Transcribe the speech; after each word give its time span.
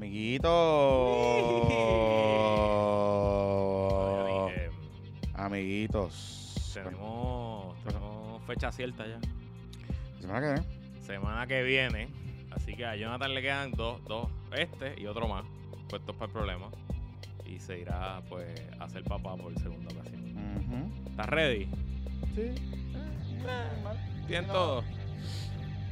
Amiguitos. 0.00 0.50
Eh, 4.54 4.70
Amiguitos. 5.34 6.70
tenemos, 6.72 7.76
tenemos 7.84 8.42
fecha 8.46 8.72
cierta 8.72 9.06
ya. 9.06 9.18
Semana 10.18 10.40
que 10.40 10.46
viene. 10.54 11.02
Semana 11.02 11.46
que 11.46 11.62
viene. 11.62 12.08
Así 12.50 12.74
que 12.74 12.86
a 12.86 12.96
Jonathan 12.96 13.34
le 13.34 13.42
quedan 13.42 13.72
dos, 13.72 14.02
dos, 14.06 14.28
este 14.56 14.98
y 14.98 15.04
otro 15.06 15.28
más, 15.28 15.44
puestos 15.90 16.16
para 16.16 16.26
el 16.26 16.32
problema. 16.32 16.70
Y 17.44 17.58
se 17.58 17.80
irá 17.80 18.22
pues 18.30 18.48
a 18.78 18.88
ser 18.88 19.04
papá 19.04 19.36
por 19.36 19.52
segunda 19.58 19.92
ocasión. 19.94 20.22
Ujú. 20.32 21.10
¿Estás 21.10 21.26
ready? 21.26 21.66
Sí. 22.34 22.54
¿Tienen 24.26 24.46
No. 24.46 24.52
todo? 24.54 24.82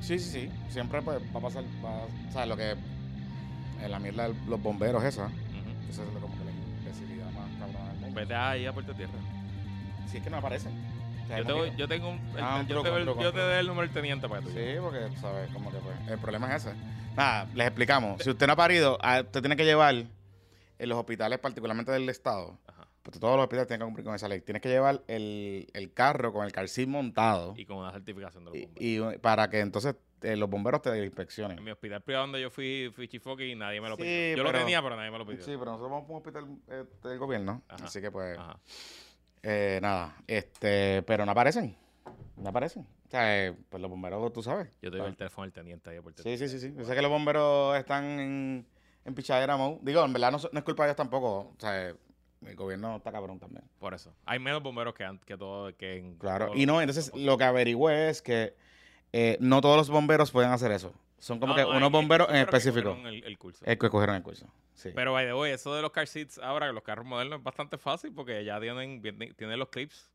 Sí, 0.00 0.18
sí, 0.18 0.30
sí. 0.48 0.50
Siempre 0.70 1.02
pues, 1.02 1.20
va 1.34 1.38
a 1.40 1.42
pasar. 1.42 1.64
Va, 1.84 2.04
o 2.04 2.32
sea, 2.32 2.46
lo 2.46 2.56
que. 2.56 2.74
En 3.82 3.90
la 3.90 3.98
mierda 3.98 4.28
de 4.28 4.34
los 4.48 4.60
bomberos, 4.62 5.02
esa. 5.04 5.26
Ujú. 5.26 5.90
Esa 5.90 6.02
es 6.02 6.08
como 6.10 6.36
que 6.38 6.44
la 6.44 6.50
imbecilidad 6.50 7.30
más 7.32 7.48
cabrona 7.58 7.90
del 7.92 8.00
mundo. 8.00 8.20
Vete 8.20 8.34
ahí 8.34 8.66
a 8.66 8.72
Puerto 8.72 8.94
Tierra. 8.94 9.12
Si 10.10 10.16
es 10.18 10.22
que 10.22 10.30
no 10.30 10.38
aparece. 10.38 10.68
O 10.68 11.26
sea, 11.28 11.38
Yo, 11.38 11.44
te 11.44 11.50
como 11.52 11.58
voy- 11.64 11.70
que- 11.70 11.76
yo 11.76 11.88
tengo 11.88 12.08
un. 12.10 12.20
Ah, 12.40 12.58
un 12.60 12.66
yo, 12.66 12.74
truco, 12.76 12.90
te, 12.90 12.96
un 12.98 13.04
truco, 13.04 13.20
yo 13.22 13.28
un 13.28 13.34
te 13.34 13.38
truco. 13.40 13.46
doy 13.50 13.58
el 13.60 13.66
número 13.66 13.82
del 13.86 13.94
teniente 13.94 14.28
para 14.28 14.40
tú. 14.40 14.48
Sí, 14.48 14.60
porque, 14.80 14.98
¿sabes? 15.20 15.50
Como 15.52 15.70
que 15.70 15.78
pues, 15.78 15.94
el 16.08 16.18
problema 16.18 16.54
es 16.56 16.64
ese. 16.66 16.74
Nada, 17.16 17.46
les 17.54 17.66
explicamos. 17.66 18.22
Si 18.22 18.30
usted 18.30 18.46
no 18.46 18.52
ha 18.54 18.56
parido, 18.56 18.98
ah, 19.02 19.20
usted 19.24 19.40
tiene 19.40 19.56
que 19.56 19.64
llevar 19.64 19.94
en 19.94 20.88
los 20.88 20.98
hospitales, 20.98 21.38
particularmente 21.38 21.90
del 21.92 22.08
Estado, 22.08 22.56
Ajá. 22.66 22.86
porque 23.02 23.18
todos 23.18 23.36
los 23.36 23.42
hospitales 23.44 23.66
tienen 23.68 23.80
que 23.80 23.84
cumplir 23.86 24.04
con 24.06 24.14
esa 24.14 24.28
ley. 24.28 24.40
Tienes 24.40 24.62
que 24.62 24.68
llevar 24.68 25.02
el, 25.08 25.68
el 25.74 25.92
carro 25.92 26.32
con 26.32 26.46
el 26.46 26.68
seat 26.68 26.88
montado 26.88 27.54
Y 27.56 27.64
con 27.66 27.76
una 27.78 27.90
certificación 27.92 28.44
de 28.44 28.50
los 28.50 28.58
y, 28.58 28.98
bomberos. 28.98 29.14
y 29.14 29.18
para 29.18 29.50
que 29.50 29.60
entonces 29.60 29.96
eh, 30.22 30.36
los 30.36 30.48
bomberos 30.50 30.82
te 30.82 31.04
inspeccionen. 31.04 31.58
En 31.58 31.64
mi 31.64 31.70
hospital 31.70 32.02
privado 32.02 32.24
donde 32.26 32.40
yo 32.40 32.50
fui, 32.50 32.90
fui 32.94 33.08
chifoque 33.08 33.46
y 33.46 33.54
nadie 33.54 33.80
me 33.80 33.88
lo 33.88 33.96
Sí, 33.96 34.02
pidió. 34.02 34.36
Yo 34.36 34.42
lo 34.44 34.52
tenía, 34.52 34.82
pero 34.82 34.96
nadie 34.96 35.10
me 35.10 35.18
lo 35.18 35.26
pidió. 35.26 35.44
Sí, 35.44 35.52
pero 35.58 35.66
nosotros 35.72 35.90
vamos 35.90 36.08
a 36.08 36.12
un 36.12 36.16
hospital 36.18 36.46
eh, 36.68 36.84
del 37.08 37.18
gobierno, 37.18 37.62
Ajá. 37.68 37.84
así 37.84 38.00
que 38.00 38.10
pues, 38.10 38.38
Ajá. 38.38 38.58
eh, 39.42 39.78
nada, 39.82 40.16
este, 40.26 41.02
pero 41.02 41.24
no 41.24 41.32
aparecen, 41.32 41.76
no 42.36 42.48
aparecen. 42.48 42.82
O 43.06 43.10
sea, 43.10 43.46
eh, 43.46 43.54
pues 43.70 43.80
los 43.80 43.90
bomberos, 43.90 44.32
tú 44.32 44.42
sabes. 44.42 44.68
Yo 44.82 44.90
te 44.90 44.96
doy 44.96 44.98
¿sabes? 44.98 45.12
el 45.12 45.16
teléfono 45.16 45.44
del 45.44 45.52
teniente 45.52 45.90
ahí 45.90 45.96
a 45.96 46.02
Puerto 46.02 46.22
Sí, 46.22 46.36
sí, 46.36 46.46
sí, 46.48 46.60
sí. 46.60 46.74
Yo 46.76 46.84
sé 46.84 46.94
que 46.94 47.00
los 47.00 47.10
bomberos 47.10 47.74
están 47.78 48.04
en, 48.04 48.66
en 49.06 49.14
pichadera, 49.14 49.56
Mau. 49.56 49.78
Digo, 49.82 50.04
en 50.04 50.12
verdad 50.12 50.32
no, 50.32 50.38
no 50.52 50.58
es 50.58 50.64
culpa 50.64 50.82
de 50.84 50.90
ellos 50.90 50.96
tampoco. 50.96 51.54
O 51.56 51.56
sea, 51.58 51.88
el 51.88 52.54
gobierno 52.54 52.96
está 52.98 53.10
cabrón 53.10 53.38
también. 53.38 53.64
Por 53.78 53.94
eso. 53.94 54.12
Hay 54.26 54.38
menos 54.38 54.62
bomberos 54.62 54.92
que, 54.92 55.08
que 55.24 55.38
todo. 55.38 55.74
Que 55.74 55.96
en 55.96 56.16
Claro. 56.18 56.48
todo 56.48 56.56
Y 56.56 56.66
no, 56.66 56.82
entonces 56.82 57.10
lo 57.14 57.38
que 57.38 57.44
averigüé 57.44 58.10
es 58.10 58.20
que 58.20 58.54
eh, 59.12 59.36
no 59.40 59.60
todos 59.60 59.76
los 59.76 59.90
bomberos 59.90 60.30
pueden 60.30 60.50
hacer 60.50 60.70
eso. 60.72 60.92
Son 61.18 61.40
como 61.40 61.52
No, 61.52 61.56
que 61.56 61.62
no, 61.62 61.76
unos 61.76 61.90
bomberos 61.90 62.28
en 62.30 62.36
específico. 62.36 62.96
El, 63.04 63.24
el 63.24 63.38
curso. 63.38 63.64
El 63.64 63.76
que 63.78 63.90
cogieron 63.90 64.14
el 64.16 64.22
curso. 64.22 64.46
Sí. 64.74 64.90
Pero, 64.94 65.12
by 65.12 65.26
the 65.26 65.34
way, 65.34 65.52
eso 65.52 65.74
de 65.74 65.82
los 65.82 65.90
car 65.90 66.06
seats 66.06 66.38
ahora, 66.38 66.70
los 66.72 66.84
carros 66.84 67.04
modernos, 67.04 67.38
es 67.38 67.44
bastante 67.44 67.76
fácil 67.78 68.12
porque 68.12 68.44
ya 68.44 68.60
tienen, 68.60 69.02
tienen 69.36 69.58
los 69.58 69.68
clips. 69.68 70.10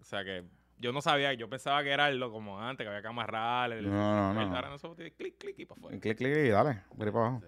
O 0.00 0.04
sea 0.04 0.24
que 0.24 0.42
yo 0.78 0.90
no 0.92 1.00
sabía, 1.00 1.32
yo 1.34 1.48
pensaba 1.48 1.84
que 1.84 1.90
era 1.90 2.10
lo 2.10 2.32
como 2.32 2.60
antes, 2.60 2.84
que 2.84 2.88
había 2.88 3.02
que 3.02 3.06
amarrar. 3.06 3.70
El, 3.72 3.88
No, 3.88 4.34
no, 4.34 4.40
el- 4.42 4.48
no. 4.50 4.56
Ahora 4.56 4.68
no 4.70 4.78
solo 4.78 4.96
tiene 4.96 5.12
clic, 5.12 5.38
clic 5.38 5.56
y 5.60 5.64
para 5.64 5.78
afuera. 5.78 6.00
Clic, 6.00 6.18
clic 6.18 6.36
y 6.36 6.48
dale. 6.48 6.80
por 6.96 7.06
ahí 7.06 7.12
para 7.12 7.26
abajo. 7.26 7.42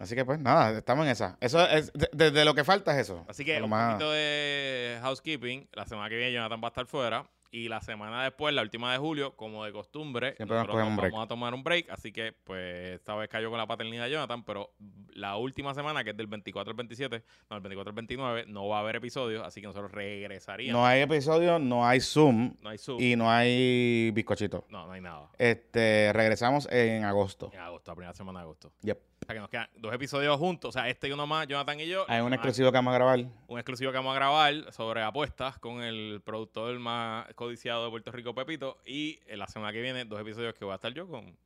Así 0.00 0.14
que 0.14 0.24
pues 0.24 0.38
nada, 0.38 0.78
estamos 0.78 1.04
en 1.04 1.10
esa. 1.12 1.36
Eso 1.38 1.62
es, 1.68 1.92
de, 1.92 2.08
de- 2.14 2.30
de 2.30 2.44
lo 2.46 2.54
que 2.54 2.64
falta 2.64 2.92
es 2.94 3.02
eso. 3.02 3.26
Así 3.28 3.44
que 3.44 3.60
un 3.60 3.68
más- 3.68 3.92
poquito 3.96 4.10
de 4.10 4.98
housekeeping. 5.02 5.68
La 5.74 5.84
semana 5.86 6.08
que 6.08 6.16
viene 6.16 6.32
Jonathan 6.32 6.62
va 6.62 6.68
a 6.68 6.70
estar 6.70 6.86
fuera. 6.86 7.26
Y 7.54 7.68
la 7.68 7.82
semana 7.82 8.24
después, 8.24 8.54
la 8.54 8.62
última 8.62 8.90
de 8.94 8.98
julio, 8.98 9.36
como 9.36 9.62
de 9.66 9.72
costumbre, 9.72 10.34
Siempre 10.36 10.56
nos 10.56 10.66
break. 10.68 11.12
vamos 11.12 11.24
a 11.26 11.28
tomar 11.28 11.52
un 11.52 11.62
break. 11.62 11.90
Así 11.90 12.10
que, 12.10 12.32
pues, 12.32 12.94
esta 12.94 13.14
vez 13.14 13.28
cayó 13.28 13.50
con 13.50 13.58
la 13.58 13.66
paternidad 13.66 14.04
de 14.06 14.12
Jonathan. 14.12 14.42
Pero 14.42 14.70
la 15.12 15.36
última 15.36 15.74
semana, 15.74 16.02
que 16.02 16.10
es 16.10 16.16
del 16.16 16.28
24 16.28 16.70
al 16.70 16.76
27, 16.78 17.22
no, 17.50 17.56
el 17.56 17.62
24 17.62 17.90
al 17.90 17.94
29, 17.94 18.44
no 18.48 18.68
va 18.68 18.78
a 18.78 18.80
haber 18.80 18.96
episodios. 18.96 19.44
Así 19.46 19.60
que 19.60 19.66
nosotros 19.66 19.92
regresaríamos. 19.92 20.80
No 20.80 20.86
hay 20.86 21.02
episodio, 21.02 21.58
no 21.58 21.86
hay 21.86 22.00
Zoom 22.00 22.54
No 22.62 22.70
hay 22.70 22.78
sub. 22.78 22.98
y 22.98 23.16
no 23.16 23.30
hay 23.30 24.10
bizcochito. 24.12 24.64
No, 24.70 24.86
no 24.86 24.92
hay 24.94 25.02
nada. 25.02 25.28
Este, 25.36 26.10
regresamos 26.14 26.66
en 26.72 27.04
agosto. 27.04 27.50
En 27.52 27.60
agosto, 27.60 27.90
la 27.90 27.94
primera 27.96 28.14
semana 28.14 28.38
de 28.38 28.44
agosto. 28.44 28.72
Yep. 28.80 29.11
O 29.22 29.24
sea 29.24 29.34
que 29.34 29.40
nos 29.40 29.48
quedan 29.50 29.68
dos 29.76 29.94
episodios 29.94 30.36
juntos. 30.36 30.70
O 30.70 30.72
sea, 30.72 30.88
este 30.88 31.08
y 31.08 31.12
uno 31.12 31.26
más, 31.26 31.46
Jonathan 31.46 31.78
y 31.78 31.86
yo. 31.86 32.04
Hay 32.08 32.20
un 32.20 32.32
Ah, 32.32 32.36
exclusivo 32.36 32.70
que 32.72 32.78
vamos 32.78 32.92
a 32.92 32.94
grabar. 32.96 33.20
un 33.46 33.58
exclusivo 33.58 33.92
que 33.92 33.96
vamos 33.98 34.12
a 34.12 34.16
grabar 34.16 34.72
sobre 34.72 35.02
apuestas 35.02 35.58
con 35.58 35.80
el 35.82 36.20
productor 36.24 36.76
más 36.80 37.32
codiciado 37.34 37.84
de 37.84 37.90
Puerto 37.90 38.10
Rico, 38.10 38.34
Pepito. 38.34 38.78
Y 38.84 39.20
en 39.26 39.38
la 39.38 39.46
semana 39.46 39.72
que 39.72 39.80
viene, 39.80 40.04
dos 40.04 40.20
episodios 40.20 40.54
que 40.54 40.64
voy 40.64 40.72
a 40.72 40.76
estar 40.76 40.92
yo 40.92 41.06
con 41.06 41.36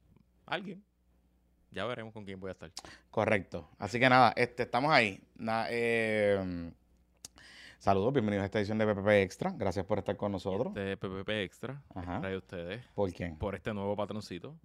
alguien. 0.46 0.82
Ya 1.70 1.84
veremos 1.84 2.14
con 2.14 2.24
quién 2.24 2.40
voy 2.40 2.48
a 2.48 2.52
estar. 2.52 2.70
Correcto. 3.10 3.68
Así 3.78 4.00
que 4.00 4.08
nada, 4.08 4.32
este, 4.36 4.62
estamos 4.62 4.90
ahí. 4.90 5.20
Na- 5.34 5.66
eh, 5.68 6.72
saludos, 7.78 8.12
bienvenidos 8.12 8.42
a 8.42 8.46
esta 8.46 8.58
edición 8.58 8.78
de 8.78 8.86
PPP 8.86 9.08
Extra. 9.22 9.52
Gracias 9.56 9.84
por 9.86 9.98
estar 9.98 10.16
con 10.16 10.32
nosotros. 10.32 10.68
Este 10.76 10.96
PPP 10.96 11.28
Extra 11.42 11.82
Ajá. 11.94 12.20
trae 12.20 12.34
a 12.34 12.38
ustedes 12.38 12.84
¿Por 12.94 13.12
quién? 13.12 13.36
por 13.36 13.54
este 13.54 13.72
nuevo 13.74 13.94
patroncito 13.96 14.56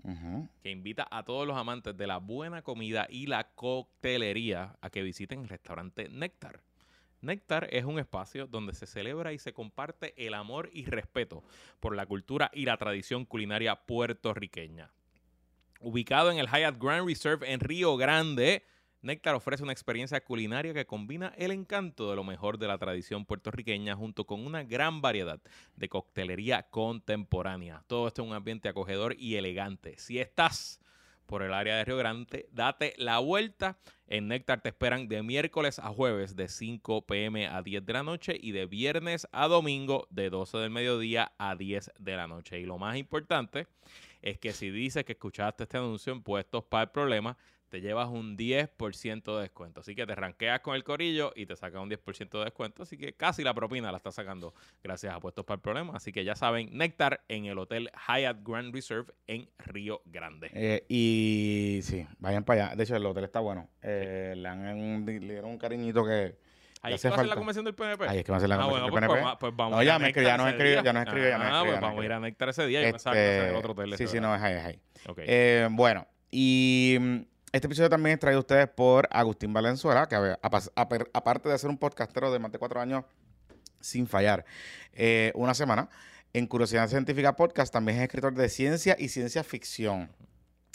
que 0.64 0.70
invita 0.72 1.08
a 1.10 1.24
todos 1.24 1.48
los 1.48 1.58
amantes 1.58 1.96
de 1.96 2.08
la 2.08 2.18
buena 2.18 2.62
comida 2.62 3.08
y 3.10 3.28
la 3.28 3.50
coctelería 3.56 4.76
a 4.82 4.90
que 4.90 5.04
visiten 5.04 5.42
el 5.42 5.50
restaurante 5.50 6.10
Néctar. 6.10 6.62
Néctar 7.22 7.68
es 7.72 7.86
un 7.86 8.00
espacio 8.00 8.48
donde 8.48 8.74
se 8.74 8.88
celebra 8.88 9.32
y 9.32 9.38
se 9.38 9.54
comparte 9.54 10.14
el 10.18 10.34
amor 10.34 10.70
y 10.74 10.86
respeto 10.86 11.44
por 11.80 11.96
la 11.96 12.08
cultura 12.08 12.50
y 12.54 12.66
la 12.66 12.78
tradición 12.78 13.26
culinaria 13.26 13.76
puertorriqueña. 13.76 14.90
Ubicado 15.80 16.32
en 16.32 16.40
el 16.40 16.48
Hyatt 16.48 16.78
Grand 16.82 17.08
Reserve 17.08 17.52
en 17.52 17.60
Río 17.60 17.96
Grande, 17.98 18.64
Néctar 19.01 19.34
ofrece 19.34 19.63
una 19.63 19.72
experiencia 19.72 20.23
culinaria 20.23 20.75
que 20.75 20.85
combina 20.85 21.34
el 21.35 21.51
encanto 21.51 22.09
de 22.09 22.16
lo 22.16 22.23
mejor 22.23 22.59
de 22.59 22.67
la 22.67 22.78
tradición 22.78 23.25
puertorriqueña 23.25 23.95
junto 23.95 24.25
con 24.25 24.45
una 24.45 24.63
gran 24.63 25.01
variedad 25.01 25.39
de 25.75 25.89
coctelería 25.89 26.69
contemporánea. 26.69 27.84
Todo 27.88 28.07
esto 28.07 28.22
en 28.22 28.29
un 28.29 28.35
ambiente 28.35 28.69
acogedor 28.69 29.16
y 29.17 29.38
elegante. 29.38 29.97
Si 29.97 30.19
estás 30.19 30.79
por 31.25 31.41
el 31.41 31.53
área 31.53 31.78
de 31.78 31.85
Río 31.85 31.97
Grande, 31.97 32.47
date 32.51 32.94
la 32.97 33.17
vuelta. 33.17 33.78
En 34.06 34.28
Néctar 34.28 34.62
te 34.62 34.69
esperan 34.69 35.07
de 35.07 35.23
miércoles 35.23 35.79
a 35.79 35.88
jueves 35.88 36.35
de 36.35 36.47
5 36.47 37.06
pm 37.07 37.47
a 37.47 37.63
10 37.63 37.85
de 37.85 37.94
la 37.94 38.03
noche 38.03 38.38
y 38.39 38.51
de 38.51 38.66
viernes 38.66 39.28
a 39.31 39.47
domingo 39.47 40.07
de 40.12 40.29
12 40.29 40.57
del 40.57 40.69
mediodía 40.69 41.31
a 41.39 41.56
10 41.56 41.94
de 41.97 42.16
la 42.18 42.28
noche. 42.28 42.59
Y 42.59 42.66
lo 42.66 42.78
más 42.78 42.97
importante 42.97 43.66
es 44.22 44.38
que 44.38 44.51
si 44.51 44.69
dices 44.69 45.06
que 45.06 45.13
escuchaste 45.13 45.63
este 45.63 45.78
anuncio 45.78 46.13
en 46.13 46.22
Puestos 46.22 46.66
para 46.66 46.83
el 46.83 46.89
Problema, 46.89 47.38
te 47.72 47.80
llevas 47.80 48.09
un 48.09 48.38
10% 48.38 49.36
de 49.38 49.42
descuento. 49.44 49.80
Así 49.80 49.96
que 49.96 50.06
te 50.06 50.14
ranqueas 50.14 50.59
con 50.59 50.76
el 50.76 50.84
corillo 50.84 51.32
y 51.38 51.46
te 51.46 51.56
saca 51.56 51.80
un 51.80 51.90
10% 51.90 52.30
de 52.40 52.44
descuento. 52.44 52.84
Así 52.84 52.98
que 52.98 53.14
casi 53.14 53.44
la 53.46 53.54
propina 53.54 53.92
la 53.92 53.98
está 53.98 54.12
sacando 54.12 54.54
gracias 54.84 55.16
a 55.16 55.20
Puestos 55.22 55.46
para 55.46 55.56
el 55.56 55.62
Problema. 55.62 55.94
Así 55.96 56.12
que 56.12 56.26
ya 56.26 56.36
saben, 56.36 56.70
Néctar 56.78 57.22
en 57.30 57.46
el 57.46 57.58
Hotel 57.58 57.90
Hyatt 58.08 58.40
Grand 58.44 58.74
Reserve 58.76 59.14
en 59.26 59.50
Río 59.60 60.02
Grande. 60.06 60.52
Eh, 60.54 60.86
y 60.90 61.80
sí, 61.84 62.06
vayan 62.20 62.44
para 62.44 62.66
allá. 62.68 62.76
De 62.76 62.84
hecho, 62.84 62.96
el 62.98 63.06
hotel 63.06 63.24
está 63.24 63.40
bueno. 63.40 63.70
Eh, 63.81 64.34
le, 64.36 64.50
han, 64.50 65.06
le 65.06 65.20
dieron 65.20 65.52
un 65.52 65.58
cariñito 65.58 66.04
que 66.06 66.36
Ahí 66.84 66.96
es 66.96 67.02
que 67.04 67.10
va 67.10 67.16
a 67.16 67.18
ser 67.20 67.26
la 67.28 67.30
falta. 67.30 67.36
convención 67.36 67.64
del 67.64 67.76
PNP. 67.76 68.10
Ahí 68.10 68.18
es 68.18 68.24
que 68.26 68.31
va 68.31 68.38
a 68.38 68.42
ser 68.42 68.50
la 68.50 68.56
Ah, 68.56 68.66
bueno, 68.66 68.86
del 68.86 68.92
pues, 68.92 69.02
PNP. 69.04 69.22
pues, 69.22 69.36
pues 69.40 69.56
vamos 69.56 69.78
No, 69.78 69.84
ya 69.84 69.96
a 69.96 70.00
me 70.00 70.06
Néctar 70.08 70.24
ya 70.26 70.36
nos 70.38 70.48
escribió, 70.50 70.84
ya 70.84 70.94
nos 70.94 71.04
escribió, 71.04 71.30
ya 71.30 71.38
nos 71.38 71.48
Ah, 71.48 71.64
pues 71.66 71.80
vamos 71.80 72.02
a 72.02 72.06
ir 72.06 72.12
a. 72.12 72.20
Néctar 72.20 72.50
ese 72.50 72.66
día. 72.68 72.81
Que 72.81 72.90
ese 72.98 73.10
era 73.12 73.50
el 73.52 73.56
otro 73.56 73.72
hotel. 73.72 73.94
Este, 73.94 74.08
sí, 74.08 74.14
sí, 74.14 74.20
no, 74.20 74.36
es 74.36 74.42
ahí, 74.42 74.54
es 74.56 74.66
ahí. 74.66 74.80
Ok. 75.08 75.20
Eh, 75.24 75.68
bueno, 75.72 76.06
y 76.31 76.98
mm, 77.00 77.18
este 77.51 77.67
episodio 77.67 77.89
también 77.89 78.13
es 78.13 78.19
traído 78.19 78.38
a 78.38 78.41
ustedes 78.41 78.67
por 78.69 79.07
Agustín 79.12 79.53
Valenzuela, 79.53 80.07
que 80.07 80.16
a 80.16 80.39
aper- 80.41 81.09
aparte 81.13 81.50
de 81.50 81.57
ser 81.57 81.69
un 81.69 81.78
podcastero 81.78 82.31
de 82.31 82.39
más 82.39 82.51
de 82.51 82.59
cuatro 82.59 82.79
años 82.79 83.03
sin 83.79 84.07
fallar, 84.07 84.45
eh, 84.94 85.31
una 85.35 85.53
semana, 85.53 85.89
en 86.34 86.47
Curiosidad 86.47 86.88
Científica 86.88 87.35
Podcast 87.35 87.73
también 87.73 87.97
es 87.97 88.03
escritor 88.03 88.34
de 88.34 88.47
ciencia 88.47 88.95
y 88.97 89.09
ciencia 89.09 89.44
ficción. 89.44 90.09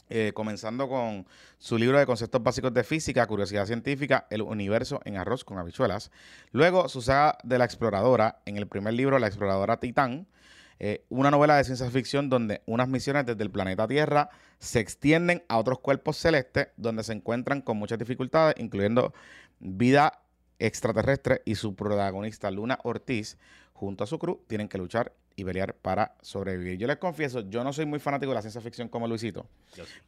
Eh, 0.09 0.31
comenzando 0.35 0.89
con 0.89 1.27
su 1.59 1.79
libro 1.79 1.99
de 1.99 2.07
conceptos 2.07 2.41
básicos 2.41 2.73
de 2.73 2.85
física, 2.85 3.27
curiosidad 3.27 3.67
científica, 3.67 4.29
el 4.31 4.43
universo 4.43 5.01
en 5.05 5.17
arroz 5.17 5.43
con 5.43 5.59
habichuelas. 5.59 6.13
Luego, 6.53 6.89
su 6.89 7.03
saga 7.03 7.39
de 7.43 7.59
la 7.59 7.65
exploradora, 7.65 8.39
en 8.45 8.57
el 8.57 8.69
primer 8.69 8.95
libro, 8.95 9.19
La 9.19 9.27
exploradora 9.27 9.79
Titán, 9.81 10.29
eh, 10.79 11.05
una 11.09 11.31
novela 11.31 11.57
de 11.57 11.65
ciencia 11.65 11.91
ficción 11.91 12.29
donde 12.29 12.63
unas 12.67 12.89
misiones 12.89 13.27
desde 13.27 13.43
el 13.43 13.51
planeta 13.51 13.87
Tierra 13.87 14.31
se 14.59 14.81
extienden 14.81 15.43
a 15.49 15.59
otros 15.59 15.81
cuerpos 15.81 16.17
celestes 16.17 16.69
donde 16.77 17.03
se 17.03 17.13
encuentran 17.13 17.63
con 17.63 17.77
muchas 17.77 17.99
dificultades, 17.99 18.55
incluyendo 18.59 19.15
vida 19.59 20.21
extraterrestre 20.59 21.43
y 21.45 21.55
su 21.55 21.75
protagonista 21.75 22.51
Luna 22.51 22.79
Ortiz, 22.83 23.39
junto 23.73 24.05
a 24.05 24.07
su 24.07 24.19
crew, 24.19 24.41
tienen 24.47 24.69
que 24.69 24.79
luchar 24.79 25.13
y 25.35 25.45
pelear 25.45 25.75
para 25.75 26.15
sobrevivir. 26.23 26.79
Yo 26.79 26.87
les 26.87 26.97
confieso, 26.97 27.41
yo 27.49 27.63
no 27.63 27.73
soy 27.73 27.85
muy 27.85 27.99
fanático 27.99 28.31
de 28.31 28.37
la 28.37 28.43
ciencia 28.43 28.61
ficción 28.61 28.89
como 28.89 29.07
Luisito, 29.07 29.47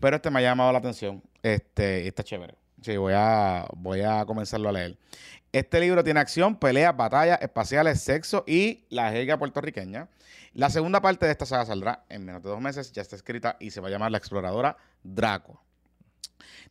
pero 0.00 0.16
este 0.16 0.30
me 0.30 0.38
ha 0.40 0.42
llamado 0.42 0.72
la 0.72 0.78
atención. 0.78 1.22
Este, 1.42 2.06
está 2.06 2.24
chévere. 2.24 2.54
Sí, 2.82 2.96
voy 2.96 3.12
a, 3.16 3.66
voy 3.76 4.02
a 4.02 4.24
comenzarlo 4.24 4.68
a 4.68 4.72
leer. 4.72 4.98
Este 5.52 5.80
libro 5.80 6.04
tiene 6.04 6.20
acción, 6.20 6.56
peleas, 6.56 6.96
batallas 6.96 7.40
espaciales, 7.40 8.00
sexo 8.00 8.44
y 8.46 8.84
la 8.90 9.10
jerga 9.10 9.38
puertorriqueña. 9.38 10.08
La 10.52 10.70
segunda 10.70 11.00
parte 11.00 11.26
de 11.26 11.32
esta 11.32 11.46
saga 11.46 11.64
saldrá 11.64 12.04
en 12.08 12.24
menos 12.24 12.42
de 12.42 12.50
dos 12.50 12.60
meses. 12.60 12.92
Ya 12.92 13.02
está 13.02 13.16
escrita 13.16 13.56
y 13.58 13.70
se 13.70 13.80
va 13.80 13.88
a 13.88 13.90
llamar 13.90 14.10
La 14.10 14.18
Exploradora 14.18 14.76
Draco. 15.02 15.62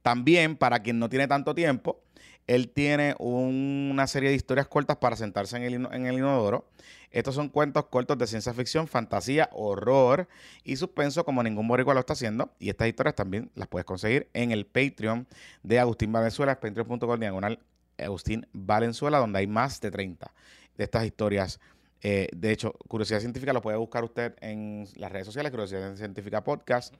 También, 0.02 0.56
para 0.56 0.80
quien 0.82 1.00
no 1.00 1.10
tiene 1.10 1.28
tanto 1.28 1.56
tiempo, 1.56 2.04
él 2.48 2.70
tiene 2.70 3.14
una 3.20 4.08
serie 4.08 4.30
de 4.30 4.36
historias 4.36 4.68
cortas 4.68 4.98
para 4.98 5.18
sentarse 5.18 5.58
en 5.58 5.64
el, 5.64 6.14
inodoro. 6.14 6.66
Estos 7.12 7.36
son 7.36 7.50
cuentos 7.50 7.86
cortos 7.88 8.18
de 8.18 8.26
ciencia 8.26 8.54
ficción, 8.54 8.88
fantasía, 8.88 9.50
horror 9.52 10.28
y 10.64 10.78
suspenso, 10.78 11.26
como 11.26 11.44
ningún 11.44 11.68
boricua 11.68 11.94
lo 11.94 12.00
está 12.00 12.14
haciendo. 12.14 12.52
Y 12.60 12.70
estas 12.70 12.88
historias 12.88 13.16
también 13.16 13.52
las 13.56 13.68
puedes 13.68 13.86
conseguir 13.86 14.30
en 14.34 14.52
el 14.52 14.66
Patreon 14.66 15.28
de 15.64 15.80
Agustín 15.80 16.12
Valenzuela, 16.12 16.60
patreon.com 16.60 17.20
diagonal 17.20 17.60
Agustín 17.98 18.48
Valenzuela, 18.54 19.20
donde 19.20 19.40
hay 19.40 19.48
más 19.48 19.82
de 19.82 19.92
30 19.92 20.32
de 20.78 20.84
estas 20.84 21.06
historias 21.06 21.60
eh, 22.02 22.28
de 22.36 22.52
hecho, 22.52 22.74
Curiosidad 22.88 23.20
Científica 23.20 23.54
lo 23.54 23.62
puede 23.62 23.78
buscar 23.78 24.04
usted 24.04 24.36
en 24.42 24.86
las 24.96 25.12
redes 25.12 25.26
sociales, 25.26 25.52
Curiosidad 25.52 25.96
Científica 25.96 26.44
Podcast, 26.44 26.94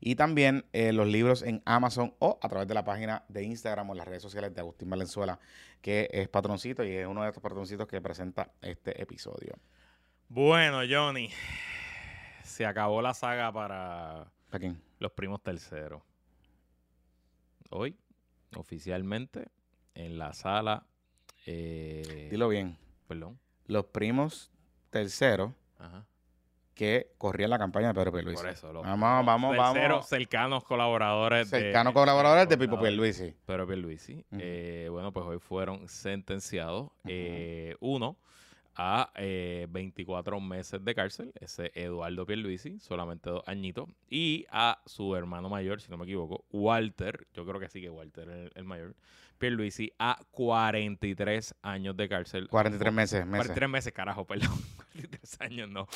y 0.00 0.14
también 0.14 0.64
eh, 0.72 0.92
los 0.92 1.06
libros 1.06 1.42
en 1.42 1.62
Amazon 1.64 2.14
o 2.18 2.38
a 2.40 2.48
través 2.48 2.66
de 2.66 2.74
la 2.74 2.84
página 2.84 3.24
de 3.28 3.42
Instagram 3.44 3.90
o 3.90 3.94
las 3.94 4.06
redes 4.06 4.22
sociales 4.22 4.54
de 4.54 4.60
Agustín 4.60 4.88
Valenzuela, 4.88 5.38
que 5.82 6.08
es 6.12 6.28
patroncito 6.28 6.84
y 6.84 6.92
es 6.92 7.06
uno 7.06 7.22
de 7.22 7.28
estos 7.28 7.42
patroncitos 7.42 7.86
que 7.86 8.00
presenta 8.00 8.50
este 8.62 9.00
episodio. 9.02 9.54
Bueno, 10.28 10.80
Johnny, 10.88 11.30
se 12.44 12.64
acabó 12.66 13.02
la 13.02 13.14
saga 13.14 13.52
para 13.52 14.30
¿Para 14.50 14.60
quién? 14.60 14.80
los 14.98 15.12
primos 15.12 15.42
terceros. 15.42 16.02
Hoy, 17.70 17.96
oficialmente, 18.56 19.48
en 19.94 20.18
la 20.18 20.32
sala. 20.32 20.86
Eh, 21.44 22.28
Dilo 22.30 22.48
bien. 22.48 22.78
Perdón. 23.06 23.38
Los 23.68 23.84
primos 23.86 24.50
terceros 24.90 25.52
Ajá. 25.78 26.04
que 26.74 27.12
corrían 27.18 27.50
la 27.50 27.58
campaña 27.58 27.88
de 27.88 27.94
Pedro 27.94 28.12
Pierluisi. 28.12 28.42
Por 28.42 28.50
eso. 28.50 28.72
Los 28.72 28.82
Vamos, 28.84 29.24
vamos, 29.26 29.50
terceros 29.56 29.88
vamos. 29.90 30.06
cercanos 30.08 30.64
colaboradores 30.64 31.50
de- 31.50 31.60
Cercanos 31.60 31.92
colaboradores 31.92 32.48
de 32.48 32.58
Pipo 32.58 32.76
colaboradores. 32.76 33.16
Pierluisi. 33.18 33.38
Pedro 33.46 33.66
Pierluisi. 33.66 34.14
Ujú. 34.32 34.40
Eh, 34.42 34.88
bueno, 34.90 35.12
pues 35.12 35.26
hoy 35.26 35.38
fueron 35.38 35.86
sentenciados. 35.88 36.90
eh, 37.04 37.76
uno 37.80 38.16
a 38.78 39.10
eh, 39.16 39.66
24 39.70 40.40
meses 40.40 40.84
de 40.84 40.94
cárcel, 40.94 41.32
ese 41.40 41.72
Eduardo 41.74 42.24
Pierluisi, 42.24 42.78
solamente 42.78 43.28
dos 43.28 43.42
añitos, 43.46 43.88
y 44.08 44.46
a 44.50 44.80
su 44.86 45.16
hermano 45.16 45.48
mayor, 45.48 45.80
si 45.80 45.90
no 45.90 45.98
me 45.98 46.04
equivoco, 46.04 46.44
Walter, 46.52 47.26
yo 47.34 47.44
creo 47.44 47.58
que 47.58 47.68
sí 47.68 47.80
que 47.80 47.90
Walter 47.90 48.28
es 48.30 48.36
el, 48.36 48.52
el 48.54 48.64
mayor, 48.64 48.94
Pierluisi, 49.38 49.92
a 49.98 50.18
43 50.30 51.54
años 51.62 51.96
de 51.96 52.08
cárcel. 52.08 52.48
43 52.48 52.92
meses, 52.92 53.26
meses. 53.26 53.46
43 53.46 53.68
meses, 53.70 53.92
carajo, 53.92 54.24
perdón. 54.24 54.50
43 54.92 55.40
años, 55.40 55.68
no. 55.68 55.86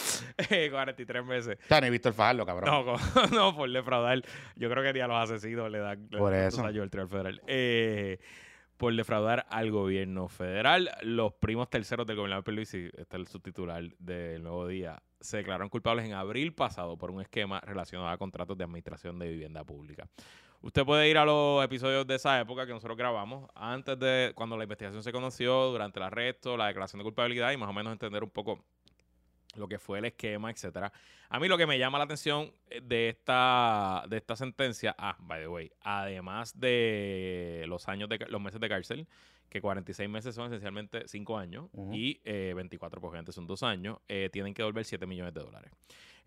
Eh, 0.51 0.69
43 0.71 1.25
meses. 1.25 1.59
Ya 1.69 1.81
ni 1.81 1.91
Víctor 1.91 2.13
Fajardo, 2.13 2.45
cabrón. 2.47 2.69
No, 2.71 2.97
no, 3.33 3.57
por 3.57 3.71
defraudar. 3.71 4.23
Yo 4.57 4.71
creo 4.71 4.83
que 4.83 4.93
ni 4.93 5.01
a 5.01 5.07
los 5.09 5.17
asesinos 5.31 5.71
le 5.71 5.79
dan 5.79 6.09
le 6.11 6.19
Por 6.19 6.33
dan 6.33 6.47
eso. 6.47 6.65
al 6.65 6.73
Tribunal 6.91 7.09
Federal. 7.09 7.43
Eh, 7.47 8.19
por 8.83 8.97
defraudar 8.97 9.47
al 9.49 9.71
gobierno 9.71 10.27
federal. 10.27 10.91
Los 11.03 11.35
primos 11.35 11.71
terceros 11.71 12.05
del 12.05 12.17
gobernador 12.17 12.43
Pierluisi, 12.43 12.87
este 12.87 13.03
es 13.03 13.15
el 13.15 13.29
subtitular 13.29 13.81
del 14.01 14.43
Nuevo 14.43 14.67
Día, 14.67 15.01
se 15.21 15.37
declararon 15.37 15.69
culpables 15.69 16.05
en 16.05 16.15
abril 16.15 16.53
pasado 16.53 16.97
por 16.97 17.13
un 17.13 17.21
esquema 17.21 17.61
relacionado 17.61 18.09
a 18.09 18.19
contratos 18.19 18.59
de 18.59 18.65
administración 18.65 19.21
de 19.21 19.29
vivienda 19.29 19.63
pública. 19.63 20.09
Usted 20.63 20.85
puede 20.85 21.09
ir 21.09 21.17
a 21.17 21.25
los 21.25 21.65
episodios 21.65 22.05
de 22.09 22.17
esa 22.17 22.41
época 22.41 22.67
que 22.67 22.73
nosotros 22.73 22.99
grabamos, 22.99 23.49
antes 23.55 23.97
de 24.01 24.33
cuando 24.35 24.57
la 24.57 24.65
investigación 24.65 25.05
se 25.05 25.13
conoció, 25.13 25.71
durante 25.71 26.01
el 26.01 26.07
arresto, 26.07 26.57
la 26.57 26.67
declaración 26.67 26.99
de 26.99 27.05
culpabilidad 27.05 27.53
y 27.53 27.57
más 27.57 27.69
o 27.69 27.73
menos 27.73 27.93
entender 27.93 28.25
un 28.25 28.31
poco 28.31 28.65
lo 29.55 29.69
que 29.69 29.79
fue 29.79 29.99
el 29.99 30.07
esquema, 30.07 30.51
etcétera. 30.51 30.93
A 31.29 31.39
mí 31.41 31.49
lo 31.49 31.57
que 31.59 31.67
me 31.67 31.79
llama 31.79 31.99
la 31.99 32.05
atención 32.05 32.53
eh, 32.69 32.81
de 32.83 33.09
esta, 33.11 34.05
de 34.09 34.17
esta 34.19 34.37
sentencia, 34.37 34.95
ah, 34.99 35.17
by 35.21 35.41
the 35.41 35.49
way, 35.49 35.71
además 35.81 36.59
de 36.59 37.65
los 37.69 37.89
años 37.89 38.09
de 38.09 38.19
los 38.29 38.41
meses 38.41 38.61
de 38.61 38.69
cárcel, 38.69 39.07
que 39.49 39.61
46 39.61 40.09
meses 40.09 40.35
son 40.35 40.47
esencialmente 40.47 41.07
5 41.07 41.37
años 41.39 41.69
y 41.93 42.21
eh, 42.25 42.53
24 42.57 43.01
por 43.01 43.15
gente 43.15 43.33
son 43.33 43.47
2 43.47 43.63
años, 43.63 43.99
eh, 44.09 44.31
tienen 44.33 44.55
que 44.55 44.63
devolver 44.63 44.85
7 44.85 45.07
millones 45.07 45.35
de 45.35 45.41
dólares. 45.43 45.71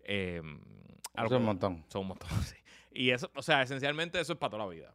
Eh, 0.04 0.40
Eso 1.16 1.24
es 1.26 1.32
un 1.32 1.44
montón. 1.44 1.84
son 1.88 2.02
un 2.02 2.08
montón, 2.08 2.28
sí. 2.44 2.56
Y 2.92 3.10
eso, 3.10 3.30
o 3.34 3.42
sea, 3.42 3.62
esencialmente 3.62 4.20
eso 4.20 4.32
es 4.34 4.38
para 4.38 4.50
toda 4.50 4.64
la 4.64 4.70
vida. 4.70 4.94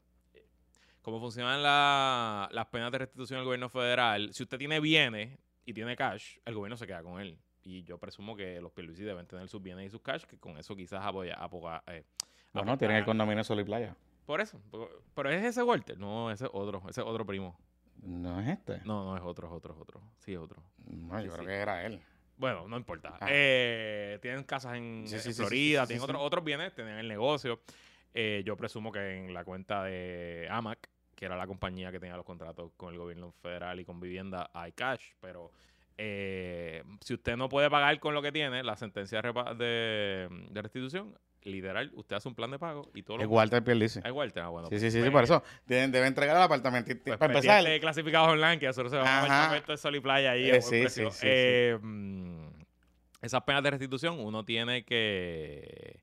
Cómo 1.01 1.19
funcionan 1.19 1.61
la- 1.63 2.47
las 2.51 2.67
penas 2.67 2.91
de 2.91 2.99
restitución 2.99 3.39
del 3.39 3.45
gobierno 3.45 3.69
federal, 3.69 4.33
si 4.33 4.43
usted 4.43 4.57
tiene 4.57 4.79
bienes 4.79 5.37
y 5.65 5.73
tiene 5.73 5.95
cash, 5.95 6.37
el 6.45 6.53
gobierno 6.55 6.77
se 6.77 6.85
queda 6.87 7.01
con 7.03 7.19
él. 7.19 7.37
Y 7.63 7.83
yo 7.83 7.97
presumo 7.99 8.35
que 8.35 8.59
los 8.59 8.71
Pierluisi 8.71 9.03
deben 9.03 9.27
tener 9.27 9.47
sus 9.47 9.61
bienes 9.61 9.85
y 9.87 9.89
sus 9.89 10.01
cash, 10.01 10.23
que 10.25 10.37
con 10.39 10.57
eso 10.57 10.75
quizás 10.75 11.05
apoya, 11.05 11.35
apoga, 11.35 11.83
eh, 11.87 12.03
Bueno, 12.53 12.77
tienen 12.77 12.97
el 12.97 13.05
condominio 13.05 13.43
Sol 13.43 13.59
y 13.59 13.63
Playa. 13.63 13.95
Por 14.25 14.41
eso. 14.41 14.59
Pero 15.13 15.29
es 15.29 15.43
ese 15.43 15.61
Walter. 15.63 15.97
No, 15.99 16.31
ese 16.31 16.45
es 16.45 16.51
otro. 16.53 16.81
Ese 16.89 17.01
es 17.01 17.07
otro 17.07 17.25
primo. 17.25 17.57
No 18.01 18.39
es 18.39 18.47
este. 18.47 18.79
No, 18.85 19.03
no 19.05 19.15
es 19.17 19.23
otro, 19.23 19.47
es 19.47 19.53
otro, 19.53 19.73
es 19.75 19.79
otro. 19.79 20.01
Sí, 20.17 20.33
es 20.33 20.39
otro. 20.39 20.63
No, 20.85 21.19
yo 21.21 21.29
Sí, 21.29 21.29
creo 21.29 21.39
sí. 21.39 21.45
que 21.45 21.55
era 21.55 21.85
él. 21.85 22.01
Bueno, 22.37 22.67
no 22.67 22.77
importa. 22.77 23.17
Ah. 23.19 23.27
Eh, 23.29 24.17
tienen 24.21 24.43
casas 24.43 24.75
en, 24.75 25.03
Sí, 25.07 25.33
Florida, 25.33 25.85
tienen 25.85 26.03
otros 26.03 26.21
otros 26.23 26.43
bienes, 26.43 26.73
tienen 26.73 26.97
el 26.97 27.07
negocio. 27.07 27.61
Eh, 28.13 28.41
yo 28.45 28.57
presumo 28.57 28.91
que 28.91 29.17
en 29.17 29.33
la 29.33 29.43
cuenta 29.45 29.83
de 29.83 30.47
AMAC, 30.49 30.89
que 31.15 31.25
era 31.25 31.37
la 31.37 31.45
compañía 31.45 31.91
que 31.91 31.99
tenía 31.99 32.15
los 32.15 32.25
contratos 32.25 32.71
con 32.75 32.91
el 32.93 32.99
gobierno 32.99 33.31
federal 33.31 33.79
y 33.79 33.85
con 33.85 33.99
vivienda, 33.99 34.49
hay 34.53 34.71
cash, 34.71 35.11
pero 35.19 35.51
eh, 36.03 36.83
si 37.01 37.13
usted 37.13 37.37
no 37.37 37.47
puede 37.47 37.69
pagar 37.69 37.99
con 37.99 38.15
lo 38.15 38.23
que 38.23 38.31
tiene, 38.31 38.63
la 38.63 38.75
sentencia 38.75 39.21
de, 39.21 40.27
de, 40.49 40.61
restitución, 40.63 41.15
literal, 41.43 41.91
usted 41.93 42.15
hace 42.15 42.27
un 42.27 42.33
plan 42.33 42.49
de 42.49 42.57
pago 42.57 42.89
y 42.95 43.03
todo 43.03 43.17
Es 43.17 43.25
lo 43.25 43.29
Walter 43.29 43.63
Pierluisi. 43.63 43.99
Es 44.03 44.11
Walter, 44.11 44.41
ah, 44.41 44.47
bueno. 44.49 44.67
Sí, 44.69 44.79
sí, 44.79 44.89
sí, 44.89 44.97
sí, 44.97 45.09
pues, 45.09 45.11
por 45.11 45.23
eso. 45.25 45.43
Deben, 45.67 45.91
debe 45.91 46.07
entregar 46.07 46.35
el 46.35 46.41
apartamento. 46.41 46.91
pues, 47.03 47.17
para 47.19 47.31
empezar, 47.31 47.63
de 47.63 47.79
clasificados 47.79 48.29
online, 48.29 48.57
que 48.57 48.65
nosotros 48.65 48.91
se 48.91 48.97
va 48.97 49.03
a 49.03 49.23
apartamento 49.23 49.71
de 49.73 49.77
Sol 49.77 49.95
y 49.95 49.99
Playa 49.99 50.31
ahí. 50.31 50.49
Eh, 50.49 50.61
sí, 50.63 50.89
sí, 50.89 51.03
sí. 51.11 51.19
Eh, 51.21 51.77
mm, 51.79 52.47
Esas 53.21 53.43
penas 53.43 53.61
de 53.61 53.69
restitución, 53.69 54.19
uno 54.19 54.43
tiene 54.43 54.83
que. 54.83 56.01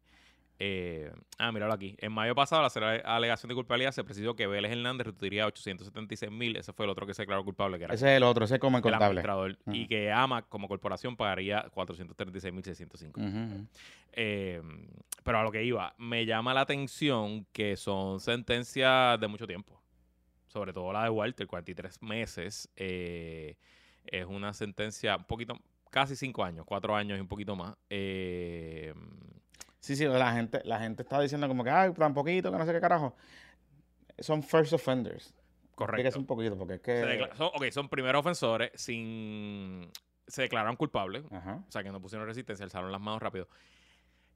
Eh, 0.60 1.12
ah, 1.38 1.52
míralo 1.52 1.72
aquí. 1.72 1.94
En 1.98 2.12
mayo 2.12 2.34
pasado, 2.34 2.62
la 2.62 2.68
cele- 2.70 3.02
alegación 3.04 3.48
de 3.48 3.54
culpabilidad 3.54 3.92
se 3.92 4.02
precisó 4.02 4.34
que 4.34 4.46
Vélez 4.46 4.72
Hernández 4.72 5.06
restituiría 5.06 5.46
876 5.46 6.32
mil. 6.32 6.56
Ese 6.56 6.72
fue 6.72 6.84
el 6.86 6.90
otro 6.90 7.06
que 7.06 7.14
se 7.14 7.22
declaró 7.22 7.44
culpable, 7.44 7.78
que 7.78 7.84
era 7.84 7.94
ese 7.94 8.10
es 8.10 8.16
el 8.16 8.22
otro, 8.24 8.44
ese 8.44 8.54
es 8.54 8.60
como 8.60 8.78
el 8.78 8.82
contable. 8.82 9.22
Y 9.72 9.86
que 9.86 10.10
AMA, 10.10 10.42
como 10.42 10.66
corporación, 10.68 11.16
pagaría 11.16 11.62
436 11.72 12.52
mil 12.52 12.64
605. 12.64 13.20
Ujú, 13.20 13.28
ujú. 13.28 13.66
Eh, 14.12 14.62
pero 15.22 15.38
a 15.38 15.42
lo 15.44 15.52
que 15.52 15.62
iba, 15.62 15.94
me 15.98 16.26
llama 16.26 16.52
la 16.54 16.62
atención 16.62 17.46
que 17.52 17.76
son 17.76 18.18
sentencias 18.20 19.20
de 19.20 19.28
mucho 19.28 19.46
tiempo. 19.46 19.80
Sobre 20.48 20.72
todo 20.72 20.92
la 20.92 21.04
de 21.04 21.10
Walter, 21.10 21.46
43 21.46 22.02
meses. 22.02 22.68
eh, 22.74 23.56
es 24.06 24.24
una 24.24 24.54
sentencia 24.54 25.16
un 25.16 25.24
poquito, 25.24 25.54
casi 25.90 26.16
5 26.16 26.42
años, 26.42 26.64
4 26.66 26.96
años 26.96 27.18
y 27.18 27.20
un 27.20 27.28
poquito 27.28 27.54
más. 27.54 27.76
Eh, 27.90 28.94
Sí, 29.80 29.94
sí, 29.96 30.04
la 30.06 30.32
gente, 30.32 30.60
la 30.64 30.78
gente 30.80 31.02
está 31.02 31.20
diciendo 31.20 31.46
como 31.48 31.62
que, 31.64 31.70
ay, 31.70 31.92
tan 31.92 32.12
poquito, 32.14 32.50
que 32.50 32.58
no 32.58 32.66
sé 32.66 32.72
qué 32.72 32.80
carajo. 32.80 33.14
Son 34.18 34.42
first 34.42 34.72
offenders. 34.72 35.32
correcto. 35.74 35.96
Explíquese 36.08 36.18
un 36.18 36.26
poquito, 36.26 36.58
porque 36.58 36.74
es 36.74 36.80
que... 36.80 37.28
son, 37.36 37.46
ok, 37.54 37.64
son 37.70 37.88
primeros 37.88 38.20
ofensores 38.20 38.70
sin... 38.74 39.90
Se 40.26 40.42
declararon 40.42 40.76
culpables. 40.76 41.24
Ajá. 41.30 41.62
O 41.66 41.70
sea, 41.72 41.82
que 41.82 41.90
no 41.90 42.00
pusieron 42.00 42.26
resistencia, 42.26 42.64
alzaron 42.64 42.90
las 42.92 43.00
manos 43.00 43.22
rápido. 43.22 43.48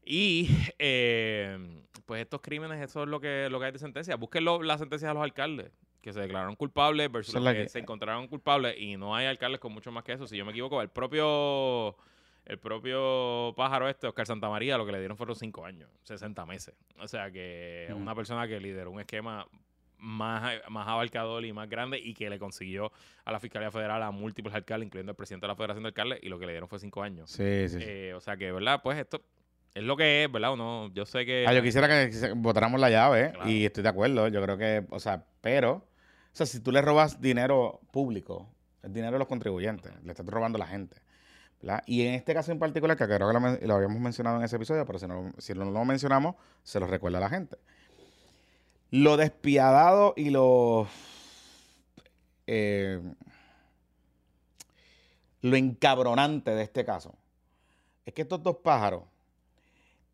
Y 0.05 0.49
eh, 0.79 1.85
pues 2.07 2.23
estos 2.23 2.41
crímenes, 2.41 2.81
eso 2.83 3.03
es 3.03 3.09
lo 3.09 3.21
que, 3.21 3.49
lo 3.51 3.59
que 3.61 3.67
hay 3.67 3.73
de 3.73 3.79
sentencia. 3.79 4.17
Busquen 4.17 4.45
las 4.45 4.81
sentencias 4.81 5.11
de 5.11 5.15
los 5.15 5.23
alcaldes 5.23 5.71
que 6.01 6.13
se 6.13 6.21
declararon 6.21 6.57
culpables 6.57 7.11
versus 7.13 7.35
los 7.35 7.45
que, 7.53 7.63
que- 7.65 7.69
se 7.69 7.79
encontraron 7.79 8.27
culpables 8.27 8.75
y 8.79 8.97
no 8.97 9.15
hay 9.15 9.27
alcaldes 9.27 9.61
con 9.61 9.73
mucho 9.73 9.93
más 9.93 10.03
que 10.03 10.13
eso. 10.15 10.27
Si 10.27 10.37
yo 10.37 10.45
me 10.45 10.51
equivoco, 10.53 10.81
el 10.83 10.89
propio 10.89 11.97
el 12.45 12.59
propio 12.59 13.55
pájaro 13.57 13.89
este, 13.89 14.07
Oscar 14.07 14.27
Santamaría, 14.27 14.77
lo 14.77 14.85
que 14.87 14.93
le 14.93 14.99
dieron 14.99 15.17
fueron 15.17 15.37
5 15.37 15.65
años, 15.65 15.89
60 16.03 16.45
meses. 16.47 16.75
O 16.99 17.07
sea 17.09 17.31
que 17.31 17.87
Ujú. 17.91 18.01
una 18.01 18.15
persona 18.15 18.47
que 18.49 18.59
lideró 18.61 18.91
un 18.91 19.01
esquema 19.01 19.47
más, 19.99 20.61
más 20.69 20.89
abarcador 20.89 21.45
y 21.45 21.53
más 21.53 21.69
grande 21.69 21.99
y 21.99 22.15
que 22.15 22.29
le 22.29 22.39
consiguió 22.41 22.91
a 23.25 23.31
la 23.31 23.39
Fiscalía 23.39 23.71
Federal 23.71 24.03
a 24.03 24.11
múltiples 24.11 24.53
alcaldes, 24.55 24.87
incluyendo 24.87 25.13
el 25.13 25.17
presidente 25.17 25.45
de 25.47 25.49
la 25.53 25.55
Federación 25.57 25.85
de 25.85 25.89
Alcaldes, 25.89 26.19
y 26.23 26.29
lo 26.29 26.39
que 26.41 26.47
le 26.47 26.53
dieron 26.53 26.69
fue 26.69 26.81
5 26.81 27.03
años. 27.03 27.31
Sí, 27.31 27.69
sí. 27.69 27.79
Eh, 27.81 28.13
o 28.15 28.21
sea 28.21 28.37
que, 28.37 28.51
¿verdad? 28.51 28.81
Pues 28.83 28.99
esto 28.99 29.23
es 29.75 29.83
lo 29.85 29.97
que 29.97 30.25
es, 30.25 30.33
¿verdad? 30.33 30.53
Uno, 30.55 30.91
yo 30.93 31.07
sé 31.07 31.25
que... 31.25 31.45
Ah, 31.47 31.55
yo 31.55 31.63
quisiera 31.63 31.87
que 31.89 32.33
votáramos 32.35 32.81
la 32.81 32.91
llave 32.91 33.31
Claro. 33.33 33.49
y 33.49 33.65
estoy 33.65 33.85
de 33.85 33.89
acuerdo. 33.89 34.27
Yo 34.27 34.43
creo 34.43 34.59
que, 34.59 34.85
o 34.91 34.99
sea, 34.99 35.25
pero, 35.41 35.73
o 35.75 35.85
sea, 36.33 36.47
si 36.47 36.61
tú 36.61 36.73
le 36.73 36.83
robas 36.83 37.21
dinero 37.21 37.81
público, 37.93 38.53
el 38.83 38.93
dinero 38.93 39.13
de 39.13 39.19
los 39.21 39.29
contribuyentes, 39.29 39.93
le 40.03 40.11
estás 40.11 40.27
robando 40.27 40.57
a 40.57 40.61
la 40.61 40.67
gente. 40.67 40.97
Y 41.87 42.03
en 42.07 42.15
este 42.15 42.35
caso 42.35 42.53
en 42.53 42.59
particular, 42.59 42.97
que 42.97 43.05
creo 43.05 43.19
que 43.31 43.67
lo, 43.67 43.75
habíamos 43.75 44.01
mencionado 44.01 44.39
en 44.39 44.45
ese 44.45 44.57
episodio, 44.57 44.85
pero 44.85 44.99
si 44.99 45.07
no, 45.07 45.33
si 45.39 45.55
no 45.55 45.65
lo 45.65 45.85
mencionamos, 45.85 46.35
se 46.63 46.81
lo 46.81 46.87
recuerda 46.87 47.19
a 47.19 47.23
la 47.23 47.29
gente. 47.29 47.57
Lo 48.91 49.17
despiadado 49.17 50.13
y 50.17 50.31
lo. 50.31 50.87
eh, 52.47 53.01
lo 55.41 55.57
encabronante 55.57 56.53
de 56.53 56.63
este 56.63 56.85
caso 56.85 57.15
es 58.05 58.15
que 58.15 58.23
estos 58.23 58.43
dos 58.43 58.57
pájaros 58.57 59.05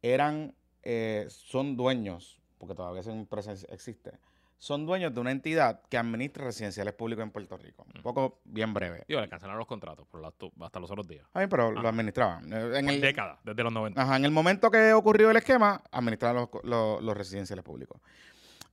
eran, 0.02 0.54
eh, 0.82 1.26
son 1.28 1.76
dueños, 1.76 2.40
porque 2.58 2.74
todavía 2.74 3.00
esa 3.00 3.12
empresa 3.12 3.52
ex- 3.52 3.66
existe, 3.70 4.12
son 4.58 4.86
dueños 4.86 5.14
de 5.14 5.20
una 5.20 5.30
entidad 5.30 5.82
que 5.88 5.96
administra 5.96 6.44
residenciales 6.44 6.92
públicos 6.94 7.22
en 7.22 7.30
Puerto 7.30 7.56
Rico. 7.56 7.86
Un 7.94 8.02
poco 8.02 8.40
bien 8.44 8.74
breve. 8.74 9.04
Digo, 9.06 9.20
le 9.20 9.28
cancelaron 9.28 9.58
los 9.58 9.68
contratos 9.68 10.06
por 10.08 10.20
la- 10.20 10.32
hasta 10.66 10.80
los 10.80 10.90
otros 10.90 11.06
días. 11.06 11.26
Ay, 11.32 11.46
pero 11.46 11.68
Ajá. 11.70 11.80
lo 11.82 11.88
administraban. 11.88 12.52
Eh, 12.52 12.78
En 12.78 12.88
el, 12.88 13.00
Décadas, 13.00 13.38
desde 13.44 13.62
los 13.62 13.72
90. 13.72 14.02
Ajá, 14.02 14.16
en 14.16 14.24
el 14.24 14.32
momento 14.32 14.70
que 14.70 14.92
ocurrió 14.92 15.30
el 15.30 15.36
esquema, 15.36 15.82
administraban 15.92 16.36
los, 16.36 16.64
los- 16.64 17.02
los 17.02 17.16
residenciales 17.16 17.64
públicos. 17.64 18.00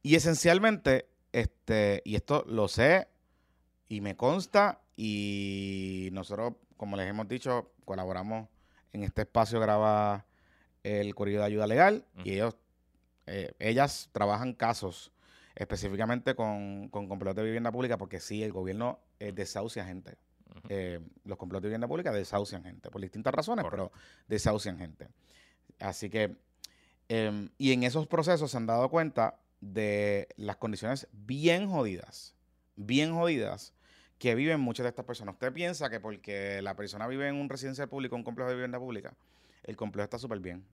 Y 0.01 0.15
esencialmente, 0.15 1.07
este, 1.31 2.01
y 2.03 2.15
esto 2.15 2.43
lo 2.47 2.67
sé 2.67 3.07
y 3.87 4.01
me 4.01 4.15
consta, 4.15 4.81
y 4.97 6.09
nosotros, 6.13 6.53
como 6.77 6.97
les 6.97 7.07
hemos 7.07 7.27
dicho, 7.27 7.71
colaboramos 7.85 8.47
en 8.91 9.03
este 9.03 9.21
espacio, 9.23 9.59
graba 9.59 10.25
el 10.83 11.13
Correo 11.13 11.39
de 11.41 11.45
Ayuda 11.45 11.67
Legal, 11.67 12.05
y 12.23 12.33
ellos, 12.33 12.55
eh, 13.27 13.51
ellas 13.59 14.09
trabajan 14.13 14.53
casos 14.53 15.11
específicamente 15.55 16.35
con, 16.35 16.89
con 16.89 17.07
de 17.07 17.43
vivienda 17.43 17.71
pública, 17.71 17.97
porque 17.97 18.19
sí, 18.19 18.43
el 18.43 18.51
gobierno 18.51 18.99
eh, 19.19 19.31
desahucia 19.31 19.85
gente. 19.85 20.17
Eh, 20.69 20.99
los 21.25 21.37
completos 21.37 21.63
de 21.63 21.69
vivienda 21.69 21.87
pública 21.87 22.11
desahucian 22.11 22.63
gente, 22.63 22.89
por 22.89 23.01
distintas 23.01 23.33
razones, 23.33 23.63
Correcto. 23.63 23.91
pero 23.91 24.01
desahucian 24.27 24.77
gente. 24.77 25.09
Así 25.79 26.09
que, 26.09 26.35
em, 27.09 27.49
y 27.57 27.73
en 27.73 27.83
esos 27.83 28.07
procesos 28.07 28.51
se 28.51 28.57
han 28.57 28.65
dado 28.65 28.89
cuenta 28.89 29.39
de 29.61 30.27
las 30.37 30.57
condiciones 30.57 31.07
bien 31.11 31.69
jodidas, 31.69 32.35
bien 32.75 33.13
jodidas, 33.13 33.73
que 34.17 34.33
viven 34.35 34.59
muchas 34.59 34.85
de 34.85 34.89
estas 34.89 35.05
personas. 35.05 35.33
Usted 35.33 35.51
piensa 35.51 35.89
que 35.89 35.99
porque 35.99 36.61
la 36.61 36.75
persona 36.75 37.07
vive 37.07 37.27
en 37.27 37.35
un 37.35 37.49
residencial 37.49 37.89
público, 37.89 38.15
un 38.15 38.23
complejo 38.23 38.49
de 38.49 38.55
vivienda 38.55 38.79
pública, 38.79 39.13
el 39.63 39.75
complejo 39.75 40.05
está 40.05 40.19
súper 40.19 40.39
bien, 40.39 40.65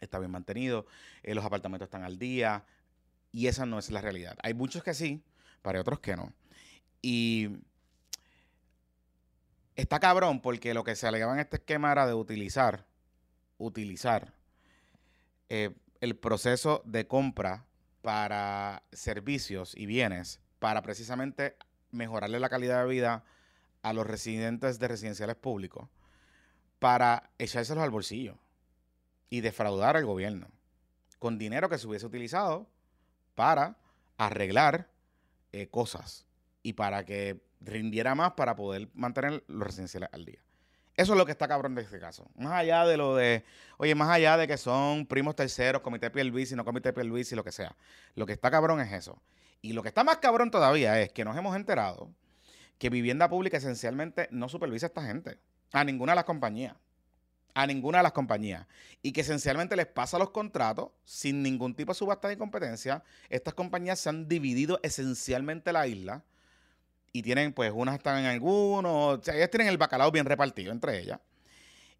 está 0.00 0.18
bien 0.18 0.30
mantenido, 0.30 0.86
eh, 1.22 1.34
los 1.34 1.44
apartamentos 1.44 1.86
están 1.86 2.04
al 2.04 2.18
día, 2.18 2.64
y 3.32 3.46
esa 3.46 3.66
no 3.66 3.78
es 3.78 3.90
la 3.90 4.00
realidad. 4.00 4.36
Hay 4.42 4.54
muchos 4.54 4.82
que 4.82 4.94
sí, 4.94 5.22
para 5.62 5.80
otros 5.80 6.00
que 6.00 6.16
no. 6.16 6.32
Y 7.02 7.48
está 9.76 10.00
cabrón 10.00 10.40
porque 10.40 10.74
lo 10.74 10.84
que 10.84 10.96
se 10.96 11.06
alegaba 11.06 11.34
en 11.34 11.40
este 11.40 11.56
esquema 11.56 11.92
era 11.92 12.06
de 12.06 12.14
utilizar, 12.14 12.86
utilizar 13.58 14.34
eh, 15.48 15.74
el 16.00 16.16
proceso 16.16 16.82
de 16.84 17.06
compra 17.06 17.66
para 18.02 18.82
servicios 18.92 19.74
y 19.76 19.86
bienes 19.86 20.40
para 20.58 20.82
precisamente 20.82 21.56
mejorarle 21.90 22.40
la 22.40 22.48
calidad 22.48 22.82
de 22.82 22.88
vida 22.88 23.24
a 23.82 23.92
los 23.92 24.06
residentes 24.06 24.78
de 24.78 24.88
residenciales 24.88 25.36
públicos 25.36 25.88
para 26.78 27.30
echárselos 27.38 27.82
al 27.82 27.90
bolsillo 27.90 28.38
y 29.28 29.40
defraudar 29.40 29.96
al 29.96 30.06
gobierno 30.06 30.48
con 31.18 31.38
dinero 31.38 31.68
que 31.68 31.78
se 31.78 31.86
hubiese 31.86 32.06
utilizado 32.06 32.66
para 33.40 33.74
arreglar 34.18 34.86
eh, 35.52 35.66
cosas 35.68 36.26
y 36.62 36.74
para 36.74 37.06
que 37.06 37.40
rindiera 37.62 38.14
más 38.14 38.32
para 38.32 38.54
poder 38.54 38.90
mantener 38.92 39.42
los 39.48 39.66
residenciales 39.66 40.10
al 40.12 40.26
día. 40.26 40.40
Eso 40.94 41.14
es 41.14 41.18
lo 41.18 41.24
que 41.24 41.32
está 41.32 41.48
cabrón 41.48 41.74
de 41.74 41.80
este 41.80 41.98
caso. 41.98 42.28
Más 42.34 42.52
allá 42.52 42.84
de 42.84 42.98
lo 42.98 43.16
de, 43.16 43.42
oye, 43.78 43.94
más 43.94 44.10
allá 44.10 44.36
de 44.36 44.46
que 44.46 44.58
son 44.58 45.06
primos 45.06 45.36
terceros, 45.36 45.80
comité 45.80 46.10
Pierluisi, 46.10 46.54
no 46.54 46.66
comité 46.66 46.92
Pierluisi, 46.92 47.34
lo 47.34 47.42
que 47.42 47.50
sea. 47.50 47.74
Lo 48.14 48.26
que 48.26 48.34
está 48.34 48.50
cabrón 48.50 48.78
es 48.82 48.92
eso. 48.92 49.22
Y 49.62 49.72
lo 49.72 49.82
que 49.82 49.88
está 49.88 50.04
más 50.04 50.18
cabrón 50.18 50.50
todavía 50.50 51.00
es 51.00 51.10
que 51.10 51.24
nos 51.24 51.34
hemos 51.34 51.56
enterado 51.56 52.10
que 52.76 52.90
vivienda 52.90 53.30
pública 53.30 53.56
esencialmente 53.56 54.28
no 54.30 54.50
supervisa 54.50 54.84
a 54.84 54.88
esta 54.88 55.06
gente, 55.06 55.38
a 55.72 55.82
ninguna 55.82 56.12
de 56.12 56.16
las 56.16 56.24
compañías. 56.26 56.76
A 57.54 57.66
ninguna 57.66 57.98
de 57.98 58.04
las 58.04 58.12
compañías. 58.12 58.66
Y 59.02 59.12
que 59.12 59.22
esencialmente 59.22 59.76
les 59.76 59.86
pasa 59.86 60.18
los 60.18 60.30
contratos 60.30 60.90
sin 61.04 61.42
ningún 61.42 61.74
tipo 61.74 61.92
de 61.92 61.98
subasta 61.98 62.28
de 62.28 62.38
competencia. 62.38 63.02
Estas 63.28 63.54
compañías 63.54 63.98
se 63.98 64.08
han 64.08 64.28
dividido 64.28 64.78
esencialmente 64.82 65.72
la 65.72 65.86
isla 65.86 66.24
y 67.12 67.22
tienen, 67.22 67.52
pues, 67.52 67.72
unas 67.74 67.96
están 67.96 68.18
en 68.20 68.26
algunos, 68.26 69.26
ellas 69.28 69.50
tienen 69.50 69.68
el 69.68 69.78
bacalao 69.78 70.10
bien 70.10 70.26
repartido 70.26 70.72
entre 70.72 70.98
ellas. 70.98 71.18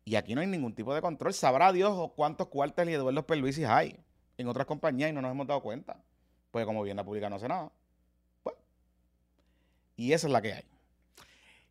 Y 0.04 0.16
aquí 0.16 0.34
no 0.34 0.40
hay 0.40 0.46
ningún 0.46 0.74
tipo 0.74 0.94
de 0.94 1.00
control. 1.00 1.34
Sabrá 1.34 1.72
Dios 1.72 2.10
cuántos 2.14 2.48
cuartos 2.48 2.86
y 2.88 2.92
Eduardo 2.92 3.26
Perluisis 3.26 3.66
hay 3.66 3.98
en 4.38 4.48
otras 4.48 4.66
compañías 4.66 5.10
y 5.10 5.12
no 5.12 5.20
nos 5.20 5.30
hemos 5.30 5.46
dado 5.46 5.60
cuenta. 5.62 6.02
Pues 6.50 6.64
como 6.66 6.82
vivienda 6.82 7.04
pública 7.04 7.28
no 7.28 7.36
hace 7.36 7.48
nada. 7.48 7.70
Pues. 8.42 8.56
Y 9.96 10.12
esa 10.12 10.26
es 10.26 10.32
la 10.32 10.40
que 10.40 10.52
hay. 10.52 10.64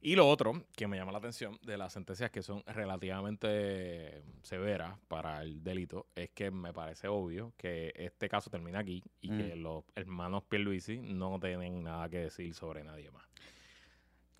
Y 0.02 0.16
lo 0.16 0.28
otro 0.30 0.64
que 0.78 0.88
me 0.88 0.96
llama 0.98 1.12
la 1.12 1.18
atención 1.18 1.60
de 1.62 1.78
las 1.78 1.92
sentencias 1.92 2.32
que 2.32 2.42
son 2.42 2.64
relativamente 2.66 4.24
severas 4.44 4.98
para 5.10 5.42
el 5.42 5.62
delito 5.62 6.08
es 6.16 6.30
que 6.30 6.52
me 6.52 6.72
parece 6.72 7.10
obvio 7.10 7.54
que 7.58 7.92
este 7.96 8.30
caso 8.30 8.50
termina 8.50 8.80
aquí 8.80 9.04
y 9.22 9.30
Mm. 9.32 9.38
que 9.38 9.56
los 9.58 9.84
hermanos 9.96 10.44
Pierluisi 10.44 11.00
no 11.00 11.38
tienen 11.40 11.84
nada 11.84 12.08
que 12.10 12.20
decir 12.20 12.54
sobre 12.54 12.84
nadie 12.84 13.12
más. 13.12 13.26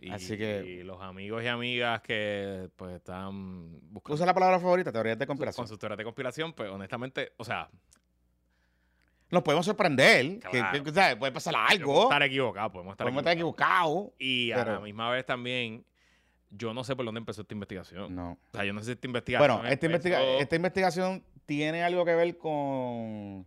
Y, 0.02 0.12
Así 0.12 0.38
que- 0.38 0.64
y 0.66 0.84
los 0.84 1.02
amigos 1.02 1.44
y 1.44 1.48
amigas 1.48 2.02
que 2.04 2.70
pues 2.78 2.96
están 2.96 3.80
buscando 3.92 4.16
Usa 4.16 4.26
la 4.26 4.34
palabra 4.34 4.60
favorita, 4.62 4.94
teorías 4.94 5.20
de 5.20 5.28
conspiración. 5.28 5.64
con 5.64 5.68
sus 5.68 5.78
teorías 5.78 5.98
de 5.98 6.06
conspiración, 6.06 6.54
pues 6.54 6.70
honestamente, 6.72 7.34
o 7.36 7.44
sea, 7.44 7.70
Nos 9.32 9.44
podemos 9.44 9.66
sorprender. 9.66 10.40
que- 10.40 10.50
Claro. 10.92 11.20
Puede 11.20 11.32
pasar 11.32 11.54
podemos 11.54 11.72
algo. 11.72 12.04
estar 12.04 12.24
equivocados, 12.24 12.72
podemos 12.72 12.94
estar 12.94 13.06
Podemos 13.06 13.22
estar 13.22 13.34
equivocados. 13.34 14.10
Y 14.18 14.52
a 14.52 14.66
la 14.66 14.80
misma 14.80 15.10
vez 15.12 15.26
también, 15.26 15.86
yo 16.50 16.74
no 16.74 16.84
sé 16.84 16.96
por 16.96 17.06
dónde 17.06 17.20
empezó 17.20 17.42
esta 17.42 17.54
investigación. 17.54 18.16
No. 18.16 18.32
O 18.32 18.38
sea, 18.54 18.66
yo 18.66 18.74
no 18.74 18.80
sé 18.80 18.88
si 18.88 18.92
esta 18.94 19.06
investigación. 19.08 19.56
Bueno, 19.58 19.70
esta, 19.70 19.86
investiga- 19.86 20.20
empezó- 20.20 20.40
esta 20.42 20.56
investigación 20.56 21.24
tiene 21.46 21.84
algo 21.84 22.06
que 22.06 22.16
ver 22.16 22.38
con, 22.38 23.46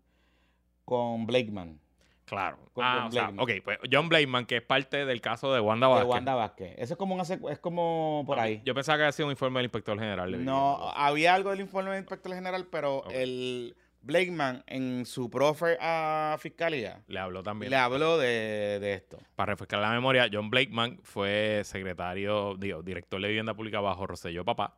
con 0.85 1.27
Blakeman, 1.27 1.81
Claro. 2.27 2.59
con 2.73 2.85
Ah, 2.85 2.95
John 2.99 3.07
o 3.09 3.11
sea, 3.13 3.23
Blakeman. 3.31 3.43
ok, 3.45 3.51
pues 3.65 3.79
John 3.91 4.09
Blakeman, 4.09 4.47
que 4.47 4.57
es 4.59 4.63
parte 4.63 5.05
del 5.05 5.21
caso 5.21 5.53
de 5.53 5.61
Wanda 5.61 5.89
de 5.89 5.95
Vázquez. 5.95 6.09
Wanda 6.11 6.35
Vázquez. 6.35 6.75
Eso 6.79 6.95
es 6.95 6.99
como, 6.99 7.15
una 7.15 7.25
es 7.25 7.59
como 7.59 8.23
por 8.27 8.39
ahí. 8.39 8.63
Yo 8.65 8.75
pensaba 8.75 8.99
que 8.99 9.03
había 9.05 9.13
sido 9.13 9.27
un 9.27 9.33
informe 9.33 9.59
del 9.59 9.65
inspector 9.67 9.99
general. 9.99 10.31
de 10.33 10.39
No, 10.39 10.91
había 10.95 11.35
algo 11.35 11.51
del 11.51 11.61
informe 11.61 11.91
del 11.91 12.01
inspector 12.01 12.33
general, 12.35 12.67
pero 12.71 13.05
el 13.11 13.77
Blakeman 14.03 14.63
en 14.67 15.07
su 15.07 15.31
profe 15.31 15.77
a 15.81 16.37
fiscalía 16.41 17.03
Le 17.09 17.19
habló 17.19 17.43
también. 17.43 17.71
le 17.71 17.77
habló 17.77 18.19
de, 18.19 18.79
de 18.81 18.95
esto. 18.95 19.19
Para 19.37 19.53
refrescar 19.53 19.81
la 19.81 19.91
memoria, 19.91 20.29
John 20.33 20.51
Blakeman 20.51 20.99
fue 21.03 21.63
secretario, 21.65 22.57
digo, 22.59 22.83
director 22.83 23.21
de 23.21 23.29
vivienda 23.29 23.55
pública 23.55 23.81
bajo 23.81 24.07
Rosselló 24.07 24.45
Papá. 24.45 24.77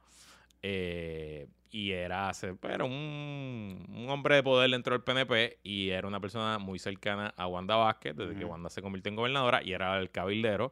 eh, 0.62 1.48
y 1.70 1.90
era, 1.90 2.30
era 2.62 2.84
un, 2.84 3.84
un 3.88 4.08
hombre 4.08 4.36
de 4.36 4.42
poder 4.44 4.70
dentro 4.70 4.92
del 4.92 5.02
PNP 5.02 5.58
y 5.64 5.90
era 5.90 6.06
una 6.06 6.20
persona 6.20 6.58
muy 6.60 6.78
cercana 6.78 7.34
a 7.36 7.48
Wanda 7.48 7.74
Vázquez 7.74 8.14
desde 8.14 8.36
que. 8.36 8.44
Wanda 8.44 8.70
se 8.70 8.80
convirtió 8.80 9.10
en 9.10 9.16
gobernadora 9.16 9.60
y 9.60 9.72
era 9.72 9.98
el 9.98 10.08
cabildero 10.12 10.70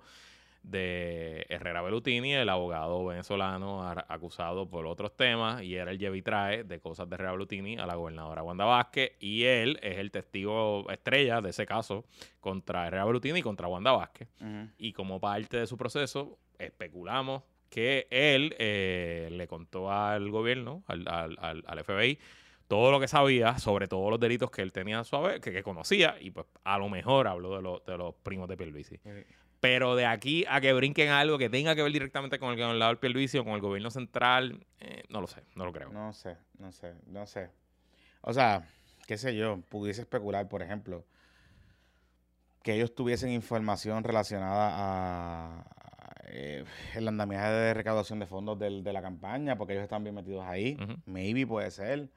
de 0.63 1.45
Herrera 1.49 1.83
Belutini, 1.83 2.35
el 2.35 2.49
abogado 2.49 3.05
venezolano 3.05 3.83
acusado 4.09 4.69
por 4.69 4.87
otros 4.87 5.17
temas, 5.17 5.63
y 5.63 5.75
era 5.75 5.91
el 5.91 5.99
lleva 5.99 6.17
y 6.17 6.23
trae 6.23 6.65
de 6.65 6.79
cosas 6.81 7.09
de 7.09 7.15
Herrera 7.17 7.33
Belutini 7.33 7.77
a 7.79 7.87
la 7.87 7.95
gobernadora 7.97 8.43
Wanda 8.43 8.65
Vázquez, 8.65 9.13
y 9.21 9.45
él 9.45 9.79
es 9.83 9.99
el 9.99 10.11
testigo 10.11 10.89
estrella 10.91 11.41
de 11.41 11.51
ese 11.51 11.67
caso 11.67 12.05
contra 12.41 12.87
Herrera 12.87 13.05
Belutini 13.05 13.41
y 13.41 13.43
contra 13.43 13.67
Wanda 13.69 13.93
Vázquez. 13.93 14.29
Y 14.79 14.93
como 14.93 15.21
parte 15.21 15.57
de 15.57 15.67
su 15.67 15.77
proceso, 15.77 16.39
especulamos 16.59 17.43
que 17.69 18.07
él 18.11 18.55
eh, 18.59 19.29
le 19.33 19.47
contó 19.49 19.91
al 19.91 20.31
gobierno, 20.31 20.83
al, 20.87 21.09
al- 21.09 21.39
al- 21.67 21.85
FBI, 21.85 22.19
todo 22.69 22.91
lo 22.91 23.01
que 23.01 23.09
sabía 23.09 23.59
sobre 23.59 23.89
todos 23.89 24.11
los 24.11 24.21
delitos 24.21 24.51
que 24.51 24.63
él 24.63 24.73
tenía 24.73 25.01
a 25.01 25.05
su 25.05 25.17
haber, 25.17 25.41
que, 25.41 25.53
que 25.53 25.63
conocía, 25.63 26.17
y 26.21 26.31
pues 26.31 26.47
a 26.65 26.79
lo 26.79 26.89
mejor 26.89 27.27
habló 27.29 27.57
de, 27.57 27.63
los 27.63 27.85
de 27.85 27.99
los 27.99 28.15
primos 28.15 28.49
de 28.49 28.57
Pierluisi. 28.57 28.99
Pero 29.63 29.95
de 29.95 30.07
aquí 30.07 30.45
a 30.49 30.61
que 30.61 30.73
brinquen 30.73 31.11
algo 31.11 31.39
que 31.39 31.49
tenga 31.49 31.77
que 31.77 31.85
ver 31.85 31.93
directamente 31.93 32.41
con 32.41 32.51
el 32.51 32.57
gobernador 32.59 32.99
Pierluisi 32.99 33.39
o 33.39 33.45
con 33.45 33.53
el 33.55 33.61
gobierno 33.61 33.93
central, 33.93 34.67
eh, 34.81 35.05
no 35.09 35.21
lo 35.21 35.29
sé, 35.29 35.43
no 35.55 35.65
lo 35.65 35.73
creo. 35.73 35.89
No 35.91 36.13
sé, 36.13 36.37
no 36.59 36.73
sé, 36.73 36.95
no 37.07 37.27
sé. 37.27 37.49
O 38.23 38.33
sea, 38.33 38.67
qué 39.07 39.17
sé 39.17 39.37
yo, 39.37 39.61
pudiese 39.69 40.01
especular, 40.01 40.49
por 40.49 40.63
ejemplo, 40.63 41.05
que 42.65 42.75
ellos 42.75 42.93
tuviesen 42.93 43.31
información 43.31 44.03
relacionada 44.03 44.71
a, 44.75 45.65
eh, 46.25 46.65
el 46.97 47.07
andamiaje 47.07 47.51
de 47.53 47.75
recaudación 47.75 48.19
de 48.19 48.27
fondos 48.27 48.59
del- 48.59 48.83
de 48.83 48.93
la 48.93 49.01
campaña, 49.01 49.57
porque 49.57 49.75
ellos 49.75 49.85
están 49.85 50.03
bien 50.03 50.17
metidos 50.17 50.45
ahí. 50.45 50.77
Maybe 51.07 51.47
puede 51.47 51.71
ser. 51.71 52.09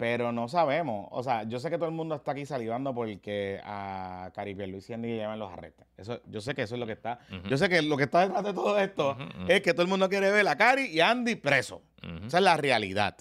Pero 0.00 0.32
no 0.32 0.48
sabemos. 0.48 1.08
O 1.10 1.22
sea, 1.22 1.42
yo 1.42 1.60
sé 1.60 1.68
que 1.68 1.76
todo 1.76 1.90
el 1.90 1.94
mundo 1.94 2.14
está 2.14 2.32
aquí 2.32 2.46
salivando 2.46 2.94
porque 2.94 3.60
a 3.62 4.30
Cari 4.34 4.54
Luis 4.54 4.88
y 4.88 4.94
Andy 4.94 5.08
le 5.08 5.18
llaman 5.18 5.38
los 5.38 5.52
arrestes. 5.52 5.86
Eso, 5.98 6.22
yo 6.24 6.40
sé 6.40 6.54
que 6.54 6.62
eso 6.62 6.74
es 6.74 6.80
lo 6.80 6.86
que 6.86 6.94
está. 6.94 7.18
Yo 7.50 7.58
sé 7.58 7.68
que 7.68 7.82
lo 7.82 7.98
que 7.98 8.04
está 8.04 8.20
detrás 8.20 8.42
de 8.42 8.54
todo 8.54 8.78
esto 8.78 9.14
es 9.46 9.60
que 9.60 9.74
todo 9.74 9.82
el 9.82 9.88
mundo 9.88 10.08
quiere 10.08 10.30
ver 10.30 10.48
a 10.48 10.56
Cari 10.56 10.86
y 10.86 11.00
a 11.00 11.10
Andy 11.10 11.36
preso. 11.36 11.82
Esa 12.26 12.38
es 12.38 12.42
la 12.42 12.56
realidad. 12.56 13.18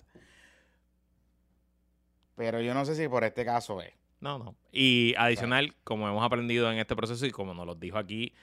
Pero 2.38 2.62
yo 2.62 2.74
no 2.74 2.86
sé 2.86 2.96
si 2.96 3.10
por 3.10 3.26
este 3.26 3.44
caso 3.44 3.82
es. 3.82 3.92
No, 4.22 4.40
no. 4.40 4.56
Y 4.72 5.16
adicional, 5.18 5.76
como 5.84 6.08
hemos 6.08 6.24
aprendido 6.24 6.72
en 6.72 6.78
este 6.78 6.96
proceso 6.96 7.26
y 7.26 7.32
como 7.32 7.54
nos 7.54 7.66
lo 7.66 7.76
dijo 7.76 7.98
aquí, 7.98 8.34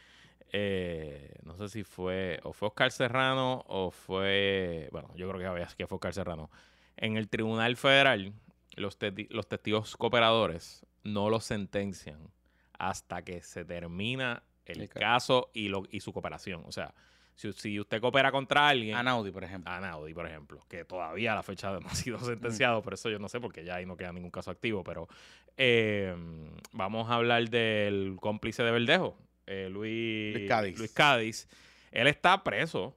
eh, 0.52 1.36
no 1.42 1.56
sé 1.56 1.70
si 1.70 1.84
fue 1.84 2.38
o 2.42 2.52
fue 2.52 2.68
Oscar 2.68 2.92
Serrano 2.92 3.64
o 3.66 3.90
fue, 3.90 4.90
bueno, 4.92 5.08
yo 5.16 5.26
creo 5.30 5.56
que, 5.56 5.74
que 5.74 5.86
fue 5.86 5.96
Oscar 5.96 6.12
Serrano. 6.12 6.50
En 6.96 7.16
el 7.16 7.28
Tribunal 7.28 7.76
Federal, 7.76 8.32
los, 8.76 8.98
testi- 8.98 9.28
los 9.30 9.48
testigos 9.48 9.96
cooperadores 9.96 10.84
no 11.04 11.30
lo 11.30 11.40
sentencian 11.40 12.18
hasta 12.78 13.22
que 13.22 13.42
se 13.42 13.64
termina 13.64 14.42
el 14.64 14.82
El 14.82 14.88
ca- 14.88 15.00
caso 15.00 15.50
y, 15.54 15.68
lo, 15.68 15.84
y 15.90 16.00
su 16.00 16.12
cooperación. 16.12 16.62
O 16.66 16.72
sea, 16.72 16.94
si, 17.34 17.52
si 17.52 17.78
usted 17.78 18.00
coopera 18.00 18.32
contra 18.32 18.68
alguien, 18.68 18.96
A 18.96 19.02
Naudi, 19.02 19.30
por 19.30 19.44
ejemplo. 19.44 19.70
a 19.70 19.78
Naudi, 19.80 20.14
por 20.14 20.26
ejemplo, 20.26 20.64
que 20.68 20.84
todavía 20.84 21.32
a 21.32 21.36
la 21.36 21.42
fecha 21.42 21.70
no 21.78 21.86
ha 21.86 21.94
sido 21.94 22.18
sentenciado, 22.18 22.82
por 22.82 22.94
eso 22.94 23.08
yo 23.10 23.18
no 23.18 23.28
sé, 23.28 23.40
porque 23.40 23.62
ya 23.64 23.76
ahí 23.76 23.86
no 23.86 23.96
queda 23.96 24.12
ningún 24.12 24.30
caso 24.30 24.50
activo, 24.50 24.82
pero 24.82 25.06
eh, 25.56 26.14
vamos 26.72 27.10
a 27.10 27.14
hablar 27.14 27.48
del 27.50 28.16
cómplice 28.20 28.62
de 28.62 28.70
Verdejo, 28.70 29.16
eh, 29.46 29.68
Luis, 29.70 30.34
Luis 30.34 30.48
Cádiz. 30.48 30.78
Luis 30.78 30.92
Cádiz. 30.92 31.48
Él 31.92 32.08
está 32.08 32.42
preso 32.42 32.96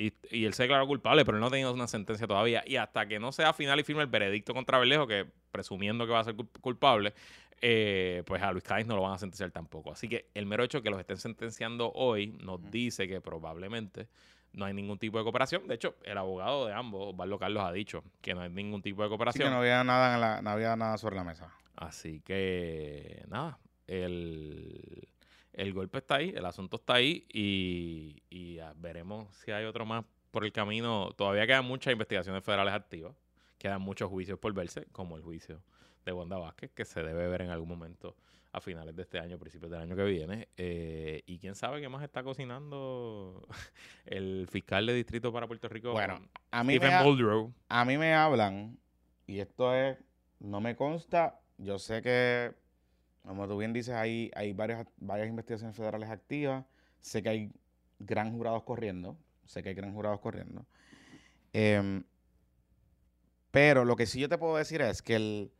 y, 0.00 0.12
y 0.30 0.44
él 0.44 0.54
se 0.54 0.62
declaró 0.64 0.86
culpable, 0.86 1.24
pero 1.24 1.36
él 1.36 1.40
no 1.40 1.46
ha 1.48 1.50
tenido 1.50 1.72
una 1.74 1.88
sentencia 1.88 2.26
todavía. 2.26 2.62
Y 2.66 2.76
hasta 2.76 3.06
que 3.08 3.18
no 3.18 3.32
sea 3.32 3.52
final 3.52 3.80
y 3.80 3.82
firme 3.84 4.02
el 4.02 4.08
veredicto 4.08 4.54
contra 4.54 4.78
Verdejo, 4.78 5.06
que 5.06 5.26
presumiendo 5.50 6.06
que 6.06 6.12
va 6.12 6.20
a 6.20 6.24
ser 6.24 6.36
cul- 6.36 6.48
culpable, 6.60 7.14
eh, 7.60 8.22
pues 8.26 8.40
a 8.42 8.52
Luis 8.52 8.62
Cádiz 8.62 8.86
no 8.86 8.94
lo 8.94 9.02
van 9.02 9.14
a 9.14 9.18
sentenciar 9.18 9.50
tampoco. 9.50 9.90
Así 9.92 10.08
que 10.08 10.26
el 10.34 10.46
mero 10.46 10.62
hecho 10.62 10.78
de 10.78 10.82
que 10.84 10.90
los 10.90 11.00
estén 11.00 11.16
sentenciando 11.16 11.90
hoy 11.94 12.28
nos 12.40 12.70
dice 12.70 13.08
que 13.08 13.20
probablemente 13.20 14.08
no 14.52 14.64
hay 14.64 14.72
ningún 14.74 14.98
tipo 14.98 15.18
de 15.18 15.24
cooperación. 15.24 15.66
De 15.66 15.74
hecho, 15.74 15.96
el 16.04 16.16
abogado 16.16 16.66
de 16.66 16.72
ambos, 16.74 17.08
Osvaldo 17.12 17.38
Carlos, 17.38 17.64
ha 17.64 17.72
dicho 17.72 18.04
que 18.20 18.34
no 18.34 18.40
hay 18.42 18.50
ningún 18.50 18.80
tipo 18.82 19.02
de 19.02 19.08
cooperación. 19.08 19.48
que 19.48 19.50
no 19.50 19.58
había 19.58 19.82
nada, 19.84 20.14
en 20.14 20.20
la- 20.20 20.42
no 20.42 20.50
había 20.50 20.76
nada 20.76 20.96
sobre 20.98 21.16
la 21.16 21.24
mesa. 21.24 21.52
Así 21.74 22.20
que, 22.20 23.24
nada, 23.28 23.58
el, 23.86 25.08
el 25.58 25.72
golpe 25.72 25.98
está 25.98 26.16
ahí, 26.16 26.32
el 26.34 26.46
asunto 26.46 26.76
está 26.76 26.94
ahí 26.94 27.26
y, 27.32 28.22
y, 28.30 28.58
veremos 28.76 29.26
si 29.36 29.50
hay 29.50 29.64
otro 29.64 29.84
más 29.84 30.04
por 30.30 30.44
el 30.44 30.52
camino. 30.52 31.10
Todavía 31.16 31.46
quedan 31.46 31.64
muchas 31.64 31.92
investigaciones 31.92 32.42
federales 32.44 32.72
activas, 32.74 33.14
quedan 33.58 33.82
muchos 33.82 34.08
juicios 34.08 34.38
por 34.38 34.52
verse, 34.54 34.86
como 34.92 35.16
el 35.16 35.22
juicio 35.22 35.60
de 36.04 36.12
Wanda 36.12 36.38
Vázquez, 36.38 36.70
que 36.70 36.84
se 36.84 37.02
debe 37.02 37.26
ver 37.28 37.42
en 37.42 37.50
algún 37.50 37.68
momento 37.68 38.16
a 38.52 38.60
finales 38.60 38.96
de 38.96 39.02
este 39.02 39.18
año, 39.18 39.38
principios 39.38 39.70
del 39.70 39.80
año 39.80 39.94
que 39.96 40.04
viene. 40.04 40.48
Eh, 40.56 41.22
y 41.26 41.38
quién 41.38 41.54
sabe 41.54 41.80
qué 41.80 41.88
más 41.88 42.02
está 42.02 42.22
cocinando 42.22 43.46
el 44.06 44.46
fiscal 44.50 44.86
de 44.86 44.94
distrito 44.94 45.32
para 45.32 45.46
Puerto 45.46 45.68
Rico, 45.68 45.92
Bueno, 45.92 46.20
A 46.50 46.62
mí, 46.64 46.74
me, 46.74 46.78
Stephen 46.78 46.94
ha- 46.94 47.02
Muldrow. 47.02 47.52
a 47.68 47.84
mí 47.84 47.98
me 47.98 48.14
hablan, 48.14 48.78
y 49.26 49.40
esto 49.40 49.74
es, 49.74 49.98
no 50.38 50.60
me 50.60 50.76
consta, 50.76 51.40
yo 51.58 51.78
sé 51.78 52.00
que, 52.00 52.54
como 53.28 53.46
tú 53.46 53.58
bien 53.58 53.74
dices, 53.74 53.94
hay, 53.94 54.30
hay 54.34 54.54
varias, 54.54 54.86
varias 54.96 55.28
investigaciones 55.28 55.76
federales 55.76 56.08
activas, 56.08 56.64
sé 57.00 57.22
que 57.22 57.28
hay 57.28 57.52
gran 57.98 58.32
jurados 58.32 58.62
corriendo, 58.62 59.18
sé 59.44 59.62
que 59.62 59.68
hay 59.68 59.74
gran 59.74 59.92
jurados 59.92 60.20
corriendo, 60.20 60.64
Em, 61.52 62.04
pero 63.50 63.84
lo 63.84 63.96
que 63.96 64.06
sí 64.06 64.20
yo 64.20 64.28
te 64.28 64.36
puedo 64.38 64.56
decir 64.56 64.82
es 64.82 65.02
que 65.02 65.16
el, 65.16 65.50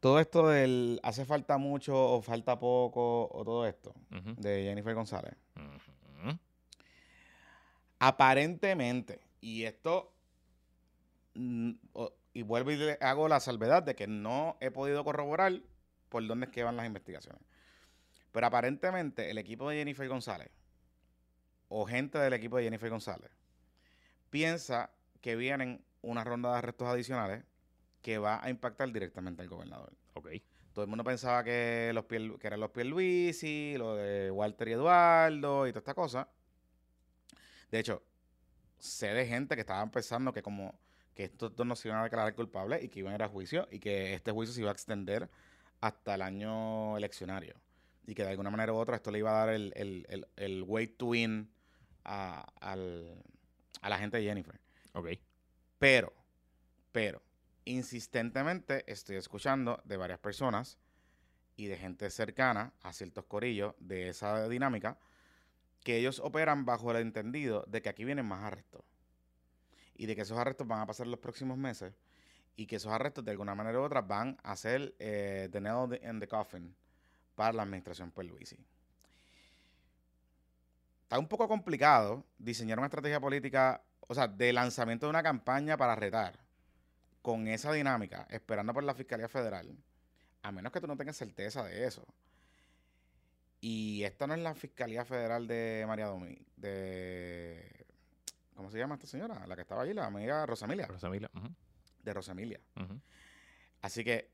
todo 0.00 0.18
esto 0.20 0.48
del 0.48 1.00
hace 1.02 1.24
falta 1.24 1.56
mucho 1.56 1.94
o 1.96 2.20
falta 2.20 2.58
poco 2.58 3.28
o 3.32 3.44
todo 3.44 3.66
esto 3.66 3.94
de 4.36 4.64
Jennifer 4.64 4.94
González, 4.94 5.34
aparentemente, 8.00 9.20
y 9.40 9.64
esto, 9.64 10.12
mm, 11.34 11.72
y 12.34 12.42
vuelvo 12.42 12.70
y 12.70 12.76
le 12.76 12.98
hago 13.00 13.28
la 13.28 13.40
salvedad 13.40 13.82
de 13.82 13.94
que 13.94 14.06
no 14.06 14.56
he 14.60 14.70
podido 14.70 15.04
corroborar 15.04 15.60
por 16.08 16.26
dónde 16.26 16.46
es 16.46 16.52
que 16.52 16.62
van 16.64 16.76
las 16.76 16.86
investigaciones. 16.86 17.42
Pero 18.32 18.46
aparentemente 18.46 19.30
el 19.30 19.38
equipo 19.38 19.68
de 19.70 19.76
Jennifer 19.76 20.08
González, 20.08 20.50
o 21.68 21.86
gente 21.86 22.18
del 22.18 22.32
equipo 22.32 22.56
de 22.56 22.64
Jennifer 22.64 22.90
González, 22.90 23.30
piensa 24.30 24.90
que 25.20 25.36
vienen 25.36 25.84
una 26.02 26.24
ronda 26.24 26.52
de 26.52 26.58
arrestos 26.58 26.88
adicionales 26.88 27.44
que 28.02 28.18
va 28.18 28.42
a 28.42 28.50
impactar 28.50 28.90
directamente 28.92 29.42
al 29.42 29.48
gobernador. 29.48 29.92
Ok. 30.14 30.28
Todo 30.72 30.84
el 30.84 30.88
mundo 30.88 31.02
pensaba 31.02 31.42
que, 31.42 31.90
los 31.92 32.04
Pier- 32.04 32.38
que 32.38 32.46
eran 32.46 32.60
los 32.60 32.70
Pierluisi, 32.70 33.74
lo 33.76 33.96
de 33.96 34.30
Walter 34.30 34.68
y 34.68 34.72
Eduardo 34.72 35.66
y 35.66 35.70
toda 35.70 35.80
esta 35.80 35.94
cosa. 35.94 36.28
De 37.70 37.80
hecho, 37.80 38.02
sé 38.78 39.08
de 39.08 39.26
gente 39.26 39.56
que 39.56 39.62
estaba 39.62 39.84
pensando 39.90 40.32
que 40.32 40.42
como 40.42 40.78
que 41.14 41.24
estos 41.24 41.56
dos 41.56 41.66
no 41.66 41.74
se 41.74 41.88
iban 41.88 42.00
a 42.00 42.04
declarar 42.04 42.32
culpables 42.34 42.84
y 42.84 42.88
que 42.88 43.00
iban 43.00 43.12
a 43.12 43.16
ir 43.16 43.22
a 43.24 43.28
juicio 43.28 43.66
y 43.72 43.80
que 43.80 44.14
este 44.14 44.30
juicio 44.30 44.54
se 44.54 44.60
iba 44.60 44.70
a 44.70 44.72
extender 44.72 45.28
hasta 45.80 46.14
el 46.14 46.22
año 46.22 46.96
eleccionario. 46.96 47.54
Y 48.06 48.14
que 48.14 48.22
de 48.24 48.30
alguna 48.30 48.50
manera 48.50 48.72
u 48.72 48.76
otra 48.76 48.96
esto 48.96 49.10
le 49.10 49.18
iba 49.18 49.30
a 49.30 49.46
dar 49.46 49.54
el, 49.54 49.72
el, 49.76 50.06
el, 50.08 50.26
el 50.36 50.62
way 50.62 50.86
to 50.86 51.06
win 51.06 51.50
a, 52.04 52.40
al- 52.60 53.22
a 53.82 53.88
la 53.88 53.98
gente 53.98 54.16
de 54.16 54.24
Jennifer. 54.24 54.58
Ok. 54.94 55.08
Pero, 55.78 56.12
pero, 56.90 57.22
insistentemente 57.64 58.90
estoy 58.90 59.16
escuchando 59.16 59.80
de 59.84 59.96
varias 59.96 60.18
personas 60.18 60.78
y 61.56 61.66
de 61.66 61.76
gente 61.76 62.08
cercana 62.10 62.72
a 62.82 62.92
ciertos 62.92 63.24
corillos 63.24 63.74
de 63.78 64.08
esa 64.08 64.48
dinámica 64.48 64.98
que 65.84 65.96
ellos 65.98 66.18
operan 66.20 66.64
bajo 66.64 66.90
el 66.90 66.98
entendido 66.98 67.64
de 67.68 67.82
que 67.82 67.88
aquí 67.88 68.04
vienen 68.04 68.26
más 68.26 68.42
arrestos 68.42 68.82
y 69.94 70.06
de 70.06 70.14
que 70.16 70.22
esos 70.22 70.38
arrestos 70.38 70.66
van 70.66 70.80
a 70.80 70.86
pasar 70.86 71.06
los 71.06 71.18
próximos 71.20 71.58
meses 71.58 71.92
y 72.58 72.66
que 72.66 72.76
esos 72.76 72.92
arrestos 72.92 73.24
de 73.24 73.30
alguna 73.30 73.54
manera 73.54 73.78
u 73.78 73.84
otra 73.84 74.00
van 74.00 74.36
a 74.42 74.56
ser 74.56 74.92
eh, 74.98 75.48
the 75.52 75.60
nail 75.60 75.96
in 76.02 76.18
the 76.18 76.26
coffin 76.26 76.74
para 77.36 77.52
la 77.52 77.62
administración 77.62 78.10
Pierluisi. 78.10 78.58
Está 81.04 81.20
un 81.20 81.28
poco 81.28 81.46
complicado 81.46 82.24
diseñar 82.36 82.78
una 82.78 82.88
estrategia 82.88 83.20
política, 83.20 83.80
o 84.08 84.12
sea, 84.12 84.26
de 84.26 84.52
lanzamiento 84.52 85.06
de 85.06 85.10
una 85.10 85.22
campaña 85.22 85.76
para 85.76 85.94
retar 85.94 86.36
con 87.22 87.46
esa 87.46 87.72
dinámica, 87.72 88.26
esperando 88.28 88.74
por 88.74 88.82
la 88.82 88.94
Fiscalía 88.94 89.28
Federal, 89.28 89.78
a 90.42 90.50
menos 90.50 90.72
que 90.72 90.80
tú 90.80 90.88
no 90.88 90.96
tengas 90.96 91.16
certeza 91.16 91.62
de 91.62 91.86
eso. 91.86 92.04
Y 93.60 94.02
esta 94.02 94.26
no 94.26 94.34
es 94.34 94.40
la 94.40 94.56
Fiscalía 94.56 95.04
Federal 95.04 95.46
de 95.46 95.84
María 95.86 96.06
Domi, 96.06 96.36
de... 96.56 97.86
¿Cómo 98.56 98.68
se 98.68 98.78
llama 98.78 98.96
esta 98.96 99.06
señora? 99.06 99.46
La 99.46 99.54
que 99.54 99.62
estaba 99.62 99.82
allí, 99.82 99.94
la 99.94 100.06
amiga 100.06 100.44
Rosamilia, 100.44 100.86
Rosamila. 100.86 101.30
ujú, 101.32 101.54
de 102.08 102.14
Rosamilia. 102.14 102.60
ujú. 102.76 103.00
Así 103.80 104.02
que, 104.02 104.28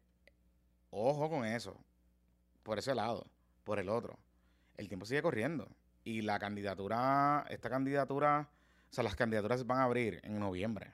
ojo 0.91 1.29
con 1.29 1.45
eso. 1.45 1.77
Por 2.63 2.79
ese 2.79 2.95
lado. 2.95 3.27
Por 3.65 3.79
el 3.79 3.89
otro. 3.91 4.19
El 4.77 4.89
tiempo 4.89 5.05
sigue 5.07 5.21
corriendo. 5.23 5.69
Y 6.03 6.23
la 6.23 6.39
candidatura, 6.39 7.45
esta 7.51 7.69
candidatura, 7.71 8.49
o 8.91 8.95
sea, 8.95 9.05
las 9.05 9.15
candidaturas 9.17 9.67
van 9.67 9.79
a 9.79 9.85
abrir 9.85 10.21
en 10.25 10.39
noviembre. 10.39 10.93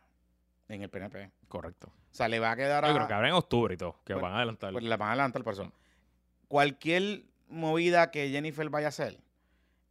En 0.68 0.82
el 0.82 0.88
PNP. 0.90 1.30
Correcto. 1.48 1.88
O 1.88 2.14
sea, 2.14 2.28
le 2.28 2.38
va 2.38 2.52
a 2.52 2.56
quedar 2.56 2.84
a. 2.84 2.88
Yo 2.88 2.94
creo 2.94 3.06
que 3.08 3.14
habrá 3.14 3.28
en 3.28 3.34
octubre 3.34 3.74
y 3.74 3.76
todo, 3.76 3.96
que 4.04 4.14
Bueno, 4.14 4.28
van 4.28 4.32
a 4.34 4.36
adelantar. 4.38 4.72
pues, 4.72 4.84
le 4.84 4.96
van 4.96 5.08
a 5.08 5.12
adelantar 5.12 5.42
por 5.44 5.52
eso. 5.54 5.72
Cualquier 6.48 7.24
movida 7.48 8.10
que 8.10 8.30
Jennifer 8.30 8.68
vaya 8.70 8.86
a 8.86 8.90
hacer, 8.90 9.20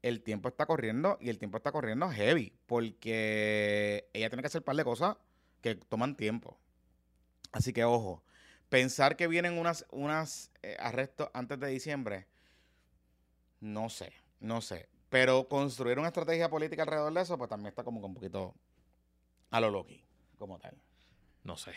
el 0.01 0.21
tiempo 0.21 0.47
está 0.49 0.65
corriendo 0.65 1.17
y 1.19 1.29
el 1.29 1.37
tiempo 1.37 1.57
está 1.57 1.71
corriendo 1.71 2.09
heavy. 2.09 2.53
Porque 2.65 4.09
ella 4.13 4.29
tiene 4.29 4.41
que 4.43 4.47
hacer 4.47 4.59
un 4.61 4.65
par 4.65 4.75
de 4.75 4.83
cosas 4.85 5.17
que 5.61 5.75
toman 5.75 6.15
tiempo. 6.15 6.57
Así 7.51 7.73
que 7.73 7.83
ojo, 7.83 8.23
pensar 8.69 9.15
que 9.15 9.27
vienen 9.27 9.57
unas, 9.57 9.85
unas 9.91 10.51
eh, 10.61 10.77
arrestos 10.79 11.29
antes 11.33 11.59
de 11.59 11.67
diciembre, 11.67 12.27
no 13.59 13.89
sé, 13.89 14.13
no 14.39 14.61
sé. 14.61 14.87
Pero 15.09 15.47
construir 15.47 15.97
una 15.97 16.09
estrategia 16.09 16.49
política 16.49 16.83
alrededor 16.83 17.13
de 17.13 17.21
eso, 17.21 17.37
pues 17.37 17.49
también 17.49 17.69
está 17.69 17.83
como 17.83 17.99
que 17.99 18.05
un 18.05 18.13
poquito 18.13 18.53
a 19.49 19.59
lo 19.59 19.71
Loki, 19.71 20.03
como 20.37 20.59
tal. 20.59 20.77
No 21.43 21.57
sé. 21.57 21.73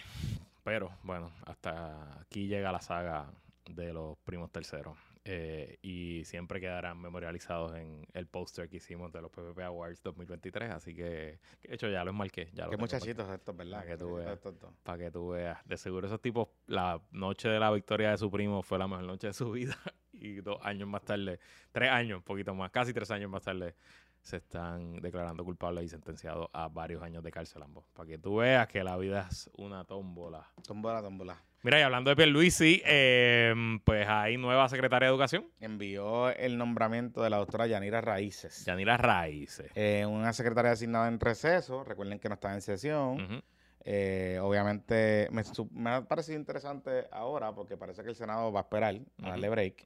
Pero 0.65 0.91
bueno, 1.03 1.33
hasta 1.47 2.21
aquí 2.21 2.47
llega 2.47 2.71
la 2.71 2.81
saga 2.81 3.31
de 3.65 3.93
los 3.93 4.19
primos 4.19 4.51
terceros. 4.53 4.97
Eh, 5.25 5.79
y 5.83 6.25
siempre 6.25 6.61
quedarán 6.61 7.01
memorializados 7.01 7.77
en 7.77 8.05
el 8.13 8.27
póster 8.27 8.69
que 8.69 8.79
hicimos 8.79 9.13
de 9.13 9.23
los 9.23 9.31
PPP 9.31 9.61
Awards 9.61 10.03
2023. 10.03 10.71
Así 10.71 10.95
que, 10.95 11.39
de 11.63 11.75
hecho, 11.75 11.89
ya 11.89 12.03
los 12.05 12.15
marqué. 12.15 12.51
Ya 12.53 12.69
Qué 12.69 12.77
muchachitos 12.77 13.31
estos, 13.31 13.57
¿verdad? 13.57 13.79
Para 13.79 13.91
que 13.91 13.97
tú 13.97 14.15
veas. 14.15 14.41
Para 14.83 14.99
que 14.99 15.11
tú 15.13 15.29
veas. 15.29 15.59
De 15.65 15.77
seguro 15.77 16.09
esos 16.09 16.21
tipos, 16.21 16.49
la 16.67 17.01
noche 17.13 17.49
de 17.49 17.61
la 17.61 17.71
victoria 17.71 18.11
de 18.11 18.19
su 18.19 18.31
primo 18.31 18.63
fue 18.63 18.79
la 18.79 18.89
mejor 18.89 19.05
noche 19.05 19.29
de 19.29 19.33
su 19.33 19.51
vida. 19.53 19.79
Y 20.13 20.41
dos 20.41 20.59
años 20.63 20.89
más 20.89 21.05
tarde, 21.05 21.41
tres 21.73 21.91
años, 21.91 22.19
un 22.19 22.23
poquito 22.23 22.55
más, 22.55 22.71
casi 22.71 22.93
tres 22.93 23.11
años 23.11 23.31
más 23.31 23.43
tarde, 23.43 23.75
se 24.21 24.37
están 24.37 25.01
declarando 25.01 25.45
culpables 25.45 25.85
y 25.85 25.89
sentenciados 25.89 26.49
a 26.53 26.69
varios 26.69 27.03
años 27.03 27.25
de 27.25 27.31
cárcel 27.31 27.63
ambos. 27.63 27.85
Para 27.93 28.09
que 28.09 28.19
tú 28.19 28.37
veas 28.37 28.69
que 28.69 28.85
la 28.85 28.97
vida 28.97 29.29
es 29.31 29.51
una 29.55 29.85
tómbola. 29.85 30.47
Tómbola, 30.65 31.03
tómbola. 31.03 31.43
Mira, 31.64 31.79
y 31.79 31.83
hablando 31.83 32.11
de 32.11 32.16
Pierluisi, 32.16 32.83
eh, 32.85 33.55
pues 33.85 34.09
hay 34.09 34.37
nueva 34.37 34.68
secretaria 34.68 35.07
de 35.07 35.12
Educación, 35.12 35.46
Envió 35.61 36.31
el 36.31 36.59
nombramiento 36.59 37.22
de 37.22 37.31
la 37.31 37.37
doctora 37.37 37.68
Yanira 37.68 38.01
Raíces. 38.01 38.64
Yanira 38.64 38.96
Raíces. 38.96 39.70
Eh, 39.77 40.05
una 40.05 40.33
secretaria 40.33 40.72
asignada 40.72 41.07
en 41.07 41.20
receso. 41.20 41.85
Recuerden 41.85 42.18
que 42.18 42.29
no 42.29 42.35
está 42.35 42.53
en 42.53 42.62
sesión. 42.62 43.44
Eh, 43.85 44.40
obviamente 44.42 45.29
me, 45.31 45.90
ha 45.90 46.03
parecido 46.03 46.37
interesante 46.37 47.07
ahora 47.12 47.55
porque 47.55 47.77
parece 47.77 48.03
que 48.03 48.09
el 48.09 48.16
Senado 48.16 48.51
va 48.51 48.61
a 48.61 48.62
esperar 48.64 48.96
a 49.22 49.31
darle 49.31 49.48
break 49.48 49.85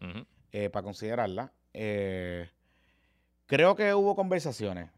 eh, 0.52 0.70
para 0.70 0.82
considerarla. 0.82 1.52
Creo 3.46 3.76
que 3.76 3.92
hubo 3.92 4.16
conversaciones, 4.16 4.90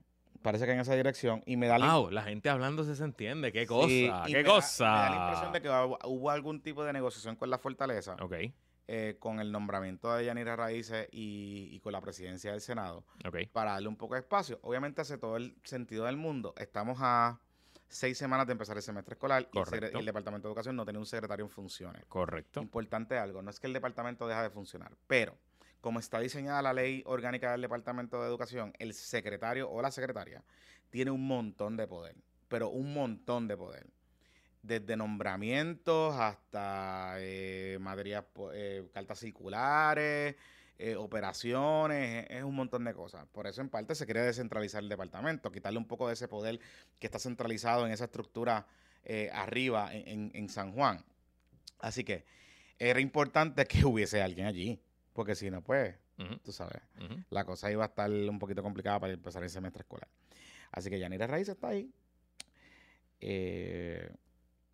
parece 0.43 0.67
que 0.67 0.73
en 0.73 0.81
esa 0.81 0.95
dirección, 0.95 1.43
y 1.47 1.57
me 1.57 1.67
da 1.67 1.79
la, 1.79 1.95
Wow, 1.95 2.11
la 2.11 2.23
gente 2.23 2.49
hablándose 2.51 2.95
se 2.97 3.05
entiende. 3.05 3.53
¿Qué 3.53 3.67
cosa? 3.67 3.89
Sí, 3.89 4.11
¿Qué 4.27 4.33
me 4.35 4.43
da- 4.43 4.49
cosa? 4.49 4.85
me 4.85 4.91
da 4.99 5.11
la 5.11 5.17
impresión 5.25 5.53
de 5.53 5.63
que 5.63 5.69
hubo, 6.09 6.31
algún 6.31 6.61
tipo 6.63 6.85
de 6.85 6.93
negociación 6.93 7.37
con 7.37 7.51
la 7.51 7.59
fortaleza 7.59 8.17
Ok. 8.21 8.35
eh, 8.89 9.17
con 9.19 9.41
el 9.41 9.53
nombramiento 9.53 10.15
de 10.15 10.25
Yanira 10.25 10.57
Raíces 10.57 11.09
y, 11.13 11.69
y 11.73 11.81
con 11.81 11.93
la 11.93 12.01
presidencia 12.01 12.53
del 12.53 12.61
Senado 12.61 13.05
Ok. 13.27 13.37
para 13.53 13.73
darle 13.73 13.89
un 13.89 13.97
poco 13.97 14.15
de 14.15 14.21
espacio. 14.21 14.59
Obviamente 14.63 15.01
hace 15.03 15.19
todo 15.19 15.37
el 15.37 15.57
sentido 15.65 16.05
del 16.07 16.17
mundo. 16.17 16.55
Estamos 16.57 16.99
a 17.01 17.39
seis 17.91 18.19
semanas 18.19 18.47
de 18.47 18.53
empezar 18.53 18.77
el 18.77 18.83
semestre 18.83 19.15
escolar 19.15 19.49
el, 19.53 19.91
y 19.95 19.99
el 19.99 20.05
Departamento 20.05 20.47
de 20.47 20.53
Educación 20.53 20.77
no 20.77 20.85
tiene 20.85 20.99
un 20.99 21.07
secretario 21.07 21.45
en 21.47 21.51
funciones. 21.51 22.05
Correcto. 22.07 22.61
Importante 22.61 23.17
algo, 23.19 23.41
no 23.43 23.51
es 23.51 23.59
que 23.61 23.67
el 23.67 23.73
departamento 23.73 24.27
deja 24.29 24.43
de 24.43 24.51
funcionar, 24.51 24.93
pero 25.07 25.35
como 25.81 26.01
está 26.01 26.21
diseñada 26.21 26.63
la 26.63 26.73
ley 26.73 27.03
orgánica 27.07 27.53
del 27.53 27.63
Departamento 27.63 28.21
de 28.21 28.29
Educación, 28.29 28.73
el 28.79 28.95
secretario 28.95 29.71
o 29.71 29.81
la 29.81 29.91
secretaria 29.91 30.43
tiene 30.91 31.11
un 31.11 31.27
montón 31.27 31.77
de 31.77 31.87
poder, 31.87 32.17
pero 32.49 32.71
un 32.71 32.93
montón 32.93 33.49
de 33.49 33.57
poder. 33.57 33.87
Desde 34.63 34.97
nombramientos 34.97 36.17
hasta 36.17 37.15
eh, 37.19 37.79
materias, 37.81 38.25
eh, 38.53 38.89
cartas 38.93 39.21
circulares, 39.21 40.35
eh, 40.79 40.97
operaciones, 40.97 42.27
es, 42.29 42.39
es 42.39 42.43
un 42.43 42.55
montón 42.55 42.85
de 42.85 42.93
cosas. 42.93 43.27
Por 43.29 43.47
eso 43.47 43.61
en 43.61 43.69
parte 43.69 43.95
se 43.95 44.05
quiere 44.05 44.23
descentralizar 44.23 44.83
el 44.83 44.89
departamento, 44.89 45.53
quitarle 45.53 45.79
un 45.79 45.87
poco 45.87 46.09
de 46.09 46.15
ese 46.15 46.29
poder 46.29 46.59
que 46.99 47.07
está 47.07 47.19
centralizado 47.19 47.87
en 47.87 47.93
esa 47.93 48.05
estructura 48.05 48.67
arriba 49.33 49.89
en 49.95 50.51
San 50.51 50.73
Juan. 50.73 51.03
Así 51.79 52.05
que 52.05 52.27
era 52.79 53.01
importante 53.01 53.65
que 53.67 53.85
hubiese 53.85 54.23
alguien 54.23 54.47
allí, 54.47 54.81
porque 55.19 55.35
si 55.35 55.51
no, 55.51 55.63
pues, 55.63 55.97
Ujú, 56.17 56.39
tú 56.45 56.53
sabes, 56.53 56.81
la 57.31 57.45
cosa 57.45 57.73
iba 57.73 57.83
a 57.83 57.89
estar 57.89 58.09
un 58.09 58.39
poquito 58.39 58.63
complicada 58.63 59.01
para 59.01 59.13
empezar 59.15 59.43
el 59.43 59.51
semestre 59.51 59.81
escolar. 59.83 60.07
Así 60.71 60.89
que 60.91 61.01
Yanira 61.01 61.27
Raíz 61.27 61.49
está 61.49 61.71
ahí. 61.71 61.91
Eh, 63.21 64.15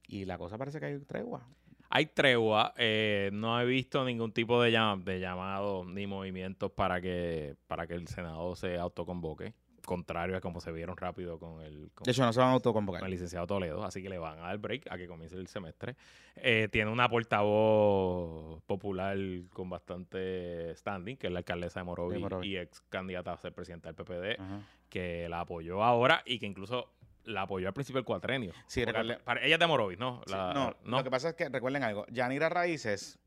y 0.07 0.27
la 0.27 0.37
cosa 0.37 0.59
parece 0.59 0.81
que 0.81 0.85
hay 0.87 0.99
tregua. 1.01 1.49
Hay 1.89 2.07
tregua, 2.07 2.75
eh, 2.77 3.31
no 3.33 3.59
he 3.59 3.65
visto 3.65 4.05
ningún 4.05 4.33
tipo 4.33 4.61
de, 4.61 4.71
llam- 4.71 5.03
de 5.03 5.19
llamado 5.19 5.83
ni 5.87 6.07
movimientos 6.07 6.71
para 6.73 7.01
que, 7.01 7.57
para 7.67 7.87
que 7.87 7.95
el 7.95 8.07
Senado 8.07 8.55
se 8.55 8.77
autoconvoque, 8.79 9.55
contrario 9.85 10.37
a 10.37 10.41
como 10.41 10.61
se 10.61 10.73
vieron 10.73 10.97
rápido 10.97 11.39
con 11.39 11.61
el, 11.63 11.91
con, 11.95 12.05
De 12.05 12.11
hecho, 12.13 12.25
no 12.25 12.33
se 12.33 12.41
van 12.41 12.49
a 12.49 12.51
con 12.51 12.55
autoconvocar. 12.55 13.05
el 13.05 13.11
licenciado 13.11 13.47
Toledo, 13.47 13.85
así 13.85 14.03
que 14.03 14.09
le 14.09 14.19
van 14.19 14.39
a 14.39 14.43
dar 14.43 14.59
break 14.59 14.91
a 14.91 14.97
que 14.97 15.07
comience 15.07 15.37
el 15.37 15.47
semestre. 15.47 15.97
Eh, 16.37 16.69
tiene 16.71 16.91
una 16.91 17.09
portavoz 17.09 18.63
popular 18.65 19.17
con 19.53 19.71
bastante 19.71 20.75
standing, 20.77 21.17
que 21.17 21.29
es 21.29 21.33
la 21.33 21.41
alcaldesa 21.41 21.81
de 21.81 21.85
Morovis, 21.85 22.15
De 22.15 22.21
Morovis. 22.21 22.51
y 22.51 22.57
ex 22.57 22.81
candidata 22.89 23.33
a 23.33 23.39
ser 23.39 23.53
presidenta 23.53 23.93
del 23.93 23.97
PPD, 23.97 24.41
Ajá. 24.41 24.61
que 24.89 25.29
la 25.29 25.41
apoyó 25.41 25.83
ahora 25.83 26.23
y 26.27 26.39
que 26.39 26.47
incluso 26.47 26.91
la 27.25 27.43
apoyó 27.43 27.69
al 27.69 27.75
principio 27.75 27.99
del 28.01 28.05
cuatrenio. 28.05 28.53
Sí, 28.67 28.81
Porque 28.85 28.93
recuerde- 28.99 29.15
al- 29.15 29.21
para- 29.23 29.43
ella 29.45 29.55
es 29.55 29.61
de 29.61 29.67
Morovis, 29.67 29.99
¿no? 29.99 30.21
Sí, 30.27 30.33
no, 30.35 30.53
no. 30.55 30.99
lo 30.99 31.05
que 31.05 31.11
pasa 31.11 31.31
es 31.31 31.35
que 31.35 31.49
recuerden 31.49 31.83
algo. 31.83 32.05
Yanira 32.09 32.49
Raíces, 32.51 33.19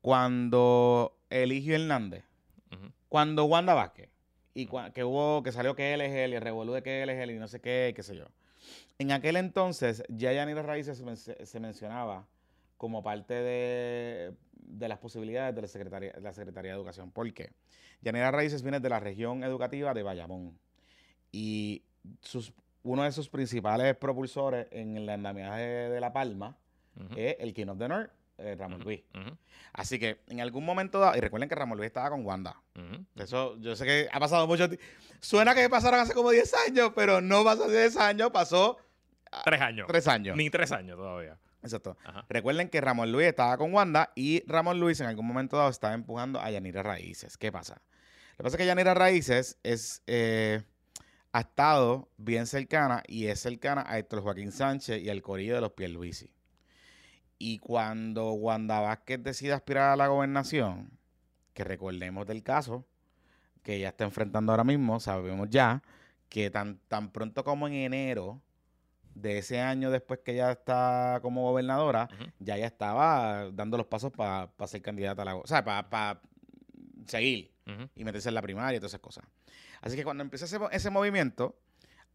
cuando 0.00 1.16
Eligio 1.30 1.74
Hernández, 1.76 2.24
cuando 3.08 3.44
Wanda 3.44 3.74
Vázquez, 3.74 4.10
y 4.54 4.68
que 4.92 5.04
hubo, 5.04 5.42
que 5.42 5.52
salió 5.52 5.74
que 5.74 5.92
él 5.94 6.00
es 6.00 6.12
él, 6.12 6.32
y 6.32 6.36
el 6.36 6.42
revolú 6.42 6.72
de 6.72 6.82
que 6.82 7.02
él 7.02 7.10
es 7.10 7.18
él, 7.20 7.32
y 7.32 7.38
no 7.38 7.48
sé 7.48 7.60
qué, 7.60 7.88
y 7.90 7.94
qué 7.94 8.02
sé 8.02 8.16
yo. 8.16 8.26
En 8.98 9.10
aquel 9.10 9.36
entonces, 9.36 10.04
ya 10.08 10.32
Yanira 10.32 10.62
Raíces 10.62 10.96
se, 10.96 11.04
men- 11.04 11.16
se 11.16 11.60
mencionaba 11.60 12.26
como 12.76 13.02
parte 13.02 13.34
de, 13.34 14.32
de 14.52 14.88
las 14.88 14.98
posibilidades 14.98 15.54
de 15.54 15.62
la 15.62 15.68
Secretaría, 15.68 16.12
de 16.12 16.20
la 16.20 16.32
Secretaría 16.32 16.70
de 16.72 16.76
Educación. 16.76 17.10
¿Por 17.10 17.32
qué? 17.34 17.50
Yanira 18.02 18.30
Raíces 18.30 18.62
viene 18.62 18.80
de 18.80 18.88
la 18.88 19.00
región 19.00 19.42
educativa 19.42 19.92
de 19.92 20.02
Bayamón. 20.02 20.56
Y 21.32 21.82
sus, 22.20 22.52
uno 22.84 23.02
de 23.02 23.10
sus 23.12 23.28
principales 23.28 23.96
propulsores 23.96 24.68
en 24.70 24.96
el 24.96 25.08
andamiaje 25.08 25.62
de 25.90 26.00
La 26.00 26.12
Palma 26.12 26.56
es 27.16 27.36
el 27.40 27.52
King 27.54 27.66
of 27.66 27.78
the 27.78 27.88
North, 27.88 28.10
eh, 28.38 28.56
Ramón. 28.58 28.80
Luis. 28.82 29.02
Así 29.72 29.98
que 29.98 30.20
en 30.28 30.40
algún 30.40 30.64
momento 30.64 31.00
dado, 31.00 31.16
y 31.16 31.20
recuerden 31.20 31.48
que 31.48 31.54
Ramón 31.54 31.78
Luis 31.78 31.88
estaba 31.88 32.10
con 32.10 32.24
Wanda. 32.24 32.60
Eso, 33.16 33.56
yo 33.58 33.74
sé 33.76 33.84
que 33.84 34.08
ha 34.10 34.20
pasado 34.20 34.46
mucho 34.46 34.68
tiempo. 34.68 34.84
Suena 35.20 35.54
que 35.54 35.68
pasaron 35.68 36.00
hace 36.00 36.14
como 36.14 36.30
10 36.30 36.54
años, 36.68 36.92
pero 36.94 37.20
no 37.20 37.44
pasó 37.44 37.64
hace 37.64 37.78
10 37.80 37.96
años, 37.96 38.30
pasó 38.30 38.78
Tres 39.44 39.60
años. 39.60 39.86
3 39.88 40.08
años. 40.08 40.36
Ni 40.36 40.50
tres 40.50 40.70
años 40.72 40.96
todavía. 40.96 41.38
Exacto. 41.62 41.96
Ajá. 42.04 42.24
Recuerden 42.28 42.68
que 42.68 42.80
Ramón 42.80 43.10
Luis 43.10 43.26
estaba 43.26 43.56
con 43.56 43.72
Wanda 43.72 44.12
y 44.14 44.44
Ramón 44.46 44.78
Luis 44.78 45.00
en 45.00 45.06
algún 45.06 45.26
momento 45.26 45.56
dado 45.56 45.70
estaba 45.70 45.94
empujando 45.94 46.40
a 46.40 46.50
Yanira 46.50 46.82
Raíces. 46.82 47.36
¿Qué 47.38 47.50
pasa? 47.50 47.80
Lo 48.32 48.36
que 48.38 48.42
pasa 48.44 48.56
es 48.56 48.58
que 48.58 48.66
Yanira 48.66 48.94
Raíces 48.94 49.58
es, 49.62 50.02
eh, 50.06 50.62
ha 51.32 51.40
estado 51.40 52.10
bien 52.16 52.46
cercana 52.46 53.02
y 53.08 53.26
es 53.26 53.40
cercana 53.40 53.84
a 53.86 53.98
Héctor 53.98 54.20
Joaquín 54.22 54.52
Sánchez 54.52 55.02
y 55.02 55.08
al 55.08 55.22
corillo 55.22 55.54
de 55.54 55.62
los 55.62 55.72
Pierluisi. 55.72 56.30
Y 57.46 57.58
cuando 57.58 58.32
Wanda 58.32 58.80
Vázquez 58.80 59.22
decide 59.22 59.52
aspirar 59.52 59.90
a 59.90 59.96
la 59.96 60.06
gobernación, 60.06 60.88
que 61.52 61.62
recordemos 61.62 62.26
del 62.26 62.42
caso, 62.42 62.86
que 63.62 63.76
ella 63.76 63.90
está 63.90 64.04
enfrentando 64.04 64.50
ahora 64.50 64.64
mismo, 64.64 64.98
sabemos 64.98 65.50
ya 65.50 65.82
que 66.30 66.48
tan, 66.48 66.78
tan 66.88 67.12
pronto 67.12 67.44
como 67.44 67.68
en 67.68 67.74
enero 67.74 68.40
de 69.14 69.36
ese 69.36 69.60
año 69.60 69.90
después 69.90 70.20
que 70.24 70.32
ella 70.32 70.52
está 70.52 71.18
como 71.20 71.42
gobernadora, 71.42 72.08
ya 72.38 72.56
ella 72.56 72.66
estaba 72.66 73.50
dando 73.52 73.76
los 73.76 73.88
pasos 73.88 74.10
para 74.10 74.48
ser 74.66 74.80
candidata 74.80 75.20
a 75.20 75.24
la... 75.26 75.36
O 75.36 75.46
sea, 75.46 75.62
para 75.62 76.22
seguir 77.06 77.52
y 77.94 78.04
meterse 78.04 78.30
en 78.30 78.36
la 78.36 78.42
primaria 78.42 78.78
y 78.78 78.80
todas 78.80 78.92
esas 78.92 79.02
cosas. 79.02 79.26
Así 79.82 79.96
que 79.96 80.04
cuando 80.04 80.22
empieza 80.22 80.46
ese, 80.46 80.58
ese 80.72 80.88
movimiento, 80.88 81.58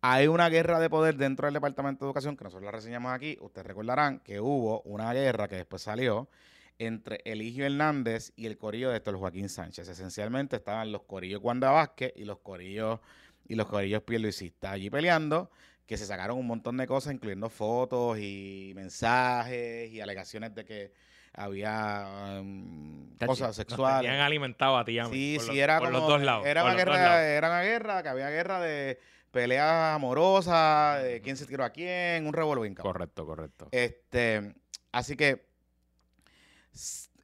hay 0.01 0.27
una 0.27 0.49
guerra 0.49 0.79
de 0.79 0.89
poder 0.89 1.15
dentro 1.17 1.45
del 1.47 1.53
Departamento 1.53 2.05
de 2.05 2.09
Educación, 2.09 2.37
que 2.37 2.43
nosotros 2.45 2.65
la 2.65 2.71
reseñamos 2.71 3.11
aquí. 3.11 3.37
Ustedes 3.41 3.67
recordarán 3.67 4.19
que 4.19 4.39
hubo 4.39 4.81
una 4.81 5.11
guerra 5.13 5.47
que 5.47 5.55
después 5.57 5.81
salió 5.81 6.29
entre 6.77 7.19
Eligio 7.25 7.65
Hernández 7.65 8.31
y 8.37 8.45
el 8.45 8.57
corillo 8.57 8.89
de 8.89 8.97
Héctor 8.97 9.17
Joaquín 9.17 9.49
Sánchez. 9.49 9.87
Esencialmente 9.89 10.55
estaban 10.55 10.91
los 10.93 11.01
corillos 11.03 11.41
Wanda 11.43 11.71
Vázquez 11.71 12.13
y 12.15 12.23
los 12.23 12.39
corillos 12.39 12.99
y 13.47 13.55
los 13.55 13.67
corillos 13.67 14.03
Pierluisistas 14.03 14.71
allí 14.71 14.89
peleando, 14.89 15.51
que 15.85 15.97
se 15.97 16.05
sacaron 16.05 16.37
un 16.37 16.47
montón 16.47 16.77
de 16.77 16.87
cosas, 16.87 17.13
incluyendo 17.13 17.49
fotos 17.49 18.17
y 18.19 18.71
mensajes 18.75 19.89
y 19.91 19.99
alegaciones 19.99 20.53
de 20.55 20.63
que 20.63 20.93
había 21.33 22.39
um, 22.41 23.09
cosas 23.25 23.47
Nos 23.49 23.55
sexuales. 23.57 24.01
tenían 24.09 24.21
alimentado 24.25 24.77
a 24.77 24.85
ti 24.85 24.97
Sí, 25.11 25.35
por 25.37 25.43
sí, 25.45 25.47
los- 25.51 25.57
era 25.57 25.79
por 25.79 25.87
como. 25.89 25.99
los 25.99 26.07
dos 26.07 26.21
lados. 26.21 26.45
Era 26.45 26.61
por 26.61 26.69
una, 26.71 26.77
guerra, 26.77 26.95
lados. 26.95 27.21
era 27.23 27.47
una 27.49 27.61
guerra, 27.61 28.03
que 28.03 28.09
había 28.09 28.29
guerra 28.29 28.59
de 28.61 28.99
peleas 29.31 29.95
amorosas, 29.95 31.03
de 31.03 31.21
quién 31.21 31.37
se 31.37 31.45
tiró 31.45 31.63
a 31.63 31.69
quién, 31.71 32.25
un 32.27 32.33
revolvín. 32.33 32.75
Correcto, 32.75 33.25
correcto. 33.25 33.67
Este, 33.71 34.55
así 34.91 35.15
que 35.15 35.47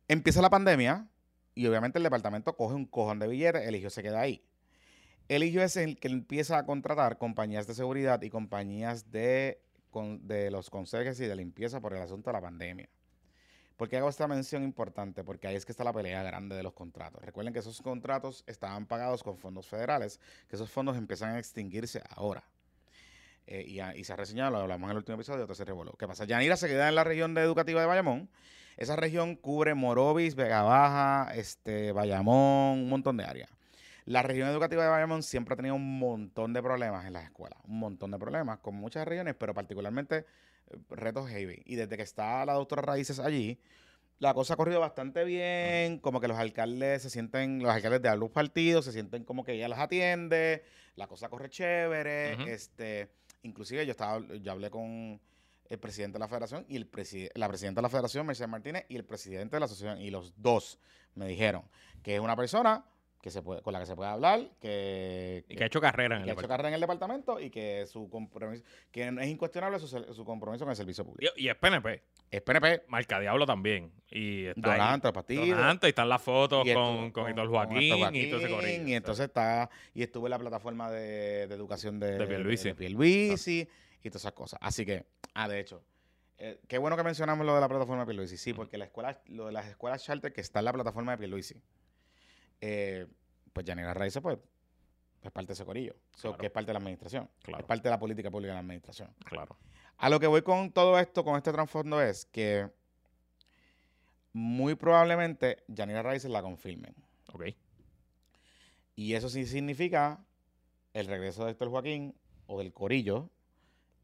empieza 0.07 0.41
la 0.41 0.49
pandemia 0.49 1.07
y 1.53 1.67
obviamente 1.67 1.99
el 1.99 2.03
departamento 2.03 2.55
coge 2.55 2.75
un 2.75 2.85
cojón 2.85 3.19
de 3.19 3.27
billetes, 3.27 3.67
Eligio 3.67 3.89
se 3.89 4.03
queda 4.03 4.21
ahí. 4.21 4.43
Eligio 5.27 5.63
es 5.63 5.75
el 5.77 5.97
que 5.99 6.07
empieza 6.07 6.57
a 6.57 6.65
contratar 6.65 7.17
compañías 7.17 7.65
de 7.65 7.73
seguridad 7.73 8.21
y 8.21 8.29
compañías 8.29 9.09
de, 9.11 9.61
con- 9.89 10.27
de 10.27 10.51
los 10.51 10.69
conserjes 10.69 11.19
y 11.19 11.25
de 11.25 11.35
limpieza 11.35 11.79
por 11.81 11.93
el 11.95 12.01
asunto 12.01 12.29
de 12.29 12.33
la 12.33 12.41
pandemia. 12.41 12.89
¿Por 13.77 13.89
qué 13.89 13.97
hago 13.97 14.07
esta 14.07 14.27
mención 14.27 14.63
importante? 14.63 15.23
Porque 15.23 15.47
ahí 15.47 15.55
es 15.55 15.65
que 15.65 15.71
está 15.71 15.83
la 15.83 15.91
pelea 15.91 16.23
grande 16.23 16.55
de 16.55 16.63
los 16.63 16.73
contratos. 16.73 17.23
Recuerden 17.23 17.53
que 17.53 17.59
esos 17.59 17.81
contratos 17.81 18.43
estaban 18.47 18.85
pagados 18.85 19.21
con 19.21 19.37
fondos 19.37 19.67
federales, 19.67 20.19
que 20.47 20.55
esos 20.55 20.71
fondos 20.71 20.95
empiezan 20.97 21.35
a 21.35 21.39
extinguirse 21.39 22.01
ahora. 22.15 22.43
Eh, 23.47 23.65
y, 23.95 24.03
se 24.03 24.13
ha 24.13 24.15
reseñado, 24.15 24.51
lo 24.51 24.57
hablamos 24.59 24.87
en 24.87 24.91
el 24.91 24.97
último 24.97 25.15
episodio, 25.15 25.41
entonces 25.41 25.67
revoló. 25.67 25.93
¿Qué 25.93 26.07
pasa? 26.07 26.25
Yanira 26.25 26.55
se 26.57 26.67
queda 26.67 26.87
en 26.87 26.95
la 26.95 27.03
región 27.03 27.37
educativa 27.37 27.81
de 27.81 27.87
Bayamón. 27.87 28.29
Esa 28.77 28.95
región 28.95 29.35
cubre 29.35 29.73
Morovis, 29.73 30.35
Vega 30.35 30.63
Baja, 30.63 31.33
este, 31.35 31.91
Bayamón, 31.91 32.79
un 32.79 32.89
montón 32.89 33.17
de 33.17 33.25
áreas. 33.25 33.49
La 34.05 34.21
región 34.21 34.47
educativa 34.49 34.83
de 34.83 34.89
Bayamón 34.89 35.23
siempre 35.23 35.53
ha 35.53 35.57
tenido 35.57 35.75
un 35.75 35.99
montón 35.99 36.53
de 36.53 36.61
problemas 36.61 37.05
en 37.05 37.13
las 37.13 37.25
escuelas, 37.25 37.59
un 37.65 37.79
montón 37.79 38.11
de 38.11 38.19
problemas, 38.19 38.59
con 38.59 38.75
muchas 38.75 39.07
regiones, 39.07 39.35
pero 39.35 39.53
particularmente 39.53 40.25
retos 40.89 41.29
heavy. 41.29 41.61
Y 41.65 41.75
desde 41.75 41.97
que 41.97 42.03
está 42.03 42.45
la 42.45 42.53
doctora 42.53 42.81
Raíces 42.81 43.19
allí, 43.19 43.59
la 44.19 44.33
cosa 44.33 44.53
ha 44.53 44.57
corrido 44.57 44.79
bastante 44.79 45.23
bien, 45.25 45.99
como 45.99 46.21
que 46.21 46.27
los 46.27 46.37
alcaldes 46.37 47.01
se 47.01 47.09
sienten, 47.09 47.61
los 47.61 47.71
alcaldes 47.71 48.01
de 48.01 48.09
ambos 48.09 48.31
partidos 48.31 48.85
se 48.85 48.91
sienten 48.93 49.23
como 49.25 49.43
que 49.43 49.53
ella 49.53 49.67
los 49.67 49.77
atiende, 49.77 50.63
la 50.95 51.07
cosa 51.07 51.27
corre 51.29 51.49
chévere, 51.49 52.35
Ujú. 52.35 52.43
este, 52.47 53.09
inclusive 53.43 53.85
yo 53.85 53.91
estaba, 53.91 54.25
yo 54.41 54.51
hablé 54.53 54.69
con 54.69 55.19
el 55.67 55.79
presidente 55.79 56.13
de 56.15 56.19
la 56.19 56.27
federación 56.29 56.65
y 56.69 56.77
el 56.77 56.89
preside- 56.89 57.31
la 57.35 57.47
presidenta 57.49 57.79
de 57.79 57.83
la 57.83 57.89
federación, 57.89 58.25
Mercedes 58.25 58.49
Martínez, 58.49 58.85
y 58.87 58.95
el 58.95 59.03
presidente 59.03 59.55
de 59.57 59.59
la 59.59 59.65
asociación, 59.65 59.99
y 60.01 60.09
los 60.11 60.33
dos 60.41 60.79
me 61.15 61.27
dijeron 61.27 61.63
que 62.01 62.15
es 62.15 62.21
una 62.21 62.35
persona 62.37 62.85
que 63.25 63.31
se 63.31 63.41
puede, 63.41 63.63
con 63.63 63.73
la 63.73 63.79
que 63.79 63.87
se 63.87 63.95
puede 63.95 64.11
hablar, 64.11 64.51
que, 64.61 65.43
Y 65.49 65.55
que 65.55 65.63
ha 65.63 65.65
hecho 65.65 65.81
carrera 65.81 66.17
en 66.17 66.25
que 66.25 66.29
el 66.29 66.37
ha 66.37 66.39
hecho 66.39 66.47
carrera 66.47 66.67
en 66.67 66.75
el 66.75 66.79
departamento 66.79 67.39
y 67.39 67.49
que 67.49 67.87
su 67.87 68.07
compromiso, 68.07 68.63
que 68.91 69.07
es 69.07 69.27
incuestionable 69.27 69.79
su, 69.79 69.87
su 69.87 70.23
compromiso 70.23 70.63
con 70.63 70.69
el 70.69 70.75
servicio 70.75 71.03
público. 71.03 71.33
Y, 71.35 71.45
y 71.45 71.49
es 71.49 71.55
PNP. 71.55 72.03
Es 72.29 72.43
PNP, 72.43 72.83
Marca 72.87 73.19
Diablo 73.19 73.47
también. 73.47 73.91
Y 74.11 74.45
está 74.45 74.73
ahí. 74.73 74.79
donante, 74.79 75.11
partido. 75.11 75.43
Donante, 75.43 75.87
y 75.87 75.89
están 75.89 76.07
las 76.07 76.21
fotos 76.21 76.67
Y 76.67 76.73
con, 76.75 77.09
con, 77.09 77.33
con 77.33 77.49
Joaquín, 77.49 77.81
y 77.81 77.89
todo 78.29 78.39
ese 78.41 78.47
Joaquín, 78.47 78.51
corillo. 78.51 78.87
Y 78.89 78.93
entonces 78.93 79.25
está, 79.25 79.71
y 79.95 80.03
estuvo 80.03 80.27
en 80.27 80.29
la 80.29 80.37
plataforma 80.37 80.91
de, 80.91 81.47
de 81.47 81.55
educación 81.55 81.99
de, 81.99 82.19
De 82.19 82.27
Pierluisi. 82.27 82.67
de 82.67 82.75
Pierluisi 82.75 83.67
y 84.03 84.09
todas 84.11 84.21
esas 84.21 84.33
cosas. 84.33 84.59
Así 84.61 84.85
que, 84.85 85.07
ah, 85.33 85.47
de 85.47 85.61
hecho, 85.61 85.81
eh, 86.37 86.59
qué 86.67 86.77
bueno 86.77 86.95
que 86.95 87.01
mencionamos 87.01 87.43
lo 87.43 87.55
de 87.55 87.61
la 87.61 87.69
plataforma 87.69 88.03
de 88.03 88.05
Pierluisi. 88.05 88.37
Sí, 88.37 88.53
porque 88.53 88.77
la 88.77 88.85
escuela, 88.85 89.19
lo 89.25 89.47
de 89.47 89.51
las 89.51 89.65
escuelas 89.65 90.03
charter 90.03 90.31
que 90.31 90.41
está 90.41 90.59
en 90.59 90.65
la 90.65 90.73
plataforma 90.73 91.13
de 91.13 91.17
Pierluisi, 91.17 91.55
eh, 92.67 93.05
pues 93.53 93.65
Yanira 93.65 93.93
Raíces, 93.93 94.21
pues, 94.21 94.39
es 95.21 95.31
parte 95.31 95.47
de 95.47 95.53
ese 95.53 95.65
corillo. 95.65 95.95
So, 96.15 96.29
Claro. 96.29 96.37
que 96.39 96.45
es 96.47 96.51
parte 96.51 96.67
de 96.67 96.73
la 96.73 96.79
administración. 96.79 97.29
Claro. 97.43 97.61
Es 97.61 97.67
parte 97.67 97.83
de 97.83 97.89
la 97.91 97.99
política 97.99 98.31
pública 98.31 98.49
de 98.51 98.55
la 98.55 98.59
administración. 98.61 99.13
Claro. 99.25 99.55
A 99.97 100.09
lo 100.09 100.19
que 100.19 100.27
voy 100.27 100.41
con 100.41 100.71
todo 100.71 100.97
esto, 100.99 101.23
con 101.23 101.35
este 101.37 101.51
trasfondo, 101.51 102.01
es 102.01 102.25
que 102.25 102.69
muy 104.33 104.75
probablemente 104.75 105.63
Yanira 105.67 106.01
Raíces 106.03 106.29
la 106.31 106.41
confirmen. 106.41 106.93
Ok. 107.33 107.45
Y 108.95 109.13
eso 109.13 109.29
sí 109.29 109.45
significa 109.45 110.25
el 110.93 111.07
regreso 111.07 111.45
de 111.45 111.51
Héctor 111.51 111.69
Joaquín 111.69 112.15
o 112.47 112.59
del 112.59 112.73
Corillo 112.73 113.29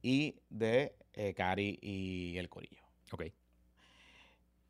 y 0.01 0.39
de 0.49 0.95
eh, 1.13 1.33
Cari 1.33 1.77
y 1.81 2.37
el 2.37 2.49
Corillo. 2.49 2.81
Ok. 3.11 3.23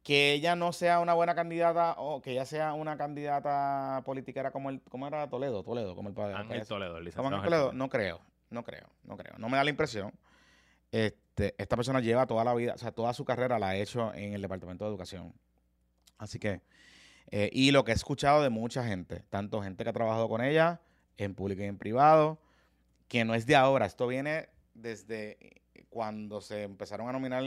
Que 0.04 0.34
ella 0.34 0.56
no 0.56 0.74
sea 0.74 1.00
una 1.00 1.14
buena 1.14 1.36
candidata 1.36 1.96
o 1.98 2.22
que 2.22 2.32
ella 2.32 2.46
sea 2.46 2.74
una 2.74 2.98
candidata 2.98 4.02
politiquera 4.04 4.52
como 4.52 4.70
el, 4.70 4.82
¿cómo 4.90 5.08
era 5.08 5.30
Toledo? 5.30 5.64
Toledo, 5.64 5.96
como 5.96 6.10
el 6.10 6.16
padre. 6.16 6.36
Ángel 6.36 6.66
Toledo, 6.66 6.98
el 6.98 7.04
¿Cómo 7.14 7.30
licenciado 7.30 7.36
Ángel? 7.36 7.50
Toledo. 7.50 7.74
No 7.74 7.90
creo, 7.90 8.22
no 8.50 8.64
creo, 8.64 8.88
no 9.04 9.18
creo. 9.18 9.34
No 9.38 9.48
me 9.48 9.58
da 9.58 9.64
la 9.64 9.70
impresión. 9.70 10.12
Este, 10.92 11.56
esta 11.58 11.76
persona 11.76 12.00
lleva 12.00 12.26
toda 12.26 12.44
la 12.44 12.54
vida, 12.54 12.74
o 12.74 12.78
sea, 12.78 12.92
toda 12.92 13.14
su 13.14 13.24
carrera 13.24 13.60
la 13.60 13.70
ha 13.70 13.76
hecho 13.76 14.14
en 14.14 14.34
el 14.34 14.42
Departamento 14.42 14.86
de 14.86 14.90
Educación. 14.90 15.34
Así 16.18 16.40
que, 16.40 16.62
eh, 17.30 17.50
y 17.54 17.72
lo 17.72 17.86
que 17.86 17.92
he 17.92 17.96
escuchado 17.96 18.44
de 18.44 18.50
mucha 18.50 18.84
gente, 18.86 19.24
tanto 19.30 19.62
gente 19.62 19.84
que 19.84 19.90
ha 19.90 19.94
trabajado 19.94 20.28
con 20.28 20.44
ella, 20.44 20.82
en 21.18 21.36
público 21.36 21.62
y 21.62 21.66
en 21.66 21.78
privado, 21.78 22.40
que 23.08 23.24
no 23.24 23.36
es 23.36 23.46
de 23.46 23.56
ahora, 23.56 23.86
esto 23.86 24.08
viene 24.08 24.50
desde 24.74 25.62
cuando 25.90 26.42
se 26.42 26.64
empezaron 26.64 27.08
a 27.10 27.12
nominar 27.12 27.44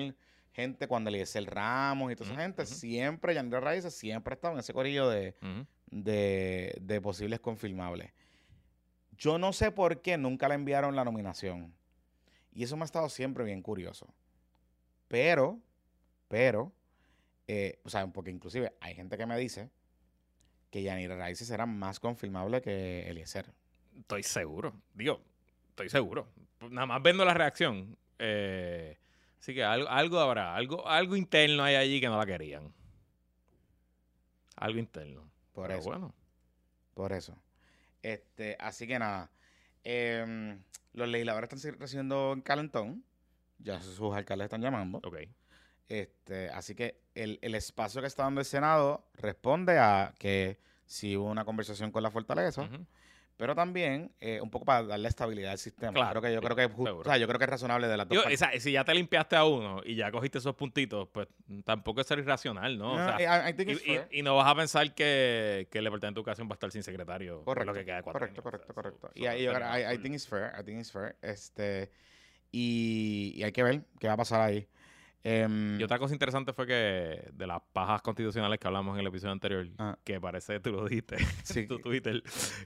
gente, 0.55 0.89
cuando 0.89 1.11
Eliezer 1.11 1.45
Ramos 1.45 2.13
y 2.13 2.17
toda 2.17 2.31
esa 2.31 2.41
gente, 2.41 2.65
siempre, 2.65 3.35
Yandel 3.35 3.61
Raíces 3.61 3.95
siempre 3.95 4.33
ha 4.33 4.37
estado 4.37 4.55
en 4.55 4.61
ese 4.61 4.73
corillo 4.73 5.09
de, 5.09 5.35
de 5.91 7.01
posibles 7.03 7.41
confirmables. 7.41 8.13
Yo 9.17 9.39
no 9.39 9.53
sé 9.53 9.71
por 9.71 10.01
qué 10.01 10.17
nunca 10.17 10.49
le 10.49 10.55
enviaron 10.55 10.97
la 10.97 11.05
nominación. 11.05 11.75
Y 12.53 12.63
eso 12.63 12.77
me 12.77 12.83
ha 12.83 12.87
estado 12.87 13.09
siempre 13.09 13.45
bien 13.45 13.63
curioso. 13.63 14.15
Pero, 15.09 15.61
pero, 16.29 16.73
eh, 17.47 17.81
o 17.85 17.89
sea, 17.89 18.07
porque 18.07 18.31
inclusive 18.31 18.73
hay 18.81 18.95
gente 18.95 19.17
que 19.19 19.27
me 19.27 19.37
dice 19.37 19.71
que 20.71 20.83
Yanira 20.83 21.17
Raíces 21.17 21.51
era 21.51 21.67
más 21.67 22.01
confirmable 22.01 22.63
que 22.63 23.09
Eliezer. 23.09 23.53
Estoy 23.99 24.23
seguro. 24.23 24.73
Digo, 24.93 25.21
estoy 25.69 25.89
seguro. 25.89 26.29
Nada 26.71 26.87
más 26.87 27.03
viendo 27.03 27.25
la 27.25 27.35
reacción. 27.35 27.97
Eh, 28.19 28.99
así 29.45 29.55
que 29.55 29.63
algo, 29.63 29.89
algo 29.89 30.19
habrá. 30.21 30.55
Algo, 30.57 30.89
algo 30.89 31.17
interno 31.17 31.63
hay 31.65 31.75
allí 31.75 32.01
que 32.01 32.09
no 32.09 32.17
la 32.17 32.25
querían. 32.25 32.73
Algo 34.57 34.79
interno. 34.79 35.29
Por 35.53 35.67
Pero 35.69 35.81
eso. 35.81 35.89
bueno. 35.91 36.15
Por 36.95 37.13
eso. 37.13 37.37
Este, 38.03 38.57
así 38.59 38.87
que 38.87 38.99
nada. 38.99 39.31
em, 39.83 40.63
los 40.95 41.09
legisladores 41.09 41.49
están 41.53 41.59
si- 41.59 41.77
recibiendo 41.79 42.33
en 42.33 42.41
calentón. 42.41 43.05
Ya 43.59 43.81
sus 43.81 44.15
alcaldes 44.15 44.47
están 44.47 44.63
llamando. 44.63 44.99
Ok. 45.05 45.17
Este, 45.89 46.49
así 46.51 46.75
que 46.75 47.03
el, 47.15 47.39
el 47.43 47.55
espacio 47.55 48.01
que 48.01 48.07
está 48.07 48.23
dando 48.23 48.41
el 48.41 48.47
Senado 48.47 49.07
responde 49.15 49.79
a 49.79 50.15
que 50.19 50.59
sí 50.87 51.17
hubo 51.17 51.29
una 51.31 51.45
conversación 51.45 51.91
con 51.91 52.03
la 52.03 52.11
fortaleza, 52.11 52.63
Ujú. 52.63 52.87
Pero 53.37 53.55
también 53.55 54.13
eh, 54.21 54.41
un 54.41 54.51
poco 54.51 54.65
para 54.65 54.83
darle 54.85 55.09
estabilidad 55.09 55.53
al 55.53 55.59
sistema. 55.59 55.93
Claro, 55.93 56.21
Creo 56.21 56.23
que 56.23 56.35
yo 56.35 56.41
creo 56.41 56.57
que 56.57 56.65
es 56.65 56.71
ju- 56.71 56.85
seguro. 56.85 57.01
o 57.01 57.05
sea, 57.05 57.17
yo 57.19 57.27
creo 57.27 57.39
que 57.39 57.45
es 57.45 57.51
razonable 57.51 57.89
de 57.89 57.97
las 57.97 58.09
dos 58.09 58.19
partes. 58.19 58.41
esa- 58.41 58.61
si 58.61 58.73
ya 58.73 58.85
te 58.85 58.95
limpiaste 58.95 59.35
a 59.37 59.45
uno 59.45 59.81
y 59.85 59.97
ya 59.97 60.11
cogiste 60.13 60.39
esos 60.39 60.55
puntitos, 60.55 61.09
pues 61.13 61.27
tampoco 61.65 62.01
es 62.01 62.07
ser 62.07 62.19
irracional, 62.21 62.79
¿no? 62.79 62.93
O 62.93 62.97
sea, 62.97 63.49
I- 63.49 63.55
I 63.59 63.63
y, 63.73 63.93
y- 63.93 64.01
y 64.19 64.23
no 64.23 64.37
vas 64.37 64.47
a 64.47 64.55
pensar 64.55 64.95
que, 64.95 65.67
que 65.71 65.79
el 65.79 65.85
Departamento 65.85 66.21
de 66.21 66.23
Educación 66.23 66.49
va 66.49 66.53
a 66.53 66.55
estar 66.55 66.71
sin 66.71 66.83
secretario 66.83 67.43
Correcto, 67.45 67.73
lo 67.73 67.79
que 67.79 67.85
queda 67.85 67.97
de 67.97 68.03
cuatro 68.03 68.21
correcto, 68.21 68.41
años. 68.41 68.47
O 68.47 68.51
sea, 68.51 68.75
correcto, 68.75 69.01
correcto. 69.01 69.11
Y 69.21 69.27
ahí 69.27 69.43
yo 69.45 69.53
I, 69.53 69.95
I 69.95 69.99
think 69.99 70.15
it's 70.15 70.29
fair, 70.29 70.53
I 70.59 70.63
think 70.65 70.79
it's 70.79 70.93
fair. 70.93 71.17
Este, 71.23 71.91
y, 72.53 73.33
y 73.37 73.43
hay 73.43 73.53
que 73.53 73.63
ver 73.63 73.83
qué 73.99 74.07
va 74.07 74.15
a 74.15 74.17
pasar 74.17 74.41
ahí. 74.41 74.69
Em, 75.27 75.81
Y 75.81 75.83
otra 75.83 75.99
cosa 75.99 76.13
interesante 76.13 76.53
fue 76.53 76.67
que 76.67 77.31
de 77.33 77.47
las 77.47 77.63
pajas 77.73 78.03
constitucionales 78.03 78.59
que 78.59 78.67
hablamos 78.67 78.95
en 78.95 79.01
el 79.01 79.07
episodio 79.07 79.33
anterior, 79.33 79.67
Ah. 79.79 79.97
que 80.05 80.21
parece, 80.21 80.61
tú 80.61 80.71
lo 80.71 80.85
dijiste 80.87 81.17
Sí. 81.45 81.61
en 81.61 81.69
tu 81.69 81.79
Twitter, 81.79 82.23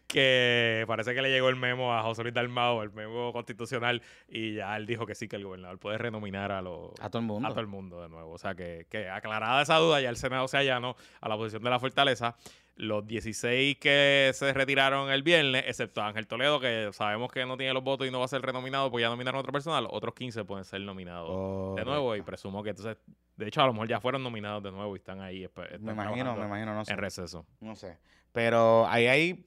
que 0.09 0.85
parece 0.89 1.15
que 1.15 1.23
le 1.23 1.31
llegó 1.31 1.49
el 1.49 1.57
memo 1.57 1.95
a 1.95 2.03
José 2.03 2.23
Luis 2.23 2.35
Dalmao, 2.35 2.83
el 2.83 2.91
memo 2.93 3.33
constitucional, 3.33 4.03
y 4.29 4.55
ya 4.55 4.77
él 4.77 4.87
dijo 4.87 5.07
que 5.07 5.15
sí, 5.15 5.29
que 5.29 5.37
el 5.37 5.45
gobernador 5.45 5.79
puede 5.79 5.99
renominar 5.99 6.51
a 6.51 6.61
los... 6.63 6.91
a 7.01 7.09
todo 7.11 7.21
el 7.21 7.27
mundo. 7.27 7.47
A 7.49 7.51
todo 7.53 7.61
el 7.61 7.67
mundo 7.69 8.03
de 8.03 8.09
nuevo. 8.09 8.33
O 8.33 8.39
sea, 8.39 8.55
que, 8.55 8.87
que 8.91 9.09
aclarada 9.09 9.63
esa 9.63 9.77
duda, 9.77 10.01
ya 10.01 10.09
el 10.11 10.17
Senado 10.17 10.49
se 10.49 10.57
allanó 10.57 10.97
a 11.21 11.29
la 11.29 11.37
posición 11.37 11.63
de 11.63 11.71
la 11.71 11.79
fortaleza. 11.79 12.37
Los 12.81 13.05
16 13.09 13.77
que 13.79 14.31
se 14.35 14.53
retiraron 14.53 15.11
el 15.11 15.25
viernes, 15.25 15.65
excepto 15.67 16.01
Ángel 16.01 16.29
Toledo, 16.29 16.61
que 16.61 16.91
sabemos 16.93 17.33
que 17.33 17.45
no 17.45 17.57
tiene 17.57 17.75
los 17.75 17.83
votos 17.83 18.07
y 18.07 18.13
no 18.13 18.21
va 18.21 18.27
a 18.27 18.29
ser 18.29 18.41
renominado, 18.41 18.89
pues 18.89 19.03
ya 19.03 19.09
nominaron 19.09 19.39
a 19.39 19.41
otra 19.41 19.51
persona. 19.51 19.81
Los 19.81 19.91
otros 19.93 20.15
15 20.15 20.45
pueden 20.45 20.65
ser 20.65 20.83
nominados 20.83 21.75
de 21.75 21.85
nuevo 21.85 22.15
y 22.15 22.23
presumo 22.23 22.63
que 22.63 22.71
entonces, 22.71 22.97
de 23.37 23.49
hecho, 23.49 23.63
a 23.63 23.67
lo 23.67 23.73
mejor 23.73 23.89
ya 23.89 24.01
fueron 24.01 24.23
nominados 24.23 24.63
de 24.63 24.71
nuevo 24.71 24.95
y 24.95 25.01
están 25.01 25.21
ahí. 25.21 25.43
están 25.43 25.67
Me 25.81 25.91
imagino, 25.91 26.37
me 26.37 26.47
imagino, 26.47 26.73
no 26.73 26.85
sé. 26.85 26.93
En 26.93 26.99
receso. 26.99 27.45
No 27.61 27.75
sé. 27.75 27.99
Pero 28.31 28.87
ahí 28.87 29.09
hay 29.09 29.45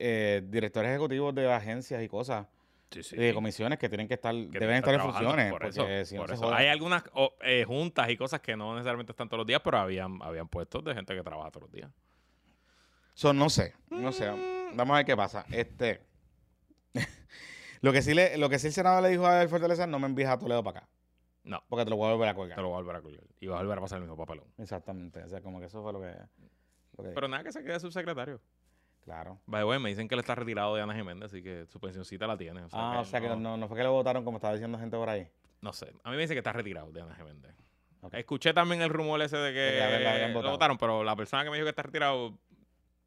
eh, 0.00 0.42
directores 0.44 0.90
ejecutivos 0.90 1.32
de 1.32 1.52
agencias 1.52 2.02
y 2.02 2.08
cosas, 2.08 2.48
Sí, 2.90 3.04
sí. 3.04 3.14
y 3.14 3.20
de 3.20 3.32
comisiones 3.32 3.78
que 3.78 3.88
tienen 3.88 4.08
que 4.08 4.14
estar, 4.14 4.34
que 4.34 4.58
deben 4.58 4.78
estar 4.78 4.94
en 4.94 5.00
funciones. 5.02 5.52
Por 5.52 5.60
porque 5.62 6.00
eso, 6.00 6.04
si 6.04 6.16
por. 6.16 6.52
Hay 6.52 6.66
algunas 6.66 7.04
eh, 7.42 7.62
juntas 7.64 8.10
y 8.10 8.16
cosas 8.16 8.40
que 8.40 8.56
no 8.56 8.74
necesariamente 8.74 9.12
están 9.12 9.28
todos 9.28 9.38
los 9.38 9.46
días, 9.46 9.60
pero 9.62 9.78
habían, 9.78 10.20
habían 10.20 10.48
puestos 10.48 10.82
de 10.82 10.96
gente 10.96 11.14
que 11.14 11.22
trabaja 11.22 11.52
todos 11.52 11.68
los 11.68 11.72
días. 11.72 11.88
So, 13.20 13.34
no 13.34 13.50
sé, 13.50 13.74
no 13.90 14.12
sé. 14.12 14.30
Mm. 14.30 14.78
Vamos 14.78 14.94
a 14.94 14.96
ver 14.96 15.04
qué 15.04 15.14
pasa. 15.14 15.44
Este. 15.50 16.00
lo, 17.82 17.92
que 17.92 18.00
sí 18.00 18.14
le, 18.14 18.38
lo 18.38 18.48
que 18.48 18.58
sí 18.58 18.68
el 18.68 18.72
Senado 18.72 19.02
le 19.02 19.10
dijo 19.10 19.26
a 19.26 19.46
Fortaleza, 19.46 19.86
no 19.86 19.98
me 19.98 20.06
envíes 20.06 20.26
a 20.30 20.38
Toledo 20.38 20.64
para 20.64 20.78
acá. 20.78 20.88
No. 21.44 21.62
Porque 21.68 21.84
te 21.84 21.90
lo 21.90 21.96
voy 21.96 22.08
a 22.08 22.12
volver 22.12 22.30
a 22.30 22.34
colgar. 22.34 22.56
Te 22.56 22.62
lo 22.62 22.68
voy 22.68 22.76
a 22.76 22.80
volver 22.80 22.96
a 22.96 23.02
colgar. 23.02 23.24
Y 23.38 23.46
va 23.46 23.58
a 23.58 23.60
volver 23.60 23.76
a 23.76 23.80
pasar 23.82 23.96
el 23.98 24.04
mismo 24.04 24.16
papelón. 24.16 24.46
Exactamente. 24.56 25.22
O 25.22 25.28
sea, 25.28 25.42
como 25.42 25.60
que 25.60 25.66
eso 25.66 25.82
fue 25.82 25.92
lo 25.92 26.00
que. 26.00 26.14
lo 26.96 27.04
que- 27.04 27.10
Pero 27.10 27.28
nada 27.28 27.44
que 27.44 27.52
se 27.52 27.62
quede 27.62 27.78
subsecretario. 27.78 28.40
claro. 29.04 29.38
By 29.44 29.60
the 29.60 29.64
way, 29.66 29.78
me 29.78 29.90
dicen 29.90 30.08
que 30.08 30.14
él 30.14 30.20
está 30.20 30.34
retirado 30.34 30.74
de 30.74 30.80
Ana 30.80 30.94
Jiménez, 30.94 31.24
así 31.24 31.42
que 31.42 31.66
su 31.66 31.78
pensioncita 31.78 32.26
la 32.26 32.38
tiene. 32.38 32.62
O 32.64 32.70
sea 32.70 32.78
ah, 32.80 32.92
que 32.94 32.98
o 33.00 33.04
sea 33.04 33.20
que 33.20 33.28
no, 33.28 33.36
no, 33.36 33.58
no 33.58 33.68
fue 33.68 33.76
que 33.76 33.82
lo 33.82 33.92
votaron 33.92 34.24
como 34.24 34.38
estaba 34.38 34.54
diciendo 34.54 34.78
gente 34.78 34.96
por 34.96 35.10
ahí. 35.10 35.28
no 35.60 35.74
sé. 35.74 35.92
A 36.04 36.10
mí 36.10 36.16
me 36.16 36.22
dicen 36.22 36.36
que 36.36 36.38
está 36.38 36.54
retirado 36.54 36.90
de 36.90 37.02
Ana 37.02 37.14
Jiménez. 37.16 37.54
Ok. 38.00 38.14
Escuché 38.14 38.54
también 38.54 38.80
el 38.80 38.88
rumor 38.88 39.20
ese 39.20 39.36
de 39.36 39.52
que 39.52 39.60
De 39.60 39.72
que 39.98 40.04
la- 40.04 40.18
la 40.20 40.28
lo 40.28 40.50
votaron, 40.52 40.78
pero 40.78 41.04
la 41.04 41.14
persona 41.14 41.44
que 41.44 41.50
me 41.50 41.56
dijo 41.56 41.66
que 41.66 41.70
está 41.70 41.82
retirado 41.82 42.38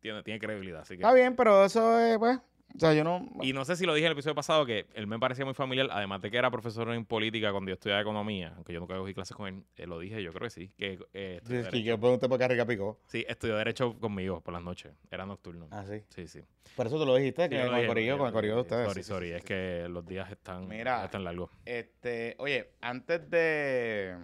tiene, 0.04 0.22
tiene 0.22 0.40
credibilidad. 0.40 0.82
Así 0.82 0.96
que 0.96 1.02
Está 1.02 1.14
bien, 1.14 1.36
pero 1.36 1.66
eso 1.66 1.98
es, 2.00 2.18
pues. 2.20 2.38
O 2.76 2.80
sea, 2.80 2.92
yo 2.94 3.04
no. 3.04 3.30
Y 3.44 3.54
no 3.54 3.66
sé 3.66 3.76
si 3.76 3.86
lo 3.86 3.94
dije 3.94 4.08
en 4.08 4.12
el 4.12 4.14
episodio 4.14 4.34
pasado, 4.34 4.66
que 4.66 4.88
él 4.96 5.06
me 5.06 5.20
parecía 5.20 5.46
muy 5.46 5.54
familiar, 5.54 5.88
además 5.92 6.22
de 6.24 6.32
que 6.32 6.38
era 6.38 6.50
profesor 6.50 6.92
en 6.92 7.06
política 7.06 7.52
cuando 7.52 7.70
yo 7.70 7.74
estudiaba 7.76 8.02
economía, 8.02 8.52
aunque 8.56 8.74
yo 8.74 8.80
nunca 8.80 8.98
cogí 8.98 9.14
clases 9.14 9.38
con 9.38 9.48
él, 9.48 9.64
eh, 9.78 9.86
lo 9.86 10.00
dije, 10.00 10.24
yo 10.24 10.32
creo 10.34 10.46
que 10.46 10.50
sí, 10.50 10.72
que 10.76 10.98
eh, 11.14 11.40
Sí, 11.46 11.54
derecho. 11.54 11.78
yo 11.78 12.00
pregunté 12.00 12.28
por 12.28 12.40
qué 12.40 12.48
Rica 12.48 12.66
picó. 12.66 13.00
Sí, 13.06 13.24
estudió 13.28 13.58
Derecho 13.58 13.98
conmigo 14.00 14.42
por 14.42 14.56
las 14.56 14.64
noches, 14.64 14.92
era 15.12 15.24
nocturno. 15.28 15.68
Ah, 15.70 15.86
sí. 15.88 16.02
Sí, 16.10 16.28
sí. 16.28 16.42
Por 16.76 16.88
eso 16.88 16.98
tú 16.98 17.06
lo 17.06 17.16
dijiste, 17.16 17.44
Sí, 17.44 17.50
que 17.50 17.64
con 17.64 17.76
el 17.76 17.86
corillo, 17.88 18.14
lo 18.14 18.18
con 18.18 18.28
el 18.28 18.34
corillo 18.34 18.56
de 18.56 18.62
ustedes. 18.62 18.88
Sorry, 18.88 19.04
Sí, 19.04 19.08
sorry, 19.08 19.28
sí, 19.30 19.34
es 19.36 19.42
sí. 19.42 19.48
que 19.48 19.88
los 19.90 20.06
días 20.08 20.32
están, 20.32 20.68
Mira. 20.68 21.06
están 21.06 21.24
largos. 21.24 21.52
Este, 21.66 22.36
oye, 22.40 22.72
antes 22.82 23.30
de. 23.30 24.16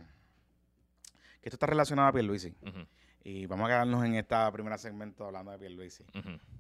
Que 1.42 1.48
esto 1.50 1.56
está 1.56 1.68
relacionado 1.68 2.08
a 2.10 2.12
Pierluisi. 2.12 2.50
Ujú, 2.64 2.80
Y 3.24 3.46
vamos 3.46 3.66
a 3.66 3.70
quedarnos 3.70 4.04
en 4.06 4.16
esta 4.16 4.52
primera 4.52 4.78
segmento 4.78 5.26
hablando 5.26 5.52
de 5.52 5.60
Pierluisi. 5.60 6.06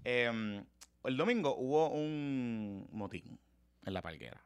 Em, 0.04 0.64
el 1.04 1.18
domingo 1.18 1.56
hubo 1.56 1.90
un 1.90 2.88
motín 2.92 3.40
en 3.86 3.94
la 3.94 4.02
palguera 4.02 4.42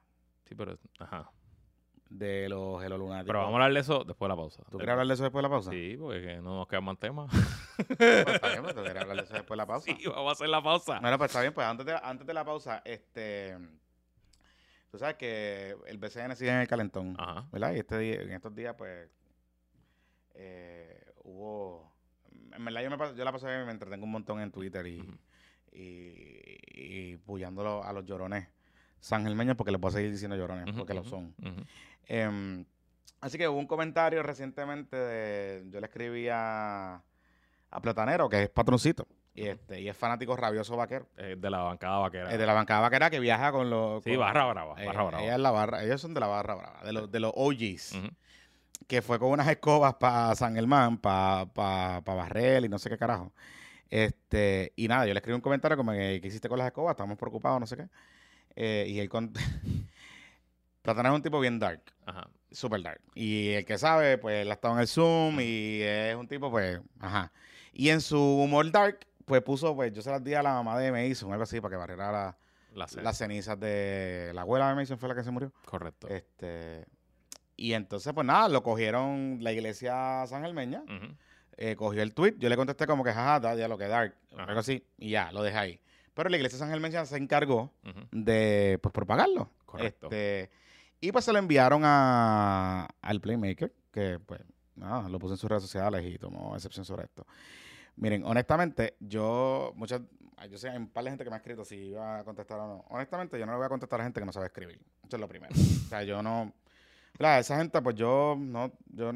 Sí, 0.46 0.56
pero, 0.56 0.78
ajá. 1.00 1.32
de 2.10 2.48
los 2.50 2.82
gelolunáticos. 2.82 3.28
Pero 3.28 3.40
vamos 3.40 3.54
a 3.54 3.56
hablar 3.56 3.74
de 3.74 3.80
eso 3.80 4.04
después 4.04 4.28
de 4.28 4.30
la 4.30 4.36
pausa. 4.36 4.64
¿Tú 4.70 4.78
quieres 4.78 4.92
hablar 4.92 5.08
de 5.08 5.14
eso 5.14 5.24
después 5.24 5.42
de 5.42 5.44
la 5.44 5.50
pausa? 5.50 5.72
Sí, 5.72 5.98
porque 5.98 6.22
que 6.22 6.36
no 6.42 6.58
nos 6.58 6.68
quedan 6.68 6.84
más 6.84 7.00
temas. 7.00 7.32
Pues 7.88 8.00
está 8.00 8.50
bien, 8.50 8.64
tú 8.68 8.82
quieres 8.84 9.02
hablar 9.02 9.18
de 9.18 9.24
eso 9.24 9.34
después 9.34 9.50
de 9.50 9.56
la 9.58 9.66
pausa. 9.66 9.86
sí, 9.86 10.06
vamos 10.06 10.30
a 10.30 10.32
hacer 10.34 10.50
la 10.50 10.62
pausa. 10.62 11.00
Bueno, 11.00 11.18
pues 11.18 11.32
está 11.32 11.42
bien, 11.42 11.54
pues 11.54 11.66
antes 11.66 11.86
de, 11.88 12.00
antes 12.02 12.28
de 12.28 12.34
la 12.34 12.46
pausa, 12.46 12.82
este. 12.86 13.58
Tú 14.92 15.00
sabes 15.00 15.16
que 15.16 15.76
el 15.88 15.98
BCN 15.98 16.36
sigue 16.36 16.52
en 16.52 16.60
el 16.60 16.68
calentón. 16.68 17.16
Ajá. 17.18 17.48
¿verdad? 17.52 17.74
Y 17.74 17.80
este 17.80 17.98
día, 17.98 18.22
en 18.22 18.32
estos 18.32 18.54
días, 18.54 18.76
pues, 18.78 19.10
eh, 20.36 21.04
hubo... 21.24 21.92
En 22.56 22.66
verdad 22.66 22.82
yo, 22.82 22.90
me, 22.90 22.98
yo 23.16 23.24
la 23.26 23.32
pasé 23.32 23.48
bien, 23.48 23.66
me 23.66 23.72
entretengo 23.72 24.06
un 24.06 24.12
montón 24.12 24.40
en 24.42 24.52
Twitter 24.52 24.86
y, 24.88 25.02
Ujú. 25.02 25.12
y, 25.72 26.60
y 26.74 27.18
puyándolo 27.18 27.84
a 27.84 27.94
los 27.94 28.06
llorones 28.06 28.48
sangelmeños, 29.00 29.56
porque 29.58 29.72
les 29.72 29.82
puedo 29.82 29.94
seguir 29.96 30.12
diciendo 30.12 30.36
llorones, 30.38 30.74
porque 30.76 30.94
lo 30.94 31.04
son. 31.04 31.36
Em, 32.06 32.66
así 33.22 33.38
que 33.38 33.48
hubo 33.48 33.60
un 33.60 33.68
comentario 33.68 34.24
recientemente 34.24 34.96
de... 34.96 35.64
Yo 35.70 35.80
le 35.82 35.88
escribí 35.88 36.28
a, 36.32 37.02
a 37.72 37.82
Platanero, 37.82 38.30
que 38.30 38.44
es 38.44 38.50
patroncito, 38.50 39.06
y, 39.36 39.48
este, 39.48 39.82
y 39.82 39.90
es 39.90 39.98
fanático 39.98 40.36
rabioso 40.38 40.78
vaquero. 40.78 41.08
Eh, 41.18 41.36
de 41.38 41.50
la 41.50 41.60
bancada 41.64 41.98
vaquera. 41.98 42.32
Es 42.32 42.38
de 42.40 42.46
la 42.46 42.54
bancada 42.54 42.80
vaquera 42.82 43.10
que 43.10 43.20
viaja 43.20 43.52
con 43.52 43.70
los... 43.70 44.04
Sí, 44.04 44.12
con- 44.12 44.20
barra 44.20 44.46
brava, 44.46 44.82
eh, 44.82 44.86
barra 44.86 45.04
brava. 45.04 45.24
ella 45.24 45.34
es 45.36 45.40
la 45.42 45.52
barra, 45.52 45.84
ellos 45.84 46.00
son 46.00 46.14
de 46.14 46.20
la 46.22 46.28
barra 46.28 46.56
brava, 46.56 46.82
de 46.86 46.94
los, 46.94 47.12
de 47.12 47.20
los 47.20 47.32
OGs. 47.36 48.00
Que 48.88 49.02
fue 49.02 49.20
con 49.20 49.30
unas 49.32 49.48
escobas 49.48 49.96
para 49.96 50.36
San 50.36 50.56
Germán, 50.56 50.98
para 50.98 51.46
pa, 51.48 52.02
pa 52.04 52.14
barrer 52.14 52.64
y 52.66 52.70
no 52.70 52.78
sé 52.80 52.90
qué 52.90 52.98
carajo. 52.98 53.32
Este, 53.90 54.74
y 54.76 54.88
nada, 54.88 55.06
yo 55.06 55.14
le 55.14 55.20
escribí 55.20 55.36
un 55.36 55.42
comentario 55.42 55.78
como 55.78 55.92
que, 55.92 56.20
¿qué 56.22 56.28
hiciste 56.28 56.50
con 56.50 56.58
las 56.58 56.68
escobas? 56.68 56.94
Estamos 56.94 57.18
preocupados, 57.18 57.60
no 57.60 57.68
sé 57.68 57.78
qué. 57.78 57.88
Eh, 58.56 58.86
y 58.88 59.00
él 59.00 59.10
con... 59.10 59.32
Platana 60.82 61.10
es 61.10 61.16
un 61.16 61.22
tipo 61.22 61.40
bien 61.40 61.60
dark, 61.60 61.82
Ajá. 62.06 62.28
super 62.52 62.82
dark. 62.82 63.00
Y 63.16 63.52
el 63.52 63.66
que 63.66 63.78
sabe, 63.78 64.18
pues 64.18 64.42
él 64.42 64.52
ha 64.52 64.56
estado 64.56 64.74
en 64.74 64.82
el 64.82 64.88
Zoom 64.88 65.40
y 65.40 65.80
es 65.82 66.16
un 66.16 66.28
tipo, 66.28 66.52
pues, 66.52 66.82
ajá. 67.00 67.32
Y 67.72 67.90
en 67.90 68.02
su 68.02 68.20
humor 68.20 68.70
dark, 68.70 69.00
pues 69.26 69.42
puso, 69.44 69.74
pues 69.76 69.94
yo 69.94 70.02
se 70.02 70.12
las 70.12 70.22
di 70.24 70.34
a 70.34 70.44
la 70.44 70.54
mamá 70.56 70.78
de 70.78 70.92
Mason, 70.92 71.32
algo 71.32 71.44
así, 71.44 71.62
para 71.62 71.72
que 71.72 71.78
barriera 71.78 72.12
la- 72.12 72.38
las 73.02 73.18
cenizas 73.18 73.58
de 73.60 74.32
la 74.34 74.42
abuela 74.42 74.68
de 74.70 74.76
Mason, 74.76 74.98
fue 74.98 75.08
la 75.08 75.16
que 75.16 75.24
se 75.24 75.32
murió. 75.32 75.54
Correcto. 75.66 76.08
Este, 76.10 76.86
y 77.56 77.74
entonces, 77.74 78.14
pues 78.14 78.26
nada, 78.26 78.50
lo 78.50 78.64
cogieron 78.64 79.40
la 79.42 79.52
iglesia 79.52 80.26
San 80.28 80.44
Germeña, 80.44 80.84
eh, 81.58 81.76
cogió 81.76 82.02
el 82.02 82.14
tweet, 82.14 82.36
yo 82.38 82.50
le 82.50 82.56
contesté 82.56 82.88
como 82.88 83.04
que 83.04 83.14
jaja, 83.14 83.40
da, 83.40 83.56
ya 83.56 83.68
lo 83.68 83.78
que 83.78 83.88
dark, 83.88 84.16
algo 84.38 84.60
así, 84.60 84.86
y 84.98 85.12
ya, 85.12 85.32
lo 85.32 85.44
dejé 85.44 85.58
ahí. 85.58 85.80
Pero 86.14 86.30
la 86.30 86.38
iglesia 86.38 86.60
San 86.60 86.70
Germeña 86.70 87.06
se 87.06 87.18
encargó 87.18 87.72
de, 88.12 88.80
pues, 88.82 88.94
propagarlo. 88.94 89.50
Correcto. 89.66 90.08
Este, 90.08 90.52
y 91.02 91.12
pues 91.12 91.26
se 91.26 91.34
lo 91.34 91.40
enviaron 91.40 91.82
a, 91.84 92.88
al 93.02 93.20
Playmaker, 93.20 93.74
que 93.92 94.20
pues, 94.20 94.42
nada, 94.76 95.10
lo 95.10 95.20
puso 95.20 95.34
en 95.34 95.38
sus 95.38 95.50
redes 95.50 95.64
sociales 95.64 96.04
y 96.06 96.18
tomó 96.18 96.56
excepción 96.56 96.86
sobre 96.86 97.06
esto. 97.06 97.26
Miren, 97.96 98.24
honestamente, 98.26 98.96
yo, 99.00 99.74
muchas, 99.76 100.02
yo 100.50 100.58
sé, 100.58 100.70
hay 100.70 100.78
un 100.78 100.88
par 100.88 101.04
de 101.04 101.12
gente 101.12 101.24
que 101.24 101.30
me 101.30 101.36
ha 101.36 101.40
escrito 101.40 101.66
si 101.66 101.76
iba 101.76 102.20
a 102.20 102.24
contestar 102.24 102.60
o 102.60 102.68
no. 102.68 102.86
Honestamente, 102.90 103.38
yo 103.40 103.46
no 103.46 103.52
le 103.52 103.58
voy 103.58 103.66
a 103.66 103.70
contestar 103.70 104.02
a 104.02 104.04
gente 104.04 104.20
que 104.20 104.26
no 104.26 104.32
sabe 104.32 104.48
escribir. 104.48 104.80
Eso 105.06 105.16
es 105.16 105.20
lo 105.20 105.28
primero. 105.28 105.54
o 105.86 105.90
sea, 105.90 106.04
yo 106.04 106.24
no, 106.24 106.54
claro, 107.14 107.42
esa 107.42 107.58
gente, 107.58 107.82
pues 107.82 107.96
yo, 107.96 108.36
no, 108.40 108.72
yo, 108.88 109.12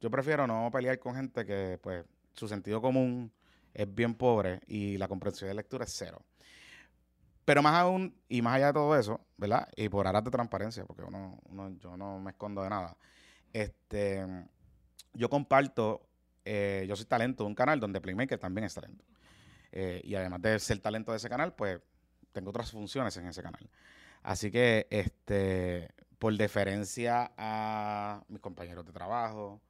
yo 0.00 0.10
prefiero 0.10 0.46
no 0.46 0.70
pelear 0.72 0.98
con 0.98 1.14
gente 1.14 1.44
que, 1.46 1.78
pues, 1.82 2.04
su 2.34 2.48
sentido 2.48 2.80
común 2.82 3.32
es 3.74 3.92
bien 3.92 4.14
pobre 4.14 4.60
y 4.66 4.96
la 4.98 5.08
comprensión 5.08 5.48
de 5.48 5.54
lectura 5.54 5.84
es 5.84 5.92
cero. 5.96 6.22
Pero 7.44 7.62
más 7.62 7.74
aún, 7.74 8.14
y 8.28 8.40
más 8.42 8.54
allá 8.56 8.68
de 8.68 8.72
todo 8.72 8.96
eso, 8.98 9.20
¿verdad? 9.36 9.68
Y 9.76 9.88
por 9.90 10.06
aras 10.06 10.24
de 10.24 10.30
transparencia, 10.30 10.84
porque 10.86 11.02
uno, 11.02 11.38
uno- 11.50 11.76
yo 11.78 11.96
no 11.96 12.18
me 12.18 12.30
escondo 12.30 12.62
de 12.62 12.70
nada. 12.70 12.96
Este, 13.52 14.26
yo 15.14 15.30
comparto, 15.30 16.08
eh, 16.44 16.86
yo 16.88 16.96
soy 16.96 17.06
talento 17.06 17.44
de 17.44 17.48
un 17.48 17.54
canal 17.54 17.80
donde 17.80 18.00
Playmaker 18.00 18.38
también 18.38 18.64
es 18.66 18.74
talento. 18.74 19.04
Eh, 19.72 20.02
y 20.04 20.14
además 20.16 20.42
de 20.42 20.58
ser 20.60 20.80
talento 20.80 21.12
de 21.12 21.18
ese 21.18 21.28
canal, 21.30 21.54
pues 21.54 21.80
tengo 22.32 22.50
otras 22.50 22.70
funciones 22.72 23.16
en 23.18 23.26
ese 23.28 23.42
canal. 23.42 23.68
Así 24.22 24.50
que, 24.50 24.86
este, 24.90 25.90
por 26.24 26.34
deferencia 26.38 27.32
a 27.36 28.24
mis 28.28 28.40
compañeros 28.40 28.86
de 28.86 28.92
trabajo, 28.92 29.60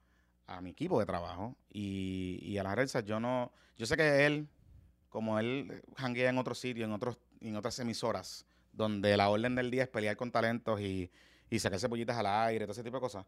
a 0.47 0.61
mi 0.61 0.71
equipo 0.71 1.01
de 1.01 1.05
trabajo 1.05 1.57
y, 1.69 2.57
a 2.57 2.63
las 2.63 2.77
redes, 2.77 3.05
yo 3.05 3.19
no, 3.19 3.51
yo 3.77 3.87
sé 3.87 3.97
que 3.97 4.25
él, 4.25 4.47
como 5.09 5.41
él 5.41 5.83
janguea 5.97 6.31
en 6.31 6.39
otros 6.39 6.61
sitios, 6.61 6.87
en 6.87 6.93
otros, 6.93 7.19
en 7.41 7.57
otras 7.57 7.77
emisoras, 7.81 8.47
donde 8.73 9.17
la 9.17 9.31
orden 9.31 9.57
del 9.57 9.69
día 9.69 9.83
es 9.83 9.89
pelear 9.89 10.17
con 10.17 10.31
talentos 10.31 10.81
y, 10.81 11.11
y 11.51 11.59
pollitas 11.89 12.17
al 12.19 12.27
aire, 12.27 12.67
todo 12.67 12.73
ese 12.73 12.85
tipo 12.85 12.99
de 12.99 13.01
cosas. 13.01 13.27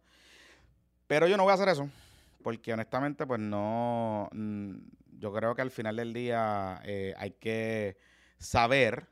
Pero 1.08 1.26
yo 1.26 1.36
no 1.36 1.42
voy 1.42 1.50
a 1.50 1.54
hacer 1.54 1.68
eso, 1.68 1.90
porque 2.44 2.74
honestamente, 2.74 3.26
pues 3.26 3.40
no, 3.40 4.28
mm, 4.30 4.76
yo 5.18 5.32
creo 5.32 5.52
que 5.56 5.62
al 5.62 5.72
final 5.72 5.96
del 5.96 6.12
día 6.12 6.80
eh, 6.84 7.12
hay 7.18 7.32
que 7.32 7.96
saber 8.38 9.08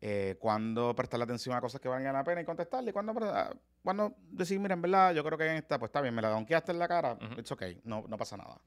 eh, 0.00 0.36
cuándo 0.40 0.94
prestarle 0.94 1.24
atención 1.24 1.54
a 1.54 1.60
cosas 1.60 1.80
que 1.80 1.88
valgan 1.88 2.14
la 2.14 2.24
pena 2.24 2.40
y 2.40 2.44
contestarle, 2.44 2.92
cuándo, 2.92 3.12
ah, 3.22 3.54
cuándo 3.82 4.14
decir, 4.30 4.58
mira, 4.58 4.74
en 4.74 4.82
verdad, 4.82 5.12
yo 5.14 5.22
creo 5.22 5.36
que 5.36 5.46
en 5.46 5.56
esta, 5.56 5.78
pues 5.78 5.90
está 5.90 6.00
bien, 6.00 6.14
me 6.14 6.22
la 6.22 6.30
donkeaste 6.30 6.72
en 6.72 6.78
la 6.78 6.88
cara, 6.88 7.14
Ujú. 7.20 7.40
it's 7.40 7.52
okay, 7.52 7.80
no, 7.84 8.04
no 8.08 8.16
pasa 8.16 8.36
nada. 8.36 8.60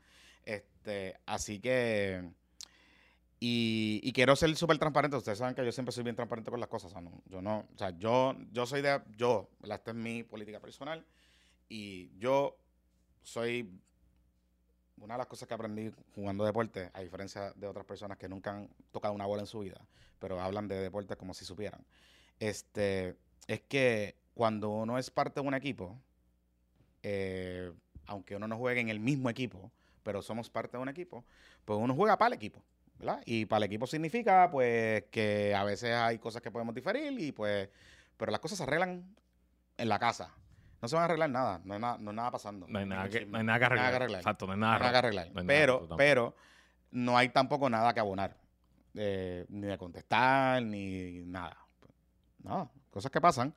Este, 0.46 1.16
así 1.26 1.60
que, 1.60 2.24
y, 3.40 4.00
y 4.04 4.14
quiero 4.14 4.36
ser 4.36 4.56
súper 4.56 4.78
transparente, 4.78 5.18
ustedes 5.18 5.38
saben 5.38 5.54
que 5.56 5.66
yo 5.66 5.72
siempre 5.72 5.92
soy 5.92 6.04
bien 6.04 6.16
transparente 6.16 6.50
con 6.52 6.60
las 6.60 6.70
cosas, 6.70 6.92
o 6.92 6.94
sea, 6.94 7.02
no- 7.02 7.22
yo 7.26 7.42
no, 7.42 7.66
o 7.74 7.78
sea, 7.78 7.90
yo, 7.98 8.36
yo 8.52 8.66
soy 8.66 8.82
de, 8.82 9.02
yo, 9.18 9.50
esta 9.64 9.92
es 9.92 9.96
mi 9.98 10.24
política 10.24 10.60
personal, 10.60 11.06
y 11.68 12.18
yo 12.20 12.58
soy 13.22 13.70
una 15.04 15.16
de 15.16 15.18
las 15.18 15.28
cosas 15.28 15.48
que 15.48 15.54
aprendí 15.54 15.92
jugando 16.16 16.46
deporte, 16.46 16.90
a 16.94 17.02
diferencia 17.02 17.52
de 17.56 17.68
otras 17.68 17.86
personas 17.86 18.18
que 18.18 18.30
nunca 18.30 18.52
han 18.52 18.70
tocado 18.92 19.14
una 19.14 19.26
bola 19.26 19.42
en 19.42 19.48
su 19.48 19.60
vida, 19.60 19.82
pero 20.20 20.40
hablan 20.40 20.68
de 20.68 20.76
deporte 20.76 21.18
como 21.18 21.34
si 21.34 21.44
supieran. 21.44 21.86
Este, 22.40 23.18
es 23.48 23.62
que 23.62 24.16
cuando 24.34 24.70
uno 24.70 24.98
es 24.98 25.12
parte 25.12 25.42
de 25.42 25.48
un 25.48 25.54
equipo, 25.54 25.98
eh, 27.04 27.72
aunque 28.06 28.36
uno 28.38 28.48
no 28.48 28.58
juegue 28.58 28.80
en 28.80 28.90
el 28.90 29.02
mismo 29.02 29.30
equipo, 29.30 29.72
pero 30.04 30.22
somos 30.22 30.50
parte 30.50 30.78
de 30.78 30.84
un 30.84 30.90
equipo, 30.90 31.26
pues 31.66 31.78
uno 31.78 31.94
juega 31.96 32.18
para 32.18 32.28
el 32.28 32.34
equipo, 32.34 32.64
¿verdad? 32.98 33.22
Y 33.26 33.46
para 33.46 33.58
el 33.58 33.64
equipo 33.64 33.86
significa, 33.88 34.50
pues, 34.50 35.04
que 35.12 35.54
a 35.54 35.66
veces 35.66 35.92
hay 35.94 36.18
cosas 36.18 36.42
que 36.42 36.52
podemos 36.52 36.74
diferir 36.74 37.20
y 37.20 37.32
pues, 37.34 37.70
pero 38.16 38.32
las 38.32 38.40
cosas 38.40 38.58
se 38.58 38.64
arreglan 38.64 39.16
en 39.78 39.90
la 39.90 40.00
casa. 40.00 40.34
No 40.84 40.90
se 40.90 40.96
van 40.98 41.04
a 41.04 41.06
arreglar 41.06 41.30
nada, 41.30 41.62
no 41.64 41.74
hay 41.76 41.80
nada, 41.80 41.98
no 41.98 42.10
hay 42.12 42.16
nada 42.18 42.30
pasando. 42.32 42.68
No 42.68 42.78
hay 42.78 42.86
nada 42.86 43.08
que, 43.08 43.26
no 43.26 43.38
hay 43.38 43.44
nada 43.46 43.58
que 43.58 43.66
arreglar. 43.66 43.86
Nada 43.86 43.92
que 43.92 43.96
arreglar. 44.04 44.20
Exacto, 44.20 44.46
no 44.48 44.52
hay 44.52 44.60
No 44.60 44.66
nada, 44.66 44.76
hay 44.76 44.80
nada 44.82 44.92
que 44.92 44.98
arreglar. 44.98 45.28
No 45.28 45.34
nada, 45.36 45.48
pero, 45.48 45.88
pero 45.98 46.36
no 46.92 47.18
hay 47.18 47.30
tampoco 47.30 47.70
nada 47.70 47.94
que 47.94 48.00
abonar. 48.02 48.36
eh, 48.96 49.46
ni 49.48 49.66
de 49.66 49.78
contestar, 49.78 50.62
ni 50.62 51.24
nada. 51.26 51.58
Nada. 52.44 52.70
Cosas 52.92 53.10
que 53.10 53.22
pasan. 53.22 53.56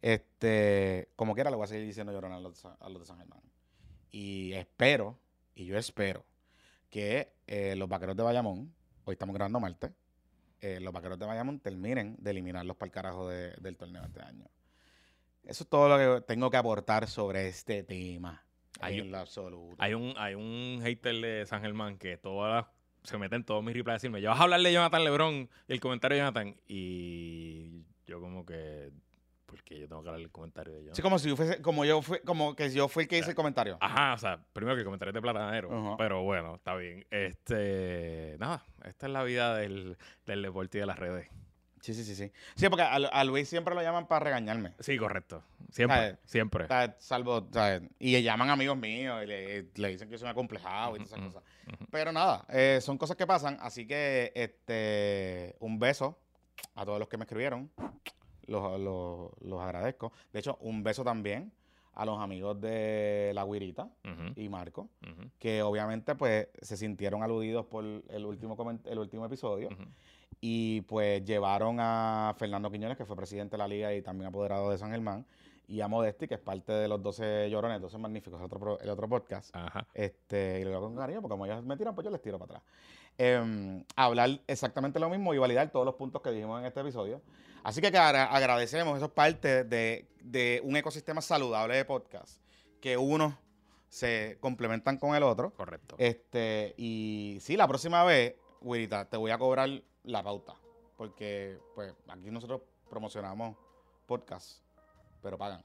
Este, 0.00 1.08
como 1.16 1.34
quiera, 1.34 1.50
le 1.50 1.56
voy 1.56 1.64
a 1.64 1.66
seguir 1.66 1.84
diciendo 1.84 2.12
llorón 2.12 2.32
a 2.32 2.38
los, 2.40 2.54
de 2.54 2.60
San- 2.60 2.76
a 2.78 2.88
los 2.88 3.00
de 3.00 3.06
San 3.06 3.18
Germán. 3.18 3.40
Y 4.12 4.52
espero, 4.52 5.18
y 5.56 5.66
yo 5.66 5.76
espero, 5.76 6.24
que 6.90 7.32
eh, 7.48 7.74
los 7.76 7.88
vaqueros 7.88 8.16
de 8.16 8.22
Bayamón, 8.22 8.72
hoy 9.04 9.12
estamos 9.14 9.34
grabando 9.34 9.58
martes, 9.60 9.90
eh, 10.60 10.78
los 10.80 10.92
vaqueros 10.92 11.18
de 11.18 11.26
Bayamón 11.26 11.58
terminen 11.60 12.16
de 12.20 12.30
eliminarlos 12.30 12.76
para 12.76 12.86
el 12.86 12.92
carajo 12.92 13.28
de- 13.28 13.54
del 13.60 13.76
torneo 13.76 14.04
este 14.04 14.22
año. 14.22 14.46
Eso 15.44 15.64
es 15.64 15.68
todo 15.70 15.88
lo 15.88 15.96
que 16.20 16.26
tengo 16.26 16.50
que 16.50 16.56
aportar 16.56 17.06
sobre 17.08 17.48
este 17.48 17.82
tema. 17.82 18.44
Hay 18.80 18.98
en 18.98 19.06
un- 19.06 19.12
lo 19.12 19.18
absoluto. 19.18 19.74
Hay 19.78 19.94
un, 19.94 20.14
hay 20.16 20.34
un 20.34 20.80
hater 20.82 21.14
de 21.16 21.46
San 21.46 21.62
Germán 21.62 21.98
que 21.98 22.16
todas 22.16 22.66
se 23.02 23.16
mete 23.16 23.36
en 23.36 23.44
todos 23.44 23.62
mis 23.64 23.74
replies 23.74 23.92
a 23.92 23.94
decirme, 23.94 24.20
yo 24.20 24.28
vas 24.30 24.38
a 24.40 24.42
hablarle 24.42 24.68
de 24.68 24.74
Jonathan 24.74 25.04
Lebron 25.04 25.48
y 25.66 25.72
el 25.72 25.80
comentario 25.80 26.16
de 26.16 26.20
Jonathan. 26.22 26.56
Y 26.66 27.84
yo 28.06 28.20
como 28.20 28.44
que, 28.44 28.90
porque 29.46 29.78
yo 29.80 29.88
tengo 29.88 30.02
que 30.02 30.08
hablar 30.10 30.20
el 30.20 30.30
comentario 30.30 30.74
de 30.74 30.80
Jonathan. 30.80 30.96
Sí, 30.96 31.02
como 31.02 31.18
si 31.18 31.28
yo 31.30 31.36
fuese, 31.36 31.62
como 31.62 31.84
yo 31.86 32.02
fui, 32.02 32.18
como 32.20 32.54
que 32.54 32.70
yo 32.70 32.86
fui 32.88 33.04
el 33.04 33.08
que 33.08 33.18
hice 33.18 33.30
el 33.30 33.36
comentario. 33.36 33.78
Ajá, 33.80 34.12
o 34.14 34.18
sea, 34.18 34.44
primero 34.52 34.74
que 34.76 34.80
el 34.80 34.84
comentario 34.84 35.10
es 35.10 35.14
de 35.14 35.22
platanero. 35.22 35.96
Pero 35.96 36.22
bueno, 36.22 36.56
está 36.56 36.74
bien. 36.76 37.06
Este, 37.10 38.36
nada, 38.38 38.62
esta 38.84 39.06
es 39.06 39.12
la 39.12 39.22
vida 39.24 39.56
del, 39.56 39.96
del 40.26 40.42
deporte 40.42 40.78
y 40.78 40.80
de 40.80 40.86
las 40.86 40.98
redes. 40.98 41.28
Sí, 41.88 41.94
sí, 41.94 42.04
sí, 42.04 42.14
sí. 42.14 42.30
Sí, 42.54 42.68
porque 42.68 42.82
a, 42.82 42.96
a 42.96 43.24
Luis 43.24 43.48
siempre 43.48 43.74
lo 43.74 43.80
llaman 43.80 44.06
para 44.06 44.22
regañarme. 44.26 44.74
Sí, 44.78 44.98
correcto. 44.98 45.42
Siempre, 45.70 45.96
¿Sabes? 45.96 46.18
siempre. 46.26 46.66
Salvo, 46.98 47.48
¿sabes? 47.50 47.80
Y 47.98 48.12
le 48.12 48.22
llaman 48.22 48.50
amigos 48.50 48.76
míos 48.76 49.22
y 49.24 49.26
le, 49.26 49.66
le 49.74 49.88
dicen 49.88 50.06
que 50.06 50.12
yo 50.12 50.18
soy 50.18 50.26
un 50.26 50.32
acomplejado 50.32 50.96
y 50.96 50.98
todas 50.98 51.12
esas 51.12 51.24
cosas. 51.24 51.42
Pero 51.90 52.12
nada, 52.12 52.44
eh, 52.50 52.80
son 52.82 52.98
cosas 52.98 53.16
que 53.16 53.26
pasan. 53.26 53.56
Así 53.62 53.86
que, 53.86 54.32
este, 54.34 55.56
un 55.60 55.78
beso 55.78 56.18
a 56.74 56.84
todos 56.84 56.98
los 56.98 57.08
que 57.08 57.16
me 57.16 57.24
escribieron. 57.24 57.70
Los, 58.44 58.78
los, 58.78 59.30
los 59.40 59.60
agradezco. 59.62 60.12
De 60.30 60.40
hecho, 60.40 60.58
un 60.60 60.82
beso 60.82 61.04
también 61.04 61.50
a 61.94 62.04
los 62.04 62.20
amigos 62.20 62.60
de 62.60 63.32
La 63.34 63.46
Guirita 63.46 63.88
y 64.36 64.50
Marco, 64.50 64.90
que 65.38 65.62
obviamente, 65.62 66.14
pues, 66.16 66.48
se 66.60 66.76
sintieron 66.76 67.22
aludidos 67.22 67.64
por 67.64 67.82
el 67.82 68.26
último, 68.26 68.78
el 68.84 68.98
último 68.98 69.24
episodio. 69.24 69.70
Y 70.40 70.82
pues 70.82 71.24
llevaron 71.24 71.78
a 71.80 72.34
Fernando 72.38 72.70
Quiñones, 72.70 72.96
que 72.96 73.04
fue 73.04 73.16
presidente 73.16 73.52
de 73.52 73.58
la 73.58 73.68
liga 73.68 73.92
y 73.94 74.02
también 74.02 74.28
apoderado 74.28 74.70
de 74.70 74.78
San 74.78 74.90
Germán, 74.90 75.26
y 75.66 75.80
a 75.80 75.88
Modesti, 75.88 76.28
que 76.28 76.34
es 76.34 76.40
parte 76.40 76.72
de 76.72 76.88
los 76.88 77.02
12 77.02 77.50
llorones, 77.50 77.80
12 77.80 77.98
magníficos, 77.98 78.38
el 78.40 78.46
otro, 78.46 78.80
el 78.80 78.88
otro 78.88 79.08
podcast. 79.08 79.54
Ajá. 79.54 79.86
Este, 79.92 80.60
y 80.60 80.64
lo 80.64 80.80
con 80.80 80.96
cariño, 80.96 81.20
porque 81.20 81.32
como 81.32 81.44
ellos 81.44 81.62
me 81.64 81.76
tiran, 81.76 81.94
pues 81.94 82.04
yo 82.04 82.10
les 82.10 82.22
tiro 82.22 82.38
para 82.38 82.58
atrás. 82.58 82.62
Em, 83.18 83.84
hablar 83.96 84.40
exactamente 84.46 85.00
lo 85.00 85.10
mismo 85.10 85.34
y 85.34 85.38
validar 85.38 85.68
todos 85.70 85.84
los 85.84 85.96
puntos 85.96 86.22
que 86.22 86.30
dijimos 86.30 86.60
en 86.60 86.66
este 86.66 86.80
episodio. 86.80 87.20
Así 87.64 87.80
que 87.80 87.88
agra- 87.88 88.26
agradecemos, 88.32 88.96
eso 88.96 89.06
es 89.06 89.10
parte 89.12 89.64
de, 89.64 90.06
de 90.22 90.60
un 90.64 90.76
ecosistema 90.76 91.20
saludable 91.20 91.74
de 91.76 91.84
podcast, 91.84 92.40
que 92.80 92.96
unos 92.96 93.34
se 93.88 94.38
complementan 94.40 94.98
con 94.98 95.16
el 95.16 95.22
otro. 95.24 95.50
Correcto. 95.50 95.96
Este, 95.98 96.74
y 96.78 97.38
sí, 97.40 97.56
la 97.56 97.66
próxima 97.66 98.04
vez, 98.04 98.36
Wirita, 98.60 99.04
te 99.06 99.16
voy 99.16 99.32
a 99.32 99.38
cobrar 99.38 99.68
la 100.08 100.22
pauta. 100.22 100.54
Porque, 100.96 101.58
pues, 101.74 101.94
aquí 102.08 102.30
nosotros 102.30 102.62
promocionamos 102.90 103.56
podcast, 104.06 104.60
pero 105.22 105.38
pagan. 105.38 105.62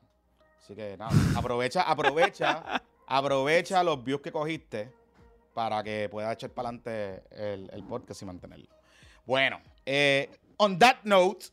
Así 0.60 0.76
que 0.76 0.96
nada, 0.98 1.12
aprovecha, 1.38 1.82
aprovecha, 1.82 2.82
aprovecha 3.08 3.84
los 3.84 4.04
views 4.04 4.22
que 4.22 4.32
cogiste 4.32 4.94
para 5.54 5.84
que 5.84 6.08
puedas 6.10 6.34
echar 6.34 6.52
para 6.52 6.70
adelante 6.70 7.24
el, 7.32 7.70
el 7.72 7.84
podcast 7.84 8.22
y 8.22 8.26
mantenerlo. 8.26 8.68
Bueno, 9.26 9.60
eh, 9.86 10.30
on 10.58 10.78
that 10.80 10.98
note, 11.04 11.48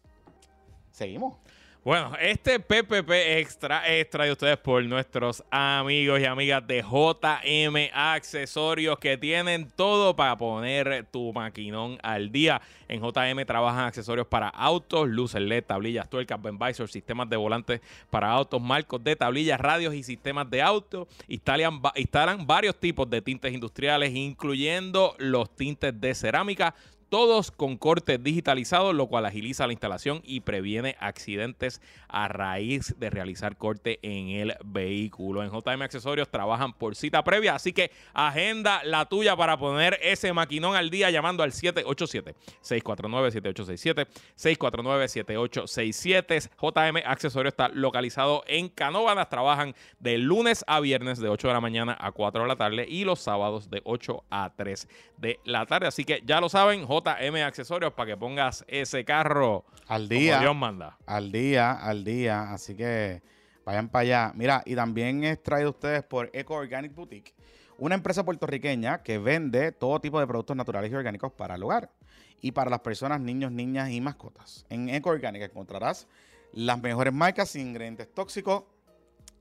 seguimos. 0.91 1.36
Bueno, 1.83 2.12
este 2.20 2.61
PPP 2.61 3.11
extra 3.39 3.89
es 3.89 4.11
traído 4.11 4.35
ustedes 4.35 4.59
por 4.59 4.85
nuestros 4.85 5.43
amigos 5.51 6.20
y 6.20 6.26
amigas 6.26 6.66
de 6.66 6.83
JM 6.83 7.91
Accesorios 7.95 8.99
que 8.99 9.16
tienen 9.16 9.66
todo 9.76 10.14
para 10.14 10.37
poner 10.37 11.07
tu 11.11 11.33
maquinón 11.33 11.97
al 12.03 12.31
día. 12.31 12.61
En 12.87 13.01
JM 13.01 13.47
trabajan 13.47 13.87
accesorios 13.87 14.26
para 14.26 14.49
autos, 14.49 15.09
luces 15.09 15.41
LED, 15.41 15.64
tablillas, 15.64 16.11
tuercas, 16.11 16.39
Ben 16.43 16.59
sistemas 16.87 17.31
de 17.31 17.39
volantes 17.39 17.81
para 18.11 18.31
autos, 18.31 18.61
marcos 18.61 19.03
de 19.03 19.16
tablillas, 19.16 19.59
radios 19.59 19.95
y 19.95 20.03
sistemas 20.03 20.51
de 20.51 20.61
auto. 20.61 21.09
Instalan, 21.28 21.81
instalan 21.95 22.47
varios 22.47 22.78
tipos 22.78 23.09
de 23.09 23.22
tintes 23.22 23.55
industriales, 23.55 24.14
incluyendo 24.14 25.14
los 25.16 25.49
tintes 25.57 25.99
de 25.99 26.14
cerámica 26.14 26.74
todos 27.11 27.50
con 27.50 27.76
cortes 27.76 28.22
digitalizados, 28.22 28.94
lo 28.94 29.08
cual 29.08 29.26
agiliza 29.26 29.66
la 29.66 29.72
instalación 29.72 30.22
y 30.24 30.40
previene 30.40 30.96
accidentes 31.00 31.82
a 32.08 32.28
raíz 32.28 32.94
de 32.98 33.11
realizar 33.11 33.56
corte 33.56 33.98
en 34.02 34.28
el 34.28 34.54
vehículo. 34.64 35.42
En 35.42 35.50
JM 35.50 35.82
Accesorios 35.82 36.30
trabajan 36.30 36.72
por 36.72 36.94
cita 36.94 37.24
previa, 37.24 37.56
así 37.56 37.72
que 37.72 37.90
agenda 38.14 38.84
la 38.84 39.06
tuya 39.06 39.34
para 39.36 39.58
poner 39.58 39.98
ese 40.02 40.32
maquinón 40.32 40.76
al 40.76 40.88
día 40.88 41.11
llamando 41.11 41.42
al 41.42 41.50
787-649-7867, 41.50 44.06
649-7867. 44.38 46.48
JM 46.61 46.98
Accesorios 47.04 47.52
está 47.52 47.70
localizado 47.70 48.44
en 48.46 48.68
Canóvanas, 48.68 49.28
trabajan 49.28 49.74
de 49.98 50.16
lunes 50.16 50.64
a 50.68 50.78
viernes 50.78 51.18
de 51.18 51.28
8 51.28 51.48
de 51.48 51.54
la 51.54 51.61
mañana 51.61 51.96
a 52.00 52.12
4 52.12 52.42
de 52.42 52.48
la 52.48 52.54
tarde 52.54 52.86
y 52.88 53.02
los 53.02 53.18
sábados 53.18 53.68
de 53.68 53.82
8 53.84 54.22
a 54.30 54.52
3 54.56 54.86
de 55.16 55.40
la 55.44 55.66
tarde. 55.66 55.88
Así 55.88 56.04
que 56.04 56.22
ya 56.24 56.40
lo 56.40 56.48
saben, 56.48 56.86
JM 56.86 56.99
Accesorios 57.07 57.92
para 57.92 58.11
que 58.11 58.16
pongas 58.16 58.64
ese 58.68 59.05
carro 59.05 59.64
al 59.86 60.09
día. 60.09 60.34
Como 60.34 60.42
Dios 60.42 60.57
manda. 60.57 60.98
Al 61.07 61.32
día, 61.32 61.72
al 61.72 62.05
día. 62.05 62.53
Así 62.53 62.74
que 62.74 63.22
vayan 63.64 63.88
para 63.88 64.03
allá. 64.03 64.32
Mira, 64.34 64.62
y 64.64 64.74
también 64.74 65.24
es 65.24 65.42
traído 65.42 65.70
ustedes 65.70 66.03
por 66.03 66.30
Eco 66.32 66.55
Organic 66.55 66.94
Boutique, 66.94 67.34
una 67.78 67.94
empresa 67.94 68.24
puertorriqueña 68.24 69.03
que 69.03 69.18
vende 69.18 69.72
todo 69.72 70.01
tipo 70.01 70.20
de 70.20 70.26
productos 70.26 70.57
naturales 70.57 70.90
y 70.90 70.94
orgánicos 70.94 71.32
para 71.32 71.55
el 71.55 71.62
hogar 71.62 71.90
y 72.40 72.53
para 72.53 72.70
las 72.70 72.80
personas, 72.80 73.20
niños, 73.20 73.53
niñas 73.53 73.90
y 73.90 74.01
mascotas. 74.01 74.66
En 74.70 74.88
Eco 74.88 75.11
Organic 75.11 75.42
encontrarás 75.42 76.07
las 76.53 76.80
mejores 76.80 77.12
marcas 77.12 77.51
sin 77.51 77.68
ingredientes 77.68 78.12
tóxicos 78.12 78.64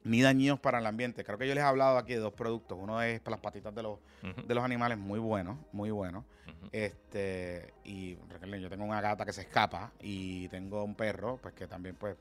ni 0.03 0.21
dañinos 0.21 0.59
para 0.59 0.79
el 0.79 0.85
ambiente. 0.85 1.23
Creo 1.23 1.37
que 1.37 1.47
yo 1.47 1.53
les 1.53 1.63
he 1.63 1.67
hablado 1.67 1.97
aquí 1.97 2.13
de 2.13 2.19
dos 2.19 2.33
productos. 2.33 2.77
Uno 2.79 3.01
es 3.01 3.19
para 3.19 3.35
las 3.35 3.41
patitas 3.41 3.73
de 3.75 3.83
los, 3.83 3.99
de 4.45 4.55
los 4.55 4.63
animales, 4.63 4.97
muy 4.97 5.19
bueno, 5.19 5.57
muy 5.71 5.91
bueno. 5.91 6.25
Este, 6.71 7.73
y 7.83 8.15
recuerden, 8.29 8.61
yo 8.61 8.69
tengo 8.69 8.83
una 8.83 9.01
gata 9.01 9.25
que 9.25 9.33
se 9.33 9.41
escapa 9.41 9.91
y 10.01 10.47
tengo 10.49 10.83
un 10.83 10.95
perro, 10.95 11.37
pues 11.41 11.53
que 11.53 11.67
también 11.67 11.95
pues 11.95 12.15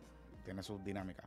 tiene 0.45 0.63
sus 0.63 0.83
dinámicas. 0.85 1.27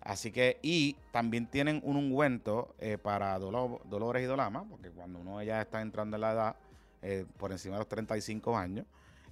Así 0.00 0.30
que, 0.30 0.58
y 0.62 0.94
también 1.10 1.46
tienen 1.46 1.80
un 1.84 1.96
ungüento 1.96 2.74
eh, 2.78 2.96
para 2.96 3.38
dolores 3.38 4.22
y 4.22 4.26
dolamas, 4.26 4.64
porque 4.70 4.90
cuando 4.90 5.18
uno 5.18 5.42
ya 5.42 5.60
está 5.60 5.82
entrando 5.82 6.16
en 6.16 6.20
la 6.20 6.32
edad, 6.32 6.56
eh, 7.02 7.26
por 7.38 7.50
encima 7.50 7.74
de 7.74 7.80
los 7.80 7.88
35 7.88 8.56
años, 8.56 8.86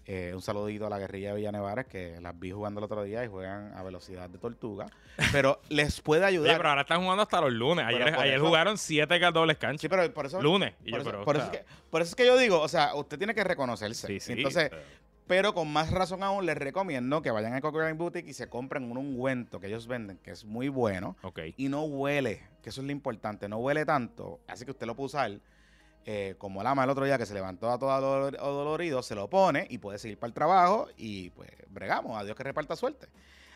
eh, 0.07 0.33
un 0.35 0.43
saludito 0.43 0.87
a 0.87 0.91
la 0.91 0.99
guerrilla 0.99 1.31
de 1.31 1.37
Villanevares, 1.37 1.87
que 1.87 2.21
las 2.21 2.39
vi 2.39 2.51
jugando 2.51 2.81
el 2.81 2.85
otro 2.85 3.03
día 3.05 3.25
y 3.25 3.29
juegan 3.29 3.73
a 3.75 3.83
velocidad 3.83 4.29
de 4.29 4.39
tortuga. 4.39 4.87
Pero 5.33 5.61
les 5.71 6.01
puede 6.03 6.27
ayudar. 6.27 6.59
pero 6.59 6.69
ahora 6.69 6.83
están 6.83 7.03
jugando 7.03 7.23
hasta 7.23 7.41
los 7.41 7.53
lunes. 7.53 7.87
Ayer, 7.87 8.39
jugaron 8.39 8.77
siete 8.77 9.19
dobles 9.33 9.57
canchas. 9.57 9.81
Sí, 9.81 9.89
pero 9.89 10.13
por 10.13 10.27
eso. 10.27 10.43
Lunes. 10.43 10.75
por, 11.25 11.37
eso, 11.37 11.51
es 12.03 12.15
que, 12.15 12.27
yo 12.27 12.37
digo, 12.37 12.61
o 12.61 12.69
sea, 12.69 12.95
usted 12.95 13.17
tiene 13.17 13.35
que 13.35 13.45
reconocerse. 13.45 14.07
Sí, 14.07 14.21
sí, 14.21 14.33
Entonces. 14.33 14.71
Pero... 15.27 15.55
con 15.55 15.73
más 15.73 15.91
razón 15.91 16.23
aún 16.23 16.45
les 16.45 16.59
recomiendo 16.59 17.23
que 17.23 17.31
vayan 17.31 17.55
a 17.55 17.63
Cochrane 17.63 17.95
Boutique 17.95 18.29
y 18.29 18.35
se 18.35 18.51
compren 18.51 18.91
un 18.91 18.99
ungüento 18.99 19.59
que 19.59 19.69
ellos 19.69 19.87
venden, 19.87 20.19
que 20.19 20.33
es 20.33 20.45
muy 20.45 20.69
bueno. 20.69 21.17
Y 21.57 21.71
no 21.71 21.85
huele, 21.85 22.43
que 22.63 22.69
eso 22.69 22.83
es 22.83 22.87
lo 22.87 22.93
importante. 22.93 23.49
No 23.49 23.57
huele 23.57 23.87
tanto, 23.87 24.41
así 24.47 24.67
que 24.67 24.73
usted 24.73 24.87
lo 24.87 24.95
puede 24.95 25.07
usar 25.07 25.41
eh, 26.07 26.35
como 26.39 26.61
el 26.61 26.67
ama 26.67 26.85
el 26.85 26.91
otro 26.91 27.05
día 27.05 27.17
que 27.17 27.27
se 27.27 27.35
levantó 27.35 27.71
a 27.71 27.79
todo 27.79 28.31
dolorido, 28.31 29.03
se 29.03 29.15
lo 29.15 29.29
pone 29.29 29.67
y 29.71 29.79
puede 29.79 29.99
seguir 29.99 30.19
para 30.19 30.29
el 30.29 30.35
trabajo 30.35 30.89
y 30.97 31.31
pues 31.31 31.51
bregamos, 31.71 32.19
a 32.19 32.25
Dios 32.25 32.37
que 32.37 32.43
reparta 32.43 32.77
suerte. 32.77 33.09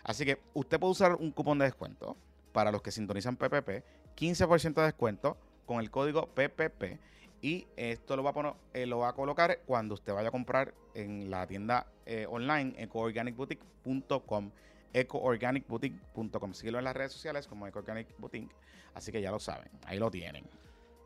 Así 0.03 0.25
que 0.25 0.41
usted 0.55 0.81
puede 0.81 0.93
usar 0.93 1.15
un 1.15 1.31
cupón 1.31 1.59
de 1.59 1.67
descuento 1.67 2.17
para 2.53 2.73
los 2.73 2.81
que 2.81 2.91
sintonizan 2.91 3.37
PPP, 3.37 3.85
15% 4.17 4.75
de 4.75 4.83
descuento 4.83 5.37
con 5.67 5.81
el 5.81 5.91
código 5.91 6.27
PPP 6.29 6.99
y 7.43 7.67
esto 7.77 8.17
lo 8.17 8.23
va 8.23 8.31
a, 8.31 8.33
poner, 8.33 8.55
eh, 8.73 8.87
lo 8.87 8.99
va 8.99 9.11
a 9.11 9.13
colocar 9.13 9.61
cuando 9.67 9.95
usted 9.95 10.13
vaya 10.13 10.29
a 10.29 10.33
comprar 10.33 10.75
en 10.95 11.31
la 11.31 11.47
tienda 11.47 11.87
eh, 12.07 12.27
online 12.29 12.75
ecoorganicboutique.com 12.79 14.51
ecoorganicboutique.com 14.93 16.55
Síguelo 16.55 16.79
en 16.79 16.85
las 16.85 16.97
redes 16.97 17.13
sociales 17.13 17.47
como 17.47 17.67
Ecoorganic 17.67 18.09
Boutique, 18.19 18.51
así 18.95 19.13
que 19.13 19.21
ya 19.21 19.31
lo 19.31 19.39
saben, 19.39 19.71
ahí 19.85 19.99
lo 19.99 20.11
tienen. 20.11 20.45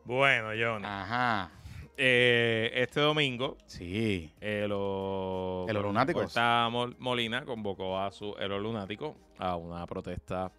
Bueno, 0.05 0.49
Johnny. 0.49 0.85
Ajá. 0.87 1.51
Eh, 1.97 2.71
este 2.75 3.01
domingo, 3.01 3.59
sí. 3.67 4.33
el 4.41 4.69
lunático. 4.69 6.27
Molina 6.99 7.45
convocó 7.45 8.01
a 8.01 8.11
su 8.11 8.35
lunático 8.35 9.17
a 9.39 9.57
una 9.57 9.87
protesta 9.87 10.51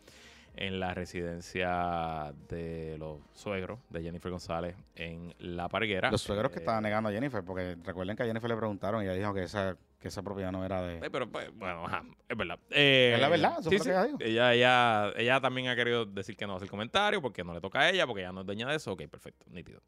en 0.55 0.79
la 0.79 0.93
residencia 0.93 2.33
de 2.47 2.95
los 2.99 3.19
suegros 3.33 3.79
de 3.89 4.03
Jennifer 4.03 4.31
González 4.31 4.75
en 4.95 5.33
La 5.39 5.67
Parguera. 5.67 6.11
Los 6.11 6.21
suegros 6.21 6.51
que 6.51 6.59
estaban 6.59 6.83
negando 6.83 7.09
a 7.09 7.11
Jennifer, 7.11 7.43
porque 7.43 7.75
recuerden 7.83 8.15
que 8.15 8.23
a 8.23 8.25
Jennifer 8.25 8.49
le 8.49 8.55
preguntaron 8.55 9.01
y 9.01 9.05
ella 9.05 9.15
dijo 9.15 9.33
que 9.33 9.43
esa 9.43 9.75
que 10.03 10.09
esa 10.09 10.21
propiedad 10.21 10.51
no 10.51 10.65
era 10.65 10.81
de... 10.81 10.97
Eh, 10.97 11.09
pero, 11.09 11.31
pues, 11.31 11.49
bueno, 11.55 11.85
es 12.27 12.37
verdad. 12.37 12.59
es 12.69 13.19
la 13.19 13.29
verdad, 13.29 13.55
eso 13.61 13.69
sí, 13.69 13.79
sí. 13.79 13.89
Ella, 14.19 14.53
ella, 14.53 15.13
ella 15.15 15.39
también 15.39 15.69
ha 15.69 15.77
querido 15.77 16.05
decir 16.05 16.35
que 16.35 16.45
no 16.45 16.57
hace 16.57 16.65
el 16.65 16.69
comentario 16.69 17.21
porque 17.21 17.41
no 17.41 17.53
le 17.53 17.61
toca 17.61 17.79
a 17.79 17.89
ella, 17.89 18.05
porque 18.05 18.21
ella 18.21 18.33
no 18.33 18.41
es 18.41 18.45
dueña 18.45 18.67
de 18.67 18.75
eso. 18.75 18.91
Ok, 18.91 19.03
perfecto, 19.07 19.45
nítido. 19.49 19.81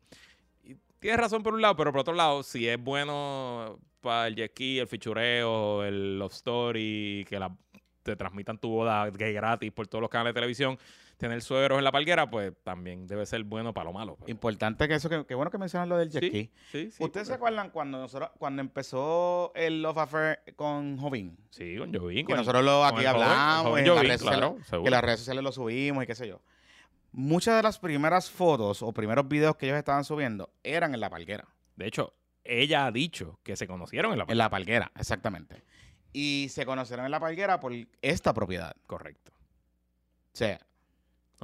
Y 0.64 0.76
tienes 1.00 1.20
razón 1.20 1.44
por 1.44 1.54
un 1.54 1.62
lado, 1.62 1.76
pero 1.76 1.92
por 1.92 2.00
otro 2.00 2.14
lado, 2.14 2.44
si 2.44 2.66
es 2.66 2.82
bueno 2.82 3.78
para 4.00 4.28
el 4.28 4.36
jet 4.38 4.58
el 4.58 4.88
fichureo, 4.88 5.84
el 5.84 6.18
love 6.18 6.32
story, 6.32 7.26
que 7.28 7.38
la, 7.38 7.54
te 8.02 8.16
transmitan 8.16 8.58
tu 8.58 8.70
boda 8.70 9.10
gay 9.10 9.34
gratis 9.34 9.70
por 9.74 9.86
todos 9.88 10.02
los 10.02 10.10
canales 10.10 10.34
de 10.34 10.36
televisión, 10.36 10.80
tener 11.18 11.42
suegros 11.42 11.78
en 11.78 11.84
la 11.84 11.92
palguera, 11.92 12.30
pues 12.30 12.54
también 12.64 13.08
debe 13.08 13.26
ser 13.26 13.44
bueno 13.44 13.74
para 13.74 13.86
lo 13.86 13.94
malo. 13.94 14.18
Importante 14.28 14.88
que 14.88 14.96
eso, 14.96 15.10
que, 15.10 15.36
bueno 15.36 15.52
que 15.52 15.58
mencionan 15.58 15.90
lo 15.90 15.98
del 15.98 16.10
jet 16.10 16.26
ski. 16.26 16.52
Sí, 16.72 16.92
sí, 16.92 17.04
¿Ustedes 17.04 17.28
se 17.28 17.34
acuerdan 17.34 17.70
cuando 17.70 18.00
nosotros, 18.00 18.32
cuando 18.38 18.62
empezó 18.62 19.52
el 19.56 19.82
Love 19.82 19.98
Affair 19.98 20.40
con 20.56 20.98
Jovín? 20.98 21.38
Sí, 21.50 21.78
con 21.78 21.94
Jovín. 21.94 22.26
Que 22.26 22.36
nosotros 22.36 22.64
lo 22.64 22.84
aquí 22.84 23.06
hablamos, 23.06 23.80
en 23.80 23.88
las 23.88 24.02
redes 24.02 24.24
que 24.84 24.90
las 24.90 25.04
redes 25.04 25.20
sociales 25.20 25.44
lo 25.44 25.52
subimos 25.52 26.04
y 26.04 26.08
qué 26.08 26.16
sé 26.16 26.28
yo. 26.28 26.42
Muchas 27.12 27.56
de 27.56 27.64
las 27.64 27.80
primeras 27.80 28.30
fotos 28.30 28.82
o 28.82 28.92
primeros 28.92 29.28
videos 29.28 29.56
que 29.56 29.68
ellos 29.68 29.78
estaban 29.78 30.04
subiendo 30.04 30.50
eran 30.64 30.94
en 30.94 31.00
la 31.00 31.10
palguera. 31.10 31.48
De 31.78 31.88
hecho, 31.88 32.14
ella 32.44 32.86
ha 32.86 32.92
dicho 32.92 33.40
que 33.44 33.56
se 33.56 33.68
conocieron 33.68 34.12
en 34.12 34.20
la 34.20 34.26
palguera. 34.26 34.34
En 34.34 34.38
la 34.38 34.50
palguera, 34.50 34.92
exactamente. 35.00 35.64
Y 36.12 36.48
se 36.50 36.66
conocieron 36.66 37.06
en 37.06 37.12
la 37.12 37.20
palguera 37.20 37.60
por 37.60 37.74
esta 38.02 38.34
propiedad. 38.34 38.76
Correcto. 38.86 39.32
O 40.36 40.38
sea, 40.38 40.60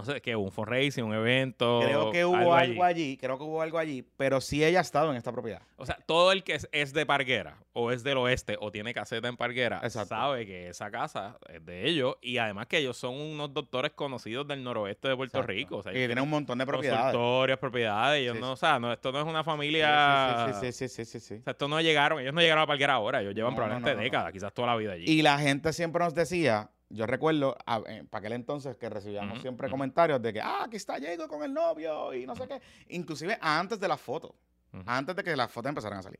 no 0.06 0.14
sé, 0.14 0.22
que 0.22 0.36
un 0.36 0.52
fundraising, 0.52 1.04
un 1.04 1.14
evento. 1.14 1.82
Creo 1.84 2.12
que 2.12 2.26
hubo 2.26 2.54
algo, 2.54 2.84
allí. 2.84 3.18
creo 3.18 3.38
que 3.38 3.43
hubo 3.43 3.62
algo 3.62 3.78
allí, 3.78 4.04
pero 4.18 4.41
sí 4.41 4.64
ella 4.64 4.80
ha 4.80 4.82
estado 4.82 5.12
en 5.12 5.18
esta 5.18 5.32
propiedad. 5.32 5.62
O 5.78 5.86
sea, 5.86 5.97
todo 6.06 6.32
el 6.32 6.43
que 6.43 6.60
es, 6.72 6.93
de 6.93 7.06
Parguera 7.06 7.58
o 7.74 7.91
es 7.91 8.04
del 8.04 8.18
oeste 8.18 8.58
o 8.60 8.72
tiene 8.72 8.93
caseta 8.93 9.28
en 9.28 9.38
Parguera 9.38 9.82
sabe 9.89 10.45
que 10.45 10.70
esa 10.70 10.91
casa 10.91 11.38
es 11.47 11.64
de 11.66 11.88
ellos 11.88 12.18
y 12.22 12.38
además 12.38 12.68
que 12.68 12.80
ellos 12.80 12.97
son 12.97 13.16
unos 13.16 13.54
doctores 13.54 13.91
conocidos 13.93 14.47
del 14.47 14.64
noroeste 14.64 15.08
de 15.08 15.16
Puerto 15.16 15.41
Rico. 15.41 15.78
O 15.78 15.84
sea, 15.84 15.91
y 15.91 15.95
tienen 15.95 16.20
un 16.20 16.30
montón 16.30 16.58
de 16.58 16.66
propiedades. 16.66 17.14
Consultorios, 17.14 17.60
propiedades. 17.60 18.22
Ellos 18.22 18.39
no, 18.39 18.54
o 18.54 18.58
sea, 18.58 18.80
no, 18.80 18.91
esto 18.91 19.12
no 19.12 19.20
es 19.20 19.26
una 19.26 19.43
familia. 19.43 20.54
Sí, 20.60 20.72
sí, 20.72 20.88
sí, 20.88 21.06
sí, 21.06 21.20
sí, 21.20 21.36
O 21.36 21.43
sea, 21.43 21.52
esto 21.52 21.68
no 21.68 21.80
llegaron, 21.80 22.20
ellos 22.20 22.34
no 22.34 22.41
llegaron 22.41 22.64
a 22.64 22.68
Parguera 22.68 22.93
ahora, 22.93 23.22
ellos 23.22 23.36
llevan 23.36 23.56
probablemente 23.56 23.95
décadas, 23.95 24.32
quizás 24.32 24.54
toda 24.54 24.68
la 24.68 24.76
vida 24.76 24.93
allí. 24.93 25.06
Y 25.08 25.22
la 25.22 25.38
gente 25.38 25.72
siempre 25.74 26.04
nos 26.04 26.14
decía 26.14 26.70
yo 26.94 27.06
recuerdo 27.06 27.58
eh, 27.88 28.04
para 28.10 28.20
aquel 28.20 28.34
entonces 28.34 28.76
que 28.78 28.89
recibíamos 28.89 29.42
siempre 29.42 29.70
comentarios 29.70 30.22
de 30.22 30.34
que, 30.34 30.42
ah, 30.42 30.64
aquí 30.66 30.78
está 30.78 31.00
Diego 31.00 31.28
con 31.28 31.44
el 31.44 31.54
novio 31.54 32.14
y 32.14 32.26
no 32.26 32.36
sé 32.36 32.48
qué. 32.48 32.62
Inclusive 32.89 33.38
antes 33.42 33.80
de 33.80 33.88
la 33.88 33.98
foto, 33.98 34.36
antes 34.86 35.16
de 35.16 35.24
que 35.24 35.36
las 35.36 35.52
fotos 35.52 35.70
empezaran 35.70 36.00
a 36.00 36.04
salir. 36.04 36.20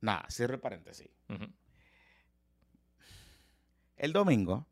Nada, 0.00 0.24
cierre 0.28 0.58
paréntesis. 0.58 1.08
El 3.96 4.12
domingo, 4.12 4.66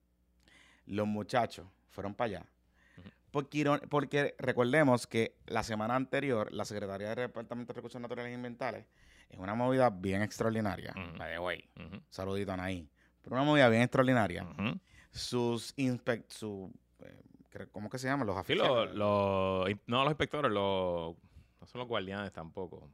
los 0.86 1.06
muchachos 1.06 1.66
fueron 1.88 2.14
para 2.14 2.26
allá. 2.26 2.46
Porque, 3.30 3.64
porque 3.90 4.36
recordemos 4.38 5.06
que 5.06 5.36
la 5.46 5.62
semana 5.64 5.96
anterior, 5.96 6.52
la 6.52 6.64
Secretaría 6.64 7.08
del 7.08 7.26
Departamento 7.28 7.72
de 7.72 7.78
Recursos 7.78 8.00
Naturales 8.00 8.30
e 8.30 8.34
Ambientales 8.34 8.86
es 9.28 9.38
una 9.38 9.54
movida 9.54 9.90
bien 9.90 10.22
extraordinaria. 10.22 10.94
Saludito 12.10 12.52
a 12.52 12.54
Anaí 12.54 12.88
pero 13.24 13.36
una 13.36 13.44
movida 13.44 13.68
bien 13.68 13.82
extraordinaria. 13.82 14.46
Sus 15.10 15.72
inspect, 15.76 16.30
su, 16.30 16.70
eh, 17.00 17.66
¿cómo 17.72 17.88
que 17.90 17.98
se 17.98 18.06
llaman? 18.06 18.26
Los 18.26 18.36
afiliados. 18.36 18.94
no 18.94 19.64
los 19.86 20.08
inspectores, 20.08 20.52
los, 20.52 21.16
no 21.60 21.66
son 21.66 21.78
los 21.80 21.88
guardianes 21.88 22.32
tampoco. 22.32 22.90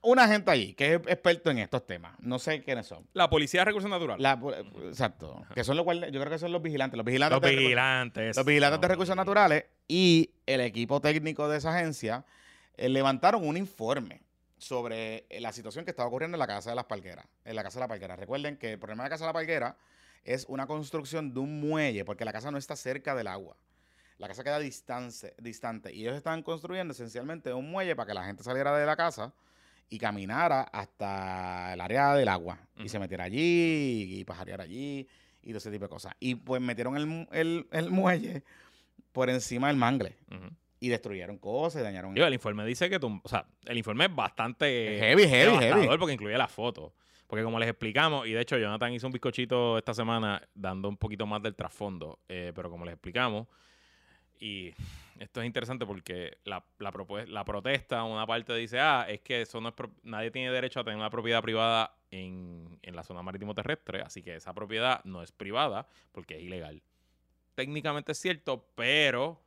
una 0.00 0.26
gente 0.28 0.50
allí 0.50 0.74
que 0.74 0.94
es 0.94 1.00
experto 1.06 1.50
en 1.50 1.58
estos 1.58 1.86
temas. 1.86 2.14
No 2.20 2.38
sé 2.38 2.62
quiénes 2.62 2.86
son. 2.86 3.06
La 3.12 3.28
Policía 3.30 3.60
de 3.60 3.64
Recursos 3.66 3.90
Naturales. 3.90 4.22
La- 4.22 4.38
exacto. 4.86 5.44
Que 5.54 5.62
son 5.64 5.76
los 5.76 5.84
guardias, 5.84 6.10
yo 6.12 6.20
creo 6.20 6.30
que 6.30 6.38
son 6.38 6.52
los 6.52 6.62
vigilantes. 6.62 6.96
Los 6.96 7.04
vigilantes, 7.04 7.40
Los 7.42 7.50
vigilantes. 7.50 8.36
los 8.36 8.46
vigilantes 8.46 8.80
de 8.80 8.88
recursos 8.88 9.16
naturales 9.16 9.64
y 9.86 10.30
el 10.46 10.60
equipo 10.62 11.00
técnico 11.00 11.48
de 11.48 11.58
esa 11.58 11.74
agencia 11.76 12.24
eh, 12.76 12.88
levantaron 12.88 13.46
un 13.46 13.56
informe 13.56 14.22
sobre 14.58 15.26
eh, 15.30 15.40
la 15.40 15.52
situación 15.52 15.84
que 15.84 15.90
estaba 15.92 16.08
ocurriendo 16.08 16.36
en 16.36 16.40
la 16.40 16.46
casa 16.46 16.70
de 16.70 16.76
las 16.76 16.84
palgueras. 16.84 17.26
En 17.44 17.56
la 17.56 17.62
casa 17.62 17.78
de 17.78 17.84
la 17.84 17.88
palguera. 17.88 18.16
Recuerden 18.16 18.56
que 18.56 18.72
el 18.72 18.78
problema 18.78 19.02
de 19.04 19.06
la 19.08 19.10
casa 19.14 19.24
de 19.24 19.28
la 19.28 19.32
palguera 19.34 19.76
es 20.24 20.44
una 20.48 20.66
construcción 20.66 21.32
de 21.32 21.40
un 21.40 21.60
muelle 21.60 22.04
porque 22.04 22.24
la 22.24 22.32
casa 22.32 22.50
no 22.50 22.58
está 22.58 22.76
cerca 22.76 23.14
del 23.14 23.28
agua. 23.28 23.56
La 24.18 24.26
casa 24.26 24.42
queda 24.42 24.58
distante, 24.58 25.34
distante 25.38 25.94
y 25.94 26.02
ellos 26.02 26.16
estaban 26.16 26.42
construyendo 26.42 26.92
esencialmente 26.92 27.52
un 27.54 27.70
muelle 27.70 27.94
para 27.94 28.08
que 28.08 28.14
la 28.14 28.24
gente 28.24 28.42
saliera 28.42 28.76
de 28.76 28.84
la 28.84 28.96
casa 28.96 29.32
y 29.88 29.98
caminara 29.98 30.62
hasta 30.62 31.72
el 31.72 31.80
área 31.80 32.14
del 32.14 32.28
agua 32.28 32.58
y 32.76 32.88
se 32.88 32.98
metiera 32.98 33.24
allí 33.24 34.18
y 34.18 34.24
pajareara 34.24 34.64
allí 34.64 35.06
y 35.42 35.48
todo 35.50 35.58
ese 35.58 35.70
tipo 35.70 35.84
de 35.84 35.88
cosas. 35.88 36.14
Y 36.18 36.34
pues 36.34 36.60
metieron 36.60 36.96
el, 36.96 37.28
el- 37.32 37.68
el 37.70 37.90
muelle 37.90 38.42
por 39.12 39.30
encima 39.30 39.68
del 39.68 39.76
mangle. 39.76 40.16
Y 40.80 40.88
destruyeron 40.88 41.38
cosas 41.38 41.80
y 41.80 41.84
dañaron. 41.84 42.14
Digo, 42.14 42.26
el 42.26 42.34
informe 42.34 42.64
dice 42.64 42.88
que, 42.88 43.00
tum- 43.00 43.20
o 43.22 43.28
sea, 43.28 43.44
el 43.66 43.76
informe 43.78 44.04
es 44.06 44.14
bastante 44.14 44.98
Heavy, 45.00 45.26
heavy, 45.28 45.56
heavy. 45.58 45.98
porque 45.98 46.14
incluye 46.14 46.36
la 46.38 46.48
foto. 46.48 46.92
Porque 47.26 47.44
como 47.44 47.58
les 47.58 47.68
explicamos, 47.68 48.26
y 48.26 48.32
de 48.32 48.40
hecho 48.40 48.56
Jonathan 48.56 48.92
hizo 48.92 49.06
un 49.06 49.12
bizcochito 49.12 49.76
esta 49.76 49.92
semana 49.92 50.40
dando 50.54 50.88
un 50.88 50.96
poquito 50.96 51.26
más 51.26 51.42
del 51.42 51.54
trasfondo, 51.54 52.20
eh, 52.28 52.52
pero 52.54 52.70
como 52.70 52.84
les 52.86 52.94
explicamos, 52.94 53.46
y 54.40 54.72
esto 55.18 55.40
es 55.40 55.46
interesante 55.46 55.84
porque 55.84 56.38
la, 56.44 56.64
la, 56.78 56.92
la 57.26 57.44
protesta, 57.44 58.04
una 58.04 58.26
parte 58.26 58.54
dice, 58.54 58.78
ah, 58.80 59.04
es 59.08 59.20
que 59.20 59.42
eso 59.42 59.60
no 59.60 59.68
es 59.70 59.74
nadie 60.04 60.30
tiene 60.30 60.50
derecho 60.52 60.80
a 60.80 60.84
tener 60.84 60.96
una 60.98 61.10
propiedad 61.10 61.42
privada 61.42 61.92
en, 62.10 62.78
en 62.82 62.96
la 62.96 63.02
zona 63.02 63.20
marítimo 63.20 63.52
terrestre, 63.52 64.00
así 64.00 64.22
que 64.22 64.36
esa 64.36 64.54
propiedad 64.54 65.02
no 65.04 65.22
es 65.22 65.32
privada 65.32 65.86
porque 66.12 66.36
es 66.36 66.42
ilegal. 66.42 66.80
Técnicamente 67.56 68.12
es 68.12 68.18
cierto, 68.18 68.64
pero 68.76 69.40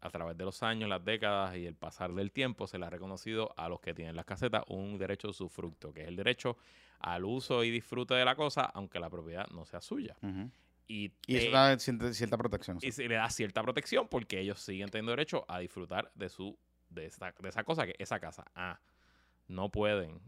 a 0.00 0.10
través 0.10 0.36
de 0.36 0.44
los 0.44 0.62
años, 0.62 0.88
las 0.88 1.04
décadas 1.04 1.56
y 1.56 1.66
el 1.66 1.74
pasar 1.74 2.12
del 2.14 2.30
tiempo, 2.30 2.66
se 2.66 2.78
le 2.78 2.86
ha 2.86 2.90
reconocido 2.90 3.52
a 3.56 3.68
los 3.68 3.80
que 3.80 3.94
tienen 3.94 4.14
las 4.16 4.24
casetas 4.24 4.62
un 4.68 4.96
derecho 4.98 5.28
usufructo, 5.30 5.92
que 5.92 6.02
es 6.02 6.08
el 6.08 6.16
derecho 6.16 6.56
al 7.00 7.24
uso 7.24 7.64
y 7.64 7.70
disfrute 7.70 8.14
de 8.14 8.24
la 8.24 8.36
cosa, 8.36 8.62
aunque 8.62 9.00
la 9.00 9.10
propiedad 9.10 9.46
no 9.48 9.64
sea 9.64 9.80
suya. 9.80 10.16
Y, 10.86 11.12
Y 11.26 11.36
eso 11.36 11.46
te- 11.46 11.52
da 11.52 11.78
cierta, 11.78 12.12
cierta 12.12 12.38
protección. 12.38 12.78
y 12.80 12.92
se 12.92 13.08
le 13.08 13.16
da 13.16 13.28
cierta 13.28 13.62
protección 13.62 14.08
porque 14.08 14.40
ellos 14.40 14.60
siguen 14.60 14.88
teniendo 14.88 15.10
derecho 15.12 15.44
a 15.48 15.58
disfrutar 15.58 16.10
de 16.14 16.28
su 16.28 16.58
de 16.90 17.06
esa, 17.06 17.34
de 17.38 17.48
esa 17.48 17.64
cosa 17.64 17.84
que 17.84 17.94
esa 17.98 18.18
casa. 18.18 18.44
Ah, 18.54 18.80
no 19.48 19.68
pueden 19.70 20.20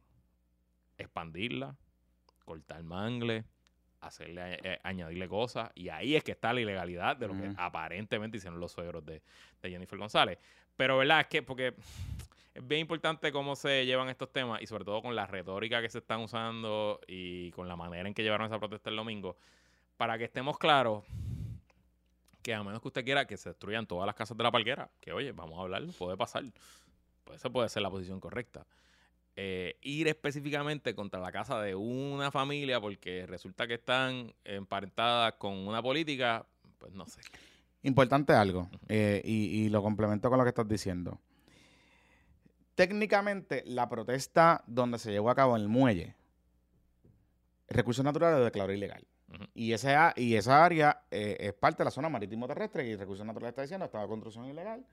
expandirla, 0.98 1.76
cortar 2.44 2.82
mangle, 2.82 3.44
hacerle 4.00 4.58
eh, 4.62 4.78
añadirle 4.82 5.28
cosas 5.28 5.70
y 5.74 5.88
ahí 5.88 6.16
es 6.16 6.24
que 6.24 6.32
está 6.32 6.52
la 6.52 6.60
ilegalidad 6.60 7.16
de 7.16 7.28
lo 7.28 7.34
que 7.34 7.52
aparentemente 7.56 8.38
hicieron 8.38 8.60
los 8.60 8.72
suegros 8.72 9.04
de, 9.04 9.22
de 9.62 9.70
Jennifer 9.70 9.98
González. 9.98 10.38
Pero 10.76 10.98
verdad 10.98 11.20
es 11.20 11.26
que 11.26 11.42
porque 11.42 11.74
es 12.54 12.66
bien 12.66 12.80
importante 12.82 13.30
cómo 13.32 13.56
se 13.56 13.84
llevan 13.84 14.08
estos 14.08 14.32
temas 14.32 14.62
y 14.62 14.66
sobre 14.66 14.84
todo 14.84 15.02
con 15.02 15.14
la 15.14 15.26
retórica 15.26 15.82
que 15.82 15.90
se 15.90 15.98
están 15.98 16.20
usando 16.20 17.00
y 17.06 17.50
con 17.52 17.68
la 17.68 17.76
manera 17.76 18.08
en 18.08 18.14
que 18.14 18.22
llevaron 18.22 18.46
esa 18.46 18.58
protesta 18.58 18.90
el 18.90 18.96
domingo, 18.96 19.36
para 19.96 20.16
que 20.16 20.24
estemos 20.24 20.58
claros 20.58 21.04
que 22.42 22.54
a 22.54 22.62
menos 22.62 22.80
que 22.80 22.88
usted 22.88 23.04
quiera 23.04 23.26
que 23.26 23.36
se 23.36 23.50
destruyan 23.50 23.86
todas 23.86 24.06
las 24.06 24.14
casas 24.14 24.36
de 24.36 24.42
la 24.42 24.50
palguera, 24.50 24.90
que 25.00 25.12
oye, 25.12 25.32
vamos 25.32 25.58
a 25.58 25.62
hablar, 25.62 25.82
puede 25.98 26.16
pasar. 26.16 26.44
Pues 27.24 27.36
esa 27.36 27.50
puede 27.50 27.68
ser 27.68 27.82
la 27.82 27.90
posición 27.90 28.18
correcta. 28.18 28.66
Eh, 29.36 29.78
ir 29.82 30.08
específicamente 30.08 30.94
contra 30.94 31.20
la 31.20 31.32
casa 31.32 31.60
de 31.62 31.74
una 31.74 32.30
familia 32.30 32.80
porque 32.80 33.26
resulta 33.26 33.66
que 33.66 33.74
están 33.74 34.34
emparentadas 34.44 35.34
con 35.34 35.54
una 35.66 35.80
política, 35.82 36.44
pues 36.78 36.92
no 36.92 37.06
sé. 37.06 37.20
Importante 37.82 38.32
algo, 38.34 38.68
eh, 38.88 39.22
y, 39.24 39.64
y 39.64 39.68
lo 39.70 39.82
complemento 39.82 40.28
con 40.28 40.38
lo 40.38 40.44
que 40.44 40.50
estás 40.50 40.68
diciendo. 40.68 41.18
Técnicamente, 42.74 43.62
la 43.66 43.88
protesta 43.88 44.62
donde 44.66 44.98
se 44.98 45.10
llevó 45.12 45.30
a 45.30 45.34
cabo 45.34 45.56
en 45.56 45.62
el 45.62 45.68
muelle, 45.68 46.14
Recursos 47.68 48.04
Naturales 48.04 48.38
lo 48.38 48.44
declaró 48.44 48.72
ilegal. 48.72 49.06
Y, 49.54 49.72
ese, 49.72 49.94
a- 49.94 50.12
y 50.16 50.34
esa 50.34 50.64
área 50.64 51.02
eh, 51.10 51.36
es 51.38 51.52
parte 51.52 51.78
de 51.78 51.84
la 51.84 51.90
zona 51.92 52.08
marítimo 52.08 52.48
terrestre 52.48 52.84
y 52.86 52.96
Recursos 52.96 53.24
Naturales 53.24 53.50
está 53.52 53.62
diciendo 53.62 53.86
estaba 53.86 54.08
construcción 54.08 54.46
ilegal. 54.46 54.84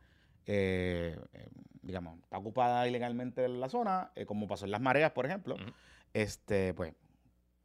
Eh, 0.47 1.19
digamos, 1.81 2.19
está 2.23 2.37
ocupada 2.37 2.87
ilegalmente 2.87 3.47
la 3.47 3.69
zona, 3.69 4.11
eh, 4.15 4.25
como 4.25 4.47
pasó 4.47 4.65
en 4.65 4.71
las 4.71 4.81
mareas, 4.81 5.11
por 5.11 5.25
ejemplo. 5.25 5.57
Este, 6.13 6.73
pues, 6.73 6.93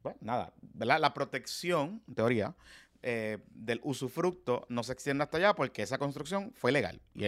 pues 0.01 0.15
nada, 0.21 0.53
¿verdad? 0.61 0.99
La 0.99 1.13
protección, 1.13 2.03
en 2.07 2.15
teoría, 2.15 2.55
eh, 3.01 3.39
del 3.49 3.79
usufructo 3.83 4.65
no 4.69 4.83
se 4.83 4.93
extiende 4.93 5.23
hasta 5.23 5.37
allá 5.37 5.55
porque 5.55 5.81
esa 5.81 5.97
construcción 5.97 6.51
fue 6.55 6.71
legal. 6.71 7.01
Y, 7.13 7.25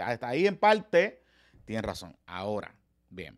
hasta 0.00 0.28
ahí 0.28 0.46
en 0.46 0.56
parte 0.56 1.22
tienen 1.64 1.84
razón. 1.84 2.16
Ahora, 2.26 2.74
bien, 3.10 3.36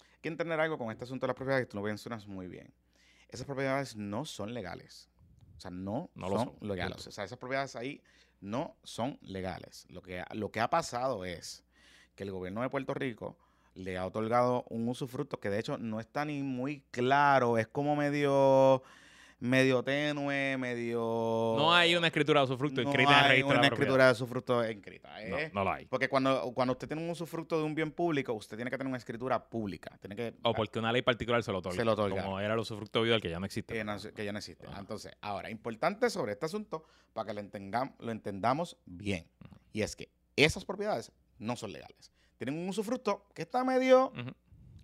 hay 0.00 0.20
que 0.20 0.28
entender 0.28 0.58
algo 0.58 0.78
con 0.78 0.90
este 0.90 1.04
asunto 1.04 1.26
de 1.26 1.28
las 1.28 1.36
propiedades 1.36 1.66
que 1.66 1.70
tú 1.70 1.76
lo 1.76 1.82
mencionas 1.82 2.26
muy 2.26 2.46
bien. 2.46 2.72
Esas 3.28 3.46
propiedades 3.46 3.94
no 3.96 4.24
son 4.24 4.54
legales. 4.54 5.10
O 5.56 5.60
sea, 5.60 5.70
no, 5.70 6.10
No 6.14 6.28
lo 6.28 6.38
son, 6.38 6.56
legales. 6.60 7.06
O 7.06 7.10
sea, 7.10 7.24
esas 7.24 7.38
propiedades 7.38 7.74
ahí 7.74 8.02
no 8.40 8.76
son 8.82 9.18
legales. 9.22 9.86
Lo 9.88 10.02
que, 10.02 10.24
lo 10.32 10.50
que 10.50 10.60
ha 10.60 10.70
pasado 10.70 11.24
es 11.24 11.64
que 12.14 12.24
el 12.24 12.30
gobierno 12.30 12.62
de 12.62 12.70
Puerto 12.70 12.94
Rico 12.94 13.36
le 13.74 13.96
ha 13.96 14.06
otorgado 14.06 14.64
un 14.70 14.88
usufructo 14.88 15.38
que 15.38 15.50
de 15.50 15.60
hecho 15.60 15.78
no 15.78 16.00
está 16.00 16.24
ni 16.24 16.42
muy 16.42 16.82
claro, 16.90 17.58
es 17.58 17.68
como 17.68 17.94
medio 17.94 18.82
medio 19.40 19.82
tenue, 19.84 20.56
medio 20.58 21.54
No 21.56 21.72
hay 21.72 21.94
una 21.94 22.08
escritura 22.08 22.40
de 22.40 22.44
usufructo 22.46 22.80
no 22.82 22.88
inscrita 22.88 23.12
en 23.12 23.18
el 23.18 23.24
hay 23.24 23.30
registro 23.30 23.48
de 23.48 23.58
una 23.58 23.60
la 23.62 23.66
escritura 23.74 24.06
de 24.06 24.12
usufructo 24.12 24.64
escrita. 24.64 25.08
No, 25.28 25.38
¿eh? 25.38 25.50
no 25.54 25.64
lo 25.64 25.72
hay. 25.72 25.86
Porque 25.86 26.08
cuando, 26.08 26.52
cuando 26.54 26.72
usted 26.72 26.88
tiene 26.88 27.02
un 27.02 27.10
usufructo 27.10 27.56
de 27.58 27.62
un 27.64 27.74
bien 27.74 27.92
público, 27.92 28.32
usted 28.32 28.56
tiene 28.56 28.70
que 28.70 28.76
tener 28.76 28.88
una 28.88 28.98
escritura 28.98 29.48
pública. 29.48 29.96
Tiene 30.00 30.16
que, 30.16 30.34
O 30.42 30.52
porque 30.54 30.78
una 30.78 30.90
ley 30.92 31.02
particular 31.02 31.42
se 31.42 31.52
lo 31.52 31.58
otorga. 31.58 31.76
Se 31.76 31.84
lo 31.84 31.92
otorga. 31.92 32.22
Como 32.24 32.40
era 32.40 32.54
el 32.54 32.60
usufructo 32.60 33.02
vial 33.02 33.20
que 33.20 33.30
ya 33.30 33.38
no 33.38 33.46
existe. 33.46 33.74
que, 33.74 33.84
no- 33.84 33.98
que 34.00 34.24
ya 34.24 34.32
no 34.32 34.38
existe. 34.38 34.66
Entonces, 34.76 35.12
ahora, 35.20 35.50
importante 35.50 36.10
sobre 36.10 36.32
este 36.32 36.46
asunto 36.46 36.84
para 37.12 37.26
que 37.32 37.34
lo, 37.34 37.42
lo 38.00 38.12
entendamos 38.12 38.76
bien. 38.86 39.26
Y 39.72 39.82
es 39.82 39.94
que 39.94 40.10
esas 40.36 40.64
propiedades 40.64 41.12
no 41.38 41.54
son 41.56 41.72
legales. 41.72 42.10
Tienen 42.38 42.56
un 42.58 42.68
usufructo 42.68 43.26
que 43.34 43.42
está 43.42 43.64
medio, 43.64 44.12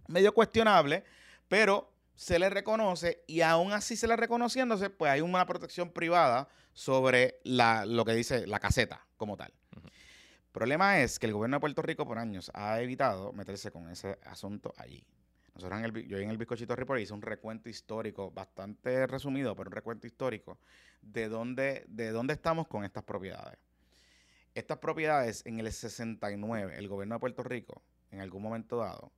medio 0.08 0.32
cuestionable, 0.34 1.04
pero 1.48 1.92
se 2.14 2.38
le 2.38 2.50
reconoce 2.50 3.24
y 3.26 3.40
aún 3.40 3.72
así 3.72 3.96
se 3.96 4.06
le 4.06 4.16
reconociéndose, 4.16 4.90
pues 4.90 5.10
hay 5.10 5.20
una 5.20 5.46
protección 5.46 5.90
privada 5.90 6.48
sobre 6.72 7.40
la, 7.44 7.84
lo 7.86 8.04
que 8.04 8.12
dice 8.12 8.46
la 8.46 8.60
caseta 8.60 9.06
como 9.16 9.36
tal. 9.36 9.52
Ujú. 9.76 9.88
Problema 10.52 11.00
es 11.00 11.18
que 11.18 11.26
el 11.26 11.32
gobierno 11.32 11.56
de 11.56 11.60
Puerto 11.60 11.82
Rico 11.82 12.06
por 12.06 12.18
años 12.18 12.50
ha 12.54 12.80
evitado 12.80 13.32
meterse 13.32 13.70
con 13.70 13.90
ese 13.90 14.18
asunto 14.24 14.72
allí. 14.76 15.04
Nosotros 15.54 15.78
en 15.78 15.84
el, 15.84 16.08
yo 16.08 16.18
en 16.18 16.30
el 16.30 16.38
Bizcochito 16.38 16.74
Report 16.74 17.00
hice 17.00 17.12
un 17.12 17.22
recuento 17.22 17.68
histórico, 17.68 18.30
bastante 18.30 19.06
resumido, 19.06 19.54
pero 19.54 19.68
un 19.68 19.74
recuento 19.74 20.06
histórico 20.06 20.58
de 21.00 21.28
dónde, 21.28 21.84
de 21.88 22.10
dónde 22.10 22.34
estamos 22.34 22.66
con 22.66 22.84
estas 22.84 23.04
propiedades. 23.04 23.58
Estas 24.54 24.78
propiedades 24.78 25.44
en 25.46 25.60
el 25.60 25.72
69, 25.72 26.76
el 26.76 26.88
gobierno 26.88 27.16
de 27.16 27.20
Puerto 27.20 27.42
Rico, 27.42 27.82
en 28.10 28.20
algún 28.20 28.42
momento 28.42 28.78
dado, 28.78 29.12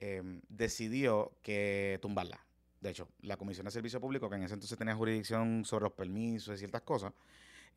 em, 0.00 0.40
decidió 0.48 1.32
que 1.42 1.98
tumbarla. 2.02 2.44
De 2.80 2.90
hecho, 2.90 3.08
la 3.22 3.36
Comisión 3.36 3.64
de 3.64 3.70
Servicio 3.70 4.00
Público, 4.00 4.28
que 4.28 4.36
en 4.36 4.42
ese 4.42 4.54
entonces 4.54 4.76
tenía 4.76 4.94
jurisdicción 4.94 5.64
sobre 5.64 5.84
los 5.84 5.92
permisos 5.92 6.54
y 6.54 6.58
ciertas 6.58 6.82
cosas, 6.82 7.12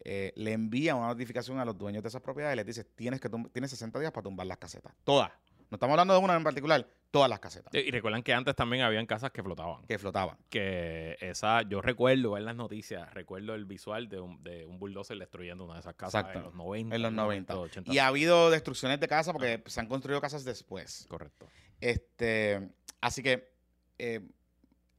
eh, 0.04 0.34
le 0.36 0.54
envía 0.54 0.96
una 0.96 1.08
notificación 1.08 1.60
a 1.60 1.66
los 1.66 1.78
dueños 1.78 2.04
de 2.04 2.10
esas 2.10 2.22
propiedades 2.22 2.56
y 2.56 2.58
les 2.58 2.66
dice, 2.66 2.84
tienes, 2.84 3.20
que 3.20 3.30
tienes 3.52 3.72
60 3.72 4.00
días 4.00 4.12
para 4.12 4.24
tumbar 4.24 4.46
las 4.46 4.58
casetas. 4.58 4.94
Todas. 5.04 5.32
No 5.70 5.76
estamos 5.76 5.94
hablando 5.94 6.14
de 6.14 6.20
una 6.20 6.36
en 6.36 6.44
particular, 6.44 6.88
todas 7.12 7.30
las 7.30 7.40
casetas 7.40 7.74
Y 7.74 7.92
recuerdan 7.92 8.24
que 8.24 8.34
antes 8.34 8.56
también 8.56 8.84
habían 8.84 9.06
casas 9.06 9.32
que 9.32 9.44
flotaban. 9.44 9.86
que 9.86 9.98
flotaban. 10.00 10.38
Que 10.50 11.18
esa, 11.20 11.62
yo 11.64 11.82
recuerdo 11.82 12.32
ver 12.32 12.44
las 12.44 12.56
noticias, 12.56 13.14
recuerdo 13.14 13.54
el 13.54 13.66
visual 13.66 14.08
de 14.08 14.20
un, 14.20 14.44
de 14.44 14.66
un 14.66 14.80
bulldozer 14.80 15.18
destruyendo 15.18 15.66
una 15.66 15.76
de 15.76 15.80
esas 15.82 15.96
casas 15.96 16.22
Exacto. 16.22 16.40
en 16.40 16.46
los 16.46 16.54
90. 16.56 16.96
En 16.96 17.02
los 17.02 17.14
90. 17.14 17.60
80. 17.60 17.94
Y 17.94 18.00
ha 18.00 18.08
habido 18.08 18.50
destrucciones 18.50 19.00
de 19.00 19.08
casas 19.08 19.34
porque 19.34 19.62
se 19.66 19.80
han 19.80 19.88
construido 19.88 20.22
casas 20.22 20.46
después. 20.46 21.06
Correcto. 21.10 21.48
Este, 21.82 22.70
así 23.02 23.22
que 23.22 23.52
eh, 23.98 24.22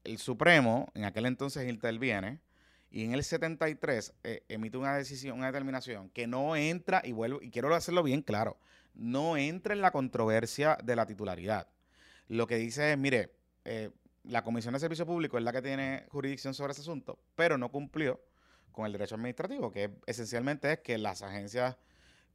el 0.05 0.19
Supremo 0.19 0.91
en 0.95 1.05
aquel 1.05 1.27
entonces 1.27 1.69
interviene 1.69 2.41
y 2.91 3.05
en 3.05 3.13
el 3.13 3.23
73 3.23 4.15
eh, 4.25 4.45
emite 4.49 4.79
una 4.79 4.97
decisión, 4.97 5.37
una 5.39 5.47
determinación 5.47 6.09
que 6.11 6.27
no 6.27 6.57
entra, 6.57 7.03
y 7.05 7.13
vuelvo, 7.13 7.41
y 7.43 7.51
quiero 7.51 7.75
hacerlo 7.75 8.03
bien 8.03 8.23
claro, 8.23 8.59
no 8.99 9.37
entra 9.37 9.73
en 9.73 9.81
la 9.81 9.91
controversia 9.91 10.77
de 10.83 10.97
la 10.97 11.07
titularidad. 11.07 11.69
Lo 12.27 12.47
que 12.47 12.57
dice 12.57 12.93
es, 12.93 12.99
mire, 12.99 13.35
eh, 13.65 13.91
la 14.25 14.45
Comisión 14.45 14.75
de 14.75 14.81
Servicio 14.81 15.07
Público 15.07 15.39
es 15.39 15.45
la 15.45 15.53
que 15.53 15.63
tiene 15.63 16.05
jurisdicción 16.11 16.53
sobre 16.53 16.73
ese 16.73 16.83
asunto, 16.83 17.19
pero 17.35 17.57
no 17.57 17.71
cumplió 17.71 18.21
con 18.73 18.87
el 18.87 18.93
derecho 18.93 19.15
administrativo, 19.15 19.71
que 19.71 19.91
esencialmente 20.07 20.73
es 20.73 20.79
que 20.81 20.99
las 20.99 21.23
agencias, 21.23 21.77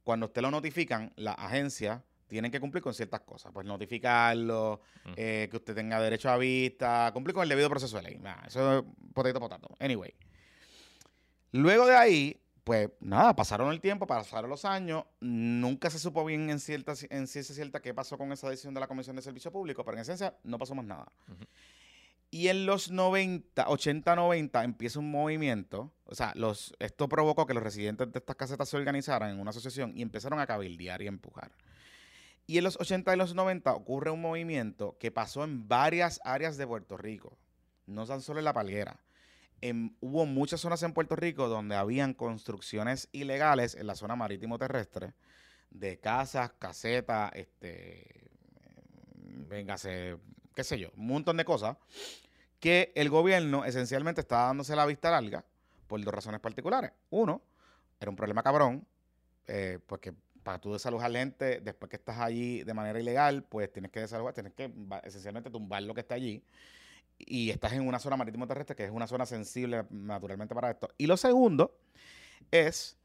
cuando 0.02 0.26
usted 0.26 0.42
lo 0.42 0.50
notifican, 0.50 1.12
las 1.16 1.36
agencias 1.38 2.02
tienen 2.26 2.50
que 2.50 2.58
cumplir 2.58 2.82
con 2.82 2.94
ciertas 2.94 3.20
cosas. 3.20 3.52
Pues 3.52 3.66
notificarlo, 3.66 4.80
eh, 5.16 5.48
que 5.50 5.56
usted 5.56 5.74
tenga 5.74 6.00
derecho 6.00 6.30
a 6.30 6.36
vista, 6.36 7.10
cumplir 7.12 7.34
con 7.34 7.44
el 7.44 7.48
debido 7.48 7.70
proceso 7.70 7.96
de 7.96 8.02
ley. 8.02 8.18
Nah, 8.18 8.44
eso 8.46 8.78
es 8.78 8.84
potato 9.12 9.38
potato. 9.38 9.68
Anyway. 9.78 10.12
Luego 11.52 11.86
de 11.86 11.94
ahí, 11.94 12.43
pues 12.64 12.90
nada, 12.98 13.36
pasaron 13.36 13.70
el 13.70 13.80
tiempo, 13.80 14.06
pasaron 14.06 14.48
los 14.48 14.64
años, 14.64 15.04
nunca 15.20 15.90
se 15.90 15.98
supo 15.98 16.24
bien 16.24 16.48
en 16.48 16.58
cierta 16.58 16.94
en 17.10 17.26
ciencia 17.26 17.54
cierta 17.54 17.80
qué 17.80 17.92
pasó 17.92 18.16
con 18.16 18.32
esa 18.32 18.48
decisión 18.48 18.72
de 18.72 18.80
la 18.80 18.88
Comisión 18.88 19.14
de 19.16 19.22
Servicio 19.22 19.52
Público, 19.52 19.84
pero 19.84 19.98
en 19.98 20.00
esencia 20.00 20.34
no 20.42 20.58
pasó 20.58 20.74
más 20.74 20.86
nada. 20.86 21.12
Y 22.30 22.48
en 22.48 22.66
los 22.66 22.90
90, 22.90 23.68
80, 23.68 24.16
90 24.16 24.64
empieza 24.64 24.98
un 24.98 25.10
movimiento, 25.10 25.92
o 26.06 26.14
sea, 26.14 26.32
los, 26.34 26.74
esto 26.78 27.08
provocó 27.08 27.46
que 27.46 27.54
los 27.54 27.62
residentes 27.62 28.10
de 28.10 28.18
estas 28.18 28.34
casetas 28.34 28.68
se 28.68 28.76
organizaran 28.76 29.30
en 29.30 29.40
una 29.40 29.50
asociación 29.50 29.92
y 29.94 30.02
empezaron 30.02 30.40
a 30.40 30.46
cabildear 30.46 31.02
y 31.02 31.06
a 31.06 31.10
empujar. 31.10 31.52
Y 32.46 32.58
en 32.58 32.64
los 32.64 32.80
80 32.80 33.14
y 33.14 33.16
los 33.18 33.34
90 33.34 33.72
ocurre 33.72 34.10
un 34.10 34.20
movimiento 34.20 34.96
que 34.98 35.10
pasó 35.10 35.44
en 35.44 35.68
varias 35.68 36.20
áreas 36.24 36.56
de 36.56 36.66
Puerto 36.66 36.96
Rico, 36.96 37.38
no 37.86 38.06
tan 38.06 38.20
solo 38.22 38.38
en 38.38 38.46
La 38.46 38.52
Palguera. 38.52 39.03
En- 39.64 39.96
hubo 40.00 40.26
muchas 40.26 40.60
zonas 40.60 40.82
en 40.82 40.92
Puerto 40.92 41.16
Rico 41.16 41.48
donde 41.48 41.74
habían 41.74 42.12
construcciones 42.12 43.08
ilegales 43.12 43.74
en 43.74 43.86
la 43.86 43.94
zona 43.94 44.14
marítimo 44.14 44.58
terrestre 44.58 45.14
de 45.70 45.98
casas, 45.98 46.52
casetas, 46.58 47.32
este, 47.34 48.30
véngase, 49.48 50.18
qué 50.54 50.64
sé 50.64 50.78
yo, 50.78 50.90
un 50.98 51.06
montón 51.06 51.38
de 51.38 51.46
cosas 51.46 51.78
que 52.60 52.92
el 52.94 53.08
gobierno 53.08 53.64
esencialmente 53.64 54.20
estaba 54.20 54.48
dándose 54.48 54.76
la 54.76 54.84
vista 54.84 55.10
larga 55.10 55.42
por 55.86 55.98
dos 56.04 56.12
razones 56.12 56.40
particulares. 56.40 56.92
Uno, 57.08 57.40
era 57.98 58.10
un 58.10 58.16
problema 58.16 58.42
cabrón, 58.42 58.86
eh, 59.46 59.78
porque 59.86 60.12
para 60.42 60.58
tú 60.58 60.74
desalojar 60.74 61.10
gente 61.10 61.60
después 61.62 61.88
que 61.88 61.96
estás 61.96 62.18
allí 62.18 62.62
de 62.64 62.74
manera 62.74 63.00
ilegal, 63.00 63.44
pues 63.44 63.72
tienes 63.72 63.90
que 63.90 64.00
desalojar, 64.00 64.34
tienes 64.34 64.52
que 64.52 64.70
esencialmente 65.04 65.48
tumbar 65.48 65.82
lo 65.84 65.94
que 65.94 66.02
está 66.02 66.16
allí. 66.16 66.44
Y 67.18 67.50
estás 67.50 67.72
en 67.72 67.86
una 67.86 67.98
zona 67.98 68.16
marítimo 68.16 68.46
terrestre 68.46 68.76
que 68.76 68.84
es 68.84 68.90
una 68.90 69.06
zona 69.06 69.26
sensible 69.26 69.84
naturalmente 69.90 70.54
para 70.54 70.70
esto. 70.70 70.88
Y 70.98 71.06
lo 71.06 71.16
segundo 71.16 71.76
es 72.50 72.96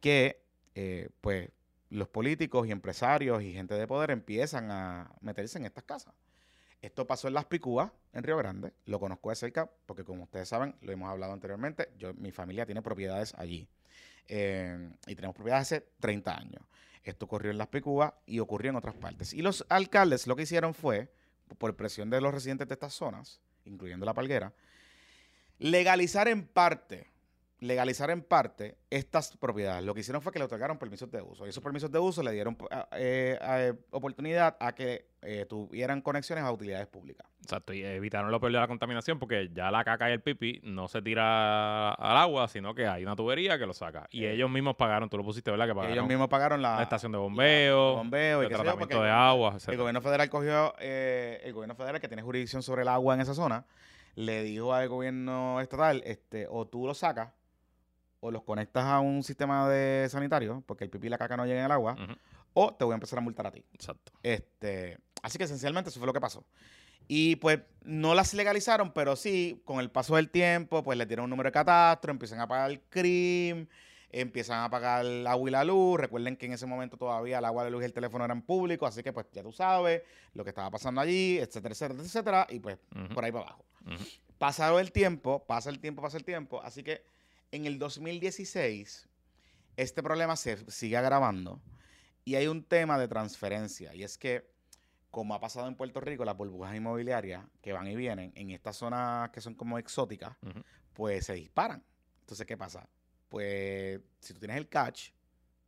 que, 0.00 0.42
eh, 0.74 1.08
pues, 1.20 1.50
los 1.90 2.08
políticos 2.08 2.66
y 2.66 2.70
empresarios 2.70 3.42
y 3.42 3.52
gente 3.52 3.74
de 3.74 3.86
poder 3.86 4.10
empiezan 4.10 4.70
a 4.70 5.10
meterse 5.20 5.58
en 5.58 5.66
estas 5.66 5.84
casas. 5.84 6.14
Esto 6.80 7.06
pasó 7.06 7.28
en 7.28 7.34
Las 7.34 7.46
Picúas, 7.46 7.90
en 8.12 8.22
Río 8.22 8.36
Grande. 8.36 8.72
Lo 8.84 9.00
conozco 9.00 9.30
de 9.30 9.36
cerca 9.36 9.68
porque, 9.86 10.04
como 10.04 10.24
ustedes 10.24 10.48
saben, 10.48 10.76
lo 10.80 10.92
hemos 10.92 11.10
hablado 11.10 11.32
anteriormente. 11.32 11.90
Yo, 11.98 12.14
mi 12.14 12.30
familia 12.30 12.66
tiene 12.66 12.82
propiedades 12.82 13.34
allí. 13.36 13.68
Eh, 14.28 14.90
y 15.06 15.14
tenemos 15.16 15.34
propiedades 15.34 15.72
hace 15.72 15.88
30 15.98 16.36
años. 16.36 16.62
Esto 17.02 17.24
ocurrió 17.24 17.50
en 17.50 17.58
Las 17.58 17.68
Picúas 17.68 18.12
y 18.26 18.38
ocurrió 18.38 18.70
en 18.70 18.76
otras 18.76 18.94
partes. 18.94 19.32
Y 19.32 19.42
los 19.42 19.64
alcaldes 19.70 20.26
lo 20.26 20.36
que 20.36 20.42
hicieron 20.42 20.74
fue, 20.74 21.10
por 21.56 21.74
presión 21.74 22.10
de 22.10 22.20
los 22.20 22.32
residentes 22.32 22.68
de 22.68 22.74
estas 22.74 22.92
zonas, 22.92 23.40
incluyendo 23.68 24.04
La 24.06 24.14
Palguera, 24.14 24.52
legalizar 25.58 26.28
en 26.28 26.46
parte, 26.46 27.06
legalizar 27.60 28.10
en 28.10 28.22
parte 28.22 28.78
estas 28.90 29.36
propiedades. 29.36 29.84
Lo 29.84 29.94
que 29.94 30.00
hicieron 30.00 30.22
fue 30.22 30.32
que 30.32 30.38
le 30.38 30.44
otorgaron 30.44 30.78
permisos 30.78 31.10
de 31.10 31.22
uso. 31.22 31.46
Y 31.46 31.50
esos 31.50 31.62
permisos 31.62 31.90
de 31.90 31.98
uso 31.98 32.22
le 32.22 32.32
dieron 32.32 32.56
eh, 32.92 33.38
eh, 33.40 33.74
oportunidad 33.90 34.56
a 34.60 34.74
que 34.74 35.10
eh, 35.22 35.46
tuvieran 35.48 36.00
conexiones 36.00 36.44
a 36.44 36.52
utilidades 36.52 36.86
públicas. 36.86 37.26
Exacto, 37.42 37.72
y 37.72 37.82
evitaron 37.84 38.30
lo 38.30 38.38
peor 38.40 38.52
de 38.52 38.58
la 38.60 38.68
contaminación 38.68 39.18
porque 39.18 39.50
ya 39.52 39.70
la 39.70 39.82
caca 39.84 40.08
y 40.10 40.12
el 40.12 40.20
pipi 40.20 40.60
no 40.62 40.86
se 40.88 41.02
tira 41.02 41.92
al 41.94 42.16
agua, 42.16 42.46
sino 42.48 42.74
que 42.74 42.86
hay 42.86 43.02
una 43.04 43.16
tubería 43.16 43.58
que 43.58 43.66
lo 43.66 43.72
saca. 43.72 44.06
Y 44.10 44.24
Eh. 44.24 44.34
ellos 44.34 44.50
mismos 44.50 44.76
pagaron, 44.76 45.08
tú 45.08 45.16
lo 45.16 45.24
pusiste, 45.24 45.50
¿verdad? 45.50 45.66
Que 45.66 45.74
pagaron 45.74 45.92
Ellos 45.92 46.06
mismos 46.06 46.28
pagaron 46.28 46.62
la, 46.62 46.76
la 46.76 46.82
estación 46.82 47.10
de 47.12 47.18
bombeo, 47.18 47.96
bombeo 47.96 48.40
y 48.42 48.44
yo, 48.44 48.48
tratamiento 48.50 48.78
porque 48.78 48.94
de 49.04 49.10
agua, 49.10 49.50
El 49.50 49.56
etc. 49.56 49.76
gobierno 49.78 50.00
federal 50.02 50.30
cogió, 50.30 50.74
eh, 50.78 51.40
el 51.44 51.52
gobierno 51.52 51.74
federal 51.74 52.00
que 52.00 52.08
tiene 52.08 52.22
jurisdicción 52.22 52.62
sobre 52.62 52.82
el 52.82 52.88
agua 52.88 53.14
en 53.14 53.20
esa 53.20 53.34
zona, 53.34 53.64
le 54.14 54.42
dijo 54.42 54.72
al 54.74 54.88
gobierno 54.88 55.60
estatal, 55.60 56.02
este, 56.04 56.46
o 56.50 56.66
tú 56.66 56.86
los 56.86 56.98
sacas, 56.98 57.32
o 58.20 58.30
los 58.32 58.42
conectas 58.42 58.84
a 58.84 58.98
un 59.00 59.22
sistema 59.22 59.68
de 59.68 60.08
sanitario, 60.10 60.62
porque 60.66 60.84
el 60.84 60.90
pipí 60.90 61.06
y 61.06 61.10
la 61.10 61.18
caca 61.18 61.36
no 61.36 61.46
llegan 61.46 61.64
al 61.66 61.72
agua, 61.72 61.96
o 62.52 62.74
te 62.74 62.84
voy 62.84 62.92
a 62.92 62.96
empezar 62.96 63.20
a 63.20 63.22
multar 63.22 63.46
a 63.46 63.52
ti. 63.52 63.64
Exacto. 63.72 64.10
Este, 64.24 64.98
así 65.22 65.38
que 65.38 65.44
esencialmente 65.44 65.90
eso 65.90 65.98
fue 65.98 66.06
lo 66.06 66.12
que 66.12 66.20
pasó. 66.20 66.44
Y 67.06 67.36
pues 67.36 67.60
no 67.82 68.14
las 68.14 68.34
legalizaron, 68.34 68.92
pero 68.92 69.16
sí, 69.16 69.62
con 69.64 69.80
el 69.80 69.90
paso 69.90 70.16
del 70.16 70.28
tiempo, 70.28 70.82
pues 70.82 70.98
le 70.98 71.06
dieron 71.06 71.24
un 71.24 71.30
número 71.30 71.48
de 71.48 71.52
catastro, 71.52 72.10
empiezan 72.10 72.40
a 72.40 72.46
pagar 72.46 72.70
el 72.70 72.80
crimen, 72.82 73.68
empiezan 74.10 74.62
a 74.62 74.70
pagar 74.70 75.06
el 75.06 75.26
agua 75.26 75.48
y 75.48 75.52
la 75.52 75.64
luz. 75.64 75.98
Recuerden 75.98 76.36
que 76.36 76.46
en 76.46 76.52
ese 76.52 76.66
momento 76.66 76.98
todavía 76.98 77.38
el 77.38 77.44
agua, 77.46 77.64
la 77.64 77.70
luz 77.70 77.82
y 77.82 77.86
el 77.86 77.94
teléfono 77.94 78.26
eran 78.26 78.42
públicos, 78.42 78.88
así 78.90 79.02
que 79.02 79.12
pues 79.14 79.26
ya 79.32 79.42
tú 79.42 79.52
sabes 79.52 80.02
lo 80.34 80.44
que 80.44 80.50
estaba 80.50 80.70
pasando 80.70 81.00
allí, 81.00 81.38
etcétera, 81.38 81.72
etcétera, 81.72 82.02
etcétera, 82.02 82.46
y 82.50 82.58
pues 82.60 82.78
por 83.14 83.24
ahí 83.24 83.32
para 83.32 83.46
abajo. 83.46 83.64
Pasado 84.38 84.78
el 84.78 84.92
tiempo, 84.92 85.44
pasa 85.46 85.70
el 85.70 85.80
tiempo, 85.80 86.02
pasa 86.02 86.18
el 86.18 86.24
tiempo, 86.24 86.60
así 86.62 86.82
que 86.82 87.02
en 87.52 87.64
el 87.64 87.78
2016 87.78 89.08
este 89.76 90.02
problema 90.02 90.36
se 90.36 90.70
sigue 90.70 90.96
agravando 90.96 91.60
y 92.24 92.34
hay 92.34 92.46
un 92.46 92.62
tema 92.62 92.98
de 92.98 93.08
transferencia 93.08 93.94
y 93.94 94.02
es 94.02 94.18
que 94.18 94.57
como 95.18 95.34
ha 95.34 95.40
pasado 95.40 95.66
en 95.66 95.74
Puerto 95.74 96.00
Rico, 96.00 96.24
las 96.24 96.36
burbujas 96.36 96.76
inmobiliarias 96.76 97.44
que 97.60 97.72
van 97.72 97.88
y 97.88 97.96
vienen 97.96 98.30
en 98.36 98.52
estas 98.52 98.76
zonas 98.76 99.30
que 99.30 99.40
son 99.40 99.56
como 99.56 99.76
exóticas, 99.76 100.36
pues 100.92 101.26
se 101.26 101.34
disparan. 101.34 101.82
Entonces, 102.20 102.46
¿qué 102.46 102.56
pasa? 102.56 102.88
Pues 103.28 104.00
si 104.20 104.32
tú 104.32 104.38
tienes 104.38 104.58
el 104.58 104.68
catch, 104.68 105.10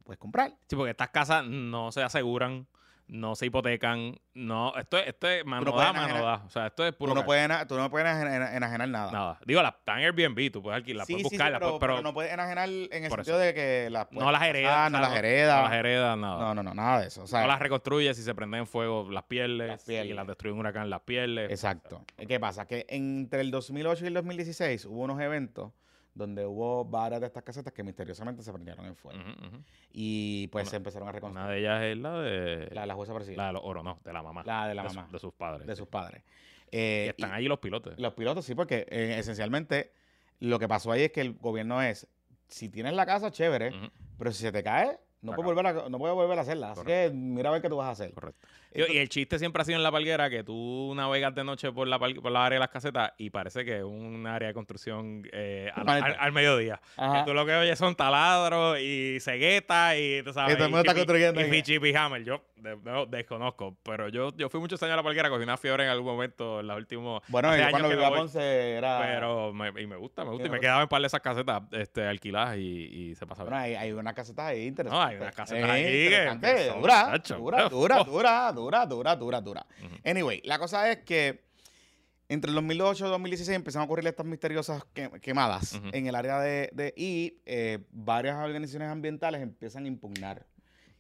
puedes 0.05 0.21
comprar. 0.21 0.57
Sí, 0.69 0.77
porque 0.77 0.93
estas 0.93 1.11
casas 1.11 1.45
no 1.45 1.91
se 1.91 2.01
aseguran, 2.01 2.69
no 3.13 3.35
se 3.35 3.47
hipotecan, 3.47 4.15
no, 4.35 4.73
esto 4.77 4.97
es, 4.97 5.09
esto 5.09 5.29
es 5.29 5.45
mano 5.45 5.73
puedes 5.73 5.87
da, 5.89 5.93
mano 5.93 6.15
enajenar- 6.15 6.23
da. 6.23 6.45
O 6.47 6.51
sea, 6.51 6.67
esto 6.69 6.87
es 6.87 6.93
puro 6.95 7.13
Tú 7.13 7.19
no, 7.19 7.25
puedes, 7.25 7.67
tú 7.67 7.77
no 7.77 7.91
puedes 7.91 8.07
ena- 8.07 8.55
enajenar 8.57 8.89
nada. 8.89 9.11
nada. 9.11 9.39
Digo, 9.45 9.61
las 9.63 9.75
están 9.75 9.99
en 9.99 10.05
Airbnb, 10.05 10.53
tú 10.53 10.63
puedes 10.63 10.77
alquilar, 10.77 11.05
Sí, 11.07 11.15
puedes 11.15 11.25
sí, 11.27 11.31
sí, 11.31 11.35
buscarlas, 11.37 11.59
pero, 11.61 11.79
pero, 11.81 11.95
pero 11.95 12.03
no 12.03 12.15
puedes 12.15 12.33
enajenar 12.33 12.69
en 12.69 13.05
el 13.05 13.11
sentido 13.11 13.37
de 13.39 13.53
que 13.53 13.89
las 13.91 14.13
no 14.13 14.31
las 14.31 14.43
heredas. 14.43 14.93
no 14.93 15.01
las 15.01 15.11
No 15.11 15.17
heredas. 15.17 15.63
las 15.65 15.73
heredas, 15.73 16.17
nada. 16.19 16.39
No, 16.41 16.55
no, 16.55 16.63
no, 16.63 16.73
nada 16.75 17.01
de 17.01 17.09
eso. 17.09 17.23
O 17.25 17.27
sea, 17.27 17.41
no 17.41 17.49
las 17.49 17.59
reconstruyes, 17.59 18.17
si 18.17 18.23
se 18.23 18.33
prenden 18.35 18.61
en 18.61 18.67
fuego, 18.69 19.09
las 19.11 19.25
pierdes. 19.25 19.67
Las 19.69 19.83
pierdes. 19.85 20.07
Si 20.09 20.15
las 20.15 20.27
destruye 20.29 20.53
un 20.53 20.61
huracán, 20.61 20.89
las 20.89 21.01
pierdes. 21.01 21.51
Exacto. 21.51 22.05
¿Qué 22.29 22.39
pasa? 22.39 22.67
Que 22.67 22.87
entre 22.89 23.41
el 23.41 23.51
2008 23.51 24.05
y 24.05 24.07
el 24.07 24.15
2016 24.15 24.85
hubo 24.85 25.03
unos 25.03 25.21
eventos 25.21 25.73
donde 26.21 26.47
hubo 26.47 26.85
varias 26.85 27.21
de 27.21 27.27
estas 27.27 27.43
casetas 27.43 27.73
que 27.73 27.83
misteriosamente 27.83 28.43
se 28.43 28.53
prendieron 28.53 28.87
en 28.87 28.95
fuego. 28.95 29.19
Y 29.93 30.47
pues 30.49 30.65
Una- 30.65 30.71
se 30.71 30.77
empezaron 30.77 31.09
a 31.09 31.11
Una 31.11 31.13
reconstruir. 31.13 31.49
de 31.49 31.59
ellas 31.59 31.83
es 31.83 31.99
la 31.99 32.19
de 32.21 32.69
La, 32.73 32.87
la 32.87 32.95
jueza 32.95 33.13
Brasil. 33.13 33.37
la 33.37 33.49
de 33.49 33.53
los 33.55 33.63
oro, 33.65 33.83
no, 33.83 33.99
de 34.05 34.13
la 34.13 34.23
mamá. 34.23 34.43
La 34.45 34.69
de 34.69 34.75
la 34.75 34.85
mamá. 34.85 35.09
de 35.11 35.19
sus 35.19 35.33
padres. 35.35 35.67
de 35.67 35.77
sus 35.77 35.89
padres. 35.89 36.23
Y 36.73 36.77
Eh, 36.77 37.09
están 37.09 37.31
y 37.31 37.33
ahí 37.35 37.49
los 37.49 37.59
pilotos. 37.59 37.99
Los 37.99 38.15
pilotos, 38.15 38.45
sí, 38.45 38.55
porque 38.55 38.87
eh, 38.89 39.17
esencialmente 39.19 39.93
lo 40.39 40.59
que 40.59 40.69
pasó 40.69 40.93
ahí 40.93 41.03
es 41.03 41.11
que 41.13 41.21
el 41.21 41.33
gobierno 41.35 41.83
es, 41.83 42.07
si 42.47 42.69
tienes 42.69 42.93
la 42.95 43.07
casa, 43.07 43.31
chévere, 43.33 43.73
pero 44.19 44.31
si 44.33 44.43
se 44.43 44.53
te 44.53 44.63
cae, 44.63 44.99
no 45.23 45.33
puedes, 45.35 45.47
volver 45.53 45.67
a, 45.67 45.89
no 45.89 45.99
puedes 45.99 46.15
volver 46.15 46.39
a 46.39 46.43
hacerla. 46.43 46.73
Así 46.73 46.83
que 46.85 47.11
mira 47.13 47.51
a 47.51 47.53
ver 47.53 47.61
qué 47.63 47.69
tú 47.69 47.77
vas 47.77 47.89
a 47.89 47.91
hacer. 47.91 48.13
correcto. 48.13 48.47
Y 48.73 48.99
el 48.99 49.09
chiste 49.09 49.39
siempre 49.39 49.63
ha 49.63 49.65
sido 49.65 49.77
en 49.79 49.83
la 49.83 49.91
palguera 49.91 50.31
que 50.31 50.45
tú 50.45 50.93
navegas 50.95 51.35
de 51.35 51.43
noche 51.43 51.73
por 51.73 51.89
la, 51.89 51.99
por 51.99 52.31
la 52.31 52.45
área 52.47 52.57
de 52.57 52.61
las 52.61 52.69
casetas 52.69 53.13
y 53.19 53.31
parece 53.31 53.65
que 53.65 53.79
es 53.79 53.83
un 53.85 54.27
área 54.29 54.49
de 54.49 54.55
construcción 54.55 55.23
eh, 55.33 55.71
al, 55.75 55.85
Maleta. 55.85 56.07
al- 56.07 56.17
al 56.21 56.33
mediodía. 56.33 56.81
Ajá. 56.97 57.25
Que 57.25 57.31
tú 57.31 57.35
lo 57.35 57.45
que 57.45 57.55
oyes 57.55 57.79
son 57.79 57.97
taladros 57.97 58.79
y 58.81 59.19
ceguetas 59.21 59.97
y 59.99 60.23
tú 60.23 60.33
sabes. 60.33 60.53
Y 60.55 60.57
todo 60.57 60.67
el 60.67 60.71
mundo 60.71 60.83
está 60.83 60.95
construyendo 60.95 61.41
Y 61.41 61.45
ahí. 61.45 61.51
Fichi 61.51 61.79
y 61.83 61.95
Hammer. 61.97 62.23
Yo 62.25 62.43
de- 62.57 62.77
no, 62.77 63.07
desconozco. 63.07 63.77
Pero 63.83 64.09
yo, 64.09 64.31
yo 64.37 64.49
fui 64.49 64.61
muchos 64.61 64.81
años 64.85 64.93
a 64.95 64.97
la 64.99 65.03
palguera, 65.03 65.29
cogí 65.31 65.43
una 65.43 65.57
fiebre 65.57 65.85
en 65.85 65.91
algún 65.91 66.07
momento 66.07 66.61
en 66.61 66.67
los 66.69 66.77
últimos. 66.77 67.23
Bueno, 67.29 67.57
yo 67.57 67.71
cuando 67.71 67.89
vivía 67.89 68.07
a. 68.07 68.11
Ponce 68.15 68.73
era... 68.77 69.01
Pero 69.01 69.53
me, 69.53 69.69
y 69.83 69.87
me 69.87 69.97
gusta, 69.97 70.25
me 70.25 70.31
gusta. 70.31 70.47
Y 70.47 70.51
me 70.51 70.61
quedaba 70.61 70.83
en 70.83 70.89
par 70.89 71.01
de 71.01 71.07
esas 71.09 71.21
casetas 71.21 71.63
este, 71.73 72.07
alquiladas 72.07 72.57
y, 72.59 72.61
y 73.11 73.15
se 73.17 73.27
pasaba. 73.27 73.49
Bueno, 73.51 73.65
hay, 73.65 73.75
hay 73.75 73.93
unas 73.93 74.15
casetas 74.15 74.47
ahí 74.47 74.67
interesantes. 74.67 74.93
No, 74.93 75.03
hay 75.05 75.17
unas 75.17 75.35
casetas 75.35 75.71
ahí 75.71 75.83
que- 75.83 76.71
dura, 76.79 77.69
dura, 77.69 78.05
dura, 78.05 78.53
dura, 78.61 78.87
dura, 78.87 79.17
dura, 79.17 79.41
dura. 79.41 79.67
Anyway, 80.05 80.41
la 80.45 80.59
cosa 80.59 80.91
es 80.91 80.99
que 80.99 81.45
entre 82.29 82.51
el 82.51 82.55
2008 82.55 83.07
y 83.07 83.11
2016 83.11 83.57
empezaron 83.57 83.83
a 83.83 83.87
ocurrir 83.87 84.07
estas 84.07 84.27
misteriosas 84.27 84.85
que- 84.95 85.11
quemadas 85.21 85.73
Ujú. 85.75 85.89
en 85.93 86.07
el 86.07 86.15
área 86.15 86.39
de... 86.41 86.71
de- 86.73 86.95
y 86.97 87.41
eh, 87.47 87.79
varias 87.91 88.37
organizaciones 88.37 88.89
ambientales 88.89 89.41
empiezan 89.43 89.85
a 89.85 89.89
impugnar 89.89 90.47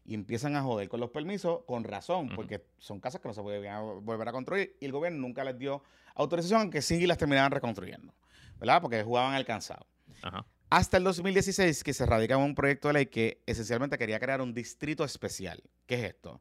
y 0.04 0.14
empiezan 0.14 0.56
a 0.56 0.62
joder 0.62 0.88
con 0.88 0.98
los 0.98 1.10
permisos 1.10 1.60
con 1.66 1.84
razón, 1.84 2.26
Ujú. 2.26 2.34
porque 2.34 2.64
son 2.78 2.98
casas 2.98 3.20
que 3.20 3.28
no 3.28 3.34
se 3.34 3.42
pueden 3.42 4.04
volver 4.04 4.28
a 4.28 4.32
construir 4.32 4.76
y 4.80 4.86
el 4.86 4.92
gobierno 4.92 5.20
nunca 5.20 5.44
les 5.44 5.56
dio 5.56 5.84
autorización, 6.16 6.62
aunque 6.62 6.82
sí 6.82 7.06
las 7.06 7.16
terminaban 7.18 7.52
reconstruyendo, 7.52 8.12
¿verdad? 8.58 8.82
Porque 8.82 9.02
jugaban 9.04 9.34
al 9.34 9.44
cansado. 9.44 9.86
Ajá. 10.22 10.44
Hasta 10.68 10.96
el 10.96 11.04
2016 11.04 11.82
que 11.84 11.92
se 11.92 12.06
radica 12.06 12.36
un 12.36 12.54
proyecto 12.54 12.88
de 12.88 12.94
ley 12.94 13.06
que 13.06 13.40
esencialmente 13.46 13.98
quería 13.98 14.18
crear 14.20 14.40
un 14.40 14.52
distrito 14.54 15.04
especial. 15.04 15.62
¿Qué 15.86 15.94
es 15.96 16.04
esto? 16.14 16.40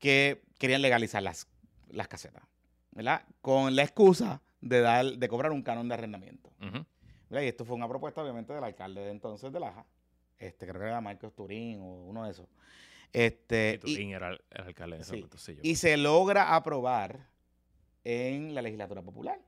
Que 0.00 0.42
querían 0.58 0.82
legalizar 0.82 1.22
las, 1.22 1.46
las 1.90 2.08
casetas, 2.08 2.42
¿verdad? 2.90 3.24
Con 3.40 3.76
la 3.76 3.82
excusa 3.84 4.42
de 4.60 4.80
dar, 4.80 5.06
de 5.06 5.28
cobrar 5.28 5.52
un 5.52 5.62
canon 5.62 5.86
de 5.88 5.94
arrendamiento. 5.94 6.50
¿verdad? 6.58 7.44
Y 7.44 7.46
esto 7.48 7.64
fue 7.64 7.76
una 7.76 7.86
propuesta, 7.88 8.20
obviamente, 8.22 8.52
del 8.52 8.64
alcalde 8.64 9.02
de 9.02 9.10
entonces 9.12 9.52
de 9.52 9.60
Laja. 9.60 9.86
Este, 10.38 10.66
creo 10.66 10.80
que 10.80 10.86
era 10.88 11.00
Marcos 11.00 11.32
Turín 11.34 11.80
o 11.80 11.84
uno 12.06 12.24
de 12.24 12.32
esos. 12.32 12.48
Este, 13.12 13.74
Y 13.74 13.78
tú, 13.78 13.86
y- 13.88 13.96
Dean 13.96 14.08
era 14.10 14.30
el, 14.30 14.40
el 14.50 14.64
alcalde 14.64 14.98
de 14.98 15.04
sí. 15.04 15.20
yo. 15.54 15.60
y 15.62 15.76
se 15.76 15.96
logra 15.96 16.54
aprobar 16.56 17.28
en 18.04 18.54
la 18.54 18.62
legislatura 18.62 19.02
popular. 19.02 19.38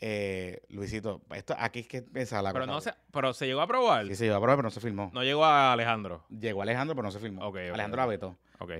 Eh, 0.00 0.62
Luisito, 0.68 1.22
esto 1.34 1.54
aquí 1.58 1.80
es 1.80 1.88
que 1.88 1.96
empieza 1.98 2.40
la 2.40 2.52
pero, 2.52 2.66
cosa. 2.66 2.72
no 2.74 2.80
se, 2.80 2.94
pero 3.12 3.32
se 3.34 3.46
llegó 3.46 3.60
a 3.60 3.64
aprobar. 3.64 4.06
Sí, 4.06 4.14
se 4.14 4.24
llegó 4.24 4.34
a 4.34 4.38
aprobar, 4.38 4.56
pero 4.58 4.66
no 4.66 4.70
se 4.70 4.80
filmó. 4.80 5.10
No 5.12 5.22
llegó 5.24 5.44
a 5.44 5.72
Alejandro. 5.72 6.24
Llegó 6.28 6.62
Alejandro, 6.62 6.94
pero 6.94 7.06
no 7.08 7.12
se 7.12 7.18
filmó. 7.18 7.42
Ok, 7.42 7.56
ok, 7.56 7.74
Alejandro 7.74 8.00
ok. 8.02 8.04
la 8.04 8.06
vetó. 8.06 8.36
Ok. 8.60 8.72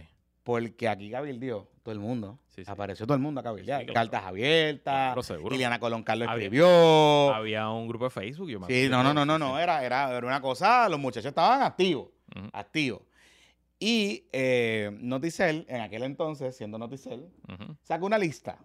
Porque 0.44 0.88
aquí 0.88 1.10
cabildió 1.10 1.68
todo 1.82 1.92
el 1.92 1.98
mundo. 1.98 2.38
Sí, 2.46 2.64
sí. 2.64 2.70
Apareció 2.70 3.04
todo 3.06 3.16
el 3.16 3.20
mundo 3.22 3.40
a 3.40 3.44
cabildear. 3.44 3.84
Sí. 3.84 3.92
Cartas 3.92 4.24
abiertas. 4.24 4.94
Claro, 5.08 5.22
seguro. 5.22 5.50
Liliana 5.52 5.78
Colón 5.78 6.02
Carlos 6.04 6.28
Había- 6.28 6.44
escribió. 6.44 7.34
Había 7.34 7.68
un 7.68 7.86
grupo 7.88 8.04
de 8.04 8.10
Facebook. 8.10 8.48
Yo 8.48 8.60
me 8.60 8.66
Sí, 8.66 8.88
no, 8.88 9.02
no, 9.02 9.12
no, 9.12 9.26
no, 9.26 9.38
no. 9.38 9.58
Era, 9.58 9.84
era, 9.84 10.16
era 10.16 10.26
una 10.26 10.40
cosa, 10.40 10.88
los 10.88 10.98
muchachos 11.00 11.26
estaban 11.28 11.62
activos. 11.62 12.08
Activos. 12.52 13.02
Y 13.80 14.26
eh, 14.32 14.90
Noticel, 15.00 15.64
en 15.68 15.80
aquel 15.82 16.02
entonces, 16.04 16.56
siendo 16.56 16.78
Noticel, 16.78 17.28
sacó 17.82 18.06
una 18.06 18.18
lista 18.18 18.58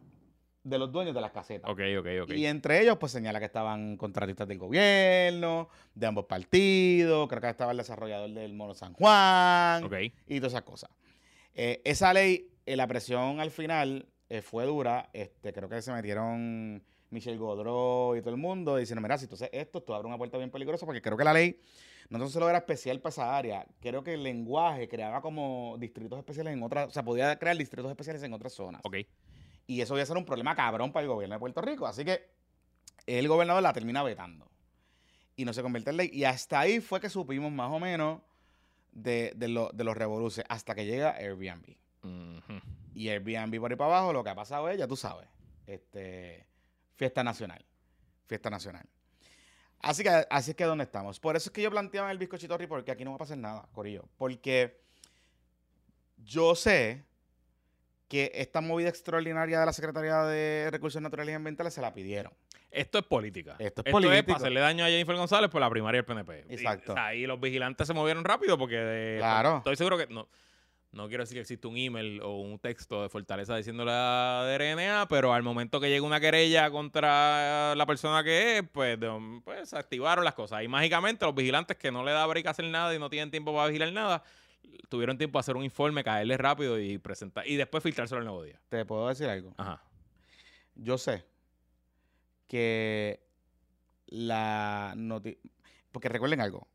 de 0.64 0.78
los 0.78 0.91
dueños 0.91 1.14
de 1.14 1.22
las 1.22 1.32
casetas. 1.32 1.70
Ok, 1.70 1.80
ok, 1.99 2.07
ok. 2.24 2.30
Y 2.32 2.45
entre 2.45 2.82
ellos, 2.82 2.97
pues 2.97 3.11
señala 3.11 3.39
que 3.39 3.45
estaban 3.45 3.97
contratistas 3.97 4.47
del 4.47 4.57
gobierno, 4.59 5.68
de 5.93 6.07
ambos 6.07 6.26
partidos, 6.26 7.28
creo 7.28 7.41
que 7.41 7.49
estaba 7.49 7.72
el 7.72 7.78
desarrollador 7.78 8.30
del 8.30 8.53
Mono 8.53 8.74
San 8.74 8.93
Juan 8.93 9.84
Ok. 9.84 9.93
y 10.28 10.38
todas 10.39 10.53
esas 10.53 10.64
cosas. 10.64 10.89
Eh, 11.53 11.82
esa 11.84 12.14
ley, 12.14 12.49
eh, 12.66 12.76
la 12.76 12.88
presión 12.88 13.39
al 13.39 13.51
final 13.51 14.07
eh, 14.30 14.41
fue 14.41 14.66
dura. 14.66 15.09
Este, 15.14 15.51
creo 15.53 15.68
que 15.68 15.82
se 15.82 15.91
metieron 15.91 16.82
Michelle 17.09 17.38
Godreau 17.38 18.16
y 18.16 18.22
todo 18.22 18.32
el 18.32 18.38
mundo 18.39 18.78
diciendo, 18.78 19.01
mira, 19.01 19.18
si 19.18 19.28
tú 19.28 19.36
haces 19.36 19.49
esto, 19.51 19.82
tú 19.84 19.93
abres 19.93 20.07
una 20.07 20.18
puerta 20.18 20.38
bien 20.38 20.49
peligrosa, 20.49 20.86
porque 20.86 21.01
creo 21.01 21.18
que 21.18 21.24
la 21.24 21.34
ley 21.34 21.59
no 22.09 22.28
solo 22.30 22.49
era 22.49 22.57
especial 22.59 22.99
para 22.99 23.11
esa 23.11 23.38
área, 23.38 23.66
creo 23.80 24.03
que 24.03 24.14
el 24.16 24.24
lenguaje 24.24 24.88
creaba 24.88 25.22
como 25.22 25.76
distritos 25.80 26.18
especiales 26.20 26.53
en 26.53 26.61
otras, 26.64 26.88
o 26.88 26.91
sea, 26.91 27.03
podía 27.03 27.38
crear 27.39 27.57
distritos 27.57 27.89
especiales 27.89 28.22
en 28.24 28.34
otras 28.34 28.53
zonas. 28.53 28.82
Ok. 28.84 28.97
Y 29.68 29.82
eso 29.82 29.95
iba 29.95 30.03
a 30.03 30.05
ser 30.05 30.18
un 30.18 30.26
problema 30.26 30.55
cabrón 30.55 30.91
para 30.91 31.03
el 31.03 31.09
gobierno 31.09 31.36
de 31.36 31.39
Puerto 31.39 31.61
Rico. 31.61 31.86
Así 31.88 32.03
que 32.03 32.30
el 33.07 33.28
gobernador 33.28 33.64
la 33.64 33.74
termina 33.74 34.03
vetando. 34.03 34.49
Y 35.36 35.45
no 35.45 35.53
se 35.53 35.61
convierte 35.61 35.89
en 35.89 35.97
ley. 35.97 36.09
Y 36.14 36.26
hasta 36.26 36.59
ahí 36.59 36.80
fue 36.80 36.99
que 36.99 37.09
supimos 37.09 37.51
más 37.51 37.72
o 37.72 37.80
menos 37.80 38.22
de, 38.91 39.34
de, 39.36 39.47
lo- 39.47 39.72
de 39.74 39.84
los 39.84 39.95
revoluces. 39.97 40.43
Hasta 40.49 40.76
que 40.76 40.86
llega 40.86 41.11
Airbnb. 41.16 41.76
Y 42.93 43.09
Airbnb 43.09 43.59
por 43.59 43.72
ahí 43.72 43.78
para 43.78 43.97
abajo, 43.97 44.14
lo 44.14 44.24
que 44.24 44.30
ha 44.30 44.36
pasado 44.36 44.70
es, 44.70 44.78
ya 44.78 44.88
tú 44.88 44.95
sabes, 44.95 45.28
este, 45.66 46.45
fiesta 46.95 47.24
nacional. 47.24 47.66
Fiesta 48.28 48.49
nacional. 48.49 48.86
Así 49.80 50.03
que 50.03 50.09
así 50.30 50.51
es 50.51 50.57
que 50.57 50.64
donde 50.66 50.84
estamos. 50.84 51.20
Por 51.20 51.36
eso 51.36 51.49
es 51.49 51.53
que 51.53 51.61
yo 51.61 51.72
planteaba 51.72 52.07
en 52.07 52.11
el 52.11 52.18
bizcochito 52.18 52.57
porque 52.68 52.91
aquí 52.91 53.03
no 53.03 53.11
va 53.11 53.16
a 53.16 53.20
pasar 53.20 53.38
nada, 53.38 53.68
Corillo. 53.74 54.07
Porque 54.18 54.82
yo 56.18 56.55
sé 56.55 57.03
que 58.14 58.32
esta 58.36 58.61
movida 58.61 58.89
extraordinaria 58.89 59.59
de 59.59 59.66
la 59.66 59.74
Secretaría 59.74 60.18
de 60.24 60.70
Recursos 60.72 61.01
Naturales 61.01 61.32
y 61.34 61.36
Ambientales 61.36 61.74
se 61.74 61.82
la 61.82 61.93
pidieron. 61.93 62.32
Esto 62.70 62.99
es 62.99 63.05
política. 63.05 63.55
Esto 63.57 63.82
es 63.82 63.88
es 63.88 63.91
político. 63.91 64.26
para 64.26 64.38
hacerle 64.38 64.59
daño 64.59 64.86
a 64.86 64.88
Jennifer 64.88 65.16
González 65.16 65.49
por 65.49 65.61
la 65.61 65.70
primaria 65.70 65.97
del 66.01 66.05
PNP. 66.05 66.45
Y, 66.49 66.53
Exacto. 66.53 66.91
o 66.93 66.95
sea, 66.95 67.16
y 67.16 67.26
los 67.26 67.39
vigilantes 67.39 67.88
se 67.88 67.93
movieron 67.93 68.24
rápido 68.24 68.55
porque 68.57 68.76
de- 68.78 69.18
Claro. 69.18 69.57
estoy 69.57 69.76
seguro 69.78 69.97
que 69.97 70.05
no, 70.07 70.28
no 70.91 71.07
quiero 71.07 71.24
decir 71.24 71.36
que 71.38 71.41
existe 71.41 71.66
un 71.68 71.76
email 71.76 72.22
o 72.22 72.39
un 72.41 72.59
texto 72.59 73.01
de 73.01 73.09
Fortaleza 73.09 73.55
diciéndole 73.57 73.91
a 73.93 74.43
DRNA, 74.45 75.07
pero 75.09 75.34
al 75.34 75.41
momento 75.41 75.80
que 75.80 75.89
llega 75.89 76.05
una 76.05 76.20
querella 76.20 76.70
contra 76.70 77.74
la 77.76 77.86
persona 77.88 78.24
que 78.24 78.59
es, 78.59 78.64
pues, 78.72 78.97
pues 79.43 79.70
se 79.70 79.76
activaron 79.78 80.24
las 80.24 80.36
cosas. 80.36 80.61
Y 80.64 80.68
mágicamente 80.68 81.26
los 81.26 81.34
vigilantes 81.34 81.78
que 81.78 81.91
no 81.91 82.03
le 82.03 82.11
da 82.11 82.26
break 82.28 82.45
a 82.45 82.51
hacer 82.51 82.66
nada 82.66 82.93
y 82.93 82.99
no 82.99 83.09
tienen 83.09 83.32
tiempo 83.32 83.53
para 83.55 83.68
vigilar 83.68 83.91
nada, 83.91 84.24
tuvieron 84.89 85.18
tiempo 85.18 85.38
de 85.38 85.41
hacer 85.41 85.55
un 85.55 85.64
informe, 85.64 86.03
caerle 86.03 86.38
rápido 86.38 86.80
y 86.80 86.97
presentar 86.97 87.47
y 87.47 87.55
después 87.55 87.84
filtrárselo 87.84 88.20
el 88.20 88.26
nuevo 88.26 88.43
día. 88.43 88.59
¿Te 88.70 88.86
puedo 88.86 89.07
decir 89.07 89.28
algo? 89.28 89.53
Ajá. 89.57 89.82
Yo 90.76 90.97
sé 90.97 91.24
que 92.47 93.20
la 94.07 94.93
noti- 94.95 95.38
Porque 95.91 96.09
recuerden 96.09 96.41
algo. 96.41 96.68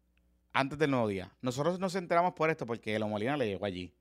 Antes 0.53 0.78
del 0.78 0.91
nuevo 0.91 1.07
día. 1.09 1.30
Nosotros 1.43 1.78
nos 1.78 1.95
enteramos 1.95 2.32
por 2.34 2.51
esto 2.51 2.66
porque 2.66 2.95
Elo 2.97 3.09
Molina 3.09 3.36
le 3.36 3.47
llegó 3.47 3.64
allí. 3.66 3.95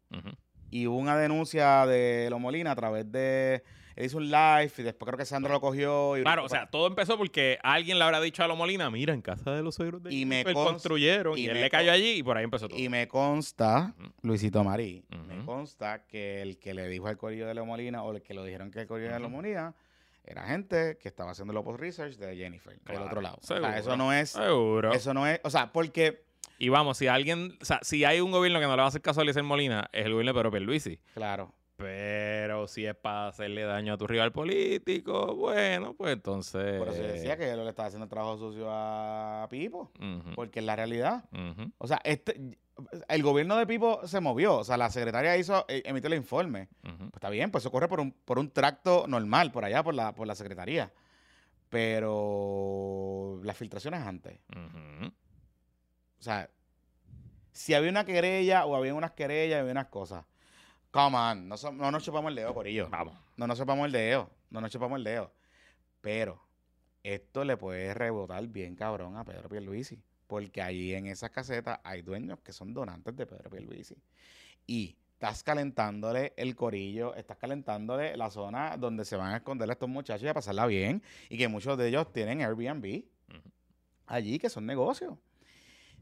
Y 0.71 0.87
hubo 0.87 0.97
una 0.97 1.17
denuncia 1.17 1.85
de 1.85 2.27
Elo 2.27 2.39
Molina 2.39 2.71
a 2.71 2.75
través 2.75 3.11
de... 3.11 3.63
Él 3.97 4.05
hizo 4.05 4.17
un 4.17 4.29
live 4.29 4.71
y 4.77 4.81
después 4.83 5.07
creo 5.07 5.17
que 5.17 5.25
Sandro 5.25 5.51
lo 5.51 5.59
cogió. 5.59 6.17
Y 6.17 6.21
Claro, 6.21 6.43
o 6.45 6.49
sea, 6.49 6.67
todo 6.69 6.85
empezó 6.87 7.17
porque 7.17 7.57
alguien 7.63 7.97
le 7.97 8.03
habrá 8.05 8.21
dicho 8.21 8.43
a 8.43 8.47
Lo 8.47 8.55
Molina, 8.55 8.89
mira, 8.91 9.13
en 9.13 9.21
casa 9.23 9.51
de 9.55 9.63
los 9.63 9.75
suegros 9.75 10.03
de 10.03 10.13
Y 10.13 10.25
me 10.25 10.45
construyeron 10.45 11.37
y, 11.37 11.41
y 11.41 11.47
él 11.49 11.59
le 11.59 11.69
cayó 11.69 11.91
allí 11.91 12.11
y 12.19 12.23
por 12.23 12.37
ahí 12.37 12.43
empezó 12.43 12.69
todo. 12.69 12.79
Y 12.79 12.89
me 12.89 13.07
consta. 13.07 13.93
Luisito 14.21 14.63
Marí, 14.63 15.03
me 15.27 15.43
consta 15.43 16.05
que 16.05 16.41
el 16.43 16.59
que 16.59 16.73
le 16.75 16.87
dijo 16.87 17.07
al 17.07 17.17
corillo 17.17 17.47
de 17.47 17.55
Leo 17.55 17.65
Molina 17.65 18.03
o 18.03 18.15
el 18.15 18.21
que 18.21 18.33
lo 18.35 18.43
dijeron 18.43 18.69
que 18.71 18.81
el 18.81 18.87
corillo 18.87 19.11
de 19.11 19.19
Leo. 19.19 19.29
Molina 19.29 19.73
era 20.23 20.43
gente 20.43 20.97
que 21.01 21.07
estaba 21.07 21.31
haciendo 21.31 21.57
el 21.57 21.63
post 21.63 21.79
research 21.79 22.17
de 22.17 22.35
Jennifer, 22.35 22.73
del 22.73 22.81
Claro, 22.83 23.05
otro 23.05 23.21
lado. 23.21 23.37
O 23.41 23.45
seguro. 23.45 23.67
sea, 23.67 23.77
eso 23.79 23.97
no 23.97 24.13
es, 24.13 24.29
Seguro. 24.31 24.93
eso 24.93 25.13
no 25.13 25.25
es, 25.25 25.39
o 25.43 25.49
sea, 25.49 25.71
porque, 25.71 26.23
Y 26.59 26.69
vamos, 26.69 26.97
si 26.97 27.07
alguien, 27.07 27.57
o 27.61 27.65
sea, 27.65 27.79
si 27.81 28.03
hay 28.03 28.19
un 28.19 28.31
gobierno 28.31 28.59
que 28.59 28.65
no 28.65 28.73
le 28.73 28.77
va 28.77 28.83
a 28.83 28.87
hacer 28.89 29.01
caso 29.01 29.21
a 29.21 29.23
Eliezer 29.23 29.43
Molina, 29.43 29.89
es 29.93 30.05
el 30.05 30.11
gobierno 30.11 30.33
de 30.33 30.37
Pedro 30.37 30.51
Pierluisi. 30.51 30.99
claro, 31.13 31.53
Pero 31.77 32.67
si 32.67 32.87
es 32.87 32.95
para 32.95 33.27
hacerle 33.27 33.61
daño 33.61 33.93
a 33.93 33.97
tu 33.97 34.07
rival 34.07 34.31
político, 34.31 35.35
bueno, 35.35 35.93
pues 35.93 36.13
entonces... 36.13 36.79
por 36.79 36.89
eso 36.89 37.03
decía 37.03 37.37
que 37.37 37.51
él 37.51 37.63
le 37.63 37.69
estaba 37.69 37.87
haciendo 37.87 38.05
el 38.05 38.09
trabajo 38.09 38.37
sucio 38.39 38.67
a 38.69 39.45
Pipo, 39.47 39.91
porque 40.33 40.59
es 40.59 40.65
la 40.65 40.75
realidad. 40.75 41.25
O 41.77 41.85
sea, 41.85 42.01
este, 42.03 42.57
el 43.07 43.21
gobierno 43.21 43.55
de 43.57 43.67
Pipo 43.67 44.05
se 44.07 44.19
movió, 44.19 44.57
o 44.57 44.63
sea, 44.63 44.75
la 44.77 44.89
secretaria 44.89 45.37
hizo, 45.37 45.65
eh, 45.67 45.83
emitió 45.85 46.07
el 46.07 46.15
informe. 46.15 46.67
Pues 46.81 46.95
está 47.13 47.29
bien, 47.29 47.51
pues 47.51 47.63
eso 47.63 47.71
corre 47.71 47.87
por 47.87 47.99
un, 47.99 48.11
por 48.11 48.39
un 48.39 48.49
tracto 48.49 49.05
normal, 49.07 49.51
por 49.51 49.63
allá, 49.63 49.83
por 49.83 49.93
la, 49.93 50.15
por 50.15 50.25
la 50.25 50.33
secretaría. 50.33 50.91
Pero 51.69 53.39
las 53.43 53.55
filtraciones 53.55 54.01
antes. 54.01 54.39
O 56.19 56.23
sea, 56.23 56.49
si 57.51 57.75
había 57.75 57.91
una 57.91 58.03
querella 58.03 58.65
o 58.65 58.75
había 58.75 58.95
unas 58.95 59.11
querellas, 59.11 59.59
había 59.59 59.73
unas 59.73 59.87
cosas. 59.89 60.25
Come 60.91 61.17
on, 61.17 61.47
no, 61.47 61.57
so- 61.57 61.71
no 61.71 61.91
nos 61.91 62.03
chupamos 62.03 62.29
el 62.29 62.35
dedo, 62.35 62.53
Corillo. 62.53 62.89
Vamos. 62.89 63.15
No 63.35 63.45
nos 63.47 63.57
chupamos 63.57 63.85
el 63.85 63.91
dedo, 63.91 64.29
no 64.49 64.61
nos 64.61 64.71
chupamos 64.71 64.97
el 64.97 65.03
dedo. 65.03 65.31
Pero 66.01 66.41
esto 67.03 67.43
le 67.43 67.57
puede 67.57 67.93
rebotar 67.93 68.45
bien 68.47 68.75
cabrón 68.75 69.17
a 69.17 69.23
Pedro 69.23 69.49
Pierluisi. 69.49 70.01
Porque 70.27 70.61
allí 70.61 70.93
en 70.93 71.07
esas 71.07 71.29
casetas 71.29 71.79
hay 71.83 72.01
dueños 72.01 72.39
que 72.39 72.51
son 72.51 72.73
donantes 72.73 73.15
de 73.15 73.25
Pedro 73.25 73.49
Pierluisi. 73.49 73.95
Y 74.65 74.97
estás 75.13 75.41
calentándole 75.41 76.33
el 76.35 76.55
corillo, 76.55 77.15
estás 77.15 77.37
calentándole 77.37 78.17
la 78.17 78.29
zona 78.29 78.75
donde 78.77 79.05
se 79.05 79.15
van 79.15 79.33
a 79.33 79.37
esconder 79.37 79.69
estos 79.69 79.87
muchachos 79.87 80.23
y 80.23 80.27
a 80.27 80.33
pasarla 80.33 80.65
bien. 80.65 81.01
Y 81.29 81.37
que 81.37 81.47
muchos 81.47 81.77
de 81.77 81.87
ellos 81.87 82.11
tienen 82.11 82.41
Airbnb 82.41 83.03
allí, 84.05 84.39
que 84.39 84.49
son 84.49 84.65
negocios. 84.65 85.17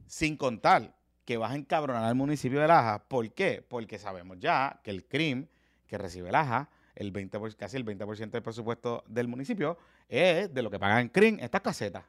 Sin 0.07 0.38
contar 0.38 0.95
que 1.26 1.38
vas 1.38 1.51
a 1.51 1.55
encabronar 1.55 2.03
al 2.03 2.15
municipio 2.15 2.61
de 2.61 2.67
Laja. 2.67 3.03
¿Por 3.07 3.32
qué? 3.34 3.65
Porque 3.67 3.97
sabemos 3.97 4.38
ya 4.39 4.80
que 4.84 4.91
el 4.91 5.05
CRIM 5.05 5.47
que 5.88 5.97
recibe 5.97 6.32
Laja, 6.32 6.69
el 6.95 7.11
20 7.11 7.39
por- 7.39 7.55
casi 7.55 7.78
el 7.78 7.84
20% 7.86 8.32
del 8.32 8.43
presupuesto 8.43 9.03
del 9.07 9.28
municipio, 9.28 9.78
es 10.07 10.53
de 10.53 10.61
lo 10.61 10.69
que 10.71 10.80
pagan 10.80 10.99
en 11.13 11.39
estas 11.39 11.61
casetas. 11.61 12.03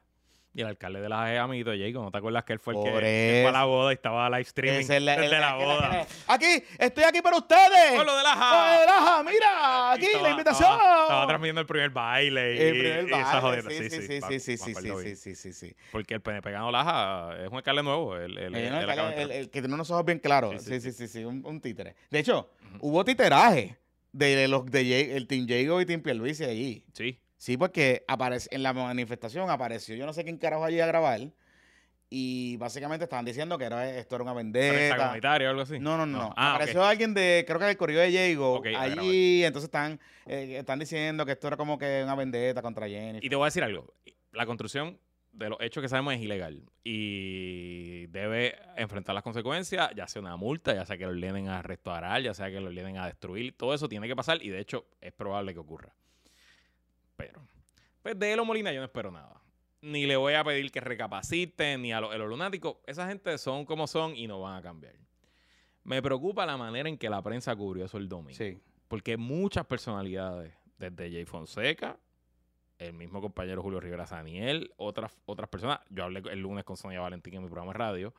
Y 0.57 0.61
el 0.61 0.67
alcalde 0.69 0.99
de 1.01 1.07
la 1.07 1.31
es 1.31 1.39
amiguito 1.39 1.69
de 1.69 1.77
Jacob, 1.77 2.01
¿no 2.05 2.09
te 2.09 2.17
acuerdas 2.17 2.43
que 2.43 2.53
él 2.53 2.57
fue 2.57 2.73
el 2.73 2.83
que, 2.83 2.89
Por 2.89 2.99
que 3.01 3.39
fue 3.43 3.49
a 3.49 3.51
la 3.51 3.65
boda 3.65 3.91
y 3.91 3.93
estaba 3.93 4.27
live 4.27 4.41
streaming 4.41 4.79
es 4.79 4.89
el- 4.89 5.05
desde 5.05 5.39
la 5.39 5.51
el- 5.51 5.55
boda? 5.65 6.01
el- 6.01 6.07
Aquí, 6.25 6.63
estoy 6.79 7.03
aquí 7.03 7.21
para 7.21 7.37
ustedes. 7.37 7.91
¡Pueblo 7.93 8.15
de 8.17 8.23
¡Pueblo 8.23 8.23
Laja! 8.23 9.17
de! 9.23 9.31
Mira, 9.31 9.91
aquí 9.91 10.05
estaba- 10.07 10.23
la 10.23 10.29
invitación. 10.31 10.71
Estaba, 10.71 11.01
estaba 11.03 11.27
transmitiendo 11.27 11.61
el 11.61 11.67
primer 11.67 11.89
baile 11.91 12.55
y, 12.55 12.57
El 12.59 12.71
primer 12.71 13.03
y 13.03 13.13
esa 13.21 13.39
baile, 13.39 13.41
jodienda. 13.41 13.69
Sí, 13.69 13.77
sí, 13.77 13.89
sí, 13.89 14.01
sí, 14.01 14.39
sí, 14.39 14.57
sí, 14.57 14.73
sí, 14.73 15.15
sí, 15.15 15.35
sí, 15.35 15.53
sí. 15.53 15.75
Porque 15.91 16.15
el 16.15 16.21
PNP 16.21 16.49
ganó 16.49 16.71
Laja 16.71 17.35
es 17.39 17.49
un 17.51 17.57
alcalde 17.57 17.83
nuevo. 17.83 18.17
El, 18.17 18.35
el, 18.39 19.49
que 19.51 19.59
tiene 19.61 19.73
unos 19.75 19.91
ojos 19.91 20.05
bien 20.05 20.17
claros. 20.17 20.59
Sí, 20.63 20.81
Sí, 20.81 20.91
sí, 20.91 21.07
sí, 21.07 21.23
un, 21.23 21.45
un 21.45 21.61
títere. 21.61 21.93
De 22.09 22.17
hecho, 22.17 22.49
hubo 22.79 23.05
titeraje 23.05 23.77
de 24.11 24.47
los 24.47 24.65
de 24.65 24.79
Jay- 24.85 25.11
el 25.15 25.27
Team 25.27 25.45
Jago 25.47 25.81
y 25.81 25.85
Team 25.85 26.01
Pierluisi 26.01 26.45
allí. 26.45 26.83
Sí. 26.93 27.19
Sí, 27.37 27.55
porque 27.57 28.03
aparece, 28.07 28.49
en 28.51 28.63
la 28.63 28.73
manifestación 28.73 29.49
apareció 29.49 29.95
yo 29.95 30.05
no 30.05 30.13
sé 30.13 30.23
quién 30.23 30.37
carajo 30.37 30.65
allí 30.65 30.79
a 30.79 30.87
grabar 30.87 31.21
y 32.09 32.55
básicamente 32.57 33.03
estaban 33.03 33.25
diciendo 33.25 33.57
que 33.57 33.65
era, 33.65 33.89
esto 33.97 34.15
era 34.15 34.23
una 34.23 34.33
vendetta. 34.33 34.97
comunitaria 34.97 35.47
o 35.47 35.51
algo 35.51 35.61
así. 35.63 35.79
No, 35.79 35.97
no, 35.97 36.05
no. 36.05 36.19
no. 36.19 36.33
Ah. 36.37 36.55
Apareció 36.55 36.83
alguien 36.83 37.13
de, 37.13 37.43
creo 37.45 37.59
que 37.59 37.65
del 37.65 37.77
corrido 37.77 38.01
de 38.01 38.11
Jago 38.11 38.55
Ok, 38.55 38.67
a 38.67 38.69
grabar. 38.69 38.99
allí, 38.99 39.43
entonces 39.43 39.67
están, 39.67 39.99
eh, 40.25 40.55
están 40.57 40.79
diciendo 40.79 41.25
que 41.25 41.33
esto 41.33 41.47
era 41.47 41.57
como 41.57 41.77
que 41.77 42.01
una 42.03 42.15
vendetta 42.15 42.61
contra 42.61 42.87
Jennifer. 42.87 43.23
Y 43.23 43.29
te 43.29 43.35
voy 43.35 43.43
a 43.43 43.47
decir 43.47 43.63
algo. 43.63 43.93
La 44.31 44.45
construcción 44.45 44.97
de 45.33 45.49
los 45.49 45.57
hechos 45.61 45.81
que 45.81 45.89
sabemos 45.89 46.15
es 46.15 46.21
ilegal 46.21 46.63
y 46.83 48.07
debe 48.07 48.55
enfrentar 48.75 49.13
las 49.13 49.23
consecuencias, 49.23 49.89
ya 49.95 50.07
sea 50.07 50.21
una 50.21 50.35
multa, 50.35 50.73
ya 50.73 50.85
sea 50.85 50.97
que 50.97 51.03
lo 51.03 51.11
ordenen 51.11 51.49
a 51.49 51.61
restaurar, 51.61 52.21
ya 52.21 52.33
sea 52.33 52.49
que 52.49 52.59
lo 52.59 52.67
ordenen 52.67 52.97
a 52.97 53.05
destruir, 53.05 53.55
todo 53.55 53.73
eso 53.73 53.87
tiene 53.87 54.07
que 54.07 54.15
pasar 54.15 54.41
y 54.41 54.49
de 54.49 54.59
hecho 54.59 54.87
es 54.99 55.13
probable 55.13 55.53
que 55.53 55.59
ocurra. 55.59 55.93
Pero, 57.17 57.41
pues 58.01 58.17
de 58.17 58.31
Elo 58.31 58.45
Molina 58.45 58.71
yo 58.71 58.79
no 58.79 58.85
espero 58.85 59.11
nada. 59.11 59.41
Ni 59.81 60.05
le 60.05 60.15
voy 60.15 60.33
a 60.33 60.43
pedir 60.43 60.71
que 60.71 60.79
recapacite, 60.79 61.77
ni 61.77 61.91
a 61.91 61.99
los, 61.99 62.15
lunáticos. 62.17 62.77
Esa 62.85 63.07
gente 63.07 63.37
son 63.37 63.65
como 63.65 63.87
son 63.87 64.15
y 64.15 64.27
no 64.27 64.39
van 64.41 64.55
a 64.55 64.61
cambiar. 64.61 64.95
Me 65.83 66.01
preocupa 66.01 66.45
la 66.45 66.57
manera 66.57 66.89
en 66.89 66.97
que 66.97 67.09
la 67.09 67.21
prensa 67.21 67.55
cubrió 67.55 67.85
eso 67.85 67.97
el 67.97 68.07
domingo. 68.07 68.37
Sí. 68.37 68.59
Porque 68.87 69.17
muchas 69.17 69.65
personalidades, 69.65 70.53
desde 70.77 71.11
Jay 71.11 71.25
Fonseca, 71.25 71.97
el 72.79 72.93
mismo 72.93 73.21
compañero 73.21 73.61
Julio 73.61 73.79
Rivera 73.79 74.05
Saniel, 74.05 74.71
otras, 74.77 75.11
otras 75.25 75.49
personas, 75.49 75.79
yo 75.89 76.03
hablé 76.03 76.21
el 76.31 76.39
lunes 76.39 76.63
con 76.63 76.77
Sonia 76.77 77.01
Valentín 77.01 77.35
en 77.35 77.43
mi 77.43 77.47
programa 77.47 77.73
de 77.73 77.77
radio, 77.77 78.13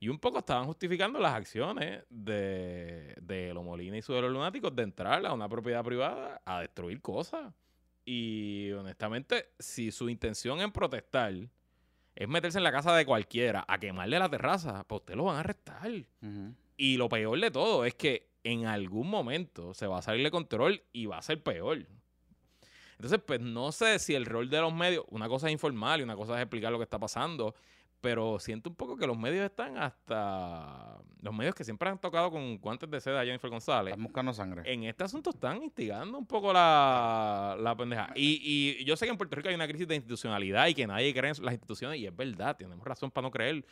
y 0.00 0.08
un 0.08 0.18
poco 0.18 0.38
estaban 0.38 0.66
justificando 0.66 1.18
las 1.18 1.34
acciones 1.34 2.04
de, 2.10 3.14
de 3.20 3.54
Lomolina 3.54 3.96
y 3.96 4.02
sus 4.02 4.20
lunáticos 4.20 4.74
de 4.74 4.82
entrar 4.82 5.24
a 5.24 5.32
una 5.32 5.48
propiedad 5.48 5.82
privada 5.84 6.42
a 6.44 6.60
destruir 6.60 7.00
cosas. 7.00 7.54
Y 8.04 8.70
honestamente, 8.72 9.50
si 9.58 9.90
su 9.90 10.08
intención 10.08 10.60
en 10.60 10.72
protestar 10.72 11.34
es 12.14 12.28
meterse 12.28 12.58
en 12.58 12.64
la 12.64 12.72
casa 12.72 12.94
de 12.94 13.06
cualquiera 13.06 13.64
a 13.66 13.78
quemarle 13.78 14.18
la 14.18 14.28
terraza, 14.28 14.84
pues 14.86 15.00
usted 15.00 15.14
lo 15.14 15.24
van 15.24 15.36
a 15.36 15.40
arrestar. 15.40 15.90
Y 16.76 16.96
lo 16.96 17.08
peor 17.08 17.40
de 17.40 17.50
todo 17.50 17.84
es 17.84 17.94
que 17.94 18.30
en 18.44 18.66
algún 18.66 19.08
momento 19.08 19.74
se 19.74 19.86
va 19.86 19.98
a 19.98 20.02
salir 20.02 20.22
de 20.22 20.30
control 20.30 20.82
y 20.92 21.06
va 21.06 21.18
a 21.18 21.22
ser 21.22 21.42
peor. 21.42 21.86
Entonces, 22.92 23.20
pues 23.26 23.40
no 23.40 23.72
sé 23.72 23.98
si 23.98 24.14
el 24.14 24.26
rol 24.26 24.48
de 24.48 24.60
los 24.60 24.72
medios, 24.72 25.04
una 25.08 25.28
cosa 25.28 25.48
es 25.48 25.52
informar 25.52 26.00
y 26.00 26.02
una 26.04 26.14
cosa 26.14 26.36
es 26.36 26.42
explicar 26.42 26.70
lo 26.70 26.78
que 26.78 26.84
está 26.84 26.98
pasando, 26.98 27.54
pero 28.04 28.38
siento 28.38 28.68
un 28.70 28.76
poco 28.76 28.96
que 28.96 29.06
los 29.06 29.18
medios 29.18 29.44
están 29.44 29.76
hasta... 29.78 30.98
Los 31.22 31.32
medios 31.34 31.54
que 31.54 31.64
siempre 31.64 31.88
han 31.88 31.98
tocado 31.98 32.30
con 32.30 32.58
guantes 32.58 32.90
de 32.90 33.00
seda 33.00 33.22
a 33.22 33.24
Jennifer 33.24 33.48
González, 33.48 33.92
Están 33.92 34.04
buscando 34.04 34.32
sangre. 34.34 34.70
en 34.70 34.84
este 34.84 35.04
asunto 35.04 35.30
están 35.30 35.62
instigando 35.62 36.18
un 36.18 36.26
poco 36.26 36.52
la, 36.52 37.56
la 37.58 37.74
pendeja. 37.74 38.10
Y, 38.14 38.40
y 38.80 38.84
yo 38.84 38.94
sé 38.96 39.06
que 39.06 39.10
en 39.12 39.16
Puerto 39.16 39.34
Rico 39.34 39.48
hay 39.48 39.54
una 39.54 39.66
crisis 39.66 39.88
de 39.88 39.94
institucionalidad 39.94 40.66
y 40.68 40.74
que 40.74 40.86
nadie 40.86 41.14
cree 41.14 41.30
en 41.30 41.42
las 41.44 41.54
instituciones, 41.54 41.98
y 41.98 42.06
es 42.06 42.14
verdad, 42.14 42.54
tenemos 42.56 42.86
razón 42.86 43.10
para 43.10 43.26
no 43.26 43.30
creer. 43.30 43.64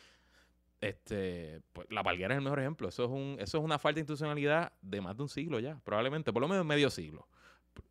Este, 0.81 1.61
pues, 1.71 1.87
la 1.91 2.01
Palguera 2.03 2.33
es 2.33 2.37
el 2.39 2.43
mejor 2.43 2.59
ejemplo. 2.59 2.89
Eso 2.89 3.03
es, 3.05 3.09
un, 3.11 3.37
eso 3.39 3.57
es 3.59 3.63
una 3.63 3.77
falta 3.77 3.95
de 3.95 4.01
institucionalidad 4.01 4.73
de 4.81 4.99
más 5.01 5.15
de 5.15 5.23
un 5.23 5.29
siglo 5.29 5.59
ya, 5.59 5.79
probablemente, 5.83 6.33
por 6.33 6.41
lo 6.41 6.47
menos 6.47 6.65
medio 6.65 6.89
siglo. 6.89 7.27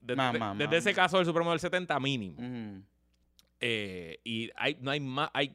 De- 0.00 0.14
de- 0.32 0.38
desde 0.58 0.76
ese 0.78 0.92
caso 0.94 1.16
del 1.18 1.26
Supremo 1.26 1.50
del 1.50 1.60
70 1.60 1.98
mínimo. 2.00 2.36
Eh, 3.60 4.18
y 4.24 4.50
hay, 4.56 4.76
no 4.80 4.90
hay 4.90 4.98
más, 4.98 5.30
hay, 5.32 5.54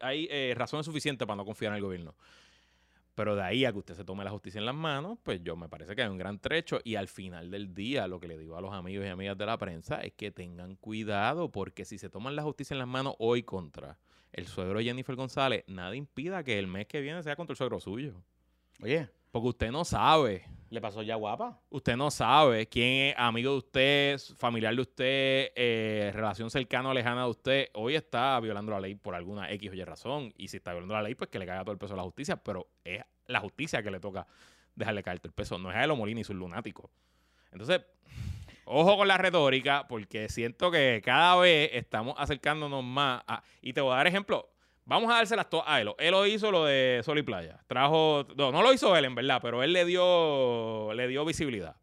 hay 0.00 0.28
eh, 0.30 0.54
razones 0.56 0.86
suficientes 0.86 1.26
para 1.26 1.36
no 1.36 1.44
confiar 1.44 1.72
en 1.72 1.76
el 1.76 1.82
gobierno. 1.82 2.14
Pero 3.14 3.34
de 3.34 3.42
ahí 3.42 3.64
a 3.64 3.72
que 3.72 3.78
usted 3.78 3.94
se 3.94 4.04
tome 4.04 4.24
la 4.24 4.30
justicia 4.30 4.58
en 4.58 4.66
las 4.66 4.74
manos, 4.74 5.18
pues 5.22 5.42
yo 5.42 5.56
me 5.56 5.70
parece 5.70 5.96
que 5.96 6.02
hay 6.02 6.08
un 6.08 6.18
gran 6.18 6.38
trecho. 6.38 6.80
Y 6.84 6.96
al 6.96 7.08
final 7.08 7.50
del 7.50 7.72
día, 7.72 8.06
lo 8.06 8.20
que 8.20 8.28
le 8.28 8.36
digo 8.36 8.58
a 8.58 8.60
los 8.60 8.74
amigos 8.74 9.06
y 9.06 9.08
amigas 9.08 9.38
de 9.38 9.46
la 9.46 9.56
prensa 9.56 10.02
es 10.02 10.12
que 10.12 10.30
tengan 10.30 10.76
cuidado, 10.76 11.50
porque 11.50 11.86
si 11.86 11.96
se 11.96 12.10
toman 12.10 12.36
la 12.36 12.42
justicia 12.42 12.74
en 12.74 12.78
las 12.78 12.88
manos 12.88 13.14
hoy 13.18 13.42
contra 13.42 13.98
el 14.32 14.46
suegro 14.46 14.80
Jennifer 14.80 15.16
González, 15.16 15.64
nada 15.66 15.96
impida 15.96 16.44
que 16.44 16.58
el 16.58 16.66
mes 16.66 16.86
que 16.86 17.00
viene 17.00 17.22
sea 17.22 17.36
contra 17.36 17.54
el 17.54 17.56
suegro 17.56 17.80
suyo. 17.80 18.22
Oye, 18.82 19.08
Porque 19.30 19.48
usted 19.48 19.70
no 19.70 19.86
sabe 19.86 20.44
¿le 20.70 20.80
pasó 20.80 21.02
ya 21.02 21.14
guapa? 21.14 21.60
usted 21.70 21.96
no 21.96 22.10
sabe 22.10 22.66
quién 22.66 23.08
es 23.10 23.14
amigo 23.16 23.52
de 23.52 23.58
usted, 23.58 24.18
familiar 24.36 24.74
de 24.74 24.80
usted, 24.80 25.52
eh, 25.54 26.10
relación 26.12 26.50
cercana 26.50 26.90
o 26.90 26.94
lejana 26.94 27.22
de 27.22 27.30
usted, 27.30 27.68
hoy 27.74 27.94
está 27.94 28.38
violando 28.40 28.72
la 28.72 28.80
ley 28.80 28.94
por 28.94 29.14
alguna 29.14 29.50
X 29.52 29.70
o 29.70 29.74
Y 29.74 29.84
razón. 29.84 30.32
Y 30.36 30.48
si 30.48 30.56
está 30.58 30.72
violando 30.72 30.94
la 30.94 31.02
ley, 31.02 31.14
pues 31.14 31.30
que 31.30 31.38
le 31.38 31.46
caiga 31.46 31.62
todo 31.62 31.72
el 31.72 31.78
peso 31.78 31.94
a 31.94 31.96
la 31.96 32.02
justicia, 32.02 32.36
pero 32.36 32.68
es 32.84 33.02
la 33.26 33.40
justicia 33.40 33.82
que 33.82 33.90
le 33.90 34.00
toca 34.00 34.26
dejarle 34.74 35.02
caer 35.02 35.20
todo 35.20 35.28
el 35.28 35.34
peso, 35.34 35.58
no 35.58 35.70
es 35.70 35.76
a 35.76 35.84
Elo 35.84 35.96
Molina 35.96 36.20
y 36.20 36.24
sus 36.24 36.36
lunáticos. 36.36 36.90
Entonces, 37.50 37.80
ojo 38.64 38.96
con 38.96 39.08
la 39.08 39.16
retórica, 39.16 39.86
porque 39.88 40.28
siento 40.28 40.70
que 40.70 41.00
cada 41.04 41.36
vez 41.36 41.70
estamos 41.72 42.14
acercándonos 42.18 42.84
más 42.84 43.22
a... 43.26 43.42
Y 43.62 43.72
te 43.72 43.80
voy 43.80 43.92
a 43.92 43.96
dar 43.96 44.06
ejemplo. 44.06 44.50
Vamos 44.88 45.10
a 45.12 45.16
dárselas 45.16 45.50
todas 45.50 45.66
a 45.68 45.80
Elo. 45.80 45.96
Elo 45.98 46.24
hizo 46.26 46.50
lo 46.52 46.64
de 46.64 47.00
Sol 47.04 47.18
y 47.18 47.22
Playa. 47.22 47.58
Trajo... 47.66 48.24
No, 48.36 48.52
no 48.52 48.62
lo 48.62 48.72
hizo 48.72 48.96
él, 48.96 49.04
en 49.04 49.14
verdad, 49.16 49.40
pero 49.42 49.62
él 49.62 49.72
le 49.72 49.84
dio, 49.84 50.92
le 50.94 51.08
dio 51.08 51.24
visibilidad. 51.24 51.76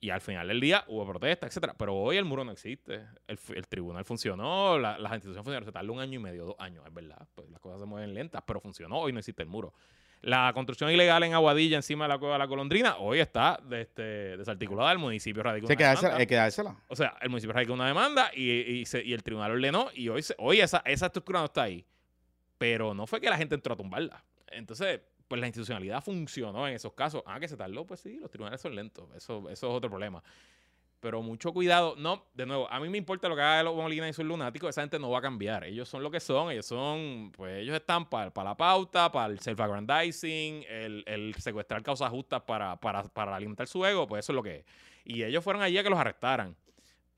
Y 0.00 0.10
al 0.10 0.20
final 0.20 0.46
del 0.48 0.60
día 0.60 0.84
hubo 0.88 1.06
protestas, 1.06 1.48
etcétera. 1.50 1.74
Pero 1.78 1.94
hoy 1.94 2.16
el 2.16 2.24
muro 2.24 2.44
no 2.44 2.52
existe. 2.52 3.04
El, 3.26 3.66
tribunal 3.68 4.04
funcionó, 4.04 4.78
la- 4.78 4.98
las 4.98 5.12
instituciones 5.12 5.44
funcionaron. 5.44 5.66
Se 5.66 5.72
tardó 5.72 5.92
un 5.92 6.00
año 6.00 6.18
y 6.18 6.22
medio, 6.22 6.44
dos 6.44 6.56
años, 6.58 6.84
es 6.86 6.92
verdad. 6.94 7.26
Pues 7.34 7.48
las 7.50 7.60
cosas 7.60 7.80
se 7.80 7.86
mueven 7.86 8.14
lentas, 8.14 8.42
pero 8.46 8.60
funcionó. 8.60 8.98
Hoy 8.98 9.12
no 9.12 9.18
existe 9.20 9.42
el 9.42 9.48
muro. 9.48 9.72
La 10.20 10.50
construcción 10.52 10.90
ilegal 10.90 11.22
en 11.22 11.34
Aguadilla, 11.34 11.76
encima 11.76 12.04
de 12.06 12.08
la 12.08 12.18
cueva 12.18 12.34
de 12.34 12.38
la 12.40 12.48
Colondrina, 12.48 12.96
hoy 12.98 13.20
está 13.20 13.60
de- 13.64 13.82
este, 13.82 14.36
desarticulada. 14.36 14.90
El 14.92 14.98
municipio 14.98 15.42
radicó 15.42 15.68
Sí, 15.68 15.72
una 15.72 15.78
que 15.78 15.84
dársela. 15.84 16.08
demanda. 16.08 16.20
Hay 16.20 16.26
que 16.26 16.34
dársela. 16.34 16.76
O 16.88 16.96
sea, 16.96 17.16
el 17.20 17.30
municipio 17.30 17.54
radicó 17.54 17.72
una 17.74 17.86
demanda 17.86 18.30
y, 18.34 18.50
y 18.50 18.84
se- 18.86 19.04
y 19.04 19.12
el 19.12 19.22
tribunal 19.22 19.52
ordenó. 19.52 19.88
Y 19.94 20.08
hoy, 20.08 20.22
se- 20.22 20.34
hoy 20.38 20.60
esa, 20.60 20.82
esa 20.84 21.06
estructura 21.06 21.38
no 21.40 21.46
está 21.46 21.62
ahí. 21.62 21.84
Pero 22.58 22.92
no 22.94 23.06
fue 23.06 23.20
que 23.20 23.30
la 23.30 23.38
gente 23.38 23.54
entró 23.54 23.74
a 23.74 23.76
tumbarla. 23.76 24.24
Entonces, 24.48 25.00
pues 25.28 25.40
la 25.40 25.46
institucionalidad 25.46 26.02
funcionó 26.02 26.66
en 26.66 26.74
esos 26.74 26.92
casos. 26.92 27.22
Ah, 27.26 27.38
que 27.38 27.48
se 27.48 27.56
tardó, 27.56 27.86
pues 27.86 28.00
sí, 28.00 28.18
los 28.20 28.30
tribunales 28.30 28.60
son 28.60 28.74
lentos. 28.74 29.08
Eso, 29.14 29.48
eso 29.48 29.68
es 29.68 29.74
otro 29.74 29.88
problema. 29.88 30.22
Pero 31.00 31.22
mucho 31.22 31.52
cuidado. 31.52 31.94
No, 31.96 32.24
de 32.34 32.46
nuevo, 32.46 32.68
a 32.68 32.80
mí 32.80 32.88
me 32.88 32.98
importa 32.98 33.28
lo 33.28 33.36
que 33.36 33.42
haga 33.42 33.62
los 33.62 33.76
Molina 33.76 34.08
y 34.08 34.12
sus 34.12 34.24
lunáticos. 34.24 34.70
Esa 34.70 34.80
gente 34.80 34.98
no 34.98 35.10
va 35.10 35.18
a 35.18 35.22
cambiar. 35.22 35.62
Ellos 35.62 35.88
son 35.88 36.02
lo 36.02 36.10
que 36.10 36.18
son. 36.18 36.50
Ellos 36.50 36.66
son, 36.66 37.30
pues 37.36 37.58
ellos 37.58 37.76
están 37.76 38.08
para 38.08 38.32
la 38.34 38.56
pauta, 38.56 39.12
para 39.12 39.32
el 39.32 39.38
self-aggrandizing, 39.38 40.64
el, 40.68 41.04
el 41.06 41.34
secuestrar 41.36 41.82
causas 41.84 42.10
justas 42.10 42.42
para, 42.42 42.74
para, 42.76 43.04
para 43.04 43.36
alimentar 43.36 43.68
su 43.68 43.84
ego. 43.84 44.08
Pues 44.08 44.24
eso 44.24 44.32
es 44.32 44.36
lo 44.36 44.42
que 44.42 44.56
es. 44.56 44.64
Y 45.04 45.22
ellos 45.22 45.44
fueron 45.44 45.62
allí 45.62 45.78
a 45.78 45.84
que 45.84 45.90
los 45.90 45.98
arrestaran. 45.98 46.56